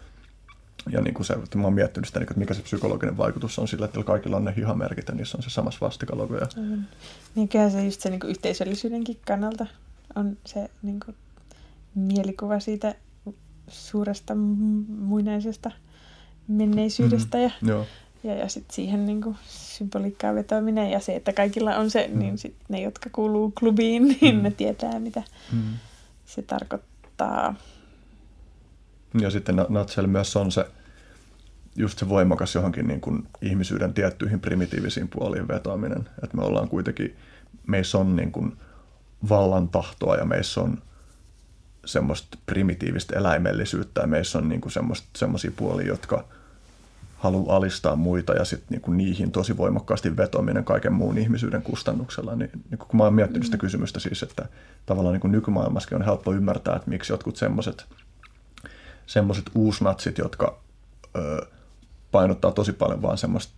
[0.90, 3.68] ja niin kuin se, että mä oon miettinyt sitä, että mikä se psykologinen vaikutus on
[3.68, 6.36] sillä, että kaikilla on ne hihamerkit ja niissä on se sama svastikalogo.
[6.36, 6.47] Ja...
[6.57, 6.84] Mm.
[7.34, 9.66] Niin se just se niin kuin yhteisöllisyydenkin kannalta
[10.15, 11.16] on se niin kuin,
[11.94, 12.94] mielikuva siitä
[13.68, 14.34] suuresta
[14.89, 15.70] muinaisesta
[16.48, 17.39] menneisyydestä.
[17.39, 17.42] Mm.
[17.44, 17.86] Ja, Joo
[18.28, 22.18] ja, ja sitten siihen niin kuin, symboliikkaa vetoaminen ja se, että kaikilla on se, mm.
[22.18, 24.42] niin sit ne, jotka kuuluu klubiin, niin mm.
[24.42, 25.62] ne tietää, mitä mm.
[26.26, 27.55] se tarkoittaa.
[29.20, 30.66] Ja sitten Natsel myös on se,
[31.76, 36.08] just se voimakas johonkin niin kuin ihmisyyden tiettyihin primitiivisiin puoliin vetoaminen.
[36.23, 37.16] Että me ollaan kuitenkin,
[37.66, 38.57] meissä on niin kuin
[39.28, 40.82] vallan tahtoa ja meissä on
[41.84, 44.73] semmoista primitiivistä eläimellisyyttä ja meissä on niin kuin
[45.16, 46.24] semmoisia puolia, jotka–
[47.18, 52.36] halu alistaa muita ja sitten niinku niihin tosi voimakkaasti vetominen kaiken muun ihmisyyden kustannuksella.
[52.36, 53.60] Niin, niin kun mä oon miettinyt sitä mm.
[53.60, 54.48] kysymystä siis, että
[54.86, 57.86] tavallaan niin nykymaailmassakin on helppo ymmärtää, että miksi jotkut semmoiset
[59.06, 60.60] semmoiset uusnatsit, jotka
[61.16, 61.47] ö,
[62.10, 63.55] painottaa tosi paljon vaan semmoista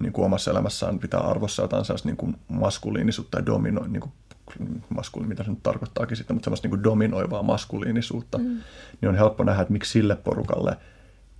[0.00, 4.12] niin kuin omassa elämässään pitää arvossa jotain sellaista niin kuin maskuliinisuutta ja domino, niin kuin
[4.88, 8.60] maskuliin, mitä se nyt tarkoittaakin sitten, mutta semmoista niin kuin dominoivaa maskuliinisuutta, mm.
[9.00, 10.76] niin on helppo nähdä, että miksi sille porukalle–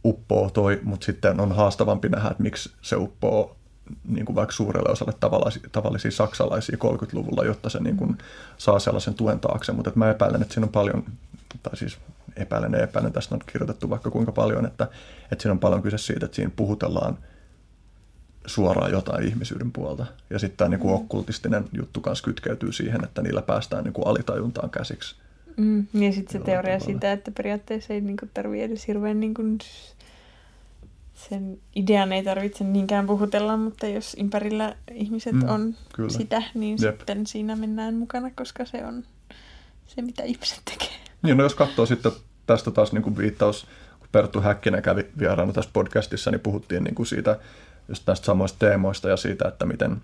[0.05, 3.57] uppoo toi, mutta sitten on haastavampi nähdä, että miksi se uppoo
[4.09, 8.19] niin kuin vaikka suurelle osalle tavallisia, tavallisia saksalaisia 30-luvulla, jotta se niin kuin
[8.59, 9.73] saa sellaisen tuen taakse.
[9.73, 11.05] Mutta mä epäilen, että siinä on paljon,
[11.63, 11.99] tai siis
[12.37, 14.89] epäilen ja epäilen, tästä on kirjoitettu vaikka kuinka paljon, että,
[15.33, 17.19] että siinä on paljon kyse siitä, että siinä puhutellaan
[18.47, 20.07] suoraan jotain ihmisyyden puolta.
[20.31, 20.97] Ja sitten tämä niin kuin mm.
[20.97, 25.17] okkultistinen juttu kanssa kytkeytyy siihen, että niillä päästään niin kuin alitajuntaan käsiksi.
[25.57, 26.85] Mm, ja sitten se teoria tavalla.
[26.85, 29.43] siitä, että periaatteessa ei niinku tarvitse edes hirveän niinku
[31.29, 36.11] sen idean ei tarvitse niinkään puhutella, mutta jos ympärillä ihmiset mm, on kyllä.
[36.11, 36.99] sitä, niin Jep.
[36.99, 39.05] sitten siinä mennään mukana, koska se on
[39.87, 40.97] se, mitä ihmiset tekee.
[41.23, 42.13] Niin, no jos katsoo sitten
[42.47, 43.67] tästä taas niin kuin viittaus,
[43.99, 47.39] kun Perttu Häkkinen kävi vieraana tässä podcastissa, niin puhuttiin niin kuin siitä
[47.89, 49.97] just näistä samoista teemoista ja siitä, että miten–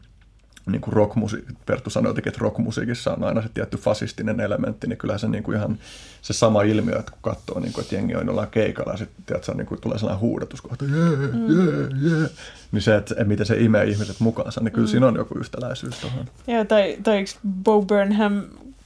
[0.72, 4.98] niin kuin rockmusi- Perttu sanoi jotenkin, että rockmusiikissa on aina se tietty fasistinen elementti, niin
[4.98, 5.78] kyllä se niin kuin ihan
[6.22, 9.24] se sama ilmiö, että kun katsoo, niin kuin, että jengi on jollain keikalla ja sitten
[9.26, 12.30] tiedätkö, niin kuin tulee sellainen huudatus kohta, yeah, yeah, yeah.
[12.72, 14.90] niin se, että, miten se imee ihmiset mukaansa, niin kyllä mm.
[14.90, 16.26] siinä on joku yhtäläisyys tuohon.
[16.46, 17.24] Joo, tai, tai
[17.64, 18.42] Bo Burnham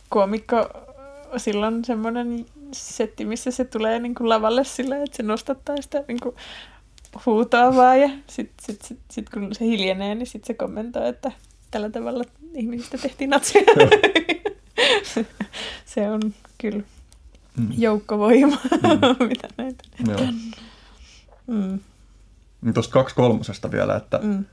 [0.08, 0.68] koomikko
[1.36, 6.20] silloin semmoinen setti, missä se tulee niin kuin lavalle sillä, että se nostattaa sitä niin
[6.20, 6.36] kuin
[7.26, 11.32] huutoa vaan ja sitten sit, sit, sit, kun se hiljenee, niin sitten se kommentoi, että
[11.72, 13.64] tällä tavalla ihmisistä tehtiin natseja.
[15.84, 16.20] se on
[16.58, 16.82] kyllä
[17.56, 17.68] mm.
[17.78, 19.26] joukkovoima, mm.
[19.28, 19.84] mitä näitä.
[20.06, 20.32] Joo.
[21.46, 21.80] Mm.
[22.62, 24.44] Niin Tuosta kaksi kolmosesta vielä, että, mm.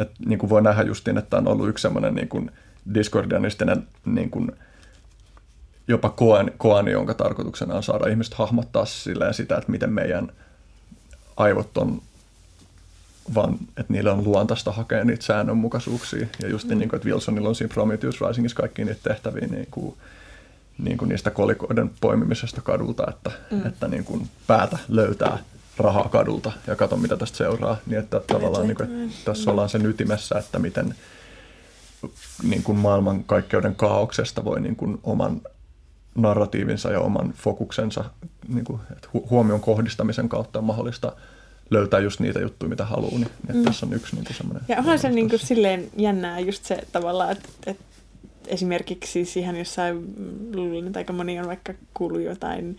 [0.00, 2.50] että niin kuin voi nähdä justiin, että on ollut yksi semmoinen niin kuin
[2.94, 4.52] diskordianistinen niin kuin,
[5.88, 8.84] jopa koani, koani, jonka tarkoituksena on saada ihmiset hahmottaa
[9.32, 10.32] sitä, että miten meidän
[11.36, 12.02] aivot on
[13.34, 16.26] vaan että niillä on luontaista hakea niitä säännönmukaisuuksia.
[16.42, 16.78] Ja just mm.
[16.78, 19.96] niin kuin, että Wilsonilla on siinä Prometheus Risingissa kaikki niitä tehtäviä niin kuin,
[20.78, 23.66] niin kuin niistä kolikoiden poimimisesta kadulta, että, mm.
[23.66, 25.38] että niin kuin päätä löytää
[25.78, 27.76] rahaa kadulta ja katso mitä tästä seuraa.
[27.86, 30.94] Niin että tavallaan niin kuin, että tässä ollaan sen ytimessä, että miten
[32.42, 35.40] niin kuin maailmankaikkeuden kaauksesta voi niin kuin oman
[36.14, 38.04] narratiivinsa ja oman fokuksensa
[38.48, 41.12] niin kuin, että huomion kohdistamisen kautta on mahdollista–
[41.72, 43.10] löytää just niitä juttuja, mitä haluaa.
[43.10, 43.64] Niin, että mm.
[43.64, 44.64] tässä on yksi niin semmoinen...
[44.68, 47.84] Ja onhan se niin kuin silleen jännää just se tavallaan, että, että
[48.46, 50.14] esimerkiksi siis ihan jossain,
[50.54, 52.76] luulen, että aika moni on vaikka kuullut jotain,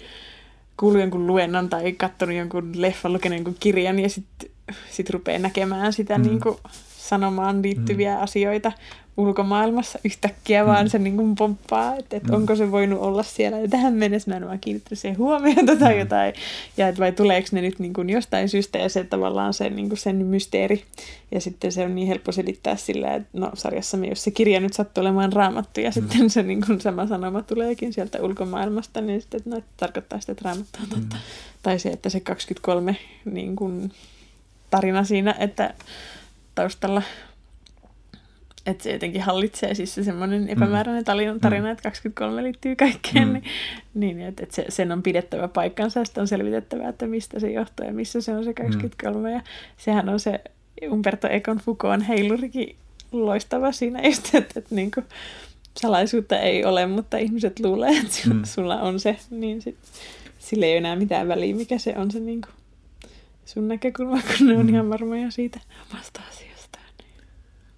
[0.79, 4.49] kuullut jonkun luennon tai katsonut jonkun leffan, lukenut jonkun kirjan ja sitten
[4.91, 6.23] sit rupeaa näkemään sitä mm.
[6.23, 6.57] niin kuin
[6.97, 8.23] sanomaan liittyviä mm.
[8.23, 8.71] asioita
[9.17, 10.67] ulkomaailmassa yhtäkkiä, mm.
[10.67, 12.35] vaan se niin kuin pomppaa, että, että mm.
[12.35, 13.59] onko se voinut olla siellä.
[13.59, 15.99] Ja tähän mennessä mä en vaan kiinnittänyt siihen huomiota tai mm.
[15.99, 16.33] jotain.
[16.77, 19.89] Ja että vai tuleeko ne nyt niin kuin jostain syystä ja se tavallaan se, niin
[19.89, 20.83] kuin sen mysteeri.
[21.31, 24.73] Ja sitten se on niin helppo selittää sillä, että no sarjassamme, jos se kirja nyt
[24.73, 25.93] sattuu olemaan raamattu ja mm.
[25.93, 30.19] sitten se niin kuin sama sanoma tuleekin sieltä ulkomaailmasta, niin sitten että no, että tarkoittaa
[30.19, 31.15] sitä, että raamattu on totta.
[31.15, 31.21] Mm.
[31.63, 33.91] Tai se, että se 23 niin kuin
[34.69, 35.73] tarina siinä, että
[36.55, 37.01] taustalla
[38.65, 41.71] että se jotenkin hallitsee siis se semmoinen epämääräinen tarina, tarina mm.
[41.71, 43.33] että 23 liittyy kaikkeen, mm.
[43.33, 43.43] niin,
[43.93, 47.85] niin että, että se, sen on pidettävä paikkansa ja on selvitettävä, että mistä se johtuu
[47.85, 49.29] ja missä se on se 23.
[49.29, 49.35] Mm.
[49.35, 49.41] Ja
[49.77, 50.39] sehän on se
[50.91, 52.75] Umberto Econ Foucault heilurikin
[53.11, 55.05] loistava siinä just, että, että, niin kuin,
[55.77, 58.43] salaisuutta ei ole, mutta ihmiset luulee, että mm.
[58.43, 59.77] sulla on se, niin sit,
[60.39, 62.53] sillä ei ole enää mitään väliä, mikä se on se niin kuin,
[63.45, 64.73] sun näkökulma, kun ne on mm.
[64.73, 65.59] ihan varmoja siitä
[65.91, 66.52] omasta asiasta.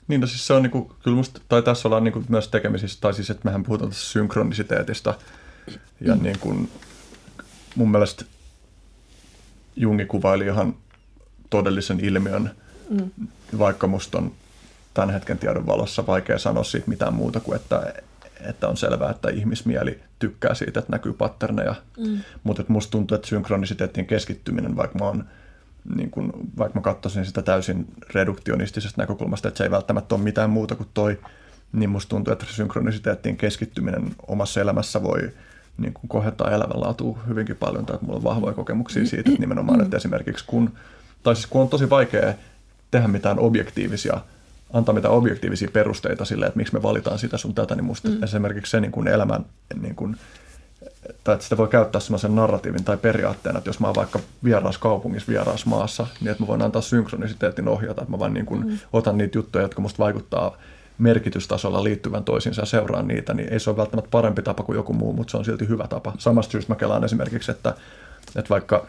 [0.07, 3.13] Niin, no siis se on niinku, kyllä musta, tai tässä ollaan niinku myös tekemisissä, tai
[3.13, 5.13] siis, että mehän puhutaan tässä synkronisiteetista,
[6.01, 6.23] ja mm.
[6.23, 6.71] niin kuin,
[7.75, 8.25] mun mielestä
[9.75, 10.75] Jungi kuvaili ihan
[11.49, 12.51] todellisen ilmiön,
[12.89, 13.11] mm.
[13.57, 14.31] vaikka musta on
[14.93, 17.93] tämän hetken tiedon valossa vaikea sanoa siitä mitään muuta kuin, että,
[18.41, 21.75] että on selvää, että ihmismieli tykkää siitä, että näkyy patterneja.
[21.97, 22.19] Mm.
[22.43, 25.25] Mutta musta tuntuu, että synkronisiteettien keskittyminen, vaikka mä oon
[25.95, 30.49] niin kun, vaikka mä katsoisin sitä täysin reduktionistisesta näkökulmasta, että se ei välttämättä ole mitään
[30.49, 31.19] muuta kuin toi,
[31.73, 35.31] niin musta tuntuu, että synkronisiteettiin keskittyminen omassa elämässä voi
[35.77, 39.81] niin kuin kohentaa elämänlaatua hyvinkin paljon, tai että mulla on vahvoja kokemuksia siitä, että nimenomaan,
[39.81, 40.73] että esimerkiksi kun,
[41.23, 42.33] tai siis kun on tosi vaikea
[42.91, 44.21] tehdä mitään objektiivisia,
[44.73, 48.23] antaa mitään objektiivisia perusteita sille, että miksi me valitaan sitä sun tätä, niin musta mm.
[48.23, 49.45] esimerkiksi se niin kuin elämän
[49.81, 50.17] niin kuin,
[51.23, 54.81] tai että sitä voi käyttää semmoisen narratiivin tai periaatteena, että jos mä oon vaikka vieraassa
[54.81, 58.67] kaupungissa, vieraassa maassa, niin että mä voin antaa synkronisiteetin ohjata, että mä vaan niin kuin
[58.67, 58.77] mm.
[58.93, 60.57] otan niitä juttuja, jotka musta vaikuttaa
[60.97, 64.93] merkitystasolla liittyvän toisiinsa ja seuraan niitä, niin ei se ole välttämättä parempi tapa kuin joku
[64.93, 66.13] muu, mutta se on silti hyvä tapa.
[66.17, 67.75] Samasta syystä mä kelaan esimerkiksi, että,
[68.35, 68.85] että vaikka,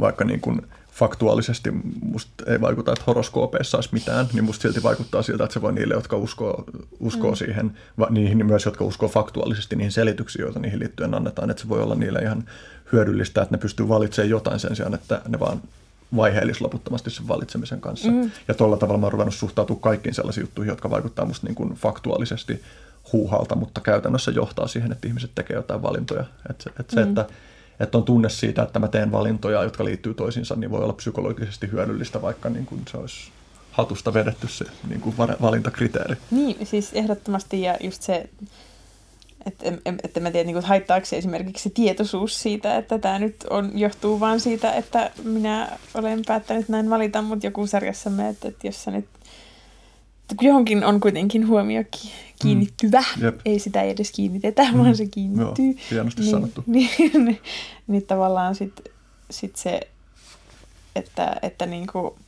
[0.00, 0.66] vaikka niin kuin
[0.96, 1.70] faktuaalisesti
[2.02, 5.72] musta ei vaikuta, että horoskoopeissa olisi mitään, niin musta silti vaikuttaa siltä, että se voi
[5.72, 6.64] niille, jotka uskoo,
[7.00, 7.36] uskoo mm.
[7.36, 11.68] siihen, va, niihin myös, jotka uskoo faktuaalisesti niihin selityksiin, joita niihin liittyen annetaan, että se
[11.68, 12.44] voi olla niille ihan
[12.92, 15.62] hyödyllistä, että ne pystyy valitsemaan jotain sen sijaan, että ne vaan
[16.16, 18.10] vaiheellisi loputtomasti sen valitsemisen kanssa.
[18.10, 18.30] Mm.
[18.48, 21.74] Ja tuolla tavalla mä oon ruvennut suhtautumaan kaikkiin sellaisiin juttuihin, jotka vaikuttaa musta niin kuin
[21.74, 22.62] faktuaalisesti
[23.12, 26.24] huuhalta, mutta käytännössä johtaa siihen, että ihmiset tekee jotain valintoja.
[26.50, 27.02] Että se, että, mm.
[27.04, 27.26] se, että
[27.80, 31.70] että on tunne siitä, että mä teen valintoja, jotka liittyy toisiinsa, niin voi olla psykologisesti
[31.72, 33.30] hyödyllistä, vaikka niin kuin se olisi
[33.70, 36.16] hatusta vedetty se niin kuin valintakriteeri.
[36.30, 38.28] Niin, siis ehdottomasti ja just se,
[39.46, 39.72] että,
[40.04, 44.40] että mä tiedän, niin kuin, haittaako esimerkiksi tietoisuus siitä, että tämä nyt on, johtuu vaan
[44.40, 49.06] siitä, että minä olen päättänyt näin valita, mutta joku sarjassamme, että, että jos sä nyt
[50.40, 51.84] johonkin on kuitenkin huomio
[52.42, 53.32] kiinnittyvä, mm.
[53.44, 54.78] ei sitä edes kiinnitetä, mm.
[54.78, 55.66] vaan se kiinnittyy.
[55.66, 56.64] Joo, hienosti niin, sanottu.
[56.66, 56.90] Niin,
[57.24, 57.40] niin,
[57.86, 58.92] niin tavallaan sitten
[59.30, 59.80] sit se,
[60.96, 62.18] että, että niinku,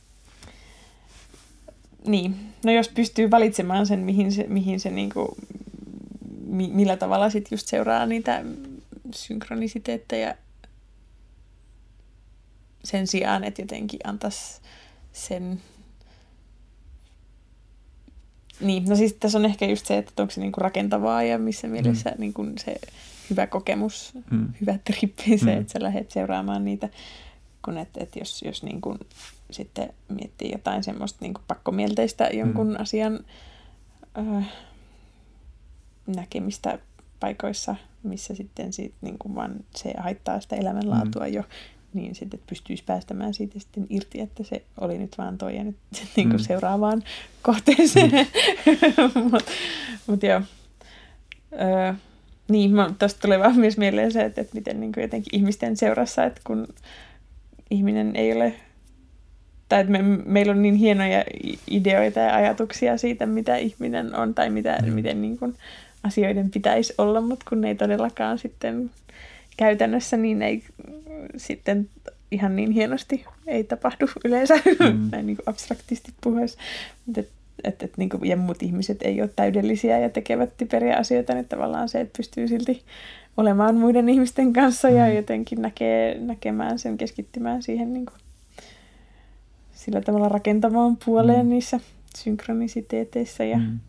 [2.07, 5.37] niin, no jos pystyy valitsemaan sen, mihin se, mihin se niinku,
[6.45, 8.43] mi, millä tavalla sitten just seuraa niitä
[9.15, 10.35] synkronisiteetteja
[12.83, 14.61] sen sijaan, että jotenkin antaisi
[15.13, 15.61] sen
[18.61, 21.67] niin, no siis tässä on ehkä just se, että onko se niinku rakentavaa ja missä
[21.67, 22.15] mielessä mm.
[22.19, 22.75] niinku se
[23.29, 24.47] hyvä kokemus, mm.
[24.61, 25.61] hyvä trippi, se, mm.
[25.61, 26.89] että sä lähdet seuraamaan niitä,
[27.65, 28.97] kun että et jos, jos niinku
[29.51, 32.75] sitten miettii jotain semmoista niinku pakkomielteistä jonkun mm.
[32.79, 33.19] asian
[34.17, 34.51] äh,
[36.15, 36.79] näkemistä
[37.19, 41.33] paikoissa, missä sitten sit niinku vaan se haittaa sitä elämänlaatua mm.
[41.33, 41.43] jo,
[41.93, 45.75] niin sitten pystyisi päästämään siitä sitten irti, että se oli nyt vaan toi ja nyt
[46.15, 46.45] niin kuin mm.
[46.45, 47.03] seuraavaan
[47.41, 48.11] kohteeseen.
[48.11, 49.21] Mm.
[49.31, 49.51] Mutta
[50.07, 50.41] mut joo.
[51.53, 51.93] Öö,
[52.49, 56.23] niin, tuosta tulee vaan myös mieleen se, että, että miten niin kuin jotenkin ihmisten seurassa,
[56.23, 56.67] että kun
[57.71, 58.53] ihminen ei ole,
[59.69, 61.23] tai että me, meillä on niin hienoja
[61.71, 64.93] ideoita ja ajatuksia siitä, mitä ihminen on tai mitä, mm.
[64.93, 65.55] miten niin kuin
[66.03, 68.91] asioiden pitäisi olla, mutta kun ne ei todellakaan sitten
[69.59, 70.63] käytännössä niin ei
[71.37, 71.89] sitten
[72.31, 75.09] ihan niin hienosti ei tapahdu yleensä, mm.
[75.11, 76.59] näin niin kuin abstraktisti puheessa.
[77.05, 77.29] Mutta et,
[77.63, 81.47] et, et, niin kuin, ja muut ihmiset ei ole täydellisiä ja tekevät typeriä asioita, niin
[81.47, 82.83] tavallaan se, että pystyy silti
[83.37, 84.95] olemaan muiden ihmisten kanssa mm.
[84.95, 88.17] ja jotenkin näkee, näkemään sen, keskittymään siihen niin kuin,
[89.71, 91.49] sillä tavalla rakentamaan puoleen mm.
[91.49, 91.79] niissä
[92.17, 93.79] synkronisiteeteissä ja mm.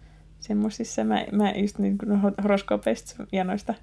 [0.40, 1.04] semmoisissa.
[1.04, 3.74] Mä, mä just niin kuin horoskoopeista ja noista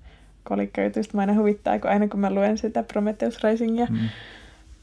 [0.48, 4.10] kolikkojutuista mä aina huvittaa, kun aina kun mä luen sitä Prometheus Risingia, mm.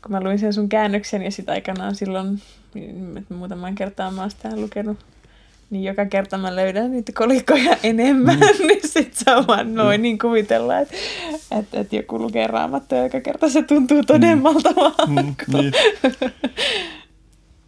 [0.03, 2.43] kun mä luin sen sun käännöksen ja sitten aikanaan silloin,
[2.75, 4.99] niin muutaman kertaa mä oon sitä lukenut,
[5.71, 8.67] niin joka kerta mä löydän niitä kolikoja enemmän, mm.
[8.67, 10.03] niin sit saa vaan noin mm.
[10.03, 10.95] niin kuvitella, että,
[11.81, 14.71] että, joku lukee raamattua joka kerta se tuntuu todemmalta
[15.07, 15.15] mm.
[15.15, 15.35] mm.
[15.53, 15.73] Niin.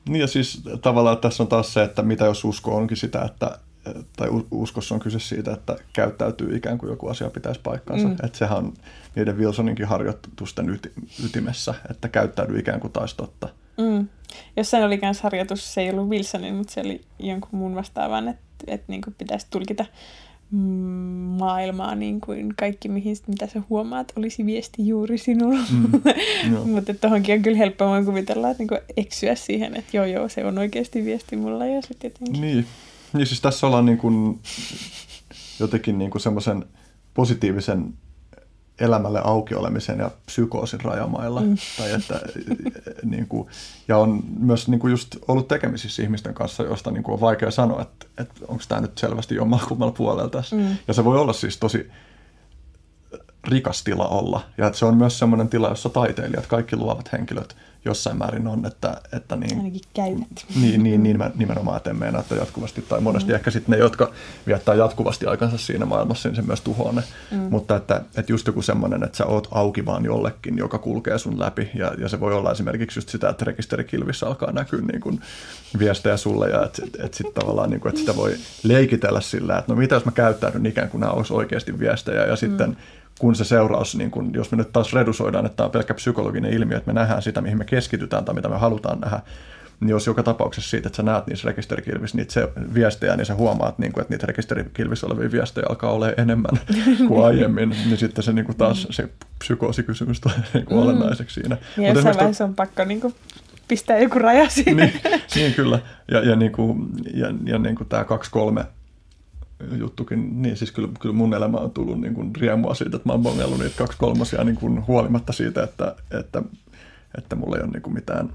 [0.09, 3.59] niin ja siis tavallaan tässä on taas se, että mitä jos usko onkin sitä, että
[4.17, 8.09] tai uskossa on kyse siitä, että käyttäytyy ikään kuin joku asia pitäisi paikkansa.
[8.09, 8.13] Mm.
[8.13, 8.75] Että sehän on
[9.17, 10.93] niiden Wilsoninkin harjoitusten yti,
[11.25, 13.49] ytimessä, että käyttäytyy ikään kuin taisi totta.
[13.79, 14.09] Mm.
[14.57, 18.43] Jossain oli myös harjoitus, se ei ollut Wilsonin, mutta se oli jonkun muun vastaavan, että,
[18.67, 19.85] että niin kuin pitäisi tulkita
[21.39, 25.59] maailmaa niin kuin kaikki, mihin, mitä sä huomaat, olisi viesti juuri sinulla.
[25.73, 26.01] Mm,
[26.55, 26.65] no.
[26.65, 30.59] Mutta tuohonkin on kyllä helppoa kuvitella, että niin eksyä siihen, että joo joo, se on
[30.59, 32.41] oikeasti viesti mulla ja sitten jotenkin.
[32.41, 32.67] Niin,
[33.17, 34.41] niin siis tässä ollaan niin kuin
[35.61, 36.65] jotenkin niin kuin semmoisen
[37.15, 37.95] positiivisen
[38.81, 41.41] elämälle auki olemisen ja psykoosin rajamailla.
[41.41, 41.57] Mm.
[41.79, 42.21] Tai että,
[43.03, 43.49] niin kuin,
[43.89, 47.51] ja on myös niin kuin just ollut tekemisissä ihmisten kanssa, joista niin kuin on vaikea
[47.51, 50.57] sanoa, että, että onko tämä nyt selvästi jommakummalla puolella tässä.
[50.57, 50.77] Mm.
[50.89, 51.91] Ja se voi olla siis tosi
[53.45, 54.41] rikas tila olla.
[54.59, 58.67] Ja että se on myös semmoinen tila, jossa taiteilijat, kaikki luovat henkilöt jossain määrin on,
[58.67, 60.47] että, että niin, Ainakin käynyt.
[60.61, 63.35] Niin, niin, niin nimenomaan, että emme että jatkuvasti, tai monesti mm.
[63.35, 64.13] ehkä sitten ne, jotka
[64.47, 67.03] viettää jatkuvasti aikansa siinä maailmassa, niin se myös tuhoaa ne.
[67.31, 67.39] Mm.
[67.51, 71.41] Mutta että, että just joku semmoinen, että sä oot auki vaan jollekin, joka kulkee sun
[71.41, 75.21] läpi, ja, ja se voi olla esimerkiksi just sitä, että rekisterikilvissä alkaa näkyä niin kuin
[75.79, 79.59] viestejä sulle, ja että, että, että sitten tavallaan, niin kuin, että sitä voi leikitellä sillä,
[79.59, 82.77] että no mitä jos mä käyttäydyn ikään kuin nämä olisi oikeasti viestejä, ja sitten mm
[83.19, 86.53] kun se seuraus, niin kun, jos me nyt taas redusoidaan, että tämä on pelkkä psykologinen
[86.53, 89.21] ilmiö, että me nähdään sitä, mihin me keskitytään tai mitä me halutaan nähdä,
[89.81, 93.35] niin jos joka tapauksessa siitä, että sä näet niissä rekisterikilvissä niitä se, viestejä, niin sä
[93.35, 96.61] huomaat, niin kuin, että niitä rekisterikilvissä olevia viestejä alkaa olla enemmän
[97.09, 100.83] kuin aiemmin, niin sitten se niin kuin taas se psykoosikysymys tulee niin kuin mm.
[100.83, 101.57] olennaiseksi siinä.
[101.77, 103.15] Ja jossain vaiheessa on pakko niin kuin
[103.69, 104.77] pistää joku raja siihen.
[104.87, 104.93] Niin,
[105.35, 105.79] niin kyllä.
[106.11, 108.65] Ja, ja, niin kuin, ja, ja niin kuin tämä kaksi-kolme
[109.79, 113.13] juttukin, niin siis kyllä, kyllä mun elämä on tullut niin kuin riemua siitä, että mä
[113.13, 116.43] oon bongellut niitä kaksi kolmosia niin kuin huolimatta siitä, että, että,
[117.19, 118.33] että mulla ei ole niin kuin mitään,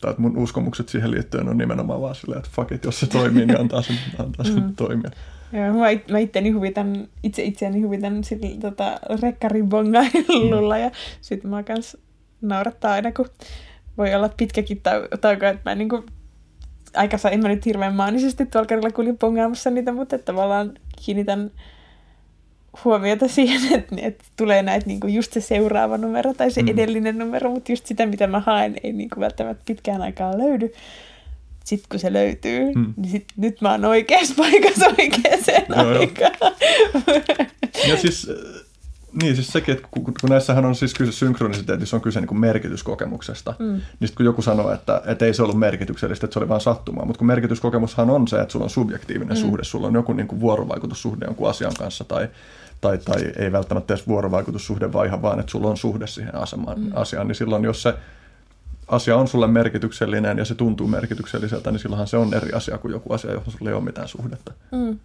[0.00, 3.06] tai että mun uskomukset siihen liittyen on nimenomaan vaan silleen, että fuck it, jos se
[3.06, 4.76] toimii, niin antaa sen, antaa sen mm.
[4.76, 5.10] toimia.
[5.52, 11.62] Joo, mä, it, mä itteni huvitan, itse itseäni huvitan sillä tota, rekkaribongailulla ja sitten mä
[11.62, 11.96] kans
[12.40, 13.26] naurattaa aina, kun
[13.98, 14.80] voi olla pitkäkin
[15.20, 16.02] tauko, että mä niin kuin
[16.96, 21.50] aika en mä nyt hirveän maanisesti tuolla kerralla kulin pongaamassa niitä, mutta että tavallaan kiinnitän
[22.84, 26.68] huomiota siihen, että, että tulee näitä niin kuin just se seuraava numero tai se mm.
[26.68, 30.72] edellinen numero, mutta just sitä, mitä mä haen, ei niin kuin välttämättä pitkään aikaa löydy.
[31.64, 32.94] Sitten kun se löytyy, mm.
[32.96, 36.52] niin sit, nyt mä oon oikeassa paikassa oikeaan aikaan.
[37.88, 38.30] Ja siis
[39.22, 42.40] niin, siis sekin, että kun, kun näissähän on siis kyse synkronisiteetissa, on kyse niin kuin
[42.40, 43.80] merkityskokemuksesta, mm.
[44.00, 47.04] niin kun joku sanoo, että, että ei se ollut merkityksellistä, että se oli vain sattumaa,
[47.04, 49.40] mutta kun merkityskokemushan on se, että sulla on subjektiivinen mm.
[49.40, 52.28] suhde, sulla on joku niin kuin vuorovaikutussuhde jonkun asian kanssa tai,
[52.80, 56.90] tai, tai ei välttämättä edes vuorovaikutussuhde vaiha, vaan että sulla on suhde siihen asemaan, mm.
[56.94, 57.94] asiaan, niin silloin jos se
[58.88, 62.92] asia on sulle merkityksellinen ja se tuntuu merkitykselliseltä, niin silloinhan se on eri asia kuin
[62.92, 64.52] joku asia, johon sulla ei ole mitään suhdetta.
[64.72, 64.98] Mm.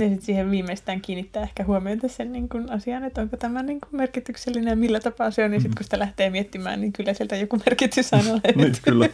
[0.00, 3.80] Ja sitten siihen viimeistään kiinnittää ehkä huomiota sen niin kun asian, että onko tämä niin
[3.80, 5.50] kun merkityksellinen ja millä tapaa se on.
[5.50, 9.08] Niin sitten kun sitä lähtee miettimään, niin kyllä sieltä joku merkitys aina niin, kyllä.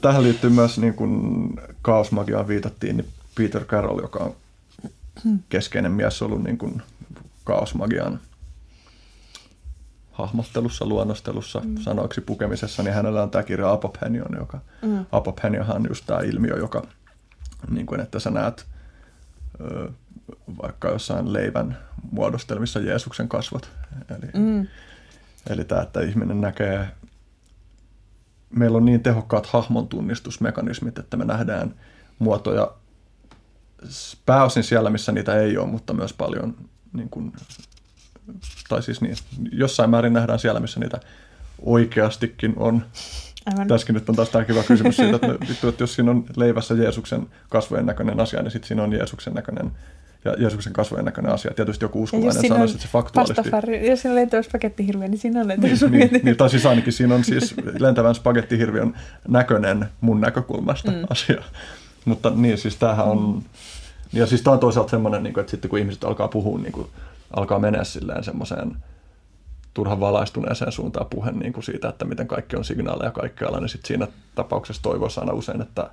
[0.00, 4.34] Tähän liittyy myös, niin kun kaosmagiaan viitattiin, niin Peter Carroll, joka on
[5.48, 6.82] keskeinen mies ollut niin kun
[7.44, 8.20] kaosmagian
[10.12, 11.76] hahmottelussa, luonnostelussa, mm.
[11.76, 15.06] sanoiksi pukemisessa, niin hänellä on tämä kirja Apophenion, joka mm.
[15.12, 16.86] Apophenionhan on just tämä ilmiö, joka,
[17.70, 18.66] niin kuin, että sä näet–
[20.62, 21.78] vaikka jossain leivän
[22.10, 23.70] muodostelmissa Jeesuksen kasvot.
[24.10, 24.66] Eli, mm.
[25.50, 26.88] eli tämä, että ihminen näkee,
[28.50, 31.74] meillä on niin tehokkaat hahmon tunnistusmekanismit, että me nähdään
[32.18, 32.72] muotoja
[34.26, 36.56] pääosin siellä, missä niitä ei ole, mutta myös paljon,
[36.92, 37.32] niin kuin,
[38.68, 39.16] tai siis niin,
[39.52, 41.00] jossain määrin nähdään siellä, missä niitä
[41.62, 42.84] oikeastikin on.
[43.52, 43.68] Aivan.
[43.68, 46.74] Tässäkin nyt on taas tämä kiva kysymys siitä, että, vittu, että jos siinä on leivässä
[46.74, 49.70] Jeesuksen kasvojen näköinen asia, niin sitten siinä on Jeesuksen näköinen
[50.24, 51.54] ja Jeesuksen kasvojen näköinen asia.
[51.54, 53.42] Tietysti joku uskovainen sanoisi, että se faktuaalisesti...
[53.42, 56.66] Pastafari, jos siinä on lentävä spagettihirviö, niin siinä on lentävä niin, niin, niin, tai siis
[56.66, 58.94] ainakin siinä on siis lentävän spagettihirviön
[59.28, 61.04] näköinen mun näkökulmasta mm.
[61.10, 61.42] asia.
[62.04, 63.34] Mutta niin, siis tämähän on...
[63.34, 63.42] Mm.
[64.12, 66.86] Ja siis tämä on toisaalta semmoinen, niin että sitten kun ihmiset alkaa puhua, niin kuin,
[67.36, 68.76] alkaa mennä silleen semmoiseen
[69.78, 73.84] turhan valaistuneeseen suuntaan puhe niin kuin siitä, että miten kaikki on signaaleja kaikkialla, niin sit
[73.84, 75.90] siinä tapauksessa toivoisi aina usein, että,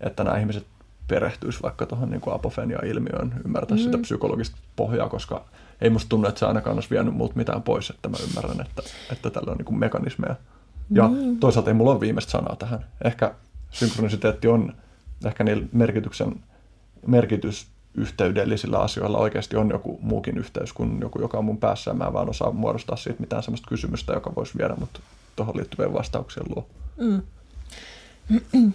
[0.00, 0.66] että nämä ihmiset
[1.08, 3.86] perehtyisi vaikka tuohon niin apofenia-ilmiöön, ymmärtäisi mm.
[3.86, 5.44] sitä psykologista pohjaa, koska
[5.80, 8.82] ei musta tunnu, että se ainakaan olisi vienyt multa mitään pois, että mä ymmärrän, että,
[9.12, 10.36] että tällä on niin kuin mekanismeja.
[10.90, 11.40] Ja niin.
[11.40, 12.84] toisaalta ei mulla ole viimeistä sanaa tähän.
[13.04, 13.34] Ehkä
[13.70, 14.72] synkronisiteetti on,
[15.26, 16.40] ehkä niillä merkityksen,
[17.06, 21.94] merkitys yhteydellisillä asioilla oikeasti on joku muukin yhteys kuin joku, joka on mun päässä ja
[21.94, 25.00] mä vaan osaa muodostaa siitä mitään sellaista kysymystä, joka voisi viedä mut
[25.36, 26.66] tuohon liittyvien vastauksien luo.
[26.96, 27.22] Mm.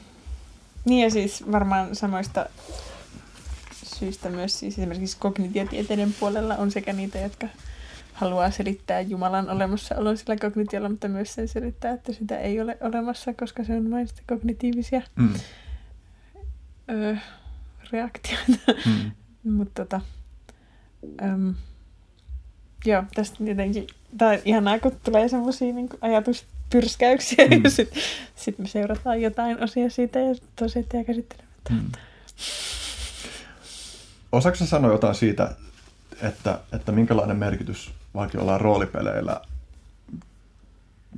[0.86, 2.46] niin ja siis varmaan samoista
[4.00, 7.48] syistä myös siis esimerkiksi kognitiotieteiden puolella on sekä niitä, jotka
[8.14, 13.34] haluaa selittää Jumalan olemassaolon sillä kognitiolla, mutta myös sen selittää, että sitä ei ole olemassa,
[13.34, 15.34] koska se on vain sitä kognitiivisia mm.
[16.90, 17.16] öö,
[17.92, 18.74] reaktioita.
[18.86, 19.12] Mm.
[19.52, 20.02] mutta tota,
[21.22, 21.56] äm,
[22.86, 23.88] joo, tästä jotenkin,
[24.18, 27.64] tämä on ihanaa, kun tulee semmoisia niin ajatuspyrskäyksiä mm.
[27.64, 28.04] ja sitten
[28.36, 31.92] sit me seurataan jotain osia siitä ja tosiaan ja käsittelemme mm.
[34.32, 35.56] Osaatko sanoa jotain siitä,
[36.22, 39.42] että, että minkälainen merkitys vaikka jollain roolipeleillä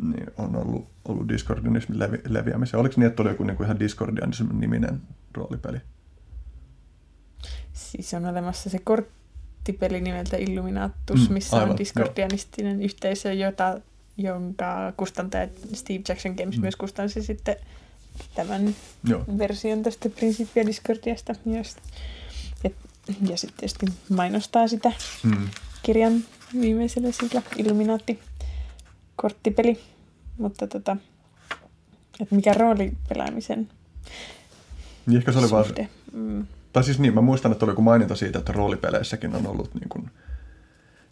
[0.02, 2.80] niin on ollut, ollut discordianismin levi, leviämisen.
[2.80, 5.02] Oliko niin, että oli joku niin kuin ihan discordianismin niminen
[5.34, 5.78] roolipeli?
[7.74, 12.86] Siis on olemassa se korttipeli nimeltä Illuminatus, mm, missä aivan, on discordianistinen jo.
[12.86, 13.80] yhteisö, jota,
[14.18, 16.62] jonka kustantaja Steve Jackson Games mm.
[16.62, 17.56] myös kustansi sitten
[18.36, 19.24] tämän Joo.
[19.38, 21.76] version tästä Principia Discordiasta myös.
[22.64, 22.70] Ja,
[23.30, 24.92] ja sitten tietysti mainostaa sitä
[25.24, 25.50] mm.
[25.84, 26.24] kirjan
[26.62, 28.20] viimeisellä sillä Illuminati
[29.16, 29.80] korttipeli.
[30.38, 30.98] Mutta tota,
[32.20, 33.70] että mikä rooli pelaamisen
[35.06, 35.90] niin ehkä se oli suhde.
[36.14, 36.24] vaan...
[36.24, 36.48] Mm.
[36.74, 39.90] Tai siis niin, mä muistan, että oli joku maininta siitä, että roolipeleissäkin on ollut niin
[39.90, 40.10] kuin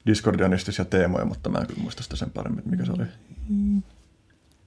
[0.06, 3.04] discordianistisia teemoja, mutta mä en kyllä muista sitä sen paremmin, mikä se oli.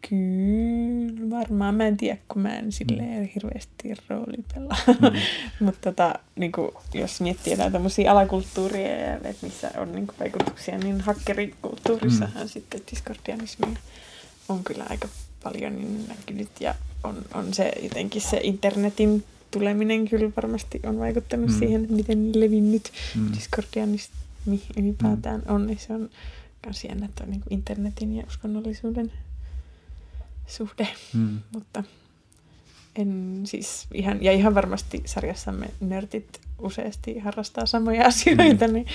[0.08, 1.74] Kyllä, varmaan.
[1.74, 3.28] Mä en tiedä, kun mä en silleen mm.
[3.34, 4.76] hirveästi roolipelaa.
[4.86, 5.18] Mm.
[5.66, 10.16] Mutta tota, niin kuin, jos miettii jotain tämmöisiä alakulttuuria, ja, että missä on niin kuin,
[10.20, 12.48] vaikutuksia, niin hakkerikulttuurissahan mm.
[12.48, 13.76] sitten discordianismia
[14.48, 15.08] on kyllä aika
[15.42, 16.60] paljon niin näkynyt.
[16.60, 21.58] Ja on, on se jotenkin se internetin tuleminen kyllä varmasti on vaikuttanut mm.
[21.58, 23.32] siihen, miten levinnyt mm.
[23.32, 25.54] discordianismi ylipäätään mm.
[25.54, 25.66] on.
[25.66, 26.10] Niin se on
[26.66, 29.12] myös jännä, että on niin internetin ja uskonnollisuuden
[30.46, 31.38] suhde, mm.
[31.54, 31.84] mutta
[32.96, 38.74] en siis ihan, ja ihan varmasti sarjassamme nörtit useasti harrastaa samoja asioita, mm.
[38.74, 38.86] niin,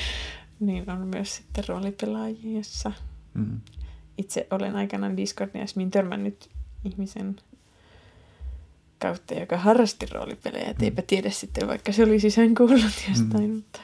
[0.59, 2.91] niin on myös sitten roolipelaajissa.
[3.33, 3.61] Mm.
[4.17, 6.49] Itse olen aikanaan Discordiasmin törmännyt
[6.85, 7.35] ihmisen
[8.99, 10.83] kautta, joka harrasti roolipelejä, et mm.
[10.83, 13.49] eipä tiedä sitten, vaikka se oli sisään kuullut jostain.
[13.49, 13.55] Mm.
[13.55, 13.79] Mutta...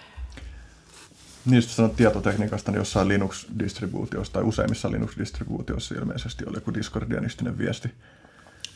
[1.45, 7.90] Niin, jos sanot tietotekniikasta, niin jossain Linux-distribuutiossa tai useimmissa Linux-distribuutioissa ilmeisesti oli joku discordianistinen viesti.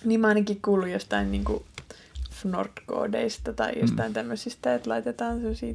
[0.06, 1.64] Niin mä ainakin kuullut jostain niin kuin
[2.32, 3.82] Fnord-koodeista tai mm.
[3.82, 4.14] jostain mm.
[4.14, 5.74] tämmöisistä, että laitetaan sellaisia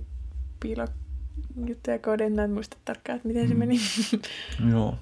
[0.60, 3.48] piilojuttuja koodeja, en muista tarkkaan, että miten mm.
[3.48, 3.80] se meni.
[4.70, 4.98] Joo.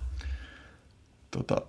[1.30, 1.62] Tota,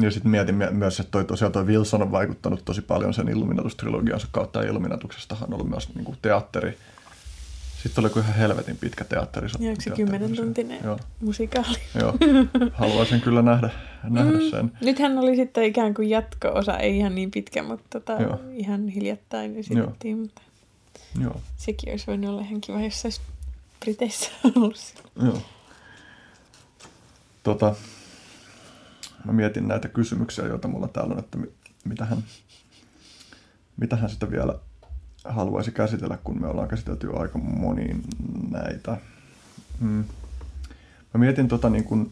[0.00, 4.28] ja sitten mietin myös, että toi, tosiaan toi Wilson on vaikuttanut tosi paljon sen Illuminatus-trilogiansa
[4.32, 6.78] kautta, ja Illuminatuksestahan on ollut myös niin kuin teatteri,
[7.82, 9.48] sitten oli ihan helvetin pitkä teatteri.
[9.58, 10.98] Ja se kymmenen tuntinen Joo.
[11.20, 11.78] musikaali.
[12.00, 12.14] Joo,
[12.72, 13.70] haluaisin kyllä nähdä,
[14.02, 14.50] nähdä mm.
[14.50, 14.72] sen.
[14.80, 18.18] Nythän oli sitten ikään kuin jatko-osa, ei ihan niin pitkä, mutta tota,
[18.52, 20.18] ihan hiljattain esitettiin.
[20.18, 20.42] Mutta
[21.20, 21.40] Joo.
[21.56, 23.20] Sekin olisi voinut olla ihan kiva, jos olisi
[23.80, 25.42] Briteissä ollut Joo.
[27.42, 27.74] Tota,
[29.26, 31.38] mä mietin näitä kysymyksiä, joita mulla täällä on, että
[31.84, 32.24] mitähän,
[33.76, 34.54] mitähän sitä vielä
[35.24, 38.02] haluaisi käsitellä, kun me ollaan käsitelty aika moniin
[38.50, 38.96] näitä.
[39.80, 40.04] Mm.
[41.14, 42.10] Mä mietin tota niin kuin,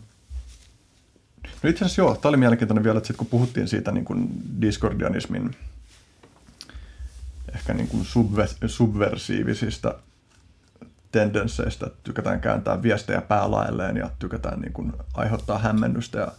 [1.62, 4.28] no itse asiassa joo, tämä oli mielenkiintoinen vielä, että sit kun puhuttiin siitä niin kuin
[4.60, 5.57] discordianismin
[7.55, 9.94] ehkä niin kuin subver- subversiivisista
[11.12, 16.33] tendensseistä, että tykätään kääntää viestejä päälaelleen ja tykätään niin kuin aiheuttaa hämmennystä ja,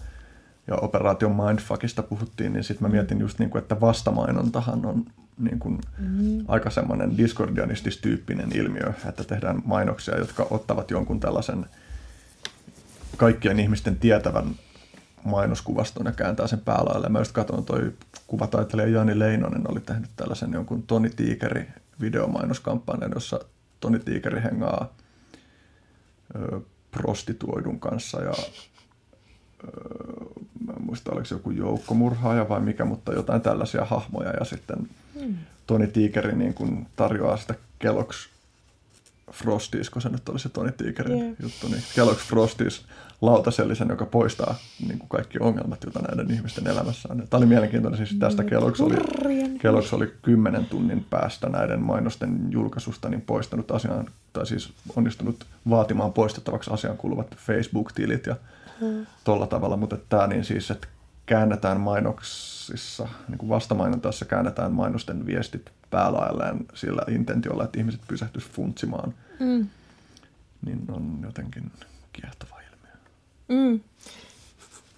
[0.68, 5.06] ja operaation mindfuckista puhuttiin, niin sitten mä mietin just niin kuin, että vastamainontahan on
[5.38, 6.46] niin kuin mm-hmm.
[6.48, 11.66] aika semmoinen discordianistis-tyyppinen ilmiö, että tehdään mainoksia, jotka ottavat jonkun tällaisen
[13.18, 14.56] kaikkien ihmisten tietävän
[15.24, 17.10] mainoskuvaston ja kääntää sen päälaille.
[17.10, 17.94] Mä just katson, toi
[18.28, 21.68] kuvataiteilija Jani Leinonen oli tehnyt tällaisen jonkun Toni Tiikeri
[22.02, 23.40] videomainoskampanjan, jossa
[23.80, 24.94] Toni Tiikeri hengaa
[26.36, 26.62] ö,
[26.92, 28.34] prostituoidun kanssa ja
[30.66, 34.78] mä en muista oliko se joku joukkomurhaaja vai mikä, mutta jotain tällaisia hahmoja ja sitten
[35.22, 35.36] Mm.
[35.68, 38.30] Toni Tiikeri niin kuin tarjoaa sitä Kellogg's
[39.32, 41.36] Frosties, kun se nyt oli se Toni Tiikerin yeah.
[41.40, 42.86] juttu, niin Kellogg's Frosties
[43.22, 44.56] lautasellisen, joka poistaa
[44.88, 47.28] niin kuin kaikki ongelmat, joita näiden ihmisten elämässä on.
[47.30, 48.96] Tämä oli mielenkiintoinen, siis tästä Kellogg's oli,
[49.58, 56.14] Kellogg's oli kymmenen tunnin päästä näiden mainosten julkaisusta niin poistanut asian, tai siis onnistunut vaatimaan
[56.14, 58.36] poistettavaksi asian kuuluvat Facebook-tilit ja
[58.82, 59.06] mm.
[59.24, 60.88] tolla tavalla, mutta tämä niin siis, että
[61.26, 69.14] käännetään mainoksissa, niin kuin vastamainontaessa käännetään mainosten viestit päälailleen sillä intentiolla, että ihmiset pysähtyisivät funtsimaan,
[69.40, 69.68] Mm.
[70.66, 71.72] niin on jotenkin
[72.14, 72.94] kiehtova ilmiö.
[73.48, 73.80] Mm.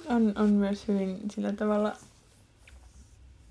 [0.09, 1.93] On, on myös hyvin sillä tavalla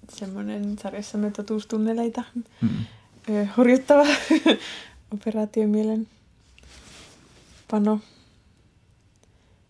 [0.08, 2.22] semmoinen sarjassamme totuustunneleita
[2.62, 2.68] Mm.
[3.56, 4.02] horjuttava
[5.14, 6.08] operaatiomielen
[7.70, 8.00] pano.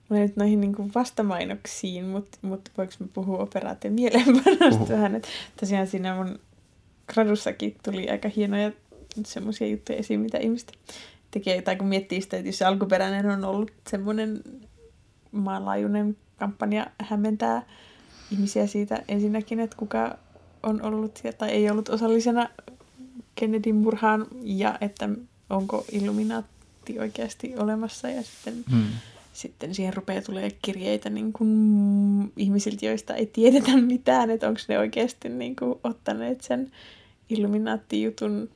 [0.08, 4.88] Mä nyt noihin niin vastamainoksiin, mutta mut voiko mä puhua operaation mielenpanosta Puhu.
[4.88, 5.14] vähän.
[5.14, 5.28] Et
[5.60, 6.38] tosiaan siinä mun
[7.12, 8.72] gradussakin tuli aika hienoja
[9.24, 10.72] semmoisia juttuja esiin, mitä ihmiset
[11.30, 11.62] tekee.
[11.62, 14.42] Tai kun miettii sitä, että jos se alkuperäinen on ollut semmoinen
[15.32, 17.62] maanlaajuinen kampanja hämmentää
[18.32, 20.18] ihmisiä siitä ensinnäkin, että kuka
[20.62, 22.48] on ollut tai ei ollut osallisena
[23.34, 25.08] Kennedyn murhaan ja että
[25.50, 28.84] onko Illuminaatti oikeasti olemassa ja sitten, Mm.
[29.36, 34.78] Sitten siihen rupeaa tulee kirjeitä niin kuin ihmisiltä, joista ei tiedetä mitään, että onko ne
[34.78, 36.72] oikeasti niin kuin ottaneet sen
[37.30, 38.50] Illuminaatti-jutun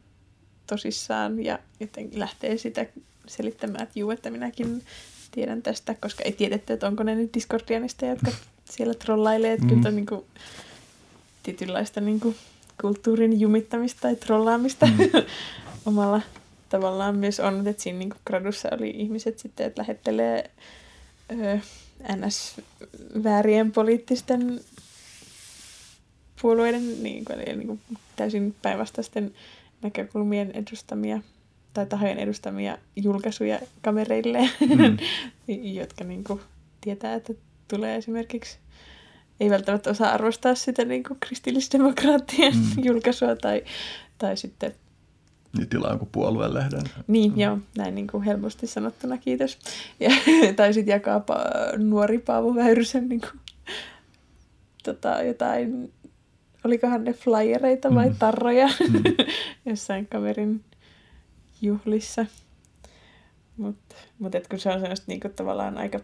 [0.67, 2.87] tosissaan ja jotenkin lähtee sitä
[3.27, 4.83] selittämään, että juu, että minäkin
[5.31, 8.31] tiedän tästä, koska ei tiedetty, että onko ne nyt Discordianista, jotka
[8.71, 9.71] siellä trollailee, että Mm.
[9.71, 10.25] kyllä on niin kuin
[11.43, 12.37] tietynlaista niin kuin
[12.81, 14.99] kulttuurin jumittamista tai trollaamista Mm.
[15.87, 16.21] omalla
[16.71, 20.51] tavallaan myös on, että siinä niin gradussa oli ihmiset sitten, että lähettelee
[21.31, 21.59] ö,
[22.17, 24.61] NS-väärien poliittisten
[26.43, 27.81] puolueiden niin kuin, eli niin kuin
[28.17, 29.35] täysin päinvastaisten
[29.83, 31.21] näkökulmien edustamia
[31.75, 34.97] tai tahojen edustamia julkaisuja kamereille, Mm.
[35.81, 36.41] jotka niin kuin,
[36.81, 37.33] tietää, että
[37.69, 38.59] tulee esimerkiksi
[39.41, 42.85] ei välttämättä osaa arvostaa sitä niin kuin kristillisdemokraattien mm.
[42.85, 43.65] julkaisua tai,
[44.19, 44.75] tai sitten
[45.57, 46.83] Niin tilaa jonkun puolueen-lehden.
[47.07, 47.35] niin, Mm.
[47.37, 47.41] mm.
[47.41, 49.59] joo, näin niin kuin helposti sanottuna, kiitos.
[50.01, 50.11] Ja,
[50.57, 53.41] tai sitten jakaa pa- nuori Paavo Väyrysen niin kuin,
[54.85, 55.93] tota, jotain,
[56.65, 58.17] olikohan ne flyereita vai Mm.
[58.19, 59.03] tarroja Mm.
[59.71, 60.65] jossain kaverin
[61.63, 62.27] juhlissa.
[63.57, 66.01] Mutta mut et kun se on semmoista niin kuin, tavallaan aika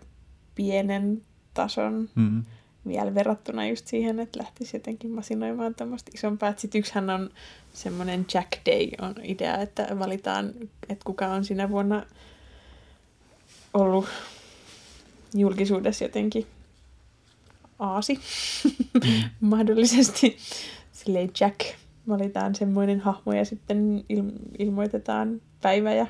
[0.55, 1.23] pienen
[1.55, 2.45] tason Mm.
[2.89, 6.49] Vielä verrattuna just siihen, että lähtisi jotenkin masinoimaan tämmöistä isompaa.
[6.49, 7.31] Et sit yksihän on
[7.73, 10.53] semmoinen Jack Day on idea, että valitaan,
[10.89, 12.07] että kuka on sinä vuonna
[13.75, 14.07] ollut
[15.35, 16.47] julkisuudessa jotenkin
[17.79, 18.21] aasi
[19.41, 20.37] mahdollisesti.
[20.93, 21.61] Silleen Jack
[22.09, 26.07] valitaan semmoinen hahmo ja sitten il- ilmoitetaan päivä ja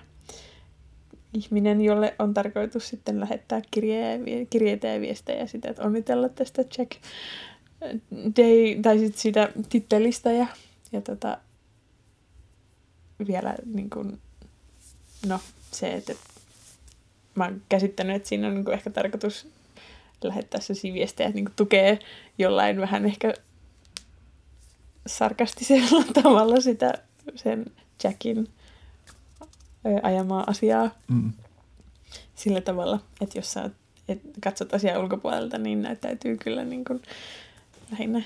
[1.37, 6.93] ihminen, jolle on tarkoitus sitten lähettää kirje- kirjeitä ja viestejä sitä, että onnitella tästä Jack
[8.37, 10.47] Day, tai sitten siitä tittelistä ja,
[10.93, 11.39] ja tota,
[13.27, 14.19] vielä niin kuin,
[15.27, 15.41] no
[15.71, 16.13] se, että
[17.35, 19.49] mä oon käsittänyt, että siinä on niin kuin ehkä tarkoitus
[20.25, 21.99] lähettää sellaisia viestejä, että niin kuin tukee
[22.39, 23.35] jollain vähän ehkä
[25.07, 26.93] sarkastisella tavalla sitä
[27.35, 27.65] sen
[28.05, 28.49] Jackin
[30.03, 31.33] ajamaa asiaa Mm.
[32.35, 33.71] sillä tavalla, että jos sä
[34.09, 37.03] et katsot asiaa ulkopuolelta, niin näyttäytyy kyllä niin kuin
[37.93, 38.23] lähinnä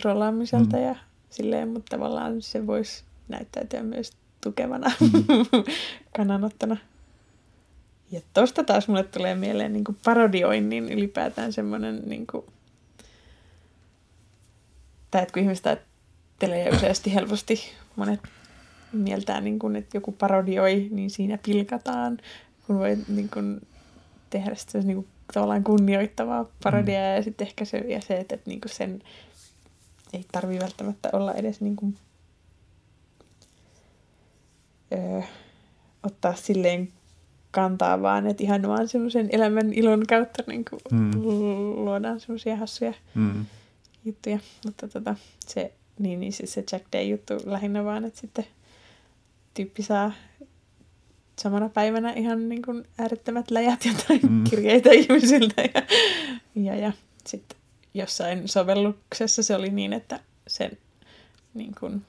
[0.00, 0.82] trollaamiselta Mm.
[0.82, 0.94] ja
[1.30, 5.10] silleen, mutta tavallaan se voisi näyttäytyä myös tukevana Mm.
[6.16, 6.76] kannanottona.
[8.12, 12.44] Ja tosta taas mulle tulee mieleen niin kuin parodioinnin ylipäätään semmoinen, niin kuin,
[15.10, 17.60] tai että kun ihmiset ajattelee useasti helposti
[17.96, 18.20] monet
[18.92, 22.18] mieltää, niin kuin, että joku parodioi, niin siinä pilkataan,
[22.66, 23.60] kun voi niin kuin,
[24.30, 27.16] tehdä sitä niin kuin, tavallaan kunnioittavaa parodiaa mm.
[27.16, 29.02] ja sitten ehkä se, ja se että, että niin kuin sen
[30.12, 31.96] ei tarvi välttämättä olla edes niin kuin,
[34.92, 35.20] öö,
[36.02, 36.88] ottaa silleen
[37.50, 41.10] kantaa, vaan että ihan vaan semmoisen elämän ilon kautta niin kuin, Mm.
[41.14, 43.46] lu- luodaan semmoisia hassuja Mm.
[44.04, 44.38] juttuja.
[44.64, 45.14] Mutta tota,
[45.46, 48.44] se, niin, niin siis se Jack Day-juttu lähinnä vaan, että sitten
[49.54, 50.12] tyyppi saa
[51.38, 54.32] samana päivänä ihan niin kuin äärettömät läjät jotain Mm.
[54.32, 54.44] mm.
[54.50, 55.62] kirjeitä ihmisiltä.
[55.62, 55.82] Ja,
[56.54, 56.92] ja, ja
[57.26, 57.58] sitten
[57.94, 60.70] jossain sovelluksessa se oli niin, että sen
[61.54, 62.02] niin kuin,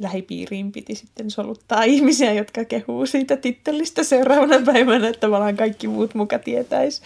[0.00, 6.14] lähipiiriin piti sitten soluttaa ihmisiä, jotka kehuu siitä tittelistä seuraavana päivänä, että tavallaan kaikki muut
[6.14, 7.02] muka tietäis,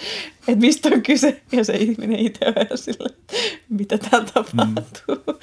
[0.49, 1.43] että mistä on kyse.
[1.53, 3.09] Ja se ihminen itse on ihan sillä,
[3.69, 5.17] mitä täällä tapahtuu.
[5.27, 5.35] Mm.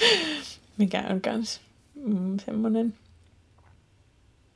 [0.77, 1.61] Mikä on kans
[1.95, 2.93] mm, semmoinen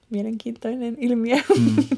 [0.10, 1.36] mielenkiintoinen ilmiö.
[1.60, 1.98] Mm.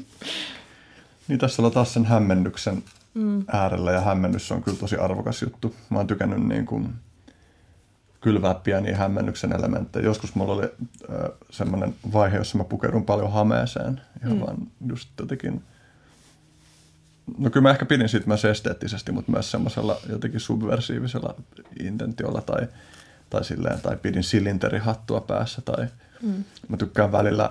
[1.28, 2.82] Niin tässä ollaan taas sen hämmennyksen
[3.14, 3.44] Mm.
[3.52, 5.74] äärellä ja hämmennys on kyllä tosi arvokas juttu.
[5.90, 6.88] Mä oon tykännyt niin kuin
[8.20, 10.04] kylvää pieniä hämmennyksen elementtejä.
[10.04, 14.00] Joskus mulla oli äh, semmoinen vaihe, jossa mä pukeudun paljon hameeseen.
[14.22, 14.40] Ihan mm.
[14.40, 14.56] Vaan
[14.86, 15.62] just jotenkin
[17.38, 21.34] no kyllä mä ehkä pidin siitä myös esteettisesti, mutta myös semmoisella jotenkin subversiivisella
[21.80, 22.68] intentiolla tai,
[23.30, 25.86] tai silleen, tai pidin silinterihattua päässä tai
[26.22, 26.44] mm.
[26.68, 27.50] mä tykkään välillä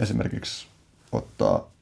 [0.00, 0.66] esimerkiksi
[1.12, 1.74] ottaa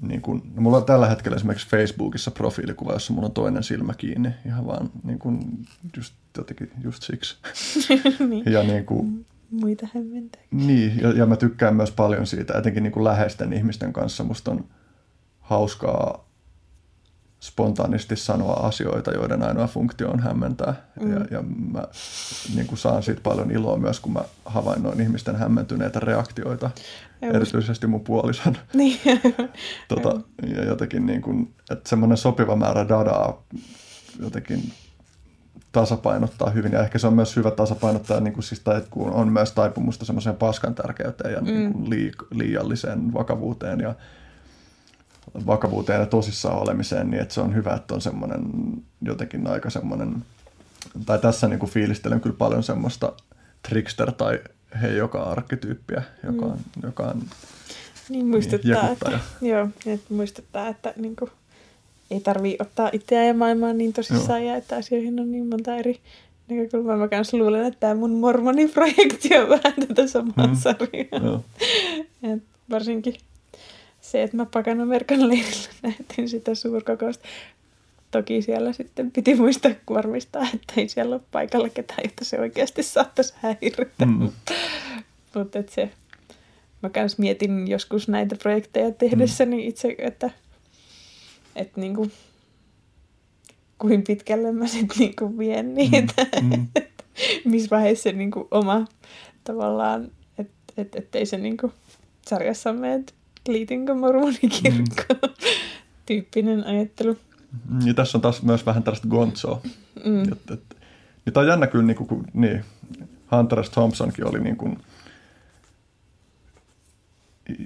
[0.00, 3.94] niin kun, no mulla on tällä hetkellä esimerkiksi Facebookissa profiilikuva, jossa mulla on toinen silmä
[3.94, 5.66] kiinni, ihan vaan niin kun,
[5.96, 7.36] just, jotenkin just siksi.
[8.28, 8.52] niin.
[8.52, 10.42] Ja niin kuin, Muita hämmentää.
[10.50, 14.24] niin, ja, ja mä tykkään myös paljon siitä, etenkin niin kuin läheisten ihmisten kanssa.
[14.24, 14.64] Musta on
[15.40, 16.25] hauskaa
[17.46, 20.74] spontaanisti sanoa asioita, joiden ainoa funktio on hämmentää.
[21.00, 21.12] Mm.
[21.12, 21.42] Ja, ja
[21.72, 21.84] mä
[22.54, 26.70] niin kuin saan siitä paljon iloa myös, kun mä havainnoin ihmisten hämmentyneitä reaktioita,
[27.22, 28.56] ja erityisesti mun puolison.
[28.74, 29.00] Niin.
[29.88, 30.20] tota,
[30.56, 33.42] ja jotenkin niin kuin, että semmoinen sopiva määrä dadaa
[34.20, 34.72] jotenkin
[35.72, 36.72] tasapainottaa hyvin.
[36.72, 40.04] Ja ehkä se on myös hyvä tasapainottaa, niin kuin siis, tai, kun on myös taipumusta
[40.04, 41.46] semmoiseen paskan tärkeyteen ja mm.
[41.46, 43.94] niin kuin liik- liialliseen vakavuuteen ja
[45.46, 48.42] vakavuuteen ja tosissaan olemiseen, niin että se on hyvä, että on semmoinen
[49.02, 50.14] jotenkin aika semmoinen,
[51.06, 53.12] tai tässä niin kuin fiilistelen kyllä paljon semmoista
[53.68, 54.40] trickster tai
[54.82, 56.82] hei joka arkkityyppiä, joka on, mm.
[56.82, 57.22] joka on
[58.08, 61.30] niin, muistuttaa, niin, että, joo, että muistuttaa, että niin kuin,
[62.10, 64.50] ei tarvii ottaa itseään ja maailmaa niin tosissaan joo.
[64.50, 66.00] ja että asioihin on niin monta eri
[66.48, 66.96] näkökulmaa.
[66.96, 70.56] Mä kanssa luulen, että tämä mun mormoniprojekti on vähän tätä samaa mm.
[70.56, 71.42] sarjaa.
[72.22, 73.14] Et varsinkin
[74.10, 77.28] se, että mä Pakanamerkan leirillä nähtin sitä suurkokousta.
[78.10, 82.82] Toki siellä sitten piti muistaa varmistaa, että ei siellä ole paikalla ketään, että se oikeasti
[82.82, 84.06] saattaisi häiritä.
[84.06, 84.30] Mm.
[85.34, 85.90] Mutta se,
[86.82, 89.68] mä kans mietin joskus näitä projekteja tehdessäni mm.
[89.68, 90.30] itse, että,
[91.56, 92.10] että niinku,
[93.78, 96.26] kuin pitkälle mä sitten niinku vien niitä.
[96.42, 96.66] Mm.
[97.44, 97.50] Mm.
[97.50, 98.84] Missä vaiheessa se niinku oma
[99.44, 101.72] tavallaan, että et, et, ei se niinku
[102.28, 103.04] sarjassa mene,
[103.48, 105.44] liitynkö mormonikirkkoon mm.
[106.06, 107.16] tyyppinen ajattelu.
[107.84, 109.60] Ja tässä on taas myös vähän tällaista gonzoa.
[110.04, 110.22] Mm.
[110.22, 110.76] Et, et,
[111.24, 112.64] niin tämä on jännä kyllä, niin kuin, niin,
[113.32, 113.70] Hunter S.
[113.70, 114.78] Thompsonkin oli niin kuin,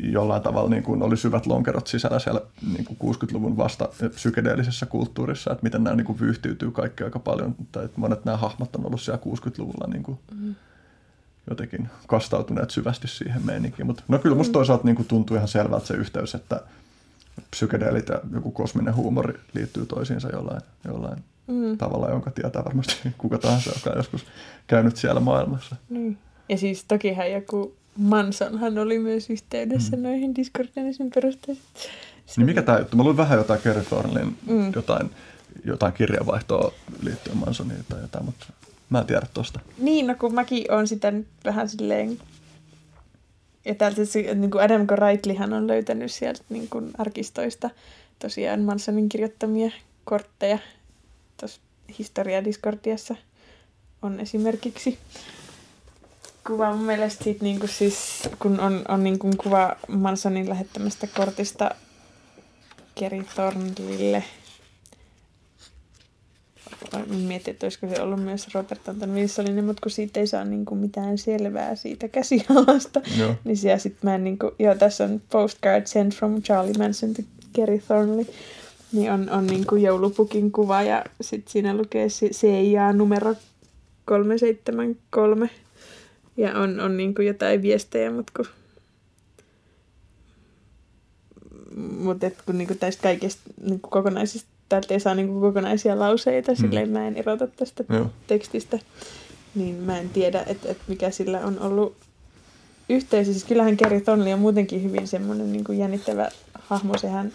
[0.03, 2.41] jollain tavalla niin kuin oli syvät lonkerot sisällä siellä
[2.73, 7.55] niin kuin 60-luvun vasta psykedeellisessä kulttuurissa, että miten nämä niin kuin vyyhtiytyy kaikki aika paljon,
[7.73, 10.55] tai että monet nämä hahmot on ollut siellä 60-luvulla niin kuin, mm
[11.51, 13.87] jotenkin kastautuneet syvästi siihen meininkiin.
[13.87, 14.53] Mutta no kyllä musta mm.
[14.53, 16.61] toisaalta niin kuin tuntuu ihan selvältä se yhteys, että
[17.51, 21.79] psykedeelit ja joku kosminen huumori liittyy toisiinsa jollain, jollain mm.
[21.79, 24.27] tavalla, jonka tietää varmasti kuka tahansa, joka on joskus
[24.67, 25.77] käynyt siellä maailmassa.
[25.91, 26.19] Niin.
[26.49, 30.03] Ja siis tokihan joku Mansonhan oli myös yhteydessä mm.
[30.03, 31.67] noihin Discordianisin perusteisiin.
[32.37, 32.97] Niin mikä tämä juttu?
[32.97, 34.73] Mä luin vähän jotain Kerry Thornlin, mm.
[34.75, 35.11] jotain,
[35.65, 38.47] jotain kirjavaihtoa liittyen Mansoniin tai jotain, mutta
[38.91, 39.61] Mä en tiedä tosta.
[39.79, 42.19] Niin, no kun mäkin on sitä nyt vähän silleen...
[43.65, 47.71] Ja täältä se, niin kuin Adam Goraitlihan on löytänyt sieltä niin kuin arkistoista
[48.19, 49.71] tosiaan Mansonin kirjoittamia
[50.05, 50.59] kortteja.
[51.41, 51.61] Tuossa
[51.99, 53.15] Historia Discordiassa
[54.03, 54.99] on esimerkiksi
[56.47, 61.07] kuva mun mielestä siitä, niin kuin siis, kun on, on niin kuin kuva Mansonin lähettämästä
[61.07, 61.71] kortista
[62.95, 64.25] Kerry Thornlille–
[67.27, 70.65] mietin, että olisiko se ollut myös Robert Anton Wilsoninen, mutta kun siitä ei saa niin
[70.65, 73.35] kuin mitään selvää siitä käsialasta, joo.
[73.45, 77.15] niin siellä sitten mä en niin kuin, joo, tässä on postcard sent from Charlie Manson
[77.15, 78.27] to Kerry Thornley,
[78.93, 83.35] niin on, on niin kuin joulupukin kuva ja sitten siinä lukee CIA numero
[84.05, 85.51] 373
[86.37, 88.47] ja on, on niin kuin jotain viestejä, mutta kun
[91.77, 96.57] mutta kun niinku tästä kaikesta niinku kokonaisesta täältä ei saa niin kokonaisia lauseita, mm.
[96.57, 98.11] silleen mä en erota tästä Joo.
[98.27, 98.79] tekstistä,
[99.55, 101.97] niin mä en tiedä, että, että mikä sillä on ollut
[102.89, 103.33] yhteisö.
[103.33, 106.99] Siis kyllähän Kerry Thornley on muutenkin hyvin semmoinen niin jännittävä hahmo.
[106.99, 107.33] Sehän,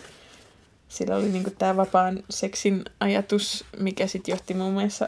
[0.90, 5.08] sillä oli niin tämä vapaan seksin ajatus, mikä sitten johti muun muassa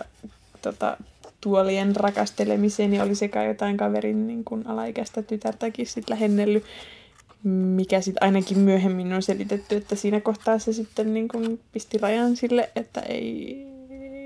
[0.61, 0.97] tota,
[1.41, 6.63] tuolien rakastelemiseen, niin oli sekä jotain kaverin niin kuin alaikäistä tytärtäkin sitten lähennellyt
[7.47, 12.35] mikä sitten ainakin myöhemmin on selitetty, että siinä kohtaa se sitten niin kuin pisti rajan
[12.35, 13.67] sille, että ei,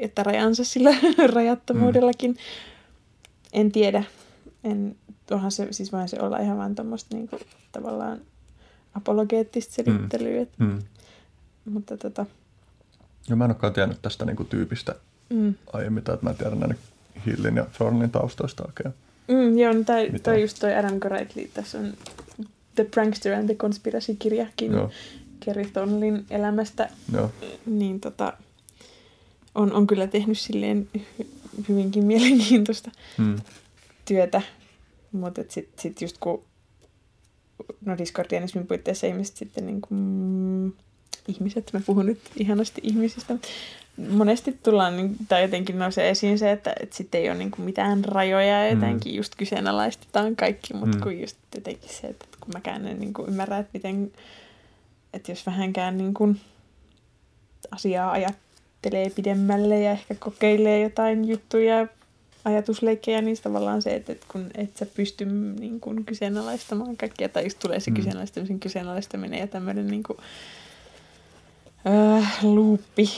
[0.02, 0.96] että rajansa sillä
[1.36, 2.32] rajattomuudellakin.
[2.32, 2.38] Mm.
[3.54, 4.04] En tiedä.
[4.64, 4.96] En,
[5.32, 7.42] onhan se, siis vaan se olla ihan vaan tuommoista niin kuin,
[7.72, 8.22] tavallaan
[8.94, 10.46] apologeettista selittelyä.
[10.58, 10.66] Mm.
[10.66, 10.80] Mm.
[11.66, 12.26] Mutta tota...
[13.30, 14.96] Ja mä en olekaan tiennyt tästä niin kuin tyypistä
[15.30, 15.54] mm.
[15.74, 16.78] aiemmin, tai että mä en tiedä näiden
[17.26, 18.94] Hillin ja Thornin taustoista oikein.
[19.28, 21.94] Mm, joo, no toi, toi just toi Adam Goraitli, tässä on
[22.82, 24.90] The Prankster and the Conspiracy-kirjakin Joo.
[25.40, 27.32] Kerry Thornlin elämästä, Joo.
[27.66, 28.34] niin tota,
[29.56, 30.90] on, on kyllä tehnyt silleen
[31.70, 33.36] hyvinkin mielenkiintoista hmm.
[34.06, 34.42] työtä.
[35.12, 36.44] Mutta sitten sit just kun
[37.86, 40.72] no Discordianismin puitteissa ihmiset sitten niin kuin, mm,
[41.28, 43.38] ihmiset, mä puhun nyt ihanasti ihmisistä,
[43.98, 47.66] monesti tullaan, niin, tai jotenkin nousee esiin se, että, että sitten ei ole niin kuin
[47.66, 49.18] mitään rajoja ja jotenkin mm.
[49.18, 51.04] just kyseenalaistetaan kaikki, mutta mm.
[51.04, 54.12] kun just jotenkin se, että kun mäkään en niin kuin ymmärrä, että miten,
[55.14, 56.42] että jos vähänkään niin kuin
[57.72, 61.88] asiaa ajattelee pidemmälle ja ehkä kokeilee jotain juttuja,
[62.46, 67.44] ajatusleikkejä, niin tavallaan se, että, että kun et sä pysty niin kuin kyseenalaistamaan kaikkea, tai
[67.44, 67.96] just tulee se mm.
[67.96, 70.18] kyseenalaistamisen kyseenalaistaminen ja tämmöinen niin kuin,
[71.88, 73.10] äh, luuppi,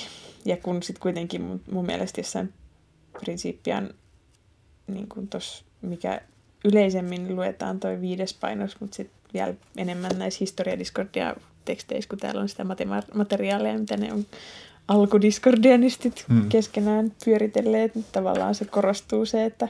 [0.46, 2.54] ja kun sitten kuitenkin mun, mun mielestä jossain
[3.20, 3.90] prinsiippian,
[4.88, 6.22] niin kuin tos, mikä
[6.66, 12.50] yleisemmin luetaan toi viides painos, mutta sitten vielä enemmän näissä historiadiskordia teksteissä, kun täällä on
[12.50, 12.66] sitä
[13.14, 14.26] materiaalia, mitä ne on
[14.88, 16.50] alkudiskordianistit hmm.
[16.50, 17.92] keskenään pyöritelleet.
[18.12, 19.68] Tavallaan se korostuu se, että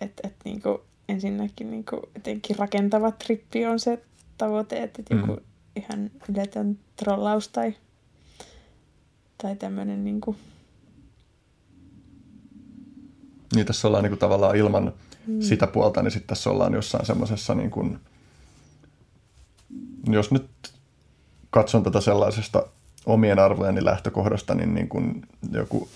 [0.00, 4.02] et, et, niinku, ensinnäkin niinku, jotenkin rakentava trippi on se
[4.38, 5.44] tavoite, että joku hmm.
[5.76, 7.74] ihan yletön trollaus tai
[9.44, 10.36] tai tämmöinen niin kuin...
[13.54, 14.92] Niin tässä ollaan niin kuin tavallaan ilman
[15.26, 15.40] mm.
[15.40, 17.98] sitä puolta, niin sitten tässä ollaan jossain semmoisessa niin kuin,
[20.06, 20.46] jos nyt
[21.50, 22.66] katson tätä sellaisesta
[23.06, 25.88] omien arvojeni lähtökohdasta, niin, niin kuin joku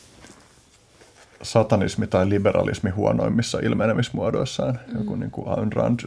[1.42, 4.98] satanismi tai liberalismi huonoimmissa ilmenemismuodoissaan, mm.
[4.98, 6.00] joku niin kuin Ayn Rand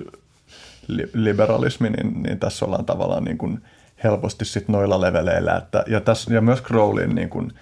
[1.14, 3.62] liberalismi, niin, niin tässä ollaan tavallaan niin kuin
[4.04, 5.56] helposti sit noilla leveleillä.
[5.56, 7.54] Että, ja, tässä, ja myös Crowleyin niin kuin,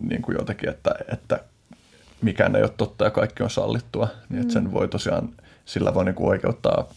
[0.00, 1.40] niin kuin jotenkin, että, että
[2.22, 4.72] mikään ei ole totta ja kaikki on sallittua, niin että sen mm.
[4.72, 5.28] voi tosiaan,
[5.64, 6.88] sillä voi niin kuin oikeuttaa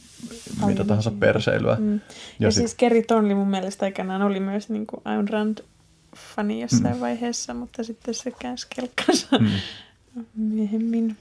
[0.58, 0.70] Aivan.
[0.70, 1.76] mitä tahansa perseilyä.
[1.80, 1.94] Mm.
[1.94, 2.00] Ja,
[2.40, 2.58] ja sit...
[2.58, 5.58] siis Kerry Tonli mun mielestä aikanaan oli myös niin kuin Ayn Rand
[6.36, 7.02] fani jossain mm.
[7.02, 9.50] vaiheessa, mutta sitten se käänsi kelkkansa mm.
[10.56, 11.18] myöhemmin.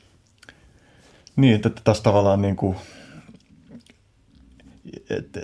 [1.36, 2.77] Niin, että tässä tavallaan niin kuin,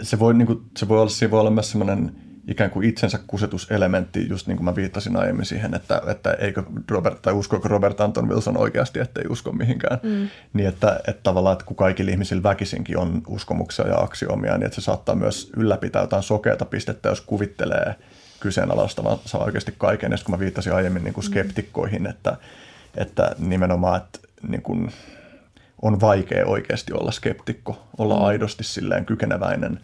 [0.03, 2.13] se voi, niin kuin, se voi olla, se voi olla myös semmoinen
[2.49, 7.23] ikään kuin itsensä kusetuselementti, just niin kuin mä viittasin aiemmin siihen, että, että eikö Robert,
[7.23, 9.99] tai uskoiko Robert Anton Wilson oikeasti, että ei usko mihinkään.
[10.03, 10.29] Mm.
[10.53, 14.75] Niin että, että tavallaan, että kun kaikilla ihmisillä väkisinkin on uskomuksia ja aksioomia, niin että
[14.75, 17.95] se saattaa myös ylläpitää jotain sokeata pistettä, jos kuvittelee
[18.41, 20.13] kyseenalaistavansa oikeasti kaiken.
[20.13, 21.31] Ja kun mä viittasin aiemmin niin kuin mm.
[21.31, 22.37] skeptikkoihin, että,
[22.97, 24.91] että nimenomaan, että niin kuin,
[25.83, 28.25] on vaikea oikeasti olla skeptikko, olla mm.
[28.25, 29.81] aidosti silleen kykeneväinen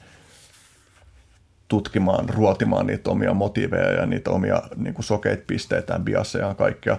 [1.68, 6.98] tutkimaan, ruotimaan niitä omia motiiveja ja niitä omia niin kuin sokeita pisteitä, biaseja ja kaikkea.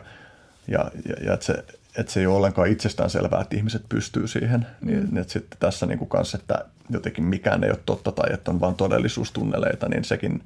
[0.67, 1.53] Ja, ja, ja että se,
[1.97, 4.67] että se ei ole ollenkaan itsestään selvää, että ihmiset pystyy siihen.
[4.81, 5.05] Niin, mm.
[5.05, 8.51] Niin, että sitten tässä niin kuin kanssa, että jotenkin mikään ei ole totta tai että
[8.51, 10.43] on vain todellisuustunneleita, niin sekin–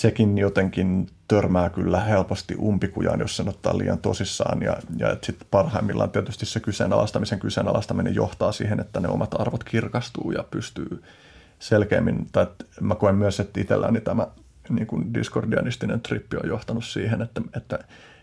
[0.00, 4.62] sekin jotenkin törmää kyllä helposti umpikujaan, jos sen ottaa liian tosissaan.
[4.62, 10.30] Ja, ja sitten parhaimmillaan tietysti se kyseenalaistamisen kyseenalaistaminen johtaa siihen, että ne omat arvot kirkastuu
[10.30, 11.02] ja pystyy
[11.58, 12.46] selkeämmin, tai
[12.80, 14.26] mä koen myös, että itselläni tämä
[14.68, 17.78] niin kuin discordianistinen trippi on johtanut siihen, että, että,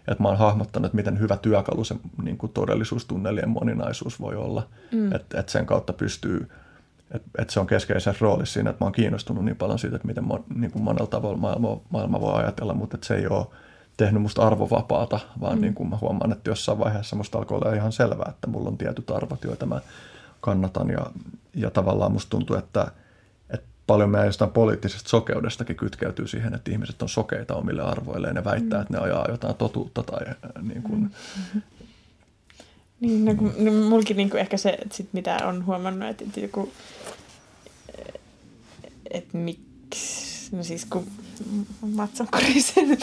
[0.07, 4.67] että mä oon hahmottanut, että miten hyvä työkalu se niin kuin todellisuustunnelien moninaisuus voi olla.
[4.91, 5.13] Mm.
[5.13, 6.47] Että, että sen kautta pystyy
[7.11, 10.07] että et se on keskeisessä roolissa siinä, että mä oon kiinnostunut niin paljon siitä, että
[10.07, 13.45] miten mo, niin kuin monella tavalla maailma, maailma voi ajatella, mutta että se ei ole
[13.97, 15.61] tehnyt musta arvovapaata, vaan mm.
[15.61, 18.77] niin kuin mä huomaan, että jossain vaiheessa musta alkoi olla ihan selvää, että mulla on
[18.77, 19.81] tietyt arvot, joita mä
[20.41, 21.05] kannatan ja,
[21.55, 22.91] ja tavallaan musta tuntuu, että,
[23.49, 28.43] että paljon meidän jostain poliittisesta sokeudestakin kytkeytyy siihen, että ihmiset on sokeita omille arvoilleen ja
[28.43, 28.81] väittää, mm.
[28.81, 30.25] että ne ajaa jotain totuutta tai
[30.61, 31.11] niin kuin,
[31.53, 31.61] mm.
[32.99, 36.23] Niin, no, kun, no mulkin niin kuin ehkä se, että sit mitä on huomannut, että,
[36.23, 36.71] että joku,
[39.11, 41.07] että miksi, no siis kun
[41.81, 42.97] matson korisen,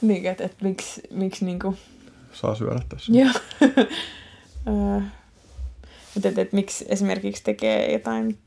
[0.00, 1.78] niin että, että miksi, miksi niin kuin...
[2.32, 3.12] Saa syödä tässä.
[3.12, 3.32] Joo.
[6.14, 8.38] Mutta että, että miksi esimerkiksi tekee jotain,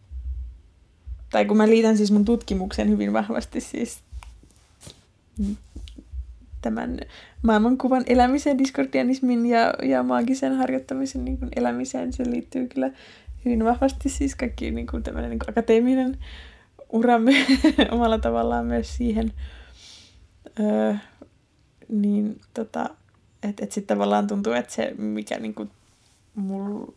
[1.30, 4.00] tai kun mä liitän siis mun tutkimuksen hyvin vahvasti siis
[6.64, 7.00] tämän
[7.42, 12.14] maailmankuvan elämiseen, diskordianismin ja, ja maagisen harjoittamisen niin kuin elämiseen.
[12.14, 12.92] Se liittyy kyllä
[13.46, 16.18] hyvin vahvasti siis kaikki niin kuin tämmöinen niin kuin akateeminen
[16.90, 17.46] uramme
[17.92, 19.34] omalla tavallaan myös siihen.
[20.60, 20.94] Öö,
[21.90, 22.90] niin tota,
[23.44, 25.70] että et sitten tavallaan tuntuu, että se mikä niin kuin
[26.36, 26.94] mulla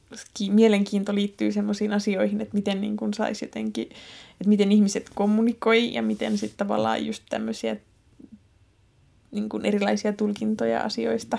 [0.50, 3.86] mielenkiinto liittyy semmoisiin asioihin, että miten niin saisi jotenkin,
[4.30, 7.76] että miten ihmiset kommunikoi ja miten sitten tavallaan just tämmöisiä
[9.36, 11.39] niin kuin erilaisia tulkintoja asioista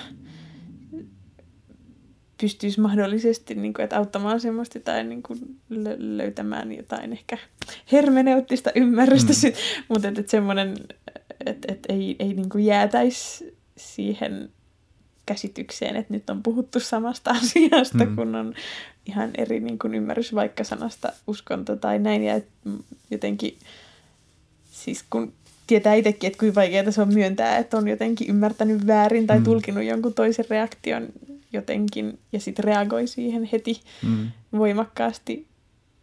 [2.41, 5.59] pystyisi mahdollisesti niin kuin, että auttamaan semmoista tai niin kuin,
[5.97, 7.37] löytämään jotain ehkä
[7.91, 9.53] hermeneuttista ymmärrystä, mm.
[9.89, 10.75] mutta että, että semmoinen,
[11.45, 14.49] että, että ei, ei niin kuin jäätäisi siihen
[15.25, 18.15] käsitykseen, että nyt on puhuttu samasta asiasta, mm.
[18.15, 18.53] kun on
[19.05, 22.23] ihan eri niin kuin ymmärrys vaikka sanasta uskonto tai näin.
[22.23, 22.41] Ja
[23.11, 23.57] jotenkin,
[24.71, 25.33] siis kun
[25.67, 29.43] tietää itsekin, että kuinka vaikeaa se on myöntää, että on jotenkin ymmärtänyt väärin tai mm.
[29.43, 31.07] tulkinut jonkun toisen reaktion
[31.53, 34.31] jotenkin ja sitten reagoi siihen heti mm.
[34.57, 35.47] voimakkaasti.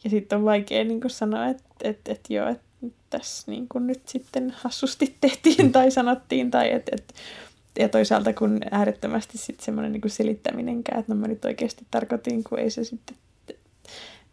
[0.04, 2.64] Ja sitten on vaikea niin sanoa, että, että, että joo, että
[3.10, 7.14] tässä niin nyt sitten hassusti tehtiin tai sanottiin tai että, että
[7.78, 12.58] ja toisaalta kun äärettömästi sitten semmoinen niin selittäminenkään, että no mä nyt oikeasti tarkoitin, kun
[12.58, 13.16] ei se sitten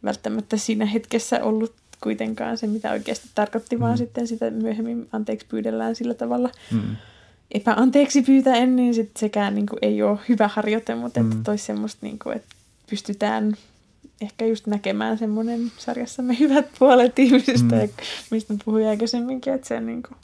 [0.03, 3.81] välttämättä siinä hetkessä ollut kuitenkaan se, mitä oikeasti tarkoitti, mm.
[3.81, 6.95] vaan sitten sitä myöhemmin anteeksi pyydellään sillä tavalla mm.
[7.51, 11.31] epäanteeksi pyytäen, niin sitten sekään niin kuin, ei ole hyvä harjoite, mutta mm.
[11.31, 12.55] että toisi semmoista, niin kuin, että
[12.89, 13.53] pystytään
[14.21, 17.89] ehkä just näkemään semmoinen sarjassamme hyvät puolet ihmisistä, mm.
[18.31, 20.17] mistä puhuin aikaisemminkin, että se on niin kuin,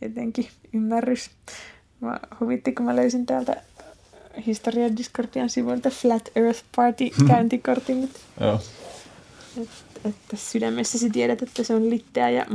[0.00, 1.30] jotenkin ymmärrys
[2.02, 3.56] Mä huvitti, kun mä löysin täältä
[4.46, 8.10] historia Discordian sivuilta Flat Earth Party käyntikortin.
[8.40, 8.60] Joo.
[10.04, 12.46] Et, että sydämessäsi tiedät, että se on litteä ja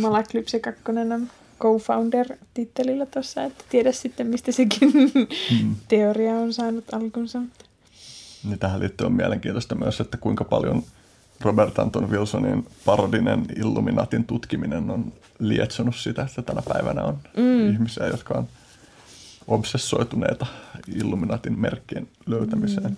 [0.00, 0.82] Malak Lypse 2
[1.14, 5.76] on co-founder-tittelillä tuossa, että tiedä sitten, mistä sekin mm.
[5.88, 7.42] teoria on saanut alkunsa.
[8.44, 10.82] Niin tähän liittyy on mielenkiintoista myös, että kuinka paljon
[11.40, 17.70] Robert Anton Wilsonin parodinen Illuminatin tutkiminen on lietsonut sitä, että tänä päivänä on mm.
[17.70, 18.48] ihmisiä, jotka on
[19.46, 20.46] obsessoituneita
[20.94, 22.90] Illuminatin merkkien löytämiseen.
[22.90, 22.96] Mm.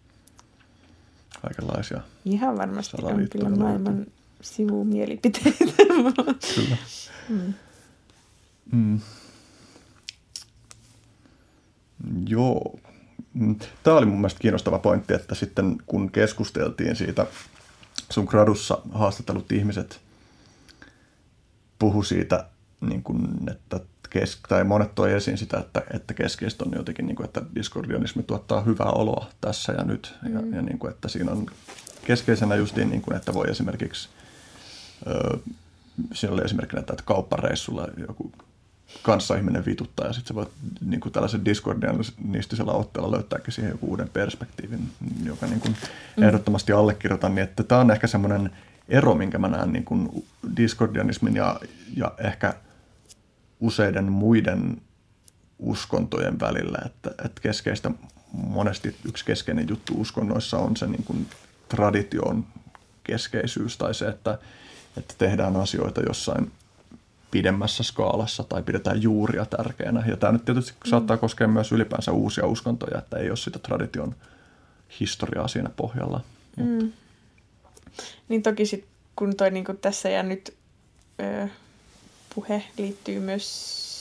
[1.43, 2.01] Kaikenlaisia.
[2.25, 4.07] Ihan varmasti on kyllä maailman
[4.41, 5.65] sivumielipiteitä.
[6.55, 6.77] kyllä.
[7.29, 7.55] Mm.
[8.73, 9.01] Mm.
[12.29, 12.79] Joo.
[13.35, 13.57] Mm.
[13.83, 17.27] Tämä oli mun mielestä kiinnostava pointti, että sitten kun keskusteltiin siitä,
[18.11, 20.01] sun gradussa haastatellut ihmiset
[21.79, 22.45] puhu siitä
[22.83, 23.81] niin kuin, että
[24.13, 28.23] kes- tai monet toi esiin sitä, että, että keskeistä on jotenkin, niin kuin, että diskordianismi
[28.23, 30.15] tuottaa hyvää oloa tässä ja nyt.
[30.23, 30.35] Mm.
[30.35, 31.47] Ja, ja niin kuin, että siinä on
[32.05, 34.09] keskeisenä justiin, niin kuin, että voi esimerkiksi,
[35.07, 35.39] ö,
[36.15, 38.33] siinä oli esimerkkinä, että, että kauppareissulla joku
[39.03, 40.49] kanssaihminen vituttaa ja sitten sä voit
[40.87, 44.89] niin kuin tällaisen diskordianistisella otteella löytääkin siihen joku uuden perspektiivin,
[45.25, 45.77] joka niin kuin
[46.17, 46.23] mm.
[46.23, 48.51] ehdottomasti allekirjoitan, niin että tämä on ehkä semmoinen
[48.89, 51.61] ero, minkä mä näen niin kuin diskordianismin ja,
[51.97, 52.55] ja ehkä–
[53.63, 54.83] useiden muiden
[55.59, 57.91] uskontojen välillä, että, että keskeistä,
[58.33, 61.27] monesti yksi keskeinen juttu uskonnoissa on se niin kuin
[61.69, 62.47] tradition
[63.05, 64.39] keskeisyys tai se, että,
[64.97, 66.53] että tehdään asioita jossain
[67.31, 70.05] pidemmässä skaalassa tai pidetään juuria tärkeänä.
[70.07, 70.91] Ja tämä nyt tietysti mm.
[70.91, 74.15] saattaa koskea myös ylipäänsä uusia uskontoja, että ei ole sitä tradition
[75.01, 76.21] historiaa siinä pohjalla.
[76.57, 76.93] Mm.
[78.29, 80.55] Niin toki sit, kun toi niin tässä ja nyt
[81.21, 81.49] ö,
[82.35, 83.47] puhe liittyy myös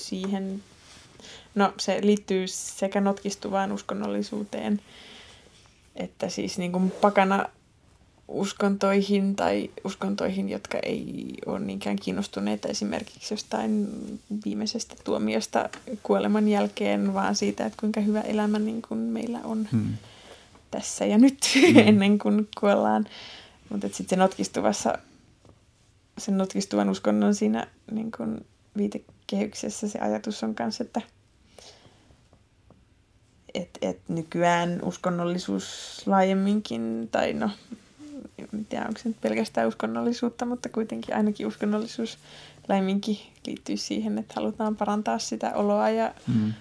[0.10, 0.64] siihen,
[1.56, 4.82] no se liittyy sekä notkistuvaan uskonnollisuuteen,
[5.96, 7.46] että siis niin kuin pakana
[8.32, 13.88] uskontoihin tai uskontoihin, jotka ei ole niinkään kiinnostuneita esimerkiksi jostain
[14.46, 15.70] viimeisestä tuomiosta
[16.04, 19.94] kuoleman jälkeen, vaan siitä, että kuinka hyvä elämä niin kuin meillä on hmm.
[20.72, 21.78] tässä ja nyt hmm.
[21.78, 23.06] ennen kuin kuollaan.
[23.70, 24.98] Mutta sitten se notkistuvassa
[26.22, 28.46] sen notkistuvan uskonnon siinä niin kuin
[28.78, 31.02] viitekehyksessä se ajatus on myös, että
[33.54, 37.50] et, et nykyään uskonnollisuus laajemminkin, tai no
[38.54, 42.18] en tiedä onko se nyt pelkästään uskonnollisuutta, mutta kuitenkin ainakin uskonnollisuus
[42.70, 43.18] laiminkin
[43.48, 46.54] liittyy siihen, että halutaan parantaa sitä oloa ja, Mm.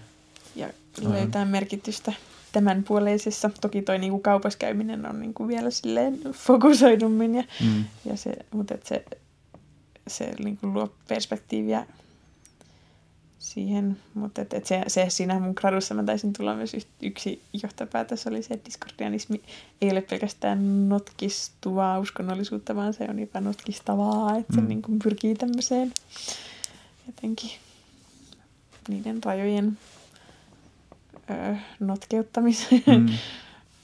[0.57, 0.69] ja
[1.03, 2.13] löytää merkitystä
[2.53, 3.51] tämän puoleisessa.
[3.61, 7.85] Toki toi niinku kaupassa käyminen on niinku vielä silleen fokusoidummin, ja, Mm.
[8.05, 9.05] ja se, mutta et se,
[10.11, 11.87] se niinku luo perspektiiviä
[13.39, 18.27] siihen, mutta et, et se, se siinä mun gradussa mä taisin tulla myös yksi johtopäätös
[18.27, 19.43] oli se, että diskordianismi
[19.81, 24.69] ei ole pelkästään notkistuvaa uskonnollisuutta, vaan se on jopa notkistavaa, että se Mm.
[24.69, 25.93] niin kuin pyrkii tämmöiseen
[27.07, 27.51] jotenkin
[28.89, 29.79] niiden rajojen
[31.31, 32.83] ö, notkeuttamiseen.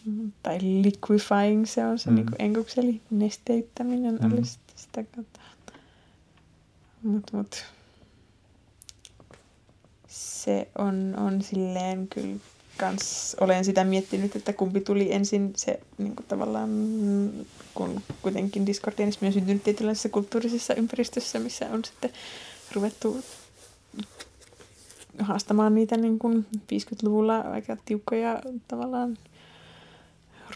[0.07, 0.33] Mm.
[0.43, 2.17] tai liquefying se on se Mm.
[2.17, 4.33] niin enkuksi, eli nesteyttäminen mm.
[4.33, 5.41] olisi sitä kautta.
[7.07, 7.65] Mut, mut.
[10.09, 12.37] Se on, on silleen kyllä
[12.77, 16.71] kans, olen sitä miettinyt, että kumpi tuli ensin se niin kuin tavallaan,
[17.75, 22.11] kun kuitenkin diskordianismi on syntynyt tietynlaisessa kulttuurisessa ympäristössä, missä on sitten
[22.73, 23.25] ruvettu
[25.19, 29.19] haastamaan niitä niin kuin 50-luvulla aika tiukkoja tavallaan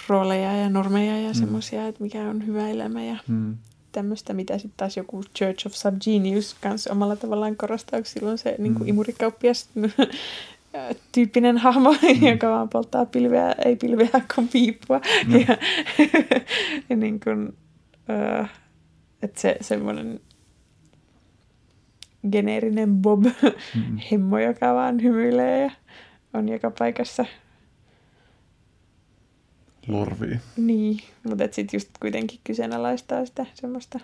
[0.08, 1.34] rooleja ja normeja ja Mm.
[1.36, 1.40] mm.
[1.40, 3.56] semmoisia, että mikä on hyvä elämä ja Mm.
[3.92, 8.54] Tämmöistä, mitä sitten taas joku Church of Subgenius kanssa omalla tavallaan korostaa, kun silloin se
[8.58, 8.78] niin Mm.
[8.78, 9.68] kuin imurikauppias
[11.12, 12.26] tyyppinen hahmo, Mm.
[12.26, 15.00] joka vaan polttaa pilveä, ei pilveä kuin piippua.
[15.26, 15.32] Mm.
[15.40, 15.46] Ja,
[16.90, 17.54] ja niin kuin,
[18.10, 18.44] öö,
[19.22, 20.20] että se semmoinen
[22.32, 24.32] geneerinen Bob, Mm.
[24.46, 25.70] joka vaan hymyilee ja
[26.34, 27.24] on joka paikassa.
[29.88, 30.38] Lorvii.
[30.56, 34.00] Niin, mutta sitten just kuitenkin kyseenalaistaa sitä semmoista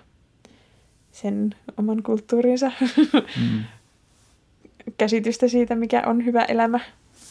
[1.13, 2.73] sen oman kulttuurinsa
[3.41, 3.65] Mm.
[4.99, 6.81] käsitystä siitä, mikä on hyvä elämä.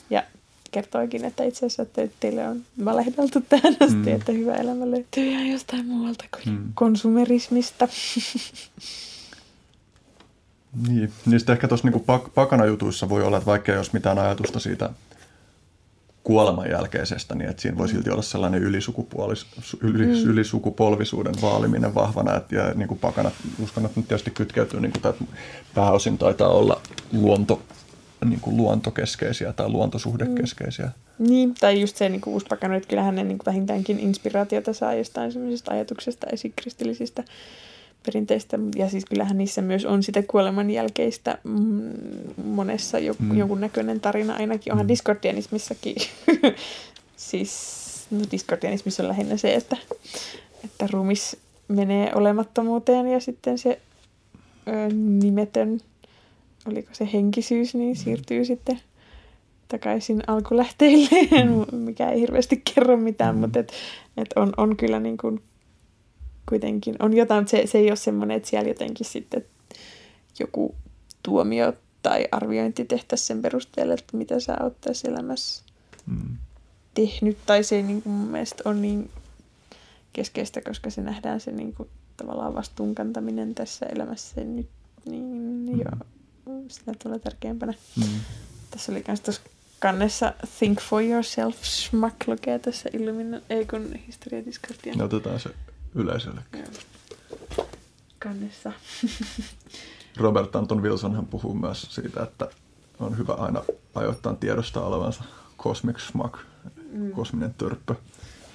[0.09, 0.23] Ja
[0.71, 4.07] kertoikin, että itse asiassa että teille on valehdeltu tähän asti, Mm.
[4.07, 6.71] että hyvä elämä löytyy ihan jostain muualta kuin Mm.
[6.75, 7.87] konsumerismista.
[10.87, 14.59] Niin, niin sitten ehkä tuossa niinku pak- pakanajutuissa voi olla, että vaikka olisi mitään ajatusta
[14.59, 14.89] siitä
[16.25, 19.45] kuoleman jälkeisestä, niin että siinä voi silti olla sellainen ylisukupuolis,
[19.81, 20.29] yli, mm.
[20.29, 25.07] ylisukupolvisuuden vaaliminen vahvana, että ja niin kuin pakanat, uskon, että nyt tietysti kytkeytyy, niin kuin,
[25.07, 25.25] että
[25.75, 26.81] pääosin taitaa olla
[27.13, 27.61] luonto,
[28.25, 30.89] niin kuin luontokeskeisiä tai luontosuhdekeskeisiä.
[31.19, 35.31] Niin, tai just se niin uuspakano, että kyllähän ne niin kuin vähintäänkin inspiraatiota saa jostain
[35.31, 37.23] semmoisesta ajatuksesta esikristillisistä
[38.05, 38.59] perinteistä.
[38.75, 41.91] Ja siis kyllähän niissä myös on sitä kuoleman jälkeistä mm,
[42.45, 43.25] monessa jo, Mm.
[43.31, 43.37] mm.
[43.37, 44.73] jonkunnäköinen tarina ainakin.
[44.73, 44.87] Onhan Mm.
[44.87, 44.91] mm.
[44.93, 45.95] diskordianismissakin.
[47.17, 49.77] siis no diskordianismissa on lähinnä se, että,
[50.65, 53.79] että ruumis menee olemattomuuteen ja sitten se
[54.67, 55.79] ö, nimetön,
[56.67, 58.79] oliko se henkisyys, niin siirtyy sitten
[59.67, 61.77] takaisin alkulähteilleen, Mm.
[61.77, 63.41] mikä ei hirveästi kerro mitään, Mm.
[63.41, 63.71] mutta et,
[64.17, 65.41] et on, on kyllä niin kuin
[66.49, 69.45] kuitenkin, on jotain, mutta se, se ei ole semmoinen, että siellä jotenkin sitten
[70.39, 70.75] joku
[71.23, 75.65] tuomio tai arviointi tehtäisiin sen perusteella, että mitä sä oot tässä elämässä
[76.05, 76.37] Mm.
[76.93, 79.09] tehnyt, tai se ei niin kuin mun mielestä ole niin
[80.13, 84.69] keskeistä, koska se nähdään se niin kuin, tavallaan vastuunkantaminen tässä elämässä nyt,
[85.05, 85.71] niin Mm.
[85.73, 85.79] mm.
[85.79, 87.73] joo, sillä tulee tärkeämpänä.
[87.97, 88.03] Mm.
[88.71, 89.41] Tässä oli myös tuossa
[89.79, 94.93] kannessa Think for Yourself, Schmack lukee tässä Illumina, ei kun Historia Discordia.
[94.95, 95.49] Ne otetaan se
[95.95, 96.41] yleisölle.
[96.53, 96.63] Joo.
[98.19, 98.71] Kannessa.
[100.17, 102.47] Robert Anton Wilson hän puhuu myös siitä, että
[102.99, 103.61] on hyvä aina
[103.95, 105.23] ajoittain tiedostaa olevansa
[105.57, 106.35] cosmic schmuck,
[106.91, 107.11] Mm.
[107.11, 107.95] kosminen törppö.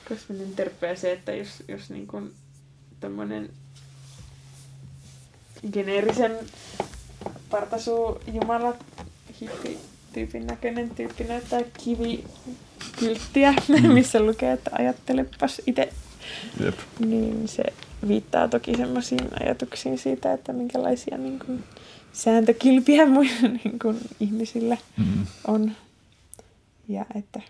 [0.09, 2.33] Kosminen törppö ja se, että jos, jos niin kuin
[3.01, 3.51] tämmöinen
[5.73, 6.39] geneerisen
[7.51, 8.75] partasuu jumala
[9.41, 9.79] hippi
[10.13, 13.93] tyypin näköinen tyyppi näyttää kivikylttiä, Mm.
[13.99, 15.93] missä lukee, että ajattelepas itse,
[16.65, 16.79] Jep.
[16.99, 17.63] niin se
[18.09, 21.65] viittaa toki semmoisiin ajatuksiin siitä, että minkälaisia niin kuin,
[22.13, 25.27] sääntökilpiä muilla niin kuin, ihmisillä Mm.
[25.47, 25.73] on.
[26.89, 27.41] Ja että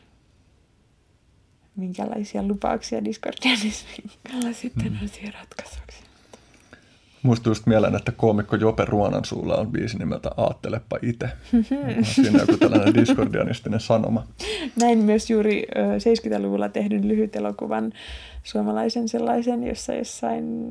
[1.76, 5.98] minkälaisia lupauksia Discordianismilla sitten on siihen ratkaisuksi.
[7.22, 11.28] Muistuu just mieleen, että koomikko Jope Ruonan suulla on biisi nimeltä Aattelepa itse.
[12.02, 14.26] Siinä on joku tällainen diskordianistinen sanoma.
[14.80, 15.80] Näin myös juuri ö,
[16.38, 17.92] 70-luvulla tehdyn lyhyt elokuvan
[18.44, 20.70] suomalaisen sellaisen, jossa jossain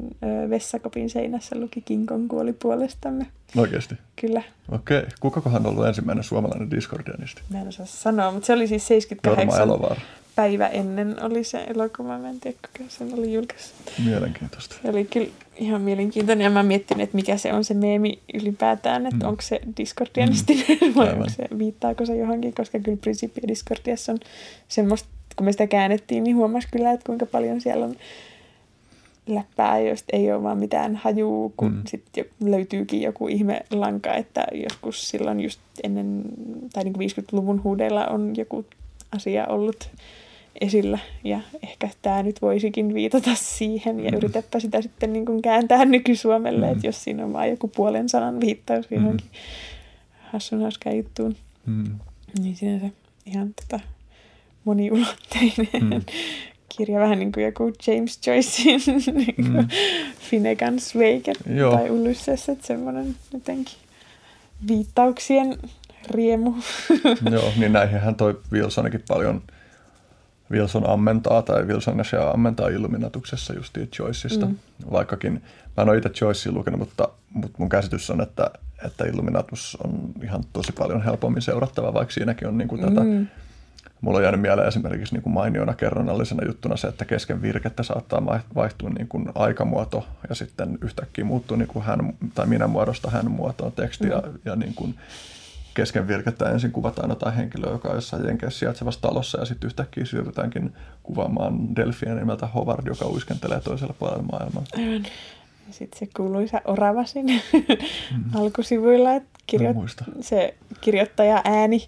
[0.50, 3.28] vessakopin seinässä luki King Kong kuoli puolestamme.
[3.58, 3.96] Oikeasti.
[4.22, 5.04] Kyllä, Okei.
[5.20, 7.42] Kukakohan on ollut ensimmäinen suomalainen diskordianisti?
[7.50, 10.02] mä en osaa sanoa, mutta se oli siis Jorma 78 Elovaara.
[10.40, 12.18] Päivä ennen oli se elokuva.
[12.18, 13.76] Mä en tiedä, kuka sen oli julkaissut.
[14.06, 14.76] Mielenkiintoista.
[14.84, 19.06] Se oli kyllä ihan mielenkiintoinen ja mä miettinyt, että mikä se on se meemi ylipäätään,
[19.06, 19.30] että Mm.
[19.30, 20.96] onko se diskordianistinen mm.
[20.96, 24.20] vai onko se, viittaako se johonkin, koska kyllä Principia Discordiassa on
[24.68, 27.96] semmoista, kun me sitä käännettiin, niin huomasi kyllä, että kuinka paljon siellä on
[29.28, 31.82] läppää, josta ei ole vaan mitään hajuu, kun Mm.
[31.88, 36.22] sitten löytyykin joku ihme lanka, että joskus silloin just ennen,
[36.74, 38.66] tai niin kuin 50-luvun huudeilla on joku
[39.16, 39.90] asia ollut
[40.62, 44.18] esillä, ja ehkä tämä nyt voisikin viitata siihen, ja Mm.
[44.18, 46.72] yritäpä sitä sitten niin kuin kääntää nykysuomelle, Mm.
[46.72, 49.28] että jos siinä on vaan joku puolen sanan viittaus johonkin
[50.32, 52.00] hassun hauskaan juttuun, Mm.
[52.42, 52.92] niin siinä se
[53.26, 53.80] ihan tota
[54.66, 56.02] moniulotteinen Mm.
[56.78, 58.82] kirja, vähän niin kuin joku James Joycein
[59.18, 59.68] niin Mm.
[60.32, 61.72] Finnegan's Wake Joo.
[61.78, 63.76] tai Ulysses, että semmoinen jotenkin
[64.68, 65.58] viittauksien
[66.10, 66.54] riemu.
[67.32, 69.42] Joo, niin näihinhän toi Wilsonikin paljon,
[70.52, 74.46] Wilson ammentaa tai Wilson ja Shea ammentaa Illuminatuksessa justiin Joyceista.
[74.46, 74.52] Mm.
[74.52, 74.92] Mm.
[74.92, 75.34] Vaikkakin
[75.78, 78.52] mä en ole itse Joycea lukenut, mutta, mutta mun käsitys on, että,
[78.86, 83.28] että Illuminatus on ihan tosi paljon helpommin seurattava, vaikka siinäkin on niin kuin tätä, Mm.
[84.02, 88.26] mulla on jäänyt mieleen esimerkiksi niin kuin mainiona kerronnallisena juttuna se, että kesken virkettä saattaa
[88.26, 93.10] vai- vaihtua niin kuin aikamuoto ja sitten yhtäkkiä muuttuu niin kuin hän tai minä muodosta
[93.10, 94.96] hän muotoon teksti ja, ja niin kuin
[95.74, 100.06] kesken virkettä ensin kuvataan jotain henkilöä, joka on jossain Jenkeissä sijaitsevassa talossa ja sitten yhtäkkiä
[100.06, 100.74] siirrytäänkin
[101.04, 104.64] kuvaamaan Delfien nimeltä Howard, joka uiskentelee toisella puolella maailmaa.
[104.78, 105.04] Aivan.
[105.68, 107.42] Ja sitten se kuuluisa orava siinä
[108.36, 109.74] alkusivuilla, että kirjo...
[110.22, 111.88] Se kirjoittaja ääni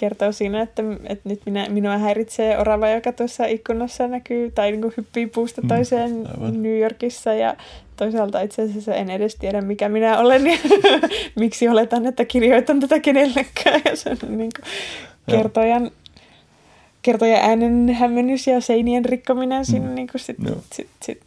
[0.00, 4.80] kertoo siinä, että, että nyt minä, minua häiritsee orava, joka tuossa ikkunassa näkyy tai niin
[4.80, 6.62] kuin hyppii puusta Mm, toiseen aivan.
[6.62, 7.56] New Yorkissa ja
[7.96, 10.56] toisaalta itse asiassa en edes tiedä, mikä minä olen ja
[11.40, 13.80] miksi oletan, että kirjoitan tätä kenellekään.
[13.84, 14.64] Ja se on niin kuin
[15.36, 15.90] kertojan,
[17.02, 19.94] kertojan äänen hämmennys ja seinien rikkominen siinä Mm.
[19.94, 20.56] niin kuin sit, Joo.
[20.72, 21.20] sit, sit,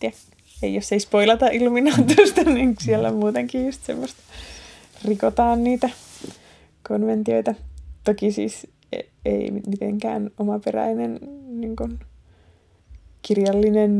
[0.00, 0.16] tiedä,
[0.62, 4.20] ei, jos ei spoilata Illuminatusta, niin siellä muutenkin just semmoista
[5.04, 5.90] rikotaan niitä
[6.88, 7.54] konventioita.
[8.04, 11.18] Toki siis e- ei mitenkään omaperäinen
[11.48, 11.98] niin kuin,
[13.22, 13.92] kirjallinen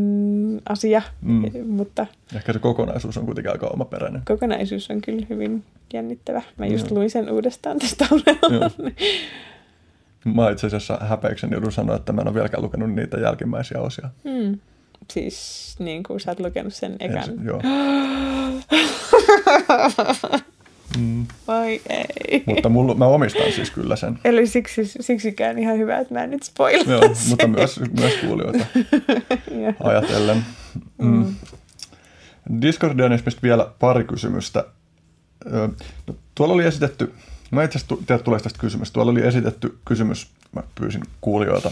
[0.68, 1.42] asia, Mm.
[1.54, 1.66] mm.
[1.66, 4.22] mutta Ehkä se kokonaisuus on kuitenkin aika omaperäinen.
[4.24, 6.42] kokonaisuus on kyllä hyvin jännittävä.
[6.58, 6.98] Mä just Joo.
[6.98, 8.06] luin sen uudestaan tästä.
[10.24, 14.10] Mä itse asiassa häpeäkseni joudun sanoa, että mä en ole vieläkään lukenut niitä jälkimmäisiä osia.
[14.24, 14.58] Hmm.
[15.12, 17.16] Siis niin kuin sä oot lukenut sen ekan.
[17.18, 17.60] Ensin, joo.
[20.98, 21.26] Mm.
[21.48, 22.42] Vai ei.
[22.46, 24.18] Mutta mulla, mä omistan siis kyllä sen.
[24.24, 27.28] Eli siksi, siksikään ihan hyvä, että mä en nyt spoilaa Joo, sen.
[27.28, 28.66] mutta myös, myös kuulijoita
[29.90, 30.44] ajatellen.
[30.98, 31.34] Mm.
[32.60, 34.64] Discordianismista vielä pari kysymystä.
[36.06, 37.12] No, tuolla oli esitetty,
[37.50, 41.70] mä itse asiassa tiedä tulee tästä kysymys, tuolla oli esitetty kysymys, mä pyysin kuulijoilta,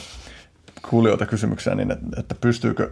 [0.91, 2.91] kuulijoilta kysymyksiä, niin että, että pystyykö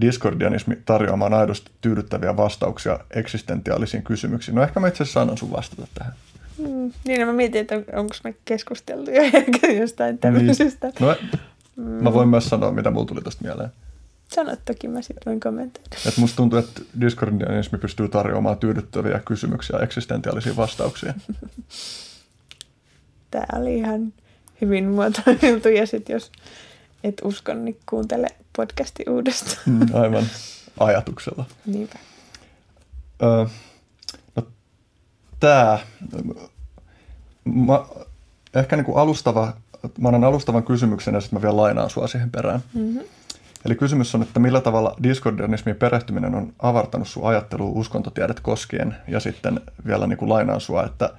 [0.00, 4.54] discordianismi tarjoamaan aidosti tyydyttäviä vastauksia eksistentiaalisiin kysymyksiin.
[4.54, 6.12] No ehkä mä itse asiassa annan sun vastata tähän.
[6.58, 9.22] Mm, niin mä mietin, että on, onko me keskusteltu jo
[9.80, 10.86] jostain tämmöisestä.
[10.86, 11.16] Niin.
[11.76, 13.70] No, mä voin myös sanoa, mitä mulla tuli tästä mieleen.
[14.28, 15.96] Sano toki, mä sitten voin kommentoida.
[16.06, 21.14] Et musta tuntuu, että discordianismi pystyy tarjoamaan tyydyttäviä kysymyksiä ja eksistentiaalisia vastauksia.
[23.30, 24.12] Tää oli ihan
[24.60, 26.32] hyvin muotoiltu ja sitten jos
[27.04, 29.56] et usko, niin kuuntele podcasti uudestaan.
[29.66, 30.24] Mm, Aivan
[30.80, 31.44] ajatuksella.
[31.66, 31.98] Niinpä.
[33.22, 33.46] Öö,
[34.36, 34.46] no,
[35.40, 35.78] tää,
[37.44, 37.84] mä,
[38.54, 39.52] ehkä niinku alustava,
[39.98, 42.60] mä annan alustavan kysymyksen ja sitten mä vielä lainaan sua siihen perään.
[42.74, 43.00] Mm-hmm.
[43.64, 49.20] Eli kysymys on, että millä tavalla discordianismiin perehtyminen on avartanut sun ajattelua uskontotiedet koskien ja
[49.20, 51.10] sitten vielä niin kuin lainaan sua, että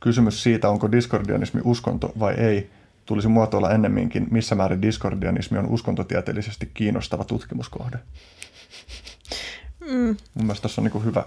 [0.00, 2.70] kysymys siitä, onko discordianismi uskonto vai ei,
[3.08, 7.98] tulisi muotoilla ennemminkin, missä määrin discordianismi on uskontotieteellisesti kiinnostava tutkimuskohde.
[9.90, 11.24] Mm, Mun mielestä tässä on niin kuin hyvä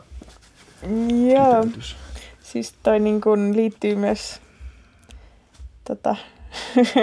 [1.33, 1.63] joo.
[1.63, 1.95] kiteytys.
[2.43, 4.41] Siis toi niin kun liittyy myös
[5.83, 6.15] tota,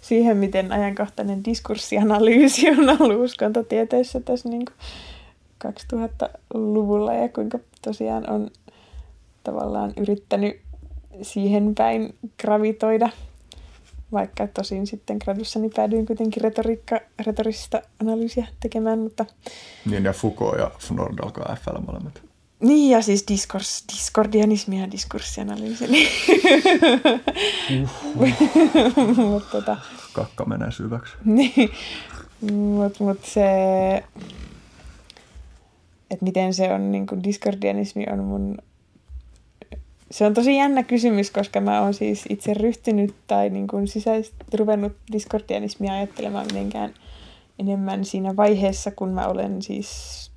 [0.00, 4.66] siihen, miten ajankohtainen diskurssianalyysi on ollut uskontotieteissä tässä niin
[5.66, 8.50] 2000-luvulla ja kuinka tosiaan on
[9.44, 10.60] tavallaan yrittänyt
[11.22, 13.10] siihen päin gravitoida,
[14.12, 19.26] vaikka tosin sitten gradussani päädyin kuitenkin retoriikka, retorista analyysiä tekemään, mutta
[19.90, 22.22] Niin ja Foucault ja Nord alkaa FL molemmat.
[22.60, 25.86] niin, ja siis diskurs, diskordianismi ja diskurssianalyysi.
[25.86, 26.08] Niin.
[29.30, 29.76] Mutta tota,
[30.12, 31.14] Kakka menee syväksi.
[31.24, 31.70] niin,
[32.52, 33.42] mut, mut se,
[36.10, 38.58] että miten se on, niin kuin diskordianismi on mun,
[40.10, 44.56] se on tosi jännä kysymys, koska mä oon siis itse ryhtynyt tai niin kuin sisäisesti
[44.56, 46.94] ruvennut diskordianismia ajattelemaan mitenkään
[47.58, 50.30] enemmän siinä vaiheessa, kun mä olen siis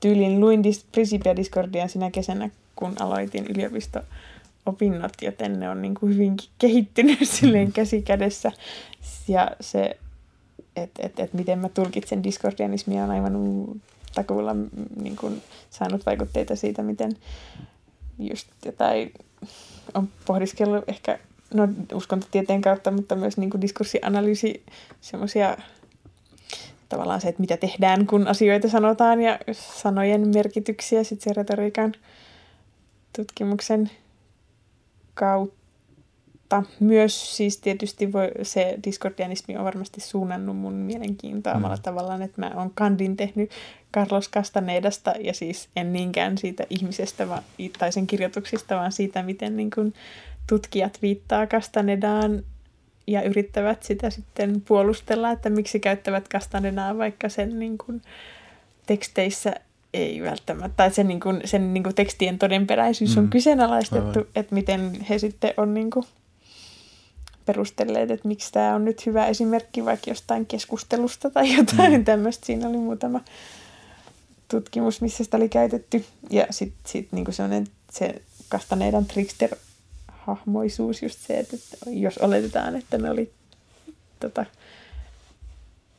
[0.00, 6.14] tyylin luin dis- Principia Discordian sinä kesänä, kun aloitin yliopisto-opinnot, joten ne on niin kuin
[6.14, 8.52] hyvinkin kehittynyt silleen käsi kädessä.
[9.28, 9.96] Ja se
[10.76, 13.34] että et, et miten mä tulkitsen diskordianismia on aivan
[14.14, 14.70] takuulla mm,
[15.02, 17.16] niin kuin, saanut vaikutteita siitä, miten
[18.18, 19.12] just jotain
[19.94, 21.18] on pohdiskellut ehkä
[21.54, 24.62] no, uskontotieteen kautta, mutta myös niin kuin diskurssianalyysi,
[25.00, 25.56] semmoisia
[26.88, 31.92] tavallaan se, että mitä tehdään, kun asioita sanotaan ja sanojen merkityksiä sitten se retoriikan
[33.16, 33.90] tutkimuksen
[35.14, 35.55] kautta.
[36.80, 41.56] Myös siis tietysti voi, se diskordianismi on varmasti suunnannut mun mielenkiintoa mm.
[41.56, 43.50] omalla tavallaan, että mä oon kandin tehnyt
[43.94, 47.42] Carlos Castanedasta ja siis en niinkään siitä ihmisestä va,
[47.78, 49.92] tai sen kirjoituksista, vaan siitä, miten niin kun
[50.46, 52.42] tutkijat viittaa Castanedaan
[53.06, 58.02] ja yrittävät sitä sitten puolustella, että miksi käyttävät Castanedaa, vaikka sen niin kun,
[58.86, 59.54] teksteissä
[59.94, 63.30] ei välttämättä, tai sen, niin kun, sen niin kun, tekstien todenperäisyys on mm.
[63.30, 64.30] kyseenalaistettu, Aivan.
[64.34, 66.04] että miten he sitten on niin kun,
[67.46, 72.04] perustelleet, että miksi tämä on nyt hyvä esimerkki vaikka jostain keskustelusta tai jotain mm.
[72.04, 72.46] tämmöistä.
[72.46, 73.20] Siinä oli muutama
[74.48, 76.04] tutkimus, missä sitä oli käytetty.
[76.30, 82.98] Ja sitten sit, niinku sellainen se Kastaneedan trickster-hahmoisuus, just se, että, että jos oletetaan, että
[82.98, 83.32] ne oli
[84.20, 84.46] tota,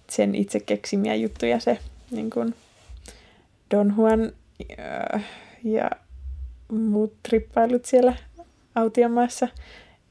[0.09, 1.79] sen itse keksimiä juttuja, se
[2.11, 2.55] niin kuin
[3.71, 4.31] Don Juan
[4.69, 4.75] ja,
[5.15, 5.25] äh,
[5.63, 5.89] ja
[6.71, 8.15] muut trippailut siellä
[8.75, 9.47] autiomaassa.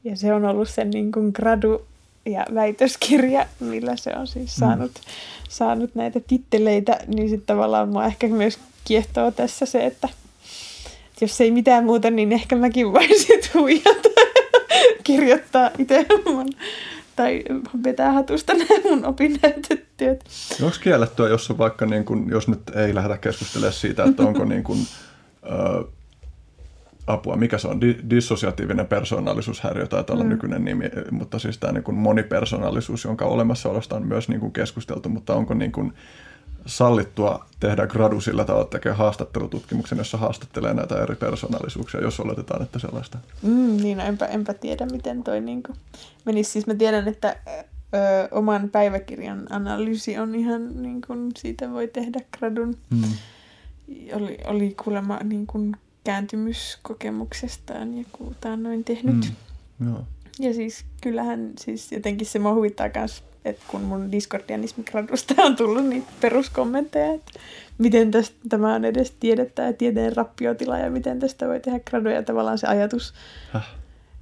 [0.07, 1.81] Ja se on ollut sen niin kuin gradu
[2.25, 5.11] ja väitöskirja, millä se on siis saanut, mm.
[5.49, 10.09] saanut näitä titteleitä, niin sitten tavallaan mua ehkä myös kiehtoo tässä se, että
[11.21, 14.09] jos ei mitään muuta, niin ehkä mäkin voisin huijata
[15.03, 16.49] kirjoittaa itse mun
[17.15, 17.43] tai
[17.83, 19.85] vetää hatusta nämä mun opinnäytetyöt.
[19.97, 20.23] työt.
[20.61, 24.45] Onko kiellettyä, jos on vaikka, niin kun, jos nyt ei lähdetä keskustelemaan siitä, että onko
[24.45, 24.77] niin kun,
[25.43, 25.83] ö,
[27.07, 30.29] apua, mikä se on, Di- dissosiatiivinen persoonallisuushäiriö taitaa olla mm.
[30.29, 35.09] nykyinen nimi, mutta siis tämä niin kuin monipersonaalisuus, jonka olemassaolosta on myös niin kuin keskusteltu,
[35.09, 35.93] mutta onko niin kuin
[36.65, 42.63] sallittua tehdä gradu sillä tavalla, että tekee haastattelututkimuksen, jossa haastattelee näitä eri persoonallisuuksia, jos oletetaan,
[42.63, 43.17] että sellaista.
[43.41, 45.77] Mm, niin, no, enpä, enpä tiedä, miten toi niin kuin
[46.25, 46.51] menisi.
[46.51, 47.57] Siis mä tiedän, että ö,
[48.31, 52.75] oman päiväkirjan analyysi on ihan, niin kuin, siitä voi tehdä gradun.
[52.89, 53.03] Mm.
[54.13, 55.75] Oli, oli kuulemma niin kuin
[56.07, 59.33] kääntymyskokemuksestaan joku noin tehnyt.
[59.79, 60.03] Mm, joo.
[60.39, 65.85] Ja siis kyllähän siis jotenkin se mua huvittaa myös, että kun mun Discordianismigradusta on tullut
[65.85, 67.31] niitä peruskommentteja, että
[67.77, 72.23] miten tästä, tämä on edes tiedettä ja tieteen rappiotila ja miten tästä voi tehdä graduja
[72.23, 73.13] tavallaan se ajatus.
[73.51, 73.67] Häh?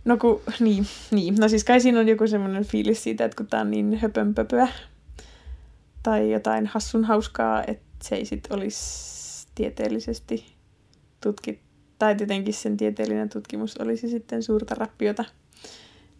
[0.06, 1.36] No kun, niin, niin.
[1.36, 4.68] No siis kai siinä on joku semmoinen fiilis siitä, että kun tämä on niin höpönpöpöä
[6.04, 10.46] tai jotain hassun hauskaa, että se ei sitten olisi tieteellisesti
[11.22, 11.65] tutkittu
[12.00, 15.26] tai tietenkin sen tieteellinen tutkimus olisi sitten suurta rappiota.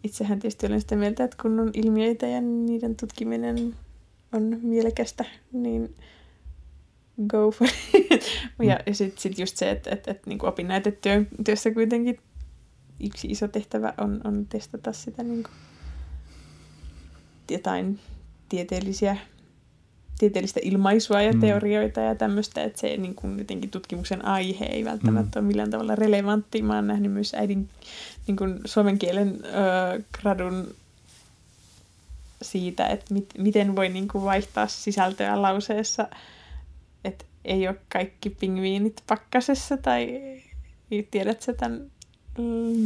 [0.04, 3.74] Itsehän tietysti olen sitä mieltä, että kun on ilmiöitä ja niiden tutkiminen
[4.32, 5.94] on mielekästä, niin
[7.28, 8.24] go for it.
[8.62, 8.82] ja, mm.
[8.86, 12.18] ja sitten sit just se, että, että, että niin opinnäytetyössä kuitenkin
[13.00, 15.54] yksi iso tehtävä on, on testata sitä niin kuin,
[17.50, 18.00] jotain
[18.48, 19.16] tieteellisiä
[20.18, 21.40] tieteellistä ilmaisua ja mm.
[21.40, 25.44] teorioita ja tämmöistä, että se niin kuin jotenkin tutkimuksen aihe ei välttämättä mm.
[25.44, 26.62] ole millään tavalla relevantti.
[26.62, 27.68] Mä oon nähnyt myös äidin
[28.26, 30.74] niin kuin suomen kielen ö, gradun
[32.42, 36.08] siitä, että mit, miten voi niin kuin vaihtaa sisältöä lauseessa,
[37.04, 40.20] että ei ole kaikki pingviinit pakkasessa tai
[41.10, 41.90] tiedätkö tämän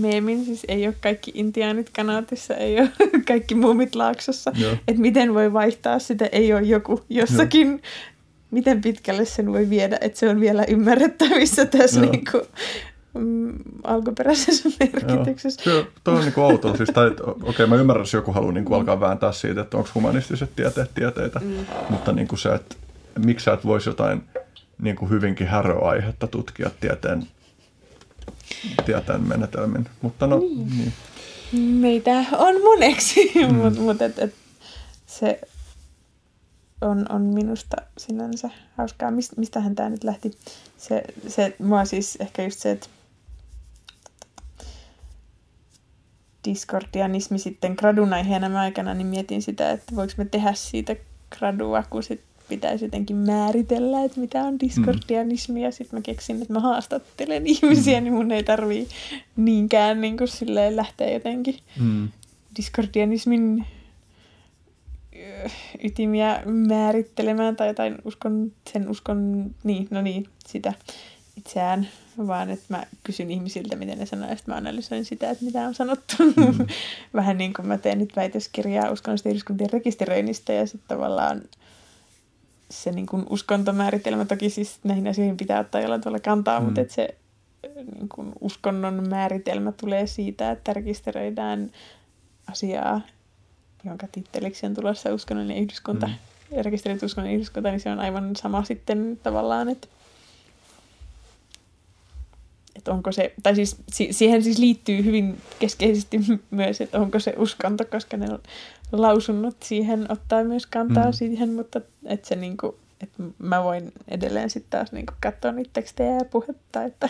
[0.00, 2.90] meemin, siis ei ole kaikki intiaanit kanaatissa, ei ole
[3.28, 4.52] kaikki muumit laaksossa.
[4.88, 7.78] Että miten voi vaihtaa sitä, ei ole joku jossakin, Joo.
[8.50, 12.42] miten pitkälle sen voi viedä, että se on vielä ymmärrettävissä tässä niin kuin,
[13.14, 13.52] mm,
[13.84, 15.70] alkuperäisessä merkityksessä.
[15.70, 15.82] Joo.
[16.04, 16.76] Se, on niin kuin outoa.
[16.76, 19.76] Siis, tai, okei, okay, mä ymmärrän, jos joku haluaa niin kuin alkaa vääntää siitä, että
[19.76, 21.66] onko humanistiset tieteet tieteitä, mm.
[21.90, 22.76] mutta niin kuin se, että
[23.18, 24.22] miksi sä et voisi jotain
[24.82, 27.26] niin kuin hyvinkin häröaihetta tutkia tieteen
[28.86, 29.88] tietään menetelmin.
[30.02, 30.68] Mutta no, niin.
[30.78, 30.92] niin.
[31.74, 33.54] Meitä on moneksi, mm.
[33.54, 34.34] mutta mut et, et,
[35.06, 35.40] se
[36.80, 39.10] on, on minusta sinänsä hauskaa.
[39.10, 40.30] Mist, mistähän tämä nyt lähti?
[40.78, 42.86] Se, se, mua siis ehkä just se, että
[46.44, 50.96] diskordianismi sitten gradun aiheena aikana, niin mietin sitä, että voiko me tehdä siitä
[51.38, 56.52] gradua, kun sit pitäisi jotenkin määritellä, että mitä on diskordianismi, ja sitten mä keksin, että
[56.52, 58.04] mä haastattelen ihmisiä, mm.
[58.04, 58.88] niin mun ei tarvii
[59.36, 62.08] niinkään niin kuin silleen lähteä jotenkin mm.
[62.56, 63.66] diskordianismin
[65.84, 70.72] ytimiä määrittelemään tai jotain uskon, sen uskon, niin, no niin, sitä.
[71.36, 71.88] itseään,
[72.26, 75.66] vaan että mä kysyn ihmisiltä, miten ne sanoo, ja sitten mä analysoin sitä, että mitä
[75.66, 76.14] on sanottu.
[76.18, 76.66] Mm.
[77.14, 81.42] Vähän niin kuin mä teen nyt väitöskirjaa uskonnollisten yhdyskuntien rekisteröinnistä, ja sitten tavallaan
[82.70, 86.64] se niin kuin uskontomääritelmä, toki siis näihin asioihin pitää ottaa jollain tavalla kantaa, mm.
[86.64, 87.14] mutta että se
[87.94, 91.70] niin kuin uskonnon määritelmä tulee siitä, että rekisteröidään
[92.50, 93.00] asiaa,
[93.84, 96.62] jonka titteliksi on tulossa uskonnollinen yhdyskunta, mm.
[96.62, 99.88] rekisteröity uskonnollinen yhdyskunta, niin se on aivan sama sitten tavallaan, että
[102.80, 103.76] että onko se, tai siis
[104.10, 108.26] siihen siis liittyy hyvin keskeisesti myös, että onko se uskonto, koska ne
[108.92, 111.12] lausunnot siihen ottaa myös kantaa mm.
[111.12, 116.14] siihen, mutta että se niinku, että mä voin edelleen sitten taas niinku katsoa niitä tekstejä
[116.14, 117.08] ja puhetta, että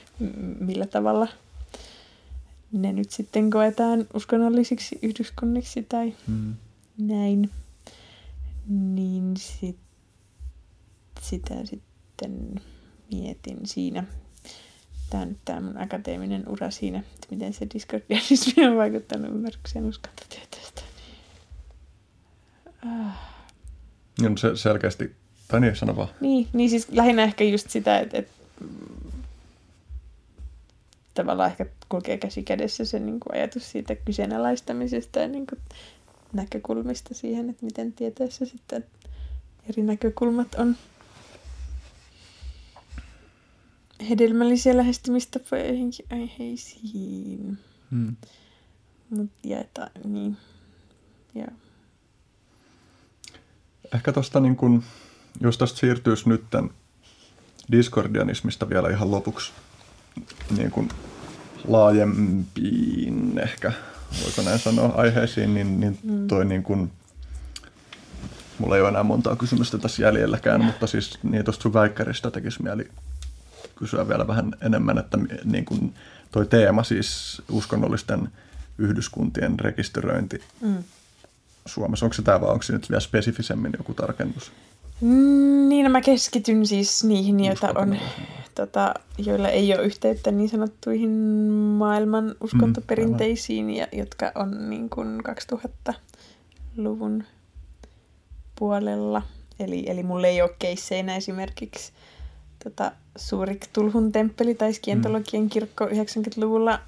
[0.66, 1.28] millä tavalla
[2.72, 6.54] ne nyt sitten koetaan uskonnollisiksi yhdyskunniksi tai mm.
[6.98, 7.50] näin.
[8.68, 9.76] Niin sit,
[11.20, 12.60] sitä sitten
[13.12, 14.04] mietin siinä
[15.12, 20.82] tämä nyt tämä mun akateeminen ura siinä, että miten se diskordianismi on vaikuttanut ymmärrykseen uskontotieteestä.
[22.86, 23.32] Ah.
[24.20, 25.12] Niin se selkeästi,
[25.48, 26.08] tai niin, sano vaan.
[26.20, 28.32] Niin, niin siis lähinnä ehkä just sitä, että, että
[31.14, 35.60] tavallaan ehkä kulkee käsi kädessä se niin kuin ajatus siitä kyseenalaistamisesta ja niin kuin
[36.32, 38.84] näkökulmista siihen, että miten tieteessä sitten
[39.68, 40.76] eri näkökulmat on
[44.08, 47.58] hedelmällisiä lähestymistapoja joihinkin aiheisiin.
[47.90, 48.16] Hmm.
[49.10, 50.36] Mut jaetaan, niin.
[51.34, 51.46] Ja.
[53.94, 54.82] Ehkä tuosta niin kun,
[55.40, 56.70] jos tästä siirtyisi nyt tämän
[57.72, 59.52] diskordianismista vielä ihan lopuksi
[60.56, 60.88] niin kun
[61.68, 63.72] laajempiin ehkä,
[64.24, 66.28] voiko näin sanoa, aiheisiin, niin, niin hmm.
[66.28, 66.90] toi niin kun,
[68.58, 72.62] mulla ei ole enää montaa kysymystä tässä jäljelläkään, mutta siis niin tuosta sun väikkäristä tekisi
[72.62, 72.88] mieli
[73.82, 75.94] kysyä vielä vähän enemmän, että niin kuin
[76.32, 78.28] toi teema, siis uskonnollisten
[78.78, 80.84] yhdyskuntien rekisteröinti mm.
[81.66, 84.52] Suomessa, onko se tämä vai onko se nyt vielä spesifisemmin joku tarkennus?
[85.00, 87.96] Mm, niin, no mä keskityn siis niihin, joita on,
[88.54, 91.10] tota, joilla ei ole yhteyttä niin sanottuihin
[91.78, 97.24] maailman uskontoperinteisiin, mm, ja, jotka on niin kuin 2000-luvun
[98.58, 99.22] puolella.
[99.60, 101.92] Eli, eli mulla ei ole keisseinä esimerkiksi
[102.64, 106.80] tota, Suurik Tulhun temppeli tai Skientologian kirkko 90-luvulla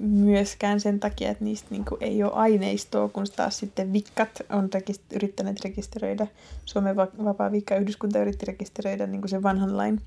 [0.00, 5.16] myöskään sen takia, että niistä niinku ei ole aineistoa, kun taas sitten Vikkat on rekist-
[5.16, 6.26] yrittäneet rekisteröidä,
[6.64, 10.00] Suomen vapaa Vikka-yhdyskunta yritti rekisteröidä niinku sen vanhan lain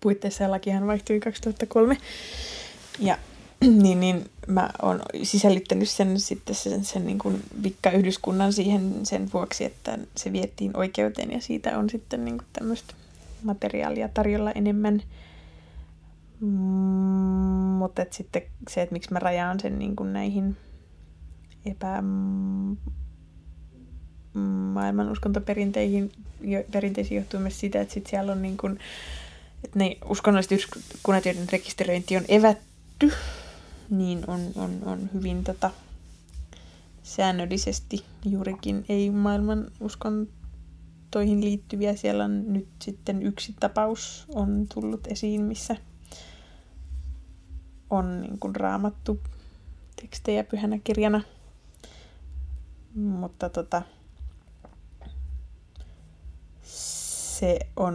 [0.00, 1.96] puitteissa ja lakihan vaihtui 2003.
[2.98, 3.18] Ja
[3.82, 9.64] niin, niin mä oon sisällyttänyt sen sitten sen, sen niin kuin Vikka-yhdyskunnan siihen sen vuoksi,
[9.64, 12.94] että se viettiin oikeuteen ja siitä on sitten niin kuin tämmöistä
[13.42, 15.02] materiaalia tarjolla enemmän.
[16.40, 16.48] Mm,
[17.78, 20.56] mutta et sitten se, että miksi mä rajaan sen niin kuin näihin
[21.66, 22.02] epä
[24.72, 26.12] maailman uskontoperinteisiin
[26.70, 28.78] perinteisiin johtuu myös siitä, että sit siellä on niin kuin,
[29.64, 33.12] että ne uskonnolliset yhdyskunnat, joiden rekisteröinti on evätty,
[33.90, 35.70] niin on, on, on hyvin tota,
[37.02, 40.28] säännöllisesti juurikin ei maailman uskon
[41.16, 41.96] toihin liittyviä.
[41.96, 45.76] Siellä on nyt sitten yksi tapaus on tullut esiin, missä
[47.90, 49.20] on niin kuin raamattu
[50.00, 51.22] tekstejä pyhänä kirjana.
[52.94, 53.82] Mutta tota,
[56.62, 57.94] se on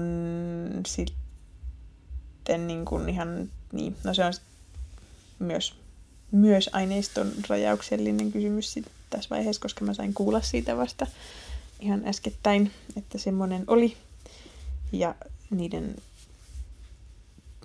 [0.86, 4.34] sitten niin kuin ihan, niin, no se on
[5.40, 5.76] myös,
[6.32, 11.08] myös aineiston rajauksellinen kysymys tässä vaiheessa, koska mä sain kuulla siitä vasta
[11.82, 13.98] ihan äskettäin, että semmoinen oli.
[14.92, 15.16] Ja
[15.50, 15.96] niiden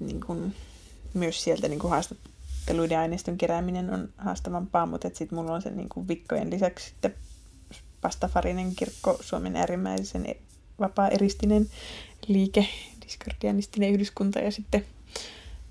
[0.01, 0.55] niin kuin,
[1.15, 6.09] myös sieltä niin kuin haastatteluiden aineiston kerääminen on haastavampaa, mutta sitten mulla on se niin
[6.09, 7.15] vikkojen lisäksi sitten
[8.01, 10.37] Pastafarinen kirkko, Suomen äärimmäisen e-
[10.81, 11.71] vapaa-eristinen
[12.29, 12.69] liike,
[13.05, 14.85] diskordianistinen yhdyskunta ja sitten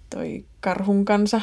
[0.09, 1.41] toi Karhun kansa,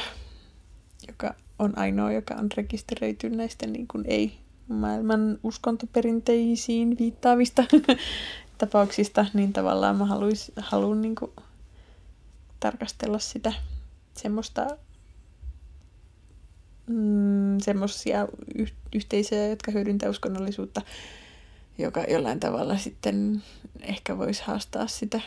[1.08, 7.64] joka on ainoa, joka on rekisteröity näistä niin ei maailman uskontoperinteisiin viittaavista
[8.58, 11.30] tapauksista, niin tavallaan mä haluais, haluan niin kuin
[12.60, 13.52] tarkastella sitä
[14.14, 14.66] semmoista
[16.86, 20.82] mm, semmoisia yh- yhteisöjä, jotka hyödyntää uskonnollisuutta,
[21.78, 23.42] joka jollain tavalla sitten
[23.80, 25.20] ehkä voisi haastaa sitä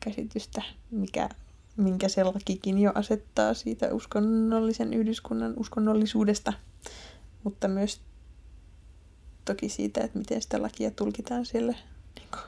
[0.00, 1.28] käsitystä, mikä,
[1.76, 6.52] minkä se lakikin jo asettaa siitä uskonnollisen yhdyskunnan uskonnollisuudesta
[7.44, 8.00] mutta myös
[9.44, 11.74] toki siitä, että miten sitä lakia tulkitaan siellä
[12.16, 12.42] niin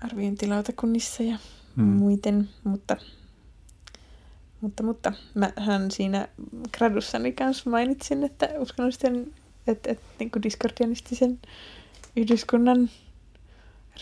[0.00, 1.36] arviointilautakunnissa ja
[1.76, 1.84] hmm.
[1.84, 2.96] muiten, mutta,
[4.60, 6.28] mutta, mutta mähän siinä
[6.78, 9.34] gradussani kanssa mainitsin, että uskonnollisten,
[9.66, 11.38] että, että niin kuin diskordianistisen
[12.16, 12.90] yhdyskunnan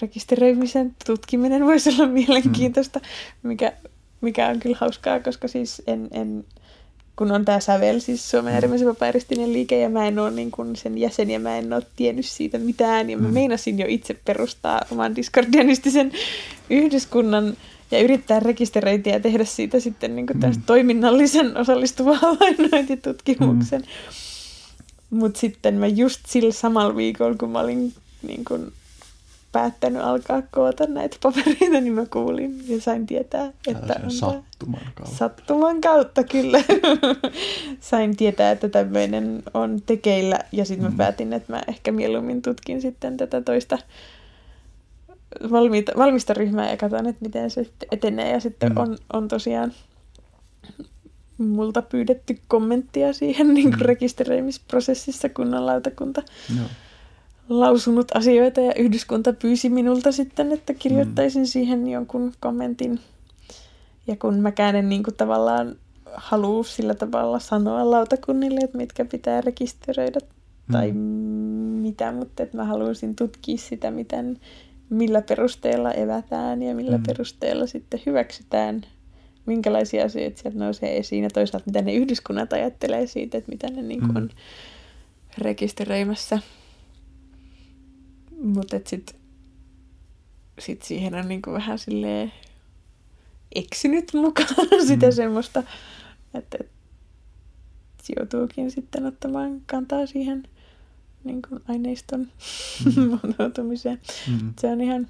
[0.01, 3.49] rekisteröimisen tutkiminen voisi olla mielenkiintoista, hmm.
[3.49, 3.73] mikä,
[4.21, 6.45] mikä on kyllä hauskaa, koska siis en, en
[7.19, 8.55] kun on tämä Sävel, siis Suomen mm.
[8.55, 12.27] äärimmäisen liike, ja mä en ole niin kun sen jäsen, ja mä en ole tiennyt
[12.27, 13.35] siitä mitään, ja mä mm.
[13.35, 16.13] meinasin jo itse perustaa oman diskordianistisen
[16.71, 17.57] yhdyskunnan,
[17.91, 20.63] ja yrittää rekisteröitiin ja tehdä siitä sitten niin kuin mm.
[20.67, 23.83] toiminnallisen osallistuvan havainnointitutkimuksen.
[25.11, 25.19] Mm.
[25.19, 28.73] Mutta sitten mä just sillä samalla viikolla, kun mä olin niin kuin
[29.53, 35.17] päättänyt alkaa koota näitä papereita, niin mä kuulin ja sain tietää, että on sattuman kautta.
[35.17, 36.63] Sattuman kautta, kyllä.
[37.81, 40.97] sain tietää, että tämmöinen on tekeillä ja sitten mä mm.
[40.97, 43.79] päätin, että mä ehkä mieluummin tutkin sitten tätä toista
[45.51, 48.33] valmiita, valmista ryhmää ja katson, että miten se sitten etenee.
[48.33, 48.77] Ja sitten mm.
[48.77, 49.73] on, on tosiaan
[51.39, 53.87] multa pyydetty kommenttia siihen niin kuin mm.
[53.87, 56.23] rekisteröimisprosessissa kunnan lautakunta.
[56.57, 56.63] No
[57.49, 61.47] lausunut asioita ja yhdyskunta pyysi minulta sitten, että kirjoittaisin mm.
[61.47, 63.01] siihen jonkun kommentin.
[64.07, 65.77] Ja kun mäkään en niin kuin tavallaan
[66.15, 70.73] halua sillä tavalla sanoa lautakunnille, että mitkä pitää rekisteröidä mm.
[70.73, 70.93] tai
[71.83, 74.41] mitä, mutta että mä haluaisin tutkia sitä, miten,
[74.91, 77.03] millä perusteella evätään ja millä mm.
[77.07, 78.83] perusteella sitten hyväksytään,
[79.47, 83.83] minkälaisia asioita sieltä nousee esiin ja toisaalta mitä ne yhdyskunnat ajattelee siitä, että mitä ne
[83.83, 84.17] niin kuin mm.
[84.17, 84.31] on
[85.39, 86.39] rekisteröimässä.
[88.43, 89.21] Mutta sitten
[90.59, 92.33] sit siihen on niinku vähän silleen
[93.55, 94.49] eksynyt mukaan
[94.87, 95.13] sitä mm.
[95.13, 95.63] semmoista,
[96.35, 96.71] että et,
[98.17, 100.43] joutuukin sitten ottamaan kantaa siihen
[101.25, 102.29] niin kuin aineiston
[102.97, 103.03] mm.
[103.09, 104.01] muotoutumiseen.
[104.29, 104.53] Mm.
[104.61, 105.07] Se on ihan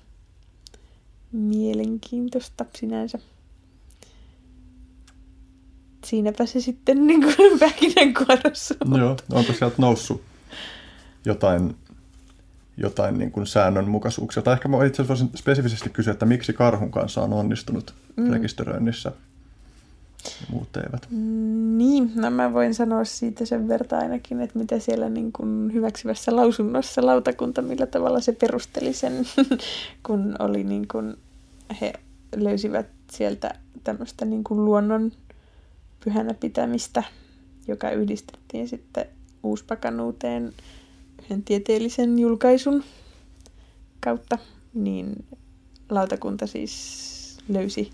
[1.32, 3.18] mielenkiintoista sinänsä.
[6.06, 8.74] Siinäpä se sitten niin kuin pähkinänkuorossa.
[8.98, 10.22] Joo, onko sieltä noussut
[11.24, 11.76] jotain
[12.78, 14.42] jotain niin kuin säännönmukaisuuksia.
[14.42, 18.32] Tai ehkä mä itse asiassa voisin spesifisesti kysyä, että miksi karhun kanssa on onnistunut mm.
[18.32, 19.12] rekisteröinnissä
[20.24, 21.06] ja muut eivät.
[21.76, 26.36] Niin, no mä voin sanoa siitä sen verran ainakin, että mitä siellä niin kuin hyväksyvässä
[26.36, 29.24] lausunnossa lautakunta, millä tavalla se perusteli sen,
[30.06, 31.16] kun oli niin kuin,
[31.80, 31.92] he
[32.36, 35.12] löysivät sieltä tämmöistä niin kuin luonnon
[36.04, 37.02] pyhänä pitämistä,
[37.68, 39.06] joka yhdistettiin sitten
[39.42, 40.52] uuspakanuuteen
[41.28, 42.84] yhden tieteellisen julkaisun
[44.00, 44.38] kautta,
[44.74, 45.24] niin
[45.90, 47.90] lautakunta siis löysi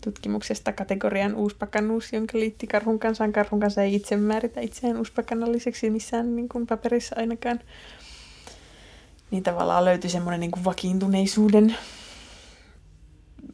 [0.00, 3.32] tutkimuksesta kategorian uuspakanuus, jonka liitti karhun kansaan.
[3.32, 7.60] Karhun kanssa ei itse määritä itseään uuspakanalliseksi missään niin kuin paperissa ainakaan.
[9.30, 11.76] Niin tavallaan löytyi semmoinen niin kuin vakiintuneisuuden,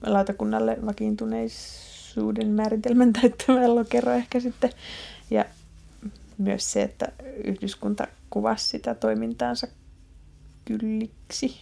[0.06, 4.70] lautakunnalle vakiintuneisuuden määritelmän täyttävä lokero ehkä sitten.
[5.30, 5.44] Ja
[6.40, 7.12] myös se, että
[7.44, 9.68] yhdyskunta kuvasi sitä toimintaansa
[10.64, 11.56] kylliksi.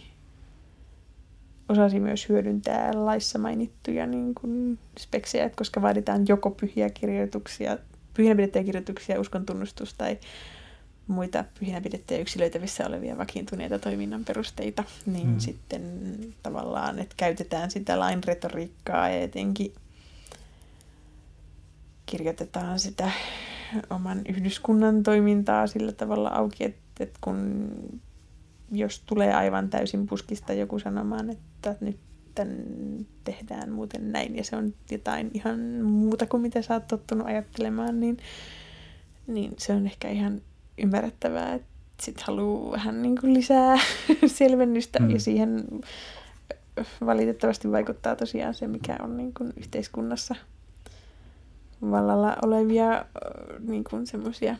[1.69, 7.77] Osasi myös hyödyntää laissa mainittuja niin kuin speksejä, koska vaaditaan joko pyhiä kirjoituksia,
[8.13, 10.17] pyhinä pidettyjä kirjoituksia, uskon tunnustus tai
[11.07, 15.39] muita pyhinä pidettyjä yksilöitävissä olevia vakiintuneita toiminnan perusteita, niin hmm.
[15.39, 15.83] sitten
[16.43, 19.73] tavallaan, että käytetään sitä lain retoriikkaa ja etenkin
[22.05, 23.11] kirjoitetaan sitä
[23.89, 27.69] oman yhdyskunnan toimintaa sillä tavalla auki, että, että kun
[28.71, 31.97] jos tulee aivan täysin puskista joku sanomaan, että nyt
[32.35, 32.57] tämän
[33.23, 37.99] tehdään muuten näin ja se on jotain ihan muuta kuin mitä sä oot tottunut ajattelemaan,
[37.99, 38.17] niin,
[39.27, 40.41] niin se on ehkä ihan
[40.77, 41.69] ymmärrettävää, että
[42.01, 43.77] sit haluaa vähän niin kuin lisää
[44.27, 45.09] selvennystä mm.
[45.09, 45.65] ja siihen
[47.05, 50.35] valitettavasti vaikuttaa tosiaan se, mikä on niin kuin yhteiskunnassa–
[51.81, 53.05] vallalla olevia
[53.59, 54.55] niin kuin semmoisia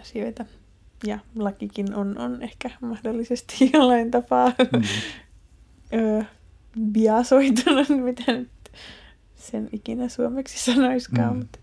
[0.00, 0.44] asioita.
[1.06, 4.82] Ja lakikin on, on ehkä mahdollisesti jollain tapaa mm.
[5.98, 6.24] ö,
[6.92, 8.48] biasoitunut, mitä nyt
[9.36, 11.32] sen ikinä suomeksi sanoiskaan.
[11.32, 11.38] Mm.
[11.38, 11.58] Mutta,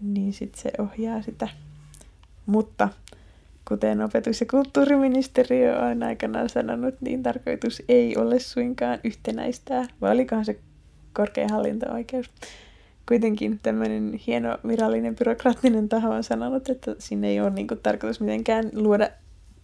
[0.00, 1.48] niin sitten se ohjaa sitä.
[2.46, 2.88] Mutta
[3.68, 10.44] kuten opetus- ja kulttuuriministeriö on aikanaan sanonut, niin tarkoitus ei ole suinkaan yhtenäistää, vai olikohan
[10.44, 10.58] se
[11.12, 12.30] korkein hallinto-oikeus,
[13.08, 18.20] kuitenkin tämmöinen hieno virallinen byrokraattinen taho on sanonut, että sinne ei ole niin kuin, tarkoitus
[18.20, 19.10] mitenkään luoda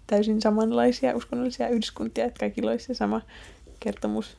[0.06, 3.22] täysin samanlaisia uskonnollisia yhdyskuntia, että kaikilla olisi se sama
[3.80, 4.36] kertomus.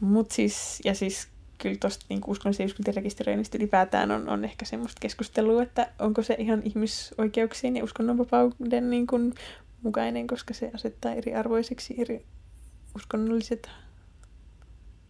[0.00, 5.00] Mut siis, ja siis kyllä tuosta niin uskonnollisen yhdyskuntien rekisteröinnistä ylipäätään on, on ehkä semmoista
[5.00, 9.34] keskustelua, että onko se ihan ihmisoikeuksien ja uskonnonvapauden niin kuin
[9.82, 12.24] mukainen, koska se asettaa eri arvoisiksi eri
[12.96, 13.70] uskonnolliset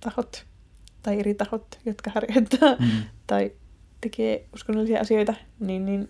[0.00, 0.51] tahot
[1.02, 2.90] tai eri tahot, jotka harjoittaa mm.
[3.26, 3.52] tai
[4.00, 6.08] tekee uskonnollisia asioita, niin, niin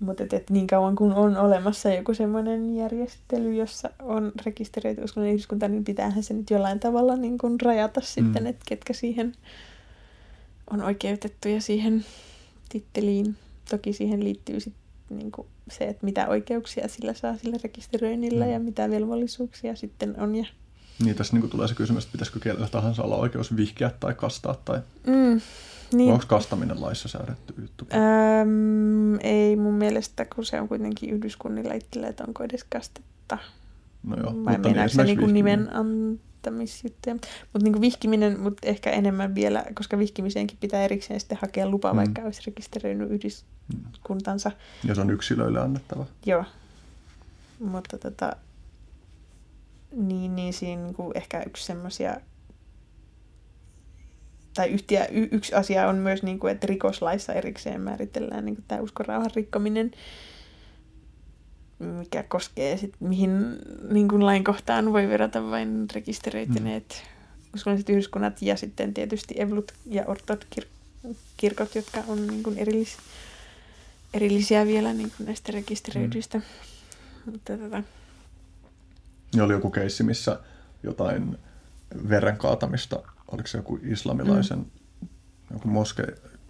[0.00, 5.34] mutta et, et niin kauan kun on olemassa joku semmoinen järjestely, jossa on rekisteröity uskonnollinen
[5.34, 8.04] yhdyskunta, niin pitäähän se nyt jollain tavalla niin kuin rajata mm.
[8.04, 9.32] sitten, että ketkä siihen
[10.70, 12.04] on oikeutettuja siihen
[12.68, 13.36] titteliin.
[13.70, 14.74] Toki siihen liittyy sit
[15.10, 18.52] niin kuin se, että mitä oikeuksia sillä saa sillä rekisteröinnillä mm.
[18.52, 20.34] ja mitä velvollisuuksia sitten on.
[20.34, 20.44] Ja...
[20.98, 24.54] Niin, tässä niin tulee se kysymys, että pitäisikö kielellä tahansa olla oikeus vihkiä tai kastaa,
[24.64, 25.40] tai mm,
[25.92, 26.12] niin.
[26.12, 27.86] onko kastaminen laissa säädetty juttu?
[27.94, 33.38] Öm, ei mun mielestä, kun se on kuitenkin yhdyskunnilla itsellä, että onko edes kastetta.
[34.02, 36.20] No joo, Vai mutta niin, se niin nimen vihkiminen.
[36.46, 37.14] antamisjuttuja.
[37.52, 41.96] Mutta niin vihkiminen, mutta ehkä enemmän vielä, koska vihkimiseenkin pitää erikseen sitten hakea lupa, Mm.
[41.96, 44.50] vaikka olisi rekisteröinyt yhdyskuntansa.
[44.84, 46.06] Ja se on yksilöille annettava.
[46.26, 46.44] Joo.
[47.60, 48.36] Mutta tota,
[49.96, 52.20] niin, niin siinä niin kuin ehkä yksi semmoisia
[54.54, 58.64] tai yhtiä, y, yksi asia on myös, niin kuin, että rikoslaissa erikseen määritellään niin kuin
[58.68, 59.90] tämä uskonrauhan rikkominen,
[61.78, 63.58] mikä koskee sit, mihin
[63.90, 67.54] niin kuin lainkohtaan voi verrata vain rekisteröityneet mm.
[67.54, 72.96] uskonnolliset yhdyskunnat ja sitten tietysti evlut ja ortot kir- kirkot, jotka on niin kuin erillis,
[74.14, 76.38] erillisiä vielä niin kuin näistä rekisteröidyistä.
[76.38, 76.44] Mm.
[77.32, 77.82] Mutta tota,
[79.34, 80.40] Ja oli joku keissi, missä
[80.82, 81.38] jotain
[82.08, 85.08] veren kaatamista, oliko se joku islamilaisen, mm.
[85.52, 86.04] joku moske,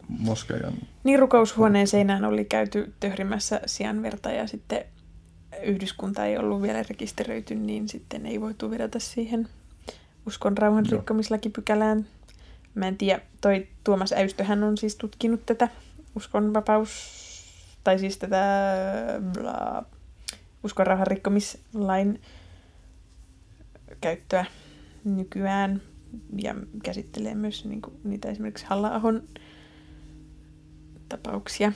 [0.08, 0.72] moskeijan,
[1.04, 4.84] Niin rukoushuoneen seinään oli käyty töhrimässä sianverta ja sitten
[5.62, 9.48] yhdyskunta ei ollut vielä rekisteröity, niin sitten ei voitu vedota siihen
[10.26, 12.06] uskon rauhan rikkomislakipykälään.
[12.74, 15.68] Mä en tiedä, toi Tuomas Äystöhän on siis tutkinut tätä
[16.16, 16.90] uskonvapaus,
[17.84, 18.42] tai siis tätä
[19.32, 19.84] bla,
[20.64, 22.20] uskon rauhan rikkomislain
[24.00, 24.44] käyttöä
[25.04, 25.82] nykyään
[26.42, 28.90] ja käsittelee myös niin kuin, niitä esimerkiksi halla
[31.08, 31.72] tapauksia,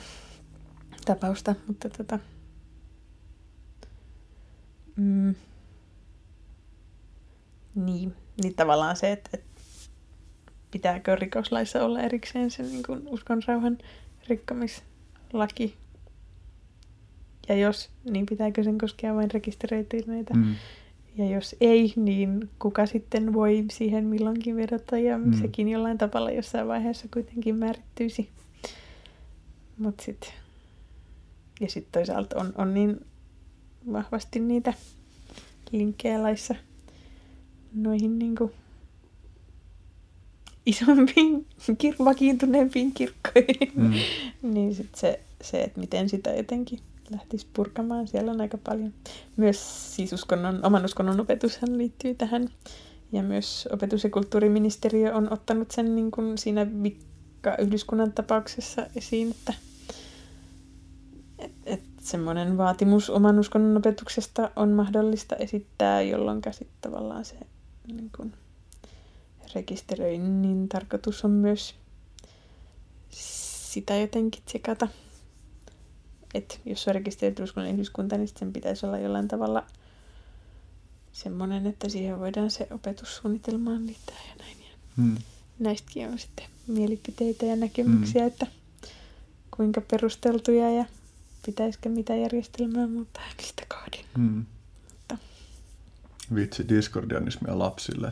[1.05, 2.19] tapausta, mutta tota,
[4.95, 5.35] mm,
[7.75, 9.61] niin, niin tavallaan se, että, että
[10.71, 13.77] pitääkö rikoslaissa olla erikseen se niin kuin uskonrauhan
[14.27, 15.75] rikkomislaki,
[17.49, 20.55] ja jos, niin pitääkö sen koskea vain rekisteröityneitä, mm.
[21.17, 25.33] Ja jos ei, niin kuka sitten voi siihen milloinkin vedota ja Mm.
[25.41, 28.29] sekin jollain tavalla jossain vaiheessa kuitenkin määrittyisi.
[29.77, 30.33] Mut sit,
[31.61, 33.05] ja sitten toisaalta on, on niin
[33.91, 34.73] vahvasti niitä
[35.71, 36.55] linkkejä laissa
[37.73, 38.51] noihin niinku
[40.65, 43.71] isompiin, kir- vakiintuneempiin kirkkoihin.
[43.75, 43.93] Mm.
[44.53, 46.79] niin sit se, se, että miten sitä jotenkin
[47.11, 48.93] lähtisi purkamaan, siellä on aika paljon.
[49.37, 52.49] Myös siis uskonnon, oman uskonnon opetushan liittyy tähän.
[53.11, 59.31] Ja myös opetus- ja kulttuuriministeriö on ottanut sen niin kuin siinä vikka yhdyskunnan tapauksessa esiin,
[59.31, 59.53] että
[61.39, 67.35] et, et semmoinen vaatimus oman uskonnon opetuksesta on mahdollista esittää, jolloin sitten tavallaan se
[67.87, 68.33] niin kuin,
[69.55, 71.75] rekisteröinnin tarkoitus on myös
[73.09, 74.87] sitä jotenkin tsekata.
[76.33, 79.65] Että jos on rekisteröity uskonnollinen yhdyskunta, niin sen pitäisi olla jollain tavalla
[81.13, 84.57] semmoinen, että siihen voidaan se opetussuunnitelmaan liittää ja näin.
[84.61, 85.17] Ja Mm.
[85.59, 88.27] näistäkin on sitten mielipiteitä ja näkemyksiä, mm.
[88.27, 88.47] että
[89.57, 90.85] kuinka perusteltuja ja
[91.45, 94.05] pitäisikö mitä järjestelmää muuttaa ja mistä kohdin.
[94.17, 94.45] Mm.
[94.91, 95.17] Mutta
[96.35, 98.11] Vitsi, diskordianismia lapsille.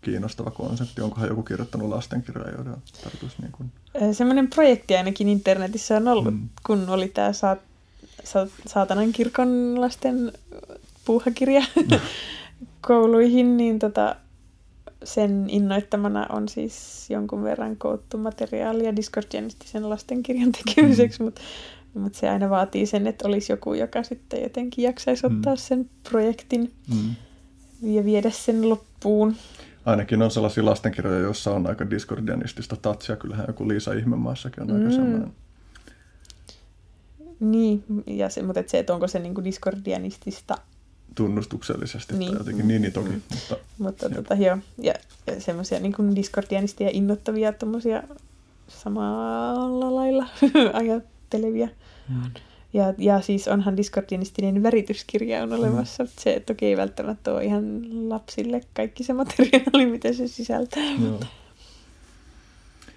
[0.00, 1.00] Kiinnostava konsepti.
[1.00, 3.72] Onkohan joku kirjoittanut lastenkirjoja, joiden tarkoitus niin kuin...
[4.12, 6.48] Semmoinen projekti ainakin internetissä on ollut, Mm.
[6.66, 7.56] kun oli tämä sa-
[8.24, 10.32] sa- saatanan kirkon lasten
[11.04, 11.98] puuhakirja Mm.
[12.86, 14.16] kouluihin, niin tota,
[15.04, 21.24] sen innoittamana on siis jonkun verran koottu materiaalia diskordianistisen lastenkirjan tekemiseksi, mm.
[21.24, 21.40] mutta
[21.94, 25.58] mut se aina vaatii sen, että olisi joku, joka sitten jotenkin jaksaisi ottaa Mm.
[25.58, 27.14] sen projektin Mm.
[27.82, 29.36] ja viedä sen loppuun.
[29.88, 33.16] Ainakin on sellaisia lastenkirjoja, joissa on aika diskordianistista tatsia.
[33.16, 34.90] Kyllähän joku Liisa Ihmemaassakin on aika Mm.
[34.90, 35.32] sellainen.
[37.40, 40.58] Niin, ja se, mutta et se, että onko se niinku diskordianistista
[41.14, 42.18] tunnustuksellisesti niin.
[42.18, 42.30] Niin.
[42.32, 43.22] tai jotenkin niin, niin toki, Mm.
[43.30, 44.94] mutta Mutta tota, joo, ja,
[45.26, 48.02] ja semmoisia niin diskordianistia innoittavia tommosia
[48.68, 50.26] samalla lailla
[50.72, 51.68] ajattelevia.
[52.08, 52.22] mm.
[52.78, 56.04] Ja, ja siis onhan diskordianistinen värityskirja on olemassa.
[56.04, 56.10] Mm.
[56.18, 57.64] Se toki ei välttämättä ole ihan
[58.08, 60.82] lapsille kaikki se materiaali, mitä se sisältää.
[61.04, 61.20] joo.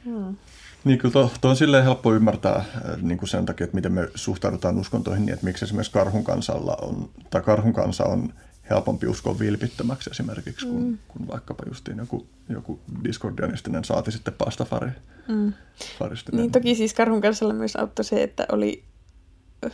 [0.05, 0.33] Joo.
[0.83, 2.65] Niin kyllä tuo, tuo on silleen helppo ymmärtää äh,
[3.01, 6.77] niin kuin sen takia, että miten me suhtaudutaan uskontoihin, niin että miksi esimerkiksi karhun kansalla
[6.81, 8.33] on, tai karhun kansa on
[8.69, 10.97] helpompi uskoa vilpittömäksi esimerkiksi, kun, mm.
[11.07, 14.89] kun vaikkapa justiin joku, joku discordianistinen saati sitten pastafari.
[15.27, 15.53] Mm.
[16.31, 18.83] Niin toki siis Karhun kanssa myös auttoi se, että oli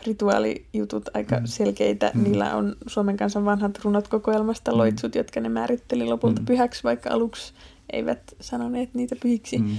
[0.05, 1.45] rituaalijutut aika mm.
[1.45, 2.11] selkeitä.
[2.13, 2.23] Mm.
[2.23, 4.77] Niillä on Suomen kansan vanhat runot kokoelmasta mm.
[4.77, 6.45] loitsut, jotka ne määritteli lopulta mm.
[6.45, 7.53] pyhäksi, vaikka aluksi
[7.93, 9.57] eivät sanoneet niitä pyhiksi.
[9.57, 9.77] Mm.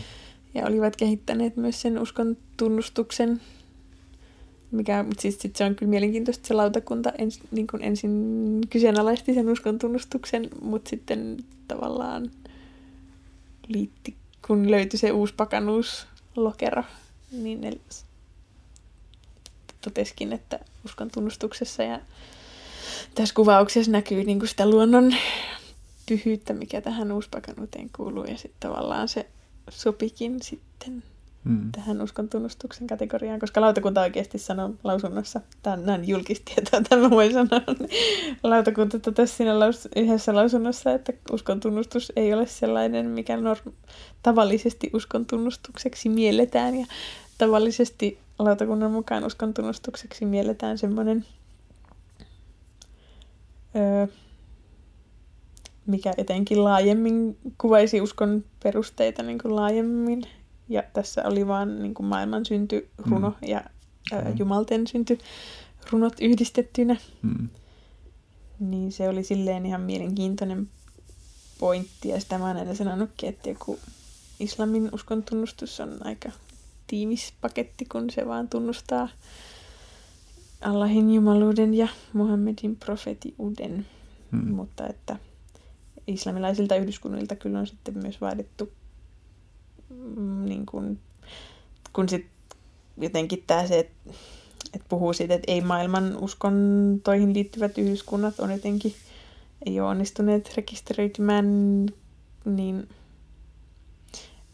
[0.54, 3.40] Ja olivat kehittäneet myös sen uskon tunnustuksen,
[4.70, 9.34] mikä, mutta siis sit se on kyllä mielenkiintoista, se lautakunta ens, niin kuin ensin kyseenalaisti
[9.34, 11.36] sen uskon tunnustuksen, mutta sitten
[11.68, 12.30] tavallaan
[13.68, 16.82] liitti, kun löytyi se uusi pakanuuslokero,
[17.32, 17.72] niin ne
[19.80, 22.00] toteskin, että uskon tunnustuksessa ja
[23.14, 25.14] tässä kuvauksessa näkyy niin kuin sitä luonnon
[26.08, 29.26] pyhyyttä, mikä tähän uuspakanuuteen kuuluu ja sitten tavallaan se
[29.70, 31.02] sopikin sitten
[31.44, 31.72] mm.
[31.72, 37.32] tähän uskon tunnustuksen kategoriaan, koska lautakunta oikeasti sanoo lausunnossa, tämä on näin julkistietoa, tämä voi
[37.32, 37.90] sanoa, niin
[38.42, 43.72] lautakunta totesi siinä laus, yhdessä lausunnossa, että uskon tunnustus ei ole sellainen, mikä norm,
[44.22, 46.86] tavallisesti uskon tunnustukseksi mielletään ja
[47.38, 51.24] tavallisesti lautakunnan mukaan uskon tunnustukseksi mielletään semmoinen,
[53.76, 54.06] öö,
[55.86, 60.22] mikä etenkin laajemmin kuvaisi uskon perusteita niin kuin laajemmin.
[60.68, 63.48] Ja tässä oli vaan niin kuin maailman synty runo mm.
[63.48, 63.64] ja
[64.12, 65.18] öö, jumalten synty
[65.90, 66.96] runot yhdistettynä.
[67.22, 67.48] Mm.
[68.60, 70.68] Niin se oli silleen ihan mielenkiintoinen
[71.58, 72.08] pointti.
[72.08, 73.78] Ja sitä mä oon aina sanonutkin, että joku
[74.40, 76.30] islamin uskon tunnustus on aika
[76.88, 79.08] tiivis paketti, kun se vaan tunnustaa
[80.60, 83.86] Allahin jumaluuden ja Muhammedin profetiuden.
[84.32, 84.50] Hmm.
[84.50, 85.16] Mutta että
[86.06, 88.72] islamilaisilta yhdyskunnilta kyllä on sitten myös vaadittu
[89.90, 90.98] mm, niin kun,
[91.92, 92.26] kun sit
[92.96, 94.10] jotenkin tämä se, että
[94.74, 98.94] et puhuu siitä, että ei maailman uskontoihin liittyvät yhdyskunnat on jotenkin
[99.66, 101.46] ei ole onnistuneet rekisteröitymään,
[102.44, 102.88] niin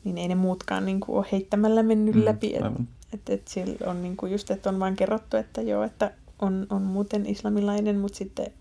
[0.05, 2.57] niin ei ne muutkaan niin kuin ole heittämällä mennyt mm, läpi.
[2.57, 6.10] Että et, et siellä on niin kuin just, että on vain kerrottu, että joo, että
[6.39, 8.52] on, on muuten islamilainen, mutta sitten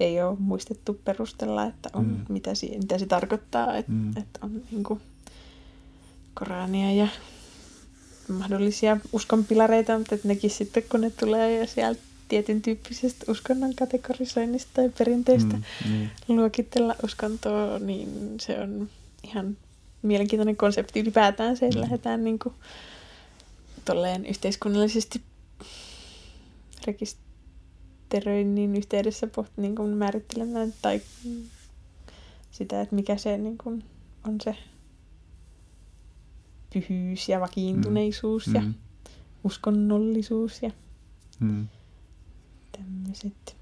[0.00, 2.24] ei ole muistettu perustella, että on, mm.
[2.28, 4.10] mitä, si, mitä se tarkoittaa, että mm.
[4.10, 5.00] et on niin kuin
[6.34, 7.08] Korania ja
[8.28, 14.70] mahdollisia uskonpilareita, mutta että nekin sitten kun ne tulee ja sieltä tietyn tyyppisestä uskonnon kategorisoinnista
[14.74, 16.08] tai perinteistä mm, mm.
[16.28, 18.88] luokitella uskontoa, niin se on
[19.22, 19.56] ihan
[20.02, 21.82] mielenkiintoinen konsepti ylipäätään se, että mm.
[21.82, 22.54] lähdetään niin kuin,
[23.84, 25.22] tolleen yhteiskunnallisesti
[26.86, 31.00] rekisteröinnin yhteydessä poht, niin kuin määrittelemään tai
[32.50, 33.84] sitä, että mikä se niin kuin,
[34.26, 34.56] on se
[36.72, 38.54] pyhyys ja vakiintuneisuus mm.
[38.54, 38.74] ja mm.
[39.44, 40.70] uskonnollisuus ja
[41.40, 41.68] mm.
[42.72, 43.61] tämmöiset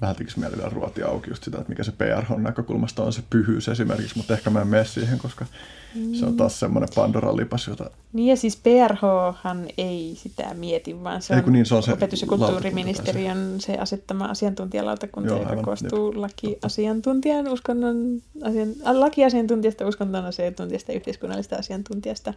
[0.00, 4.16] vähän mieli vielä ruotia auki just sitä, että mikä se PRH-näkökulmasta on se pyhyys esimerkiksi,
[4.16, 5.46] mutta ehkä mä en mene siihen, koska
[5.94, 6.14] mm.
[6.14, 7.90] se on taas semmoinen Pandoran lipas, jota...
[8.12, 11.92] Niin ja siis PRHhan ei sitä mieti, vaan se on, ei, niin, se on se
[11.92, 16.20] opetus- ja kulttuuriministeriön se asettama asiantuntijalautakunta, Joo, joka aivan, koostuu jep.
[16.20, 22.34] lakiasiantuntijan, uskonnon, asian, lakiasiantuntijasta, uskonnon asiantuntijasta ja yhteiskunnallista asiantuntijasta.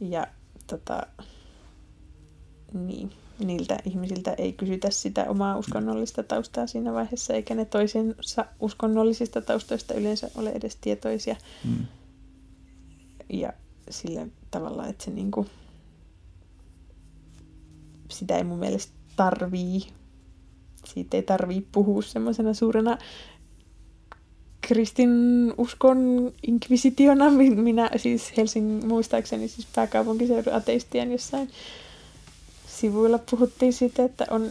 [0.00, 0.26] Ja
[0.66, 1.06] tota,
[2.72, 9.40] niin, niiltä ihmisiltä ei kysytä sitä omaa uskonnollista taustaa siinä vaiheessa, eikä ne toisensa uskonnollisista
[9.40, 11.36] taustoista yleensä ole edes tietoisia.
[11.64, 11.86] Mm.
[13.32, 13.52] Ja
[13.90, 15.46] sillä tavalla, että se niinku,
[18.10, 19.80] sitä ei mun mielestä tarvii,
[20.84, 22.98] siitä ei tarvii puhua semmoisena suurena
[24.60, 25.10] kristin
[25.58, 27.30] uskon inkvisitiona.
[27.30, 31.50] Minä siis Helsingin muistaakseni siis pääkaupunkiseudun ateistien jossain
[32.80, 34.50] sivuilla puhuttiin siitä, että on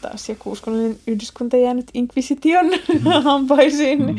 [0.00, 3.00] taas joku uskonnollinen yhdyskunta jäänyt inkvisition mm.
[3.24, 4.06] hampaisiin.
[4.06, 4.16] Mm.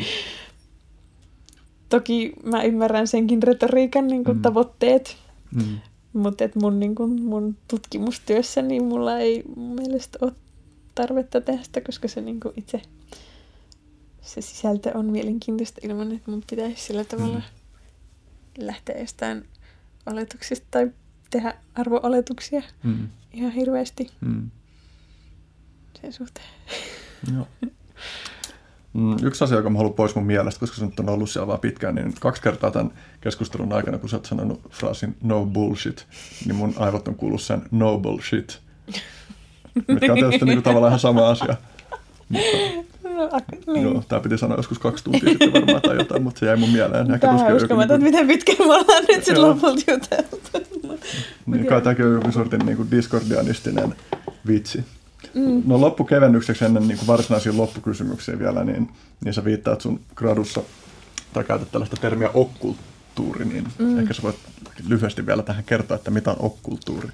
[1.88, 4.42] Toki mä ymmärrän senkin retoriikan niin kuin mm.
[4.42, 5.16] tavoitteet,
[5.54, 5.78] mm.
[6.12, 10.32] mutta et mun, niin kuin, mun tutkimustyössä niin mulla ei mun mielestä ole
[10.94, 12.82] tarvetta tehdä sitä, koska se niin kuin itse
[14.26, 18.66] se sisältö on mielenkiintoista ilman, että mun pitäisi sillä tavalla mm.
[18.66, 19.44] lähteä jostain
[20.06, 20.90] oletuksista tai
[21.30, 23.08] tehdä arvooletuksia mm.
[23.32, 24.50] ihan hirveästi mm.
[26.00, 26.46] sen suhteen.
[27.34, 27.48] Joo.
[28.92, 31.46] Mm, yksi asia, joka mä haluan pois mun mielestä, koska se nyt on ollut siellä
[31.46, 36.06] vaan pitkään, niin kaksi kertaa tämän keskustelun aikana, kun sä oot sanonut fraasin no bullshit,
[36.46, 38.60] niin mun aivot on kuullut sen no bullshit,
[39.88, 41.56] mikä on tietysti niin kuin tavallaan ihan sama asia.
[42.28, 42.56] Mutta,
[43.66, 43.82] niin.
[43.82, 46.70] Joo, tämä piti sanoa joskus kaksi tuntia sitten varmaan tai jotain, mutta se jäi mun
[46.70, 47.14] mieleen.
[47.14, 50.40] Ehkä Tähän uskomaton, että miten pitkään me ollaan nyt sitten lopulta juteltu.
[51.46, 53.94] niin, kai tämäkin on joku sortin niin kuin discordianistinen
[54.46, 54.84] vitsi.
[55.34, 55.62] Mm.
[55.66, 58.88] No loppukevennykseksi ennen niin kuin varsinaisia loppukysymyksiä vielä, niin,
[59.24, 60.62] niin sä viittaat sun gradussa,
[61.32, 63.98] tai käytät tällaista termiä okkulttuuri, niin mm.
[63.98, 64.36] ehkä sä voit
[64.88, 67.08] lyhyesti vielä tähän kertoa, että mitä on okkulttuuri.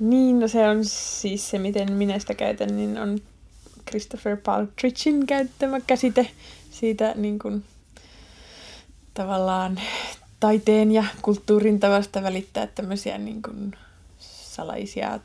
[0.00, 3.18] Niin, no se on siis se, miten minä sitä käytän, niin on
[3.88, 6.30] Christopher Paltridgein käyttämä käsite
[6.70, 7.64] siitä niin kuin,
[9.14, 9.80] tavallaan
[10.40, 13.74] taiteen ja kulttuurin tavasta välittää tämmöisiä niin kuin,
[14.18, 15.20] salaisia,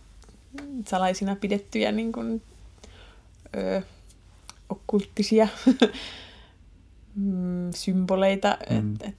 [0.86, 2.42] salaisina pidettyjä niin kuin,
[3.58, 3.82] ö,
[4.70, 5.48] okkulttisia
[7.16, 8.78] mm, symboleita, mm.
[8.78, 9.16] että et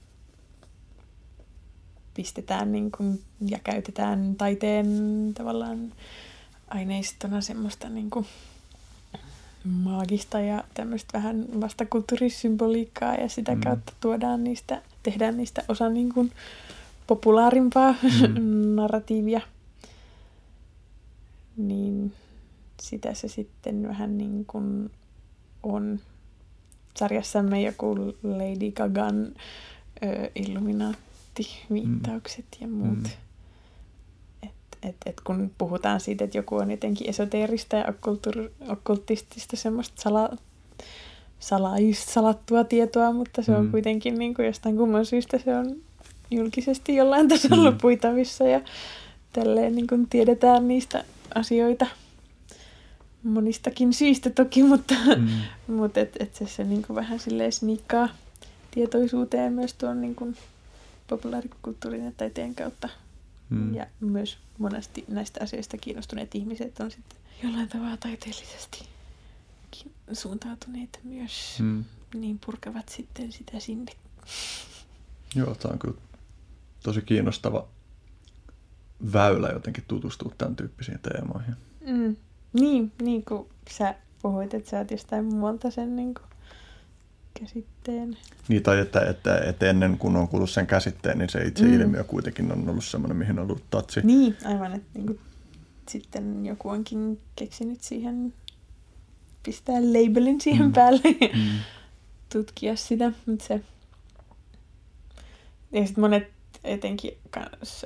[2.13, 4.87] pistetään niin kuin, ja käytetään taiteen
[5.33, 5.93] tavallaan
[6.67, 8.25] aineistona semmoista niin kuin,
[9.63, 13.61] maagista ja tämmöistä vähän vastakulttuurisymboliikkaa ja sitä mm.
[13.61, 16.31] kautta tuodaan niistä, tehdään niistä osa niin kuin
[17.07, 18.55] populaarimpaa mm.
[18.75, 19.41] narratiivia.
[21.57, 22.13] Niin
[22.81, 24.91] sitä se sitten vähän niin kuin
[25.63, 25.99] on
[26.97, 29.27] sarjassamme joku Lady Gagan
[30.03, 32.61] ö, Illuminaatti-viittaukset mm.
[32.61, 33.03] ja muut.
[33.03, 33.09] Mm.
[34.83, 37.93] Et, et, kun puhutaan siitä, että joku on jotenkin esoteerista ja
[38.69, 40.29] okkultistista semmoista sala,
[41.39, 43.71] salais, salattua tietoa, mutta se on mm.
[43.71, 45.75] kuitenkin niin kuin jostain kumman syystä se on
[46.31, 47.77] julkisesti jollain tasolla mm.
[47.77, 48.61] puitavissa ja
[49.33, 51.03] tälleen niin kuin tiedetään niistä
[51.35, 51.85] asioita
[53.23, 55.27] monistakin syistä toki, mutta, mm.
[55.75, 58.09] mutta et, et se, se niin kuin vähän silleen sniikkaa
[58.71, 60.37] tietoisuuteen myös tuon niin kuin
[61.07, 62.89] populaarikulttuurin ja taiteen kautta.
[63.49, 63.73] Mm.
[63.73, 68.89] Ja myös monesti näistä asioista kiinnostuneet ihmiset on sitten jollain tavalla taiteellisesti
[70.13, 71.83] suuntautuneita myös, mm.
[72.13, 73.91] niin purkavat sitten sitä sinne.
[75.35, 75.97] Joo, tämä on kyllä
[76.83, 77.67] tosi kiinnostava
[79.13, 81.55] väylä jotenkin tutustua tämän tyyppisiin teemoihin.
[81.85, 82.15] Mm.
[82.53, 86.25] Niin, niin kuin sä puhuit, että sä oot jostain muualta sen niin kuin
[87.39, 88.17] käsitteen.
[88.47, 91.73] Niin, tai että, että, että ennen kuin on kuullut sen käsitteen, niin se itse mm.
[91.73, 93.99] ilmiö kuitenkin on ollut sellainen, mihin on ollut tatsi.
[94.03, 95.19] Niin, aivan, että niin kuin,
[95.89, 98.33] sitten joku onkin keksinyt siihen,
[99.43, 100.73] pistää labelin siihen mm.
[100.73, 101.59] päälle ja mm.
[102.33, 103.61] tutkia sitä, mutta se...
[105.71, 106.27] Ja sitten monet
[106.63, 107.11] etenkin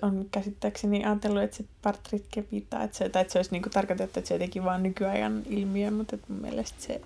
[0.01, 3.73] on käsittääkseni ajatellut, että se partritke viittaa, että se, tai että se olisi niin kuin
[3.73, 7.01] tarkoitettu, että se jotenkin vaan nykyajan ilmiö, mutta mun mielestä se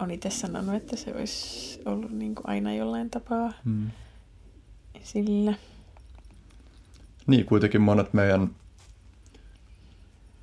[0.00, 3.90] on itse sanonut, että se olisi ollut niin kuin aina jollain tapaa hmm.
[4.94, 5.54] esillä.
[7.26, 8.50] Niin, kuitenkin monet meidän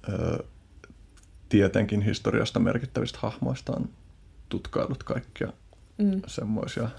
[0.10, 0.44] ö,
[1.50, 3.90] tietenkin historiasta merkittävistä hahmoista on
[4.50, 5.53] tutkailut kaikkia
[5.98, 6.22] mm.
[6.27, 6.90] semmoisia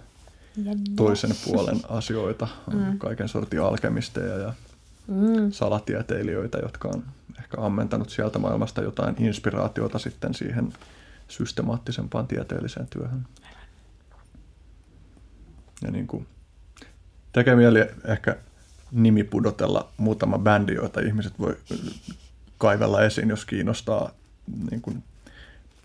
[0.97, 2.49] toisen puolen asioita.
[2.69, 2.99] On mm.
[2.99, 4.53] kaiken sortin alkemisteja ja
[5.07, 5.51] mm.
[5.51, 7.05] salatieteilijöitä, jotka on
[7.39, 10.73] ehkä ammentanut sieltä maailmasta jotain inspiraatiota sitten siihen
[11.29, 13.27] systemaattisempaan tieteelliseen työhön.
[15.83, 16.27] Ja niin kuin,
[17.33, 18.37] tekee mieli ehkä
[18.93, 21.57] nimi pudotella muutama bändi, joita ihmiset voi
[22.59, 24.11] kaivella esiin, jos kiinnostaa
[24.71, 25.05] niin kuin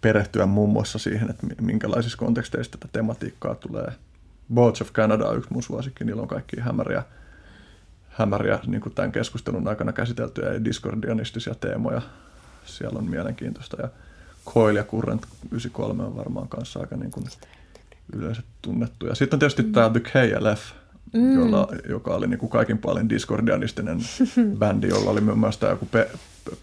[0.01, 3.91] perehtyä muun muassa siihen, että minkälaisissa konteksteissa tätä tematiikkaa tulee
[4.53, 7.03] Boats of Canada on yksi mun suosikki, niillä on kaikki hämäriä,
[8.09, 12.01] hämäriä niin kuin tämän keskustelun aikana käsiteltyjä ja discordianistisia teemoja.
[12.65, 13.89] Siellä on mielenkiintoista ja
[14.45, 17.25] Coil ja Current 93 on varmaan kanssa aika niin kuin
[18.15, 19.07] yleensä tunnettu.
[19.07, 19.71] Ja sitten on tietysti mm.
[19.71, 20.61] tämä The KLF,
[21.13, 21.35] mm.
[21.35, 23.99] jolla, joka oli niin kuin kaikin paljon discordianistinen
[24.59, 26.09] bändi, jolla oli myös muassa joku pe-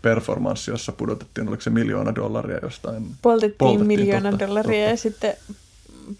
[0.03, 3.07] performanssi, jossa pudotettiin, oliko se miljoona dollaria jostain.
[3.23, 4.91] Poltettiin, poltettiin miljoona totta, dollaria totta.
[4.91, 5.35] ja sitten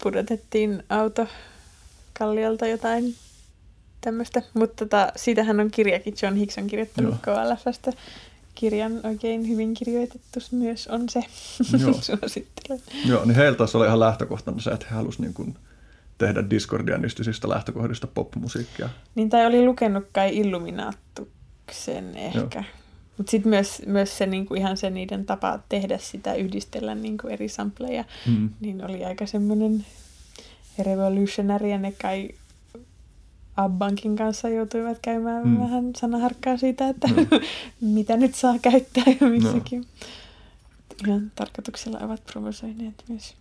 [0.03, 1.27] pudotettiin auto
[2.19, 3.15] kalliolta jotain
[4.01, 4.41] tämmöistä.
[4.53, 7.15] Mutta tota, siitähän on kirjakin, John Hicks on kirjoittanut.
[7.21, 7.91] KLFstä
[8.61, 11.23] kirjan oikein hyvin kirjoitettu myös on se,
[11.77, 11.93] Joo.
[12.01, 12.81] suosittelen.
[13.05, 15.55] Joo, niin heiltä oli ihan lähtökohtana se, että he halusivat niin kuin
[16.17, 18.89] tehdä discordianistisista lähtökohdista popmusiikkia.
[19.15, 22.63] Niin, tai oli lukenut kai Illuminaattuksen ehkä.
[23.17, 27.49] Mutta sitten myös, myös se niinku, ihan se niiden tapa tehdä sitä, yhdistellä niinku, eri
[27.49, 28.49] sampleja, mm.
[28.59, 29.85] niin oli aika semmoinen
[30.79, 32.29] revolutionary ja ne kai
[33.55, 35.59] Abbankin kanssa joutuivat käymään mm.
[35.59, 37.27] vähän sanaharkkaa siitä, että mm.
[37.95, 39.79] mitä nyt saa käyttää ja missäkin.
[39.79, 39.87] No.
[41.07, 43.35] Ihan tarkoituksella ovat provosoineet myös.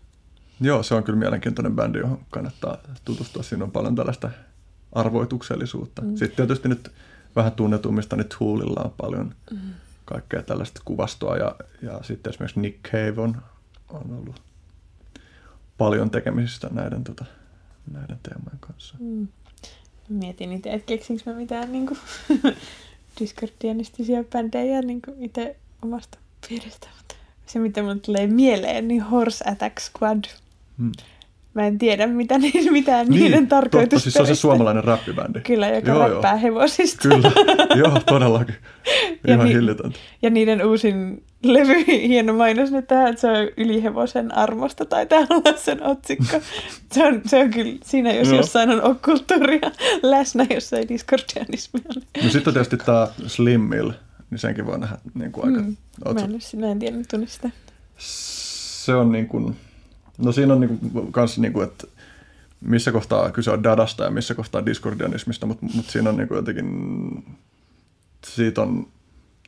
[0.61, 3.43] Joo, se on kyllä mielenkiintoinen bändi, johon kannattaa tutustua.
[3.43, 4.31] Siinä on paljon tällaista
[4.93, 6.03] arvoituksellisuutta.
[6.03, 6.17] Mm.
[6.17, 6.93] Sitten tietysti nyt
[7.37, 9.59] vähän tunnetummista, niin Toolilla on paljon mm.
[10.05, 11.37] kaikkea tällaista kuvastoa.
[11.37, 13.37] Ja, ja sitten esimerkiksi Nick Cave on,
[13.89, 14.43] on ollut
[15.79, 17.25] paljon tekemisistä näiden, tota,
[17.93, 18.97] näiden teemojen kanssa.
[19.01, 19.29] Mm.
[20.11, 21.89] Mietin itse, että keksinkö mä mitään niin
[23.21, 27.15] discordianistisia bändejä niin itse omasta piiristä, mutta
[27.47, 30.25] se mitä mulle tulee mieleen, niin Horse Attack Squad.
[30.79, 30.93] Hmm.
[31.55, 34.85] Mä en tiedä, mitä ni, mitään niin, niiden tarkoitus totta, siis se on se suomalainen
[34.85, 35.41] räppibändi.
[35.41, 36.43] Kyllä, joka joo, räppää joo.
[36.43, 37.09] hevosista.
[37.09, 37.33] Kyllä,
[37.83, 38.55] joo, todellakin.
[39.29, 39.99] Ihan ni- hillitöntä.
[40.23, 45.57] Ja niiden uusin levy, hieno mainos nyt tähän, että se on ylihevosen armosta tai täällä
[45.57, 46.41] sen otsikko.
[46.93, 48.37] Se on, se on kyllä, siinä jos Joo.
[48.37, 49.70] jossain on okkulttuuria
[50.03, 51.85] läsnä, jos ei diskordianismia.
[52.25, 53.91] No sitten tietysti tämä Slim Mill,
[54.31, 55.61] niin senkin voi nähdä niin kuin aika...
[55.61, 55.77] Mm,
[56.15, 57.51] mä en, mä en tiedä tunne sitä.
[58.85, 59.57] se on niin kuin,
[60.25, 61.87] no siinä on niin kuin, kans niin kuin, että
[62.61, 66.37] missä kohtaa kyse on dadasta ja missä kohtaa diskordianismista, mutta, mutta siinä on niin kuin
[66.37, 66.67] jotenkin,
[68.27, 68.87] siitä on,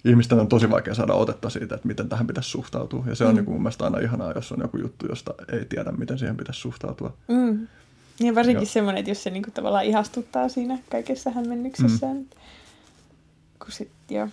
[0.04, 3.04] ihmisten on tosi vaikea saada otetta siitä, että miten tähän pitäisi suhtautua.
[3.06, 3.36] Ja se on Mm.
[3.36, 6.36] niin kuin mun mielestä aina ihanaa, jos on joku juttu, josta ei tiedä, miten siihen
[6.36, 7.12] pitäisi suhtautua.
[7.28, 7.66] Mm.
[8.20, 12.16] Ja varsinkin semmoinen, että jos se niinku tavallaan ihastuttaa siinä kaikessa hämmennyksessään.
[12.16, 12.26] Mm.
[13.58, 14.28] Kun sit, joo,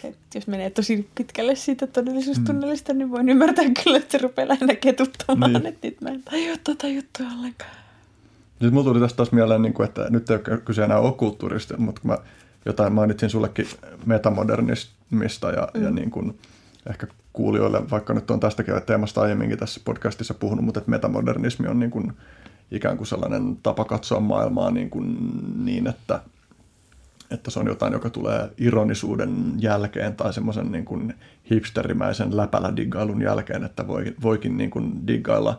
[0.00, 2.98] se, jos menee tosi pitkälle siitä todellisuustunnelista, mm.
[2.98, 5.66] niin voin ymmärtää kyllä, että se rupeaa lähinnä ketuttamaan, Niin.
[5.66, 7.70] että nyt mä en tajua tota juttua ollenkaan.
[8.60, 12.00] Nyt mulla tuli tästä taas mieleen, niin että nyt ei ole kyse enää okkulttuurista, mutta
[12.00, 12.18] kun mä
[12.66, 13.66] jotain mainitsin sullekin
[14.06, 15.82] metamodernismista ja, mm.
[15.82, 16.38] ja niin kuin,
[16.90, 21.80] ehkä kuulijoille, vaikka nyt on tästäkin teemasta aiemminkin tässä podcastissa puhunut, mutta että metamodernismi on
[21.80, 22.12] niin kuin,
[22.70, 25.16] ikään kuin sellainen tapa katsoa maailmaa niin, kuin,
[25.64, 26.20] niin että,
[27.30, 31.14] että se on jotain, joka tulee ironisuuden jälkeen tai semmoisen niin kuin
[31.50, 35.58] hipsterimäisen läpälädiggailun jälkeen, että voi, voikin niin kuin diggailla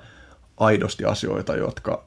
[0.57, 2.03] aidosti asioita, jotka,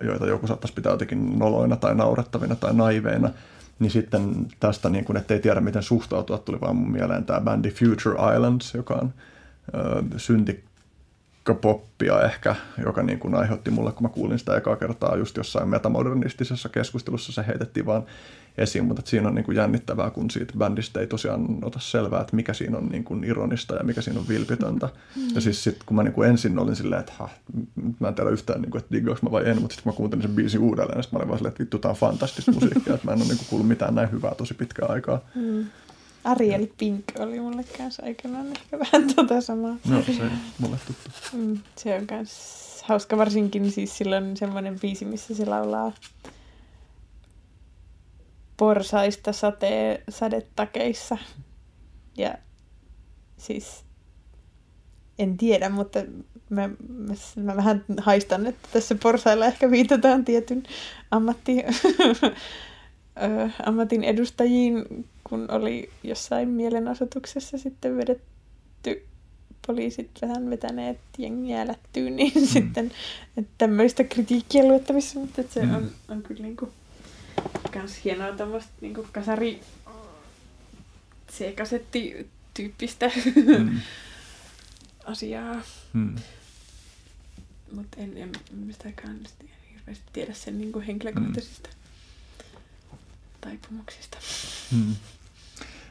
[0.00, 3.30] joita joku saattaisi pitää jotenkin noloina tai naurettavina tai naiveina,
[3.78, 7.40] niin sitten tästä, niin kuin, että ei tiedä miten suhtautua, tuli vaan mun mieleen tämä
[7.40, 9.14] bändi Future Islands, joka on
[9.74, 15.36] ö, syntikkapoppia ehkä, joka niin kuin aiheutti mulle, kun mä kuulin sitä ekaa kertaa just
[15.36, 18.02] jossain metamodernistisessa keskustelussa, se heitettiin vaan
[18.58, 22.36] esiin, mutta siinä on niin kuin jännittävää, kun siitä bändistä ei tosiaan ota selvää, että
[22.36, 24.88] mikä siinä on niin kuin ironista ja mikä siinä on vilpitöntä.
[25.34, 27.12] Ja siis sitten kun mä niin kuin ensin olin silleen, että
[27.98, 30.22] mä en tiedä yhtään, niin kuin, että diggaanko mä vai en, mutta sitten mä kuuntelin
[30.22, 33.06] sen biisin uudelleen, niin mä olin vaan silleen, että vittu, tää on fantastista musiikkia, että
[33.06, 35.20] mä en ole niin kuin kuullut mitään näin hyvää tosi pitkään aikaa.
[35.34, 35.66] Mm.
[36.24, 39.76] Ariel Pink oli mulle kanssa aikanaan ehkä vähän tota samaa.
[39.88, 40.22] No, se
[40.58, 41.10] mulle tuttu.
[41.32, 45.92] Mm, se on kans hauska, varsinkin siis silloin semmoinen biisi, missä se laulaa
[48.60, 51.18] porsaista sate, sadetakeissa.
[52.16, 52.34] Ja
[53.36, 53.84] siis
[55.18, 55.98] en tiedä, mutta
[56.50, 60.62] mä, mä, mä vähän haistan, että tässä porsailla ehkä viitataan tietyn
[61.10, 61.56] ammatti,
[63.66, 69.06] ammatin edustajiin, kun oli jossain mielenosoituksessa sitten vedetty
[69.66, 72.46] poliisit vähän vetäneet jengiä lättyyn, niin mm.
[72.46, 72.92] sitten
[73.36, 75.74] että tämmöistä kritiikkiä luettavissa, mutta että se Mm.
[75.74, 76.68] on, on kyllä niinku
[77.72, 79.60] kans hienoa tämmöistä niinku kasari
[81.32, 83.10] C-kasetti tyyppistä
[83.58, 83.80] Mm.
[85.04, 85.56] asiaa,
[85.92, 86.14] Mm.
[87.72, 89.20] mutta en, en mistäkään
[89.74, 91.68] hirveästi tiedä sen niinku henkilökohtaisista
[93.40, 94.18] taipumuksista.
[94.72, 94.96] Mm.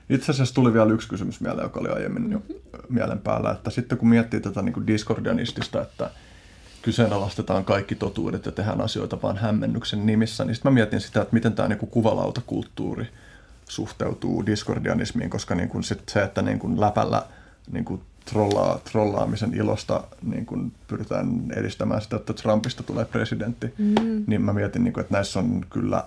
[0.10, 2.42] Itse asiassa tuli vielä yksi kysymys mieleen, joka oli aiemmin jo
[2.90, 6.12] mielen päällä, että sitten kun miettii tätä niin kuin diskordianistista, että
[6.82, 11.34] kyseenalaistetaan kaikki totuudet ja tehdään asioita vaan hämmennyksen nimissä, niin sitten mä mietin sitä, että
[11.34, 13.08] miten tämä niin kuin kuvalautakulttuuri
[13.70, 17.24] suhteutuu diskordianismiin, koska niin kuin sit se, että niin kuin läpällä
[17.72, 24.24] niin kuin trollaa, trollaamisen ilosta niin kuin pyritään edistämään sitä, että Trumpista tulee presidentti, Mm.
[24.28, 26.04] niin mä mietin, niin kuin, että näissä on kyllä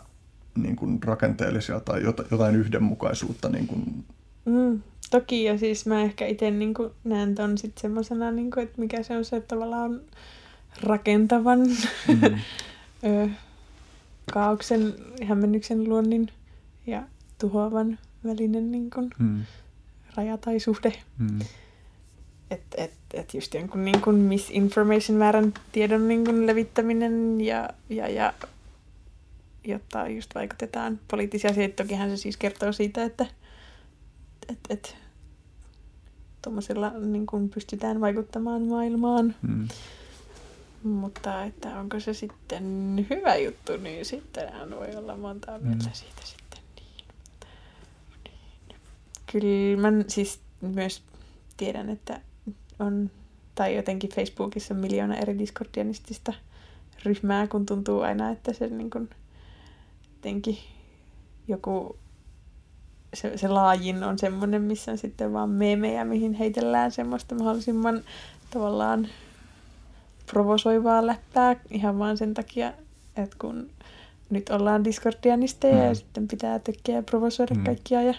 [0.55, 3.49] niin kuin rakenteellisia tai jota- jotain yhdenmukaisuutta.
[3.49, 4.05] Niin kuin,
[4.44, 8.81] Mm, toki, ja siis mä ehkä itse niin näen ton sit semmosena, niin kuin, että
[8.81, 10.01] mikä se on se tavallaan
[10.81, 12.39] rakentavan mm,
[13.05, 13.28] ö,
[14.33, 14.94] kaauksen,
[15.25, 16.28] hämmennyksen luonnin
[16.86, 17.02] ja
[17.41, 19.44] tuhoavan välinen niin kuin, mm,
[20.17, 20.92] raja tai suhde.
[21.18, 21.41] mm,
[22.51, 28.09] Että et, et just jonkun niin kuin misinformation väärän tiedon niin kuin levittäminen ja, ja,
[28.09, 28.33] ja
[29.65, 31.83] jotta just vaikutetaan poliittisia asioita.
[31.83, 33.26] Tokihan se siis kertoo siitä, että
[34.49, 34.97] et, et,
[36.42, 39.34] tuommoisella niin pystytään vaikuttamaan maailmaan.
[39.42, 39.68] mm.
[40.83, 45.93] Mutta että onko se sitten hyvä juttu, niin sittenhän voi olla montaa mieltä Mm.
[45.93, 46.59] siitä sitten.
[46.77, 47.05] Niin.
[48.25, 48.78] Niin.
[49.33, 51.02] Kyllä mä siis myös
[51.57, 52.20] tiedän, että
[52.78, 53.11] on,
[53.55, 56.33] tai jotenkin Facebookissa on miljoona eri diskordianistista
[57.05, 59.11] ryhmää, kun tuntuu aina, että se niin kuin,
[60.17, 60.59] jotenkin
[61.49, 61.97] joku
[63.15, 68.05] se, se laajin on semmoinen, missä on sitten vaan meemejä, mihin heitellään semmoista mahdollisimman
[68.51, 69.09] tavallaan
[70.26, 72.73] provosoivaa läppää ihan vaan sen takia,
[73.17, 73.70] että kun
[74.31, 75.83] nyt ollaan diskordianisteja mm.
[75.84, 77.65] ja sitten pitää tekee ja provosoida Mm.
[77.65, 78.15] kaikkia ja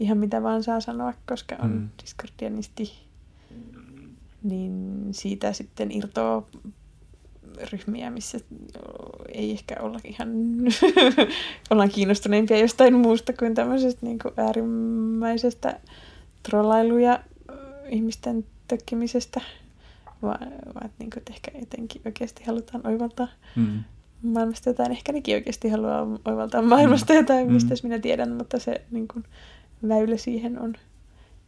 [0.00, 1.88] ihan mitä vaan saa sanoa, koska on Mm.
[2.02, 2.92] diskordianisti
[4.42, 6.46] niin siitä sitten irtoaa
[7.72, 8.38] ryhmiä, missä
[9.28, 10.28] ei ehkä olla ihan
[11.70, 15.80] ollaan kiinnostuneempia jostain muusta kuin tämmöisestä niin kuin äärimmäisestä
[16.42, 17.20] trollailuja
[17.88, 19.40] ihmisten tökkimisestä,
[20.22, 23.84] vaan, vaan niin kuin, että ehkä jotenkin oikeasti halutaan oivaltaa mm.
[24.22, 24.92] maailmasta jotain.
[24.92, 27.52] Ehkä nekin oikeasti haluaa oivaltaa maailmasta jotain, mm.
[27.52, 29.24] mistä minä tiedän, mutta se niin kuin,
[29.88, 30.74] väylä siihen on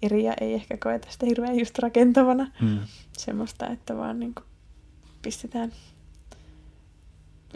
[0.02, 2.51] eri ja ei ehkä koeta sitä hirveän just rakentavana.
[2.60, 2.78] Mm.
[3.12, 4.44] Semmoista, että vaan niin kuin,
[5.23, 5.73] pistetään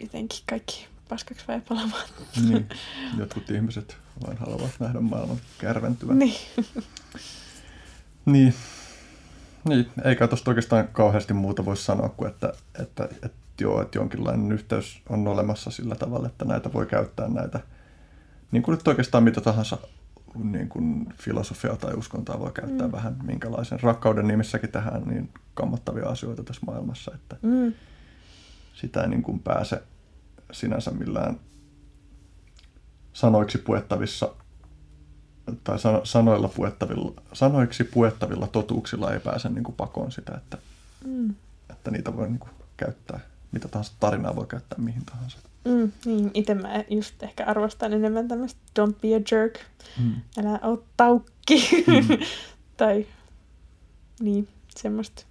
[0.01, 2.07] jotenkin kaikki paskaksi vai palamaan.
[2.49, 2.69] Niin.
[3.19, 3.97] Jotkut ihmiset
[4.27, 6.19] vain haluavat nähdä maailman kärventyvän.
[6.19, 6.35] Niin.
[8.25, 8.53] niin.
[9.67, 14.51] Niin, eikä tuosta oikeastaan kauheasti muuta voi sanoa kuin, että, että, että, joo, että jonkinlainen
[14.51, 17.59] yhteys on olemassa sillä tavalla, että näitä voi käyttää näitä,
[18.51, 19.77] niin kuin nyt oikeastaan mitä tahansa
[20.43, 22.91] niin kuin filosofiaa tai uskontaa voi käyttää mm.
[22.91, 27.73] vähän minkälaisen rakkauden nimissäkin tähän niin kammottavia asioita tässä maailmassa, että mm.
[28.73, 29.83] sitä ei niin kuin pääse
[30.51, 31.39] sinänsä millään
[33.13, 34.33] sanoiksi puettavissa
[35.63, 40.57] tai sano, sanoilla puettavilla, sanoiksi puettavilla totuuksilla ei pääse niin kuin pakoon sitä, että,
[41.05, 41.35] mm.
[41.69, 43.19] että niitä voi niin kuin käyttää,
[43.51, 45.37] mitä tahansa tarinaa voi käyttää mihin tahansa.
[45.65, 49.59] Mm, niin, itse mä just ehkä arvostan enemmän tämmöistä don't be a jerk,
[50.03, 50.13] mm.
[50.37, 52.17] älä oo taukki, mm.
[52.77, 53.05] tai
[54.19, 55.25] niin, semmoista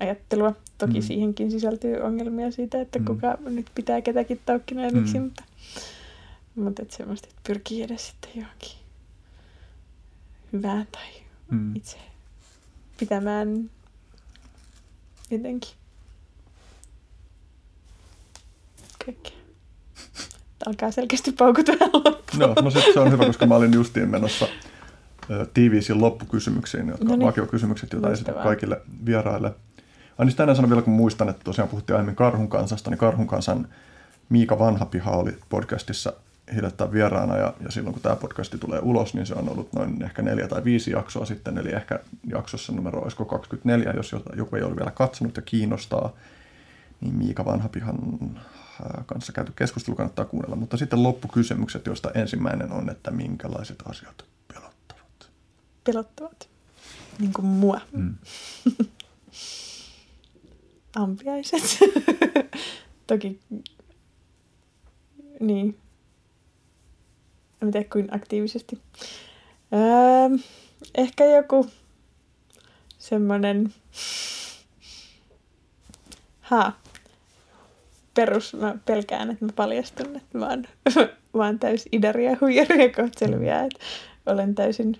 [0.00, 0.54] ajattelua.
[0.78, 1.02] Toki mm.
[1.02, 3.04] siihenkin sisältyy ongelmia siitä, että mm.
[3.04, 5.24] kuka nyt pitää ketäkin taukkina ja miksi, mm.
[5.24, 5.44] mutta,
[6.54, 8.79] mutta että semmoista, että pyrkii edes sitten johonkin
[10.52, 11.08] hyvää tai
[11.50, 11.76] mm.
[11.76, 11.98] itse
[13.00, 13.70] pitämään
[15.30, 15.70] jotenkin
[19.06, 19.32] kaikkea.
[20.66, 21.74] Alkaa selkeästi paukutua
[22.38, 24.48] No, no se, se on hyvä, koska mä olin justiin menossa
[25.54, 27.26] tiiviisiin loppukysymyksiin, jotka no niin.
[27.26, 29.54] vakiokysymykset, joita esitän kaikille vieraille.
[30.18, 33.26] Ai niin tänään sanon vielä, kun muistan, että tosiaan puhuttiin aiemmin Karhun kansasta, niin Karhun
[33.26, 33.68] kansan
[34.28, 36.12] Miika Vanhapiha oli podcastissa
[36.54, 40.02] hiljattain vieraana ja, ja silloin kun tämä podcasti tulee ulos, niin se on ollut noin
[40.02, 44.62] ehkä neljä tai viisi jaksoa sitten, eli ehkä jaksossa numero olisiko 24, jos joku ei
[44.62, 46.12] ole vielä katsonut ja kiinnostaa,
[47.00, 47.98] niin Miika Vanhapihan
[48.36, 50.56] äh, kanssa käyty keskustelu kannattaa kuunnella.
[50.56, 55.30] Mutta sitten loppukysymykset, joista ensimmäinen on, että minkälaiset asiat pelottavat?
[55.84, 56.48] Pelottavat?
[57.18, 57.80] Niin kuin mua.
[57.92, 58.14] Mm.
[60.96, 61.78] Ampiaiset.
[63.06, 63.40] Toki,
[65.40, 65.78] niin,
[67.62, 68.78] en tiedä kuin aktiivisesti.
[69.72, 70.38] Öö,
[70.94, 71.66] ehkä joku
[72.98, 73.74] semmoinen,
[76.40, 76.72] ha,
[78.14, 80.64] perus, mä pelkään, että mä paljastun, että mä oon,
[81.34, 83.78] mä oon täys idäriä huijaria kohta selviää, että
[84.26, 84.96] olen täysin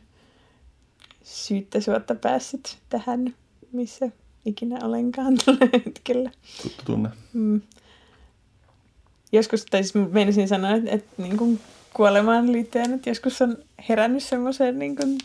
[1.23, 3.35] syyttä suotta päässyt tähän,
[3.73, 4.11] missä
[4.45, 6.31] ikinä olenkaan tällä hetkellä.
[6.63, 7.11] Tuttu tunne.
[7.33, 7.61] Mm.
[9.33, 11.61] Joskus, tai siis meinasin sanoa, että, että niin kuin
[11.95, 13.57] kuolemaan liittyen, että joskus on
[13.89, 15.19] herännyt semmoiseen niin kuin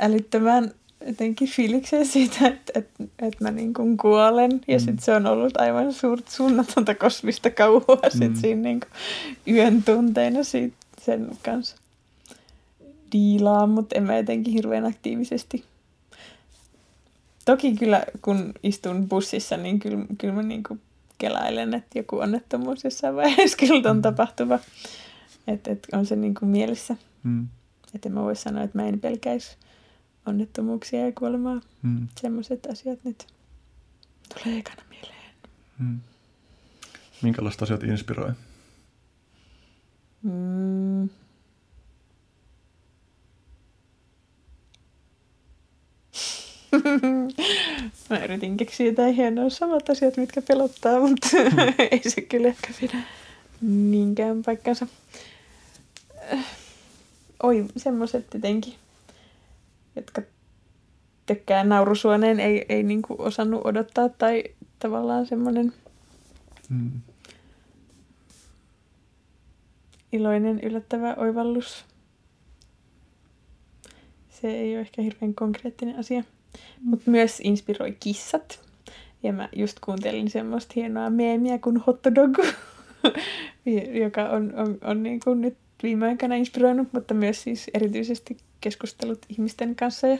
[0.00, 0.70] älyttömään
[1.06, 4.60] jotenkin fiilikseen siitä, että, että, että mä niin kuin kuolen.
[4.68, 4.84] Ja mm.
[4.84, 8.18] sitten se on ollut aivan suurt suunnatonta kosmista kauhua mm.
[8.18, 11.76] sit siinä niin kuin yön tunteina siitä, sen kanssa
[13.12, 15.64] diilaa, mutta en mä jotenkin hirveän aktiivisesti.
[17.44, 20.80] Toki kyllä, kun istun bussissa, niin kyllä, kyllä mä niin kuin
[21.18, 24.58] kelailen, että joku onnettomuus jossain vaiheessa kyllä on mm.
[25.46, 26.96] Että et on se niin kuin mielessä.
[27.22, 27.48] Mm.
[27.94, 29.56] Että mä voi sanoa, että mä en pelkäisi
[30.26, 31.60] onnettomuuksia ja kuolemaa.
[31.82, 32.08] Mm.
[32.20, 33.26] Semmoiset asiat nyt
[34.34, 35.32] tulee ekana mieleen.
[35.78, 36.00] Mm.
[37.22, 38.32] Minkälaiset asiat inspiroi?
[40.22, 41.08] Mm.
[48.10, 51.74] Mä yritin keksiä jotain hienoa samat asiat, mitkä pelottaa, mutta mm.
[51.90, 52.98] ei se kyllä ehkä pidä
[53.60, 54.86] niinkään paikkansa
[57.42, 58.74] oi, semmoiset jotenkin,
[59.96, 60.22] jotka
[61.26, 64.44] tykkää naurusuoneen, ei, ei niinku osannut odottaa tai
[64.78, 65.72] tavallaan semmoinen
[66.68, 66.90] mm.
[70.12, 71.84] iloinen, yllättävä oivallus.
[74.28, 76.26] Se ei ole ehkä hirveän konkreettinen asia, mm.
[76.82, 78.64] mutta myös inspiroi kissat.
[79.22, 82.38] Ja mä just kuuntelin semmoista hienoa meemiä kuin hotdog,
[84.04, 89.26] joka on, on, on niin kuin nyt viime aikoina inspiroinut, mutta myös siis erityisesti keskustelut
[89.28, 90.18] ihmisten kanssa ja,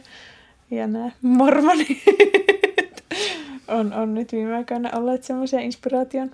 [0.71, 1.89] ja nämä mormonit
[3.69, 6.31] on, on nyt viime aikoina olleet semmoisia inspiraation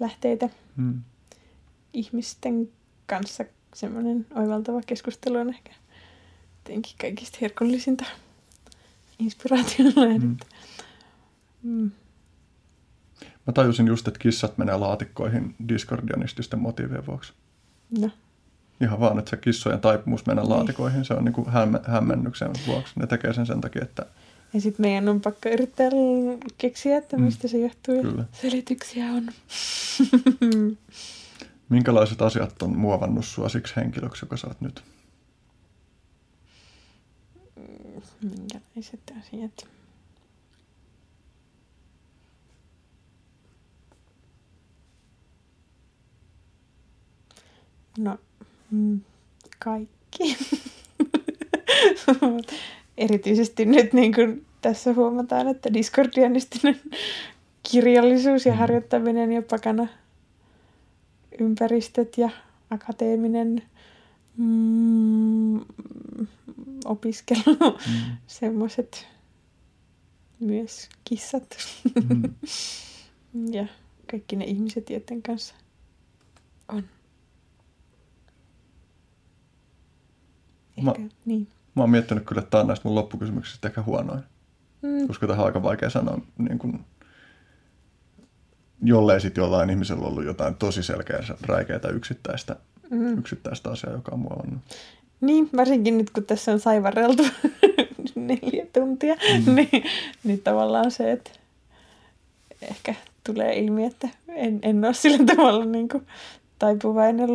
[0.00, 1.02] lähteitä hmm.
[1.92, 2.68] ihmisten
[3.06, 3.44] kanssa.
[3.74, 5.70] Semmoinen oivaltava keskustelu on ehkä
[6.58, 8.04] jotenkin kaikista herkullisinta
[9.18, 10.46] inspiraation lähdettä.
[11.62, 11.90] Mm.
[13.46, 17.32] Mä tajusin just, että kissat menee laatikkoihin diskordianististen motiivien vuoksi.
[17.98, 18.10] No.
[18.80, 22.92] Ihan vaan, että se kissojen taipumus mennä laatikoihin, se on niin kuin hämme, hämmennyksen vuoksi.
[23.00, 24.06] Ne tekee sen sen takia, että
[24.54, 25.90] Ja sitten meidän on pakko yrittää
[26.58, 27.22] keksiä, että Mm.
[27.22, 28.02] mistä se johtuu.
[28.02, 28.24] Kyllä.
[28.32, 29.28] Selityksiä on.
[31.68, 34.82] minkälaiset asiat on muovannut sua siksi henkilöksi, joka sä oot nyt?
[38.22, 39.68] Minkälaiset asiat?
[47.98, 48.18] No,
[48.70, 49.00] mm,
[49.58, 50.36] kaikki.
[52.98, 56.80] Erityisesti nyt niin kuin tässä huomataan, että diskordianistinen
[57.70, 58.58] kirjallisuus ja Mm.
[58.58, 59.86] harjoittaminen ja pakana
[61.40, 62.30] ympäristöt ja
[62.70, 63.62] akateeminen
[64.36, 65.60] mm,
[66.84, 68.16] opiskelu, Mm.
[68.26, 69.06] semmoiset
[70.40, 71.56] myös kissat
[71.94, 73.52] Mm.
[73.58, 73.66] ja
[74.10, 75.54] kaikki ne ihmiset, joiden kanssa
[80.82, 81.48] Mä- Ehkä, niin.
[81.74, 84.20] Mä oon miettinyt kyllä, että tää on näistä mun loppukysymyksistä ehkä huonoin.
[84.82, 86.84] Mm, Koska tähän on aika vaikea sanoa, niin kun,
[88.82, 92.56] jollei sitten jollain ihmisellä ollut jotain tosi selkeää, räikeää yksittäistä,
[92.90, 93.18] mm.
[93.18, 94.60] yksittäistä asiaa, joka on muovannut.
[95.20, 97.22] Niin, varsinkin nyt kun tässä on saivarreltu
[98.14, 99.54] neljä tuntia, mm.
[99.54, 99.84] niin,
[100.24, 101.30] niin tavallaan se, että
[102.62, 106.06] ehkä tulee ilmi, että en, en ole sillä tavalla niin kuin
[106.58, 107.28] taipuvainen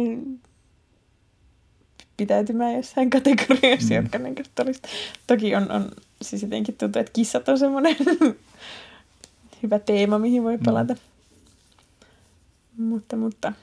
[2.22, 4.00] pitäytymään jossain kategorioissa, Mm.
[4.00, 4.04] mm.
[4.04, 4.82] jotka niin olisi.
[5.28, 5.92] Toki on, on,
[6.22, 7.96] siis jotenkin tuntuu, että kissat on semmoinen
[9.64, 10.94] hyvä teema, mihin voi palata.
[12.78, 12.84] Mm.
[12.84, 13.54] Mutta, mutta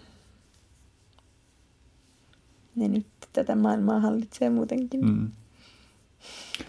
[2.76, 5.00] ne nyt tätä maailmaa hallitsee muutenkin.
[5.00, 5.10] Mm.
[5.10, 5.30] Mm.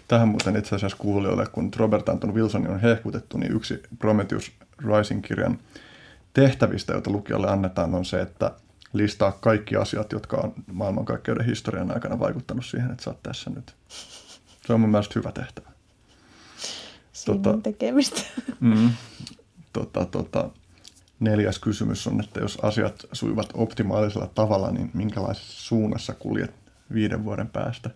[0.08, 5.58] Tähän muuten itse asiassa kuulijoille, kun Robert Anton Wilsonin on hehkutettu, niin yksi Prometheus Rising-kirjan
[6.34, 8.50] tehtävistä, joita lukijalle annetaan, on se, että
[8.92, 13.74] listaa kaikki asiat, jotka on maailmankaikkeuden historian aikana vaikuttanut siihen, että sä oot tässä nyt.
[14.66, 15.70] Se on mun mielestä hyvä tehtävä.
[17.12, 18.20] Siinä tota- on tekemistä.
[18.60, 18.90] Mm.
[19.72, 20.50] Tota, tota,
[21.20, 26.54] neljäs kysymys on, että jos asiat sujuvat optimaalisella tavalla, niin minkälaisessa suunnassa kuljet
[26.94, 27.90] viiden vuoden päästä?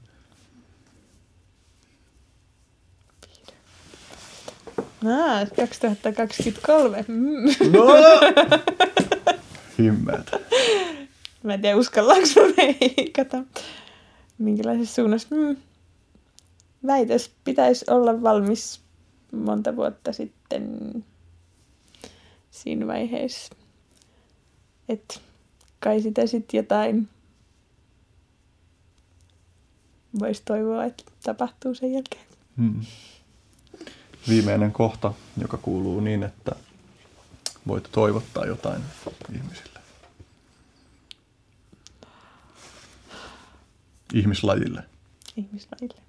[5.04, 7.04] Ah, 2023.
[7.08, 7.72] Mm.
[7.72, 7.86] No!
[9.78, 10.30] Himmeet.
[11.42, 13.42] Mä en tiedä, uskallaanko mä veikata.
[14.38, 15.28] Minkälaisessa suunnassa?
[15.30, 15.56] Mm.
[16.86, 18.80] Väitös pitäisi olla valmis
[19.32, 21.04] monta vuotta sitten
[22.50, 23.54] siinä vaiheessa.
[24.88, 25.22] Et
[25.80, 27.08] kai sitä sitten jotain
[30.18, 32.24] voisi toivoa, että tapahtuu sen jälkeen.
[32.56, 32.80] Hmm.
[34.28, 36.56] Viimeinen kohta, joka kuuluu niin, että
[37.66, 38.82] voit toivottaa jotain
[39.34, 39.80] ihmisille.
[44.14, 44.84] Ihmislajille.
[45.36, 46.02] ihmislajille.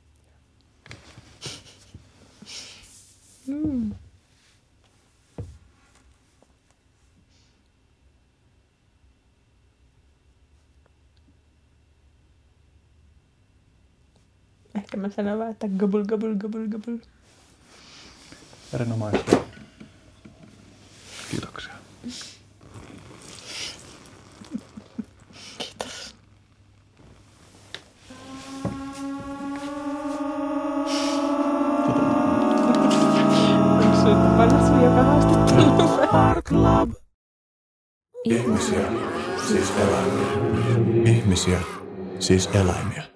[3.48, 3.92] Mm.
[14.76, 17.00] Ehkä mä sanon vaan, että gobble, gobble, gobble, gobble.
[18.74, 19.55] Erinomaista.
[21.36, 21.74] Kiitoksia.
[25.58, 26.10] Kiitos.
[38.26, 38.88] Ihmisiä,
[39.48, 40.28] siis eläimiä.
[41.06, 41.60] Ihmisiä,
[42.20, 43.15] siis eläimiä.